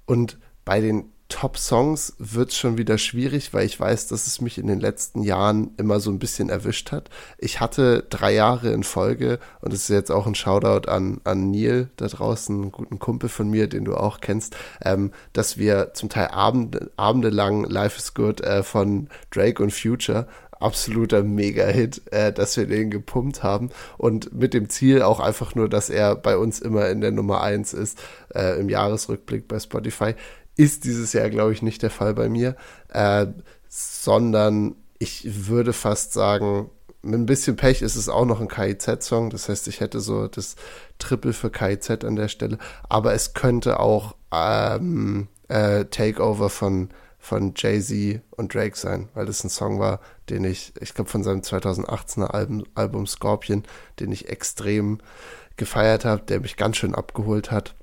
Und 0.05 0.37
bei 0.65 0.81
den 0.81 1.11
Top-Songs 1.31 2.15
wird 2.19 2.49
es 2.49 2.57
schon 2.57 2.77
wieder 2.77 2.97
schwierig, 2.97 3.53
weil 3.53 3.65
ich 3.65 3.79
weiß, 3.79 4.07
dass 4.07 4.27
es 4.27 4.41
mich 4.41 4.57
in 4.57 4.67
den 4.67 4.81
letzten 4.81 5.23
Jahren 5.23 5.71
immer 5.77 6.01
so 6.01 6.11
ein 6.11 6.19
bisschen 6.19 6.49
erwischt 6.49 6.91
hat. 6.91 7.09
Ich 7.37 7.61
hatte 7.61 8.05
drei 8.09 8.33
Jahre 8.33 8.73
in 8.73 8.83
Folge 8.83 9.39
und 9.61 9.71
es 9.71 9.83
ist 9.83 9.89
jetzt 9.89 10.11
auch 10.11 10.27
ein 10.27 10.35
Shoutout 10.35 10.89
an, 10.89 11.21
an 11.23 11.49
Neil 11.49 11.89
da 11.95 12.07
draußen, 12.07 12.61
einen 12.61 12.71
guten 12.73 12.99
Kumpel 12.99 13.29
von 13.29 13.49
mir, 13.49 13.69
den 13.69 13.85
du 13.85 13.95
auch 13.95 14.19
kennst, 14.19 14.57
ähm, 14.83 15.11
dass 15.31 15.57
wir 15.57 15.93
zum 15.93 16.09
Teil 16.09 16.27
Abende, 16.27 16.91
Abende 16.97 17.29
lang 17.29 17.63
Life 17.63 17.97
is 17.97 18.13
Good 18.13 18.41
äh, 18.41 18.61
von 18.61 19.07
Drake 19.29 19.63
und 19.63 19.71
Future 19.71 20.27
absoluter 20.61 21.23
Mega-Hit, 21.23 22.01
äh, 22.11 22.31
dass 22.31 22.57
wir 22.57 22.65
den 22.65 22.89
gepumpt 22.89 23.43
haben 23.43 23.69
und 23.97 24.33
mit 24.33 24.53
dem 24.53 24.69
Ziel 24.69 25.01
auch 25.01 25.19
einfach 25.19 25.55
nur, 25.55 25.69
dass 25.69 25.89
er 25.89 26.15
bei 26.15 26.37
uns 26.37 26.59
immer 26.59 26.89
in 26.89 27.01
der 27.01 27.11
Nummer 27.11 27.41
eins 27.41 27.73
ist 27.73 27.99
äh, 28.33 28.59
im 28.59 28.69
Jahresrückblick 28.69 29.47
bei 29.47 29.59
Spotify. 29.59 30.15
Ist 30.55 30.83
dieses 30.83 31.13
Jahr, 31.13 31.29
glaube 31.29 31.53
ich, 31.53 31.61
nicht 31.61 31.81
der 31.81 31.89
Fall 31.89 32.13
bei 32.13 32.29
mir, 32.29 32.55
äh, 32.89 33.27
sondern 33.69 34.75
ich 34.99 35.47
würde 35.47 35.73
fast 35.73 36.13
sagen, 36.13 36.69
mit 37.03 37.19
ein 37.19 37.25
bisschen 37.25 37.55
Pech 37.55 37.81
ist 37.81 37.95
es 37.95 38.09
auch 38.09 38.25
noch 38.25 38.41
ein 38.41 38.47
KIZ-Song. 38.47 39.29
Das 39.31 39.49
heißt, 39.49 39.67
ich 39.67 39.79
hätte 39.79 39.99
so 39.99 40.27
das 40.27 40.55
Triple 40.99 41.33
für 41.33 41.49
KIZ 41.49 42.03
an 42.03 42.15
der 42.15 42.27
Stelle. 42.27 42.57
Aber 42.89 43.13
es 43.13 43.33
könnte 43.33 43.79
auch 43.79 44.15
ähm, 44.31 45.27
äh, 45.47 45.85
Takeover 45.85 46.49
von, 46.49 46.89
von 47.21 47.53
Jay-Z 47.55 48.21
und 48.31 48.53
Drake 48.53 48.75
sein, 48.75 49.07
weil 49.13 49.25
das 49.25 49.43
ein 49.43 49.49
Song 49.49 49.79
war, 49.79 50.01
den 50.29 50.43
ich, 50.43 50.73
ich 50.81 50.93
glaube, 50.93 51.09
von 51.09 51.23
seinem 51.23 51.41
2018er 51.41 52.31
Album, 52.31 52.65
Album 52.73 53.07
Scorpion, 53.07 53.63
den 53.99 54.11
ich 54.11 54.27
extrem 54.27 54.97
gefeiert 55.55 56.03
habe, 56.03 56.23
der 56.23 56.41
mich 56.41 56.57
ganz 56.57 56.77
schön 56.77 56.95
abgeholt 56.95 57.51
hat. 57.51 57.75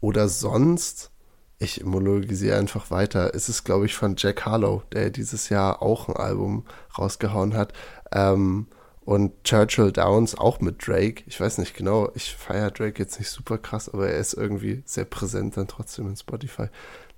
Oder 0.00 0.28
sonst 0.28 1.10
ich 1.58 1.84
monologisiere 1.84 2.58
einfach 2.58 2.90
weiter. 2.90 3.34
Es 3.34 3.48
ist, 3.48 3.64
glaube 3.64 3.86
ich, 3.86 3.94
von 3.94 4.16
Jack 4.18 4.44
Harlow, 4.44 4.82
der 4.92 5.10
dieses 5.10 5.48
Jahr 5.48 5.82
auch 5.82 6.08
ein 6.08 6.16
Album 6.16 6.66
rausgehauen 6.98 7.54
hat. 7.54 7.72
Ähm, 8.12 8.66
und 9.04 9.44
Churchill 9.44 9.92
Downs 9.92 10.36
auch 10.36 10.60
mit 10.60 10.86
Drake. 10.86 11.24
Ich 11.26 11.38
weiß 11.38 11.58
nicht 11.58 11.76
genau, 11.76 12.10
ich 12.14 12.34
feiere 12.34 12.70
Drake 12.70 13.02
jetzt 13.02 13.18
nicht 13.18 13.28
super 13.28 13.58
krass, 13.58 13.88
aber 13.92 14.08
er 14.08 14.18
ist 14.18 14.32
irgendwie 14.32 14.82
sehr 14.86 15.04
präsent 15.04 15.56
dann 15.56 15.68
trotzdem 15.68 16.08
in 16.08 16.16
Spotify. 16.16 16.68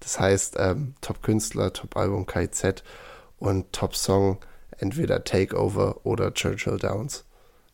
Das 0.01 0.21
heißt, 0.21 0.57
ähm, 0.59 0.95
Top-Künstler, 1.01 1.73
Top-Album 1.73 2.27
KZ 2.27 2.83
und 3.39 3.73
Top-Song 3.73 4.39
entweder 4.79 5.25
Takeover 5.25 6.05
oder 6.05 6.35
Churchill 6.35 6.79
Downs. 6.79 7.25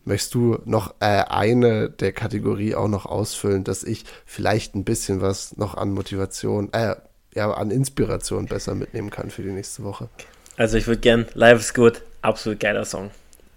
Möchtest 0.05 0.35
du 0.35 0.59
noch 0.65 0.95
äh, 1.01 1.25
eine 1.29 1.89
der 1.89 2.13
Kategorie 2.13 2.75
auch 2.75 2.89
noch 2.89 3.07
ausfüllen, 3.07 3.63
dass 3.63 3.85
ich 3.85 4.05
vielleicht 4.27 4.75
ein 4.75 4.85
bisschen 4.85 5.21
was 5.21 5.57
noch 5.57 5.77
an 5.77 5.93
Motivation, 5.93 6.73
äh, 6.73 6.97
ja, 7.35 7.53
an 7.53 7.71
Inspiration 7.71 8.47
besser 8.47 8.75
mitnehmen 8.75 9.11
kann 9.11 9.31
für 9.31 9.43
die 9.43 9.53
nächste 9.53 9.85
Woche? 9.85 10.09
Also 10.57 10.77
ich 10.77 10.87
würde 10.87 11.01
gern 11.01 11.27
Life 11.35 11.61
is 11.61 11.73
Good, 11.73 12.03
absolut 12.21 12.59
geiler 12.59 12.85
Song. 12.85 13.11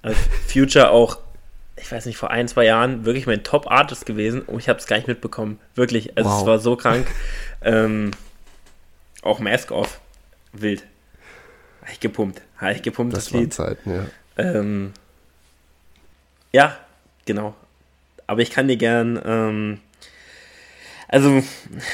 Also 0.03 0.19
Future 0.47 0.91
auch, 0.91 1.17
ich 1.77 1.91
weiß 1.91 2.05
nicht, 2.05 2.17
vor 2.17 2.29
ein, 2.29 2.47
zwei 2.47 2.65
Jahren 2.65 3.05
wirklich 3.05 3.25
mein 3.25 3.43
Top-Artist 3.43 4.05
gewesen 4.05 4.43
und 4.43 4.59
ich 4.59 4.69
habe 4.69 4.77
es 4.77 4.85
gar 4.85 4.97
nicht 4.97 5.07
mitbekommen. 5.07 5.59
Wirklich, 5.73 6.15
also 6.15 6.29
wow. 6.29 6.41
es 6.41 6.45
war 6.45 6.59
so 6.59 6.75
krank. 6.75 7.07
ähm, 7.63 8.11
auch 9.25 9.39
Mask 9.39 9.71
Off, 9.71 9.99
wild. 10.53 10.83
Habe 11.81 11.91
ich 11.91 11.99
gepumpt, 11.99 12.41
habe 12.57 12.73
ich 12.73 12.81
gepumpt 12.81 13.15
das, 13.15 13.25
das 13.25 13.33
Lied. 13.33 13.53
Zeiten, 13.53 13.91
ja. 13.91 14.05
Ähm, 14.37 14.93
ja, 16.51 16.77
genau. 17.25 17.55
Aber 18.27 18.41
ich 18.41 18.49
kann 18.49 18.67
dir 18.67 18.77
gern, 18.77 19.21
ähm, 19.23 19.79
also 21.07 21.43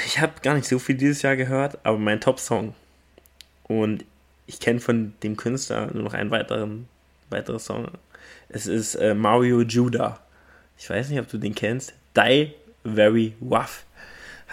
ich 0.06 0.20
habe 0.20 0.34
gar 0.42 0.56
nicht 0.56 0.68
so 0.68 0.80
viel 0.80 0.96
dieses 0.96 1.22
Jahr 1.24 1.36
gehört, 1.36 1.80
aber 1.84 1.98
mein 1.98 2.22
Top-Song 2.22 2.74
und 3.64 4.06
ich 4.48 4.60
kenne 4.60 4.80
von 4.80 5.14
dem 5.24 5.38
Künstler 5.38 5.90
nur 5.94 6.04
noch 6.04 6.14
einen 6.14 6.32
weiteren 6.32 6.88
weiteren 7.32 7.60
Song. 7.60 7.88
Es 8.50 8.68
ist 8.68 8.96
äh, 8.96 9.14
Mario 9.14 9.62
Judah. 9.62 10.20
Ich 10.78 10.90
weiß 10.90 11.10
nicht, 11.10 11.20
ob 11.20 11.30
du 11.30 11.38
den 11.38 11.56
kennst. 11.56 11.94
Die 12.16 12.54
Very 12.84 13.34
Rough 13.42 13.86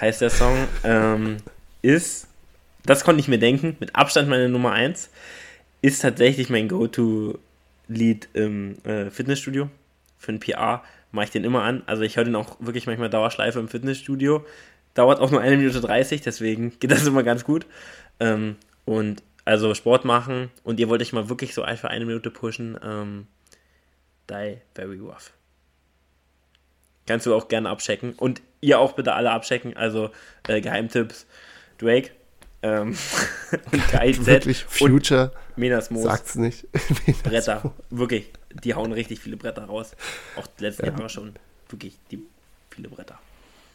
heißt 0.01 0.21
der 0.21 0.31
Song. 0.31 0.57
Ähm, 0.85 1.39
ist, 1.83 2.28
das 2.85 3.05
konnte 3.05 3.21
ich 3.21 3.29
mir 3.29 3.39
denken, 3.39 3.77
mit 3.81 3.95
Abstand 3.95 4.29
meine 4.29 4.49
Nummer 4.49 4.73
1. 4.73 5.11
Ist 5.81 6.03
tatsächlich 6.03 6.51
mein 6.51 6.69
Go-To-Lied 6.69 8.29
im 8.33 8.77
äh, 8.85 9.11
Fitnessstudio 9.11 9.71
für 10.19 10.33
ein 10.33 10.41
PR 10.41 10.83
mache 11.13 11.27
ich 11.27 11.31
den 11.31 11.45
immer 11.45 11.63
an. 11.63 11.83
Also 11.87 12.03
ich 12.03 12.17
höre 12.17 12.25
den 12.25 12.37
auch 12.37 12.57
wirklich 12.61 12.87
manchmal 12.87 13.09
Dauerschleife 13.09 13.59
im 13.59 13.69
Fitnessstudio. 13.69 14.45
Dauert 14.95 15.21
auch 15.21 15.31
nur 15.31 15.41
eine 15.41 15.57
Minute 15.57 15.81
30, 15.81 16.21
deswegen 16.21 16.79
geht 16.81 16.91
das 16.91 17.07
immer 17.07 17.23
ganz 17.23 17.45
gut. 17.45 17.67
Ähm, 18.21 18.57
und 18.85 19.23
also 19.45 19.75
Sport 19.75 20.05
machen 20.05 20.51
und 20.65 20.81
ihr 20.81 20.89
wollt 20.89 21.01
euch 21.01 21.13
mal 21.13 21.29
wirklich 21.29 21.55
so 21.55 21.63
einfach 21.63 21.89
eine 21.89 22.05
Minute 22.05 22.31
pushen. 22.31 22.79
Ähm, 22.83 23.27
die 24.29 24.59
very 24.75 24.99
rough. 24.99 25.33
Kannst 27.07 27.25
du 27.25 27.35
auch 27.35 27.49
gerne 27.49 27.71
abchecken. 27.71 28.13
Und 28.13 28.43
ihr 28.61 28.79
auch 28.79 28.93
bitte 28.93 29.15
alle 29.15 29.31
abchecken. 29.31 29.77
Also 29.77 30.11
äh, 30.47 30.61
Geheimtipps. 30.61 31.27
Drake. 31.79 32.11
Ähm, 32.62 32.97
und 33.72 33.89
KIZ. 33.89 34.26
Wirklich, 34.26 34.64
Future. 34.64 35.32
Und 35.51 35.59
Minas 35.59 35.90
Moos. 35.90 36.05
Sagt's 36.05 36.35
nicht. 36.35 36.66
Bretter. 37.22 37.72
Wirklich 37.90 38.32
die 38.64 38.74
hauen 38.74 38.93
richtig 38.93 39.20
viele 39.20 39.36
Bretter 39.36 39.64
raus. 39.64 39.93
Auch 40.36 40.47
die 40.47 40.64
letzten 40.64 40.86
ja. 40.86 40.93
Jahre 40.93 41.09
schon 41.09 41.35
wirklich 41.68 41.98
die, 42.10 42.22
viele 42.70 42.89
Bretter. 42.89 43.18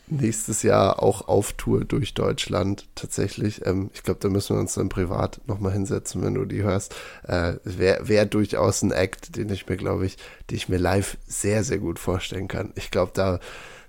Nächstes 0.07 0.63
Jahr 0.63 1.01
auch 1.01 1.27
auf 1.29 1.53
Tour 1.53 1.85
durch 1.85 2.13
Deutschland 2.13 2.87
tatsächlich. 2.93 3.65
Ähm, 3.65 3.89
ich 3.93 4.03
glaube, 4.03 4.19
da 4.19 4.29
müssen 4.29 4.55
wir 4.55 4.59
uns 4.59 4.73
dann 4.73 4.89
privat 4.89 5.39
nochmal 5.47 5.71
hinsetzen, 5.71 6.21
wenn 6.23 6.33
du 6.33 6.45
die 6.45 6.61
hörst. 6.61 6.93
Äh, 7.23 7.53
Wäre 7.63 8.07
wär 8.07 8.25
durchaus 8.25 8.81
ein 8.81 8.91
Act, 8.91 9.37
den 9.37 9.49
ich 9.49 9.67
mir, 9.67 9.77
glaube 9.77 10.05
ich, 10.05 10.17
den 10.49 10.57
ich 10.57 10.67
mir 10.67 10.77
live 10.77 11.17
sehr, 11.25 11.63
sehr 11.63 11.79
gut 11.79 11.99
vorstellen 11.99 12.49
kann. 12.49 12.73
Ich 12.75 12.91
glaube, 12.91 13.11
da, 13.15 13.39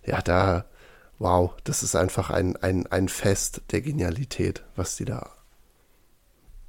ja, 0.07 0.23
da, 0.23 0.67
wow, 1.19 1.53
das 1.65 1.83
ist 1.83 1.97
einfach 1.97 2.31
ein, 2.31 2.57
ein, 2.57 2.87
ein 2.87 3.09
Fest 3.09 3.63
der 3.71 3.81
Genialität, 3.81 4.65
was 4.77 4.97
die 4.97 5.05
da 5.05 5.31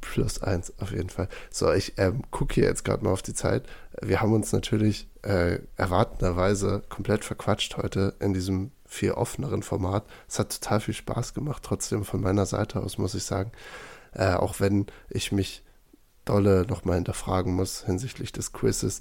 Plus 0.06 0.42
eins, 0.42 0.72
auf 0.80 0.92
jeden 0.92 1.10
Fall. 1.10 1.28
So, 1.50 1.74
ich 1.74 1.98
ähm, 1.98 2.22
gucke 2.30 2.54
hier 2.54 2.66
jetzt 2.66 2.86
gerade 2.86 3.04
mal 3.04 3.12
auf 3.12 3.24
die 3.24 3.34
Zeit. 3.34 3.64
Wir 4.02 4.22
haben 4.22 4.34
uns 4.34 4.54
natürlich 4.54 5.10
äh, 5.24 5.60
erwartenderweise 5.78 6.84
komplett 6.90 7.26
verquatscht 7.26 7.76
heute 7.76 8.14
in 8.20 8.34
diesem 8.34 8.72
viel 8.86 9.12
offeneren 9.12 9.64
Format. 9.64 10.06
Es 10.28 10.38
hat 10.38 10.62
total 10.62 10.80
viel 10.80 10.94
Spaß 10.94 11.34
gemacht, 11.34 11.64
trotzdem 11.64 12.06
von 12.06 12.22
meiner 12.22 12.46
Seite 12.46 12.82
aus, 12.82 13.00
muss 13.00 13.16
ich 13.16 13.24
sagen. 13.24 13.52
Äh, 14.14 14.36
auch 14.36 14.60
wenn 14.60 14.86
ich 15.10 15.32
mich 15.32 15.64
dolle 16.24 16.66
nochmal 16.68 16.96
hinterfragen 16.96 17.54
muss 17.54 17.86
hinsichtlich 17.86 18.32
des 18.32 18.54
Quizzes. 18.54 19.00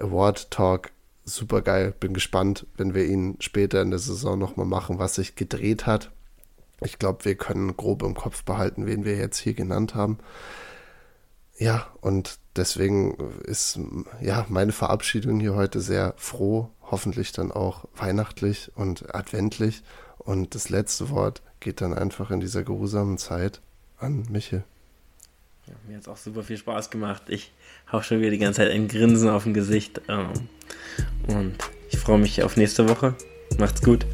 Award 0.00 0.50
Talk, 0.50 0.90
super 1.24 1.62
geil. 1.62 1.94
Bin 1.98 2.14
gespannt, 2.14 2.66
wenn 2.76 2.94
wir 2.94 3.04
ihn 3.04 3.36
später 3.40 3.82
in 3.82 3.90
der 3.90 3.98
Saison 3.98 4.38
nochmal 4.38 4.66
machen, 4.66 4.98
was 4.98 5.14
sich 5.14 5.36
gedreht 5.36 5.86
hat 5.86 6.10
ich 6.84 6.98
glaube, 6.98 7.24
wir 7.24 7.34
können 7.34 7.76
grob 7.76 8.02
im 8.02 8.14
Kopf 8.14 8.44
behalten, 8.44 8.86
wen 8.86 9.04
wir 9.04 9.16
jetzt 9.16 9.38
hier 9.38 9.54
genannt 9.54 9.94
haben. 9.94 10.18
Ja, 11.58 11.86
und 12.00 12.38
deswegen 12.56 13.14
ist 13.44 13.78
ja 14.20 14.46
meine 14.48 14.72
Verabschiedung 14.72 15.38
hier 15.38 15.54
heute 15.54 15.80
sehr 15.80 16.14
froh, 16.16 16.70
hoffentlich 16.82 17.32
dann 17.32 17.52
auch 17.52 17.84
weihnachtlich 17.94 18.72
und 18.74 19.14
adventlich. 19.14 19.82
Und 20.18 20.54
das 20.54 20.70
letzte 20.70 21.10
Wort 21.10 21.42
geht 21.60 21.80
dann 21.80 21.94
einfach 21.94 22.30
in 22.30 22.40
dieser 22.40 22.64
geruhsamen 22.64 23.18
Zeit 23.18 23.60
an 23.98 24.26
Michel. 24.30 24.64
Ja, 25.66 25.74
mir 25.86 25.96
hat 25.96 26.02
es 26.02 26.08
auch 26.08 26.16
super 26.16 26.42
viel 26.42 26.56
Spaß 26.56 26.90
gemacht. 26.90 27.24
Ich 27.28 27.52
habe 27.86 28.02
schon 28.02 28.20
wieder 28.20 28.30
die 28.30 28.38
ganze 28.38 28.58
Zeit 28.58 28.70
ein 28.70 28.88
Grinsen 28.88 29.28
auf 29.28 29.44
dem 29.44 29.54
Gesicht. 29.54 30.00
Ähm, 30.08 30.30
und 31.28 31.54
ich 31.90 31.98
freue 31.98 32.18
mich 32.18 32.42
auf 32.42 32.56
nächste 32.56 32.88
Woche. 32.88 33.14
Macht's 33.58 33.82
gut. 33.82 34.06